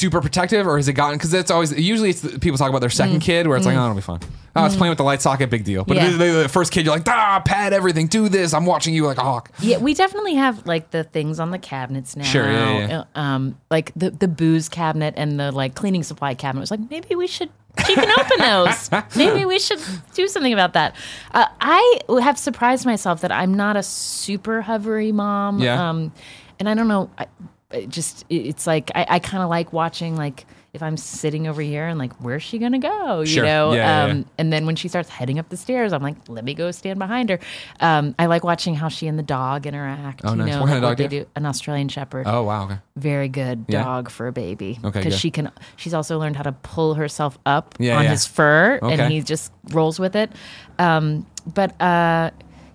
super 0.00 0.20
protective, 0.20 0.66
or 0.66 0.76
has 0.76 0.88
it 0.88 0.94
gotten? 0.94 1.16
Because 1.18 1.30
that's 1.30 1.50
always 1.50 1.72
usually 1.78 2.10
it's 2.10 2.22
the, 2.22 2.38
people 2.38 2.58
talk 2.58 2.70
about 2.70 2.80
their 2.80 2.90
second 2.90 3.20
kid, 3.20 3.46
where 3.46 3.56
it's 3.56 3.66
like, 3.66 3.76
oh, 3.76 3.82
it'll 3.84 3.94
be 3.94 4.00
fine. 4.00 4.20
Oh, 4.56 4.66
it's 4.66 4.74
playing 4.74 4.90
with 4.90 4.98
the 4.98 5.04
light 5.04 5.22
socket, 5.22 5.48
big 5.48 5.62
deal. 5.64 5.84
But 5.84 5.96
Yeah. 5.96 6.10
the, 6.10 6.48
first 6.48 6.72
kid, 6.72 6.84
you're 6.84 6.94
like, 6.94 7.06
ah, 7.08 7.40
pad 7.44 7.72
everything, 7.72 8.08
do 8.08 8.28
this. 8.28 8.52
I'm 8.52 8.66
watching 8.66 8.92
you 8.94 9.06
like 9.06 9.18
a 9.18 9.22
hawk. 9.22 9.52
Yeah, 9.60 9.78
we 9.78 9.94
definitely 9.94 10.34
have 10.34 10.66
like 10.66 10.90
the 10.90 11.04
things 11.04 11.38
on 11.38 11.50
the 11.50 11.58
cabinets 11.58 12.16
now. 12.16 12.24
Sure, 12.24 12.50
yeah, 12.50 12.88
yeah. 12.88 13.04
Um, 13.14 13.56
like 13.70 13.92
the 13.94 14.10
the 14.10 14.26
booze 14.26 14.68
cabinet 14.68 15.14
and 15.16 15.38
the 15.38 15.52
like 15.52 15.74
cleaning 15.76 16.02
supply 16.02 16.34
cabinet. 16.34 16.60
was 16.60 16.70
like 16.70 16.90
maybe 16.90 17.14
we 17.14 17.26
should. 17.26 17.50
Can 17.76 18.10
open 18.18 18.38
those. 18.40 18.90
maybe 19.16 19.44
we 19.44 19.60
should 19.60 19.78
do 20.14 20.26
something 20.26 20.52
about 20.52 20.72
that. 20.72 20.96
Uh, 21.32 21.46
I 21.60 22.00
have 22.20 22.36
surprised 22.36 22.84
myself 22.84 23.20
that 23.20 23.30
I'm 23.30 23.54
not 23.54 23.76
a 23.76 23.82
super 23.84 24.60
hovery 24.60 25.12
mom. 25.12 25.60
Yeah. 25.60 25.90
Um, 25.90 26.12
and 26.58 26.68
I 26.68 26.74
don't 26.74 26.88
know. 26.88 27.08
I, 27.16 27.26
it 27.72 27.88
just 27.88 28.24
it- 28.28 28.46
it's 28.46 28.66
like 28.66 28.90
I, 28.94 29.06
I 29.08 29.18
kind 29.18 29.42
of 29.42 29.48
like 29.50 29.72
watching 29.72 30.16
like 30.16 30.46
if 30.72 30.84
I'm 30.84 30.96
sitting 30.96 31.48
over 31.48 31.60
here 31.60 31.88
and 31.88 31.98
like 31.98 32.12
where's 32.20 32.44
she 32.44 32.58
gonna 32.58 32.78
go? 32.78 33.20
You 33.20 33.26
Sure. 33.26 33.44
know. 33.44 33.72
Yeah, 33.72 34.04
um, 34.04 34.18
yeah. 34.18 34.24
and 34.38 34.52
then 34.52 34.66
when 34.66 34.76
she 34.76 34.86
starts 34.86 35.08
heading 35.08 35.40
up 35.40 35.48
the 35.48 35.56
stairs, 35.56 35.92
I'm 35.92 36.00
like, 36.02 36.14
let 36.28 36.44
me 36.44 36.54
go 36.54 36.70
stand 36.70 36.98
behind 37.00 37.28
her. 37.28 37.40
Um, 37.80 38.14
I 38.20 38.26
like 38.26 38.44
watching 38.44 38.76
how 38.76 38.88
she 38.88 39.08
and 39.08 39.18
the 39.18 39.24
dog 39.24 39.66
interact. 39.66 40.20
Oh, 40.22 40.30
you 40.30 40.36
nice. 40.36 40.48
know, 40.54 40.60
What 40.60 40.66
kind 40.66 40.76
of 40.76 40.82
dog 40.82 40.96
do 40.96 41.02
they 41.04 41.08
do? 41.08 41.26
An 41.34 41.44
Australian 41.44 41.88
Shepherd. 41.88 42.26
Oh 42.28 42.44
wow, 42.44 42.66
okay. 42.66 42.78
Very 42.96 43.28
good 43.28 43.66
dog 43.66 44.10
for 44.10 44.28
a 44.28 44.32
baby. 44.32 44.78
Okay, 44.84 45.00
because 45.00 45.18
she 45.18 45.32
can. 45.32 45.50
She's 45.76 45.92
also 45.94 46.18
learned 46.20 46.36
how 46.36 46.44
to 46.44 46.52
pull 46.52 46.94
herself 46.94 47.36
up 47.46 47.74
Yeah, 47.80 47.98
on 47.98 48.04
his 48.06 48.24
fur, 48.26 48.78
Okay. 48.80 48.94
and 48.94 49.12
he 49.12 49.22
just 49.22 49.52
rolls 49.70 49.98
with 49.98 50.14
it. 50.14 50.30
Um, 50.78 51.26
but 51.52 51.80
uh, 51.80 52.30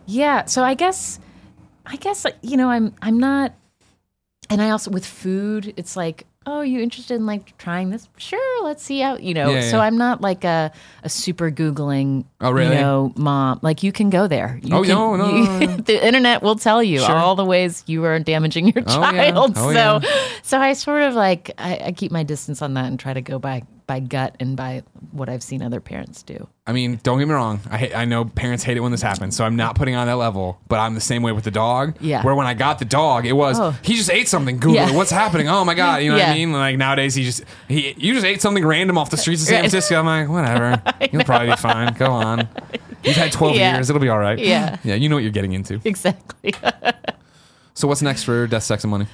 yeah, 0.06 0.46
so 0.46 0.64
I 0.64 0.74
guess, 0.74 1.20
I 1.86 1.96
guess 1.96 2.26
you 2.42 2.58
know, 2.58 2.70
I'm 2.70 2.94
I'm 3.02 3.20
not 3.20 3.54
and 4.50 4.62
I 4.62 4.70
also 4.70 4.92
with 4.92 5.06
food, 5.06 5.74
it's 5.78 5.96
like, 5.96 6.26
oh, 6.48 6.62
you 6.62 6.80
interested 6.80 7.16
in 7.16 7.26
like 7.26 7.58
trying 7.58 7.90
this? 7.90 8.08
Sure, 8.18 8.64
let's 8.64 8.84
see 8.84 9.00
how 9.00 9.18
you 9.18 9.34
know. 9.34 9.50
Yeah, 9.50 9.70
so. 9.72 9.80
I'm 9.80 9.98
not 9.98 10.22
like 10.22 10.44
a 10.44 10.72
a 11.04 11.10
super 11.10 11.50
googling. 11.52 12.26
Oh, 12.42 12.52
really? 12.52 12.76
You 12.76 12.82
know, 12.82 13.14
mom. 13.16 13.60
Like 13.64 13.82
you 13.84 13.92
can 13.92 14.10
go 14.10 14.28
there. 14.28 14.60
You 14.64 14.76
Oh, 14.76 14.82
can- 14.82 14.90
no, 14.90 15.16
no, 15.16 15.30
you- 15.36 15.44
no, 15.44 15.60
no. 15.60 15.78
the 15.92 16.06
internet 16.06 16.42
will 16.44 16.56
tell 16.56 16.84
you 16.84 17.00
Sure. 17.00 17.16
all 17.16 17.36
the 17.36 17.46
ways 17.46 17.84
you 17.88 18.04
are 18.06 18.20
damaging 18.20 18.68
your 18.68 18.84
Oh, 18.88 19.02
yeah. 19.12 19.32
child. 19.32 19.54
Oh, 19.58 19.74
so, 19.74 20.00
yeah. 20.08 20.28
so 20.44 20.60
I 20.60 20.74
sort 20.74 21.02
of 21.04 21.16
like 21.16 21.52
I, 21.58 21.78
I 21.86 21.92
keep 21.92 22.12
my 22.12 22.24
distance 22.24 22.62
on 22.62 22.76
that 22.76 22.86
and 22.86 23.00
try 23.00 23.14
to 23.14 23.22
go 23.22 23.40
by 23.40 23.64
by 23.88 24.00
gut 24.00 24.36
and 24.40 24.58
by 24.58 24.84
what 25.12 25.30
I've 25.30 25.44
seen 25.44 25.62
other 25.62 25.80
parents 25.80 26.24
do. 26.24 26.48
I 26.68 26.72
mean, 26.74 27.00
don't 27.04 27.20
get 27.20 27.28
me 27.28 27.34
wrong. 27.36 27.60
I 27.70 27.78
hate, 27.78 27.96
I 27.96 28.06
know 28.06 28.26
parents 28.26 28.64
hate 28.64 28.76
it 28.78 28.80
when 28.80 28.92
this 28.92 29.02
happens, 29.02 29.36
so 29.36 29.46
I'm 29.46 29.56
not 29.56 29.76
putting 29.76 29.96
on 29.96 30.08
that 30.08 30.16
level. 30.16 30.60
But 30.68 30.80
I'm 30.80 30.96
the 30.96 31.02
same 31.02 31.22
way 31.22 31.32
with 31.32 31.44
the 31.44 31.52
dog. 31.52 31.96
Yeah. 32.00 32.24
Where 32.24 32.34
when 32.36 32.48
I 32.48 32.54
got 32.56 32.80
the 32.80 32.86
dog, 32.86 33.26
it 33.26 33.34
was 33.34 33.60
Oh. 33.60 33.72
he 33.84 33.96
just 33.96 34.10
ate 34.10 34.28
something. 34.28 34.58
Google 34.58 34.76
Yeah. 34.76 34.92
What's 34.96 35.12
happening? 35.12 35.48
Oh 35.50 35.64
my 35.64 35.76
god. 35.76 36.02
You 36.02 36.10
know 36.10 36.16
what 36.16 36.24
I 36.26 36.30
Yeah. 36.30 36.34
mean? 36.34 36.52
Like 36.54 36.78
nowadays, 36.78 37.14
he 37.16 37.24
just 37.24 37.44
he 37.68 37.94
you 37.98 38.14
just 38.14 38.26
ate 38.26 38.42
something 38.42 38.66
random 38.66 38.98
off 38.98 39.10
the 39.12 39.18
streets 39.18 39.42
of 39.44 39.48
San 39.48 39.56
Right. 39.62 39.70
Francisco. 39.70 40.00
I'm 40.00 40.06
like, 40.06 40.30
whatever. 40.30 40.82
You'll 41.12 41.24
probably 41.24 41.50
be 41.52 41.56
fine. 41.58 41.94
Go 41.94 42.08
on. 42.12 42.48
You've 43.04 43.16
had 43.16 43.32
12 43.32 43.56
Yeah. 43.56 43.76
years. 43.76 43.90
It'll 43.90 44.02
be 44.02 44.10
all 44.10 44.20
right. 44.20 44.40
Yeah. 44.40 44.78
Yeah. 44.84 44.96
You 44.96 45.10
know 45.10 45.16
what 45.16 45.24
you're 45.24 45.32
getting 45.32 45.54
into. 45.54 45.80
Exactly. 45.86 46.54
So 47.78 47.90
what's 47.90 48.02
next 48.02 48.24
for 48.24 48.48
Death, 48.48 48.64
Sex, 48.64 48.86
and 48.86 48.92
Money? 48.92 49.08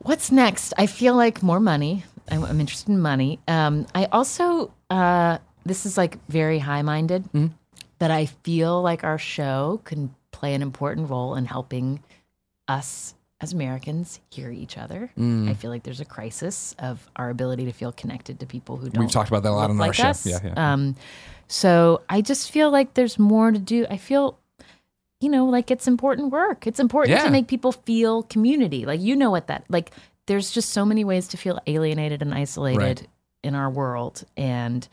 What's 0.00 0.32
next? 0.32 0.74
I 0.76 0.86
feel 0.86 1.14
like 1.14 1.40
more 1.40 1.60
money. 1.60 2.04
I'm, 2.30 2.44
I'm 2.44 2.60
interested 2.60 2.88
in 2.90 3.00
money. 3.00 3.38
Um, 3.48 3.86
I 3.94 4.06
also, 4.06 4.72
uh, 4.90 5.38
this 5.64 5.86
is 5.86 5.96
like 5.96 6.18
very 6.28 6.58
high 6.58 6.82
minded, 6.82 7.24
Mm-hmm. 7.32 7.46
but 7.98 8.10
I 8.10 8.26
feel 8.26 8.82
like 8.82 9.04
our 9.04 9.18
show 9.18 9.80
can 9.84 10.14
play 10.32 10.54
an 10.54 10.62
important 10.62 11.08
role 11.10 11.34
in 11.34 11.44
helping 11.46 12.02
us 12.68 13.14
as 13.40 13.52
Americans 13.52 14.20
hear 14.30 14.50
each 14.50 14.78
other. 14.78 15.10
Mm. 15.18 15.48
I 15.50 15.54
feel 15.54 15.70
like 15.70 15.82
there's 15.82 16.00
a 16.00 16.04
crisis 16.06 16.74
of 16.78 17.06
our 17.16 17.28
ability 17.30 17.66
to 17.66 17.72
feel 17.72 17.92
connected 17.92 18.40
to 18.40 18.46
people 18.46 18.76
who 18.76 18.88
don't. 18.88 19.02
We've 19.04 19.10
talked 19.12 19.28
about 19.28 19.42
that 19.42 19.50
a 19.50 19.54
lot 19.54 19.68
on 19.70 19.80
our 19.80 19.92
show. 19.92 20.04
us. 20.08 20.26
Yeah, 20.26 20.38
yeah. 20.42 20.72
Um, 20.72 20.96
so 21.46 22.02
I 22.08 22.22
just 22.22 22.50
feel 22.50 22.70
like 22.70 22.94
there's 22.94 23.18
more 23.18 23.50
to 23.50 23.58
do. 23.58 23.86
I 23.90 23.98
feel, 23.98 24.38
you 25.20 25.28
know, 25.28 25.44
like 25.46 25.70
it's 25.70 25.86
important 25.86 26.32
work. 26.32 26.66
It's 26.66 26.80
important 26.80 27.16
Yeah. 27.18 27.24
to 27.24 27.30
make 27.30 27.46
people 27.46 27.72
feel 27.72 28.22
community. 28.24 28.86
Like 28.86 29.00
you 29.00 29.14
know 29.16 29.30
what 29.30 29.46
that 29.48 29.64
like. 29.68 29.90
There's 30.26 30.50
just 30.50 30.70
so 30.70 30.84
many 30.84 31.04
ways 31.04 31.28
to 31.28 31.36
feel 31.36 31.58
alienated 31.66 32.22
and 32.22 32.34
isolated 32.34 32.78
Right. 32.80 33.06
in 33.42 33.54
our 33.54 33.70
world, 33.70 34.24
and 34.36 34.86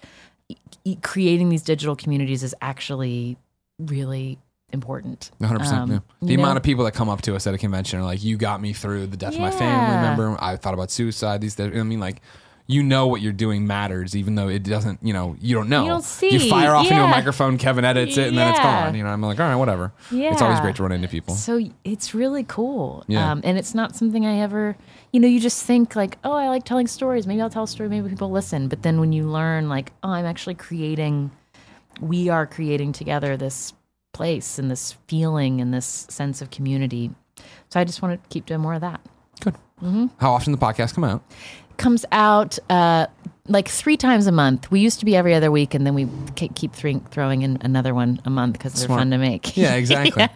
e- 0.85 0.95
creating 1.01 1.49
these 1.49 1.63
digital 1.63 1.95
communities 1.95 2.43
is 2.43 2.53
actually 2.61 3.37
really 3.79 4.37
important. 4.71 5.31
100. 5.39 5.59
percent 5.59 5.81
Um, 5.81 5.91
yeah. 5.91 5.99
The 6.21 6.31
you 6.31 6.37
know? 6.37 6.43
amount 6.43 6.57
of 6.57 6.63
people 6.63 6.85
that 6.85 6.93
come 6.93 7.09
up 7.09 7.21
to 7.23 7.35
us 7.35 7.45
at 7.47 7.53
a 7.53 7.57
convention 7.57 7.99
are 7.99 8.03
like, 8.03 8.23
"You 8.23 8.37
got 8.37 8.61
me 8.61 8.73
through 8.73 9.07
the 9.07 9.17
death 9.17 9.33
of 9.35 9.39
my 9.39 9.51
family 9.51 9.95
member. 9.97 10.37
I 10.41 10.55
thought 10.55 10.73
about 10.73 10.91
suicide. 10.91 11.41
These, 11.41 11.55
days." 11.55 11.75
I 11.75 11.83
mean, 11.83 11.99
like." 11.99 12.21
You 12.65 12.81
know 12.81 13.07
what 13.07 13.21
you're 13.21 13.33
doing 13.33 13.67
matters, 13.67 14.15
even 14.15 14.35
though 14.35 14.47
it 14.47 14.63
doesn't. 14.63 14.99
You 15.03 15.11
know, 15.11 15.35
you 15.41 15.53
don't 15.53 15.67
know. 15.67 15.83
You 15.83 15.89
don't 15.89 16.03
see. 16.03 16.29
You 16.29 16.49
fire 16.49 16.73
off 16.73 16.89
into 16.89 17.03
a 17.03 17.07
microphone. 17.07 17.57
Kevin 17.57 17.83
edits 17.83 18.17
it, 18.17 18.29
and 18.29 18.37
then 18.37 18.49
it's 18.51 18.59
gone. 18.59 18.95
You 18.95 19.03
know, 19.03 19.09
I'm 19.09 19.21
like, 19.21 19.39
all 19.39 19.47
right, 19.47 19.55
whatever. 19.55 19.91
Yeah. 20.11 20.31
It's 20.31 20.41
always 20.41 20.61
great 20.61 20.77
to 20.77 20.83
run 20.83 20.93
into 20.93 21.09
people. 21.09 21.35
So 21.35 21.59
it's 21.83 22.13
really 22.13 22.45
cool. 22.45 23.03
Yeah. 23.07 23.31
Um, 23.31 23.41
and 23.43 23.57
it's 23.57 23.75
not 23.75 23.97
something 23.97 24.25
I 24.25 24.39
ever, 24.39 24.77
you 25.11 25.19
know, 25.19 25.27
you 25.27 25.41
just 25.41 25.65
think 25.65 25.95
like, 25.97 26.17
oh, 26.23 26.31
I 26.31 26.47
like 26.47 26.63
telling 26.63 26.87
stories. 26.87 27.27
Maybe 27.27 27.41
I'll 27.41 27.49
tell 27.49 27.63
a 27.63 27.67
story. 27.67 27.89
Maybe 27.89 28.07
people 28.07 28.31
listen. 28.31 28.69
But 28.69 28.83
then 28.83 28.99
when 29.01 29.11
you 29.11 29.23
learn, 29.23 29.67
like, 29.67 29.91
oh, 30.01 30.11
I'm 30.11 30.25
actually 30.25 30.55
creating, 30.55 31.31
we 31.99 32.29
are 32.29 32.47
creating 32.47 32.93
together 32.93 33.35
this 33.35 33.73
place 34.13 34.57
and 34.57 34.71
this 34.71 34.95
feeling 35.07 35.59
and 35.59 35.73
this 35.73 36.07
sense 36.09 36.41
of 36.41 36.49
community. 36.49 37.11
So 37.69 37.79
I 37.79 37.83
just 37.83 38.01
want 38.01 38.23
to 38.23 38.29
keep 38.29 38.45
doing 38.45 38.61
more 38.61 38.75
of 38.75 38.81
that. 38.81 39.01
Good. 39.41 39.55
Mm-hmm. 39.81 40.05
How 40.19 40.31
often 40.31 40.53
the 40.53 40.57
podcast 40.57 40.93
come 40.93 41.03
out? 41.03 41.23
Comes 41.77 42.05
out 42.11 42.59
uh, 42.69 43.07
like 43.47 43.67
three 43.67 43.97
times 43.97 44.27
a 44.27 44.31
month. 44.31 44.71
We 44.71 44.79
used 44.79 44.99
to 44.99 45.05
be 45.05 45.15
every 45.15 45.33
other 45.33 45.51
week, 45.51 45.73
and 45.73 45.85
then 45.85 45.95
we 45.95 46.07
keep 46.35 46.73
three, 46.73 47.01
throwing 47.11 47.41
in 47.41 47.57
another 47.61 47.93
one 47.93 48.21
a 48.25 48.29
month 48.29 48.53
because 48.53 48.73
they're 48.73 48.87
fun 48.87 49.11
to 49.11 49.17
make. 49.17 49.57
Yeah, 49.57 49.73
exactly. 49.75 50.21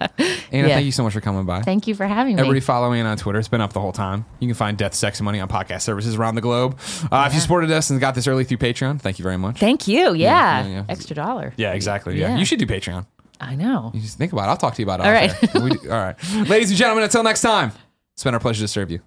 Anna, 0.52 0.68
Yeah. 0.68 0.76
thank 0.76 0.86
you 0.86 0.92
so 0.92 1.04
much 1.04 1.14
for 1.14 1.22
coming 1.22 1.46
by. 1.46 1.62
Thank 1.62 1.88
you 1.88 1.96
for 1.96 2.06
having 2.06 2.36
me. 2.36 2.42
Everybody 2.42 2.60
follow 2.60 2.90
me 2.92 3.00
on 3.02 3.18
Twitter. 3.18 3.40
It's 3.40 3.48
been 3.48 3.62
up 3.62 3.72
the 3.74 3.80
whole 3.80 3.92
time. 3.94 4.26
You 4.40 4.48
can 4.48 4.56
find 4.56 4.78
Death, 4.78 4.94
Sex, 4.94 5.20
and 5.20 5.26
Money 5.26 5.40
on 5.40 5.48
podcast 5.48 5.82
services 5.84 6.16
around 6.16 6.36
the 6.36 6.42
globe. 6.42 6.78
Uh, 7.12 7.26
If 7.28 7.34
you 7.36 7.40
supported 7.40 7.72
us 7.72 7.90
and 7.90 8.00
got 8.02 8.16
this 8.16 8.28
early 8.28 8.44
through 8.44 8.58
Patreon, 8.58 9.00
thank 9.00 9.20
you 9.20 9.24
very 9.24 9.38
much. 9.38 9.58
Thank 9.60 9.88
you. 9.88 10.14
Yeah. 10.14 10.66
yeah, 10.66 10.68
yeah. 10.68 10.84
Extra 10.90 11.16
dollar. 11.16 11.54
yeah, 11.56 11.74
exactly. 11.74 12.20
Yeah. 12.20 12.30
Yeah. 12.30 12.38
you 12.40 12.46
should 12.46 12.60
do 12.60 12.66
Patreon. 12.66 13.06
I 13.40 13.56
know. 13.56 13.92
You 13.94 14.02
just 14.02 14.18
think 14.18 14.34
about 14.34 14.46
it. 14.46 14.50
I'll 14.50 14.58
talk 14.58 14.74
to 14.76 14.82
you 14.82 14.86
about 14.86 15.00
it. 15.02 15.06
All 15.06 15.12
right. 15.12 15.56
air. 15.56 15.62
We 15.62 15.70
do- 15.70 15.92
all 15.92 15.98
right, 15.98 16.16
ladies 16.50 16.70
and 16.72 16.78
gentlemen. 16.78 17.04
Until 17.04 17.22
next 17.24 17.42
time, 17.42 17.72
it's 18.16 18.24
been 18.24 18.34
our 18.34 18.40
pleasure 18.40 18.62
to 18.64 18.68
serve 18.68 18.90
you. 18.90 19.00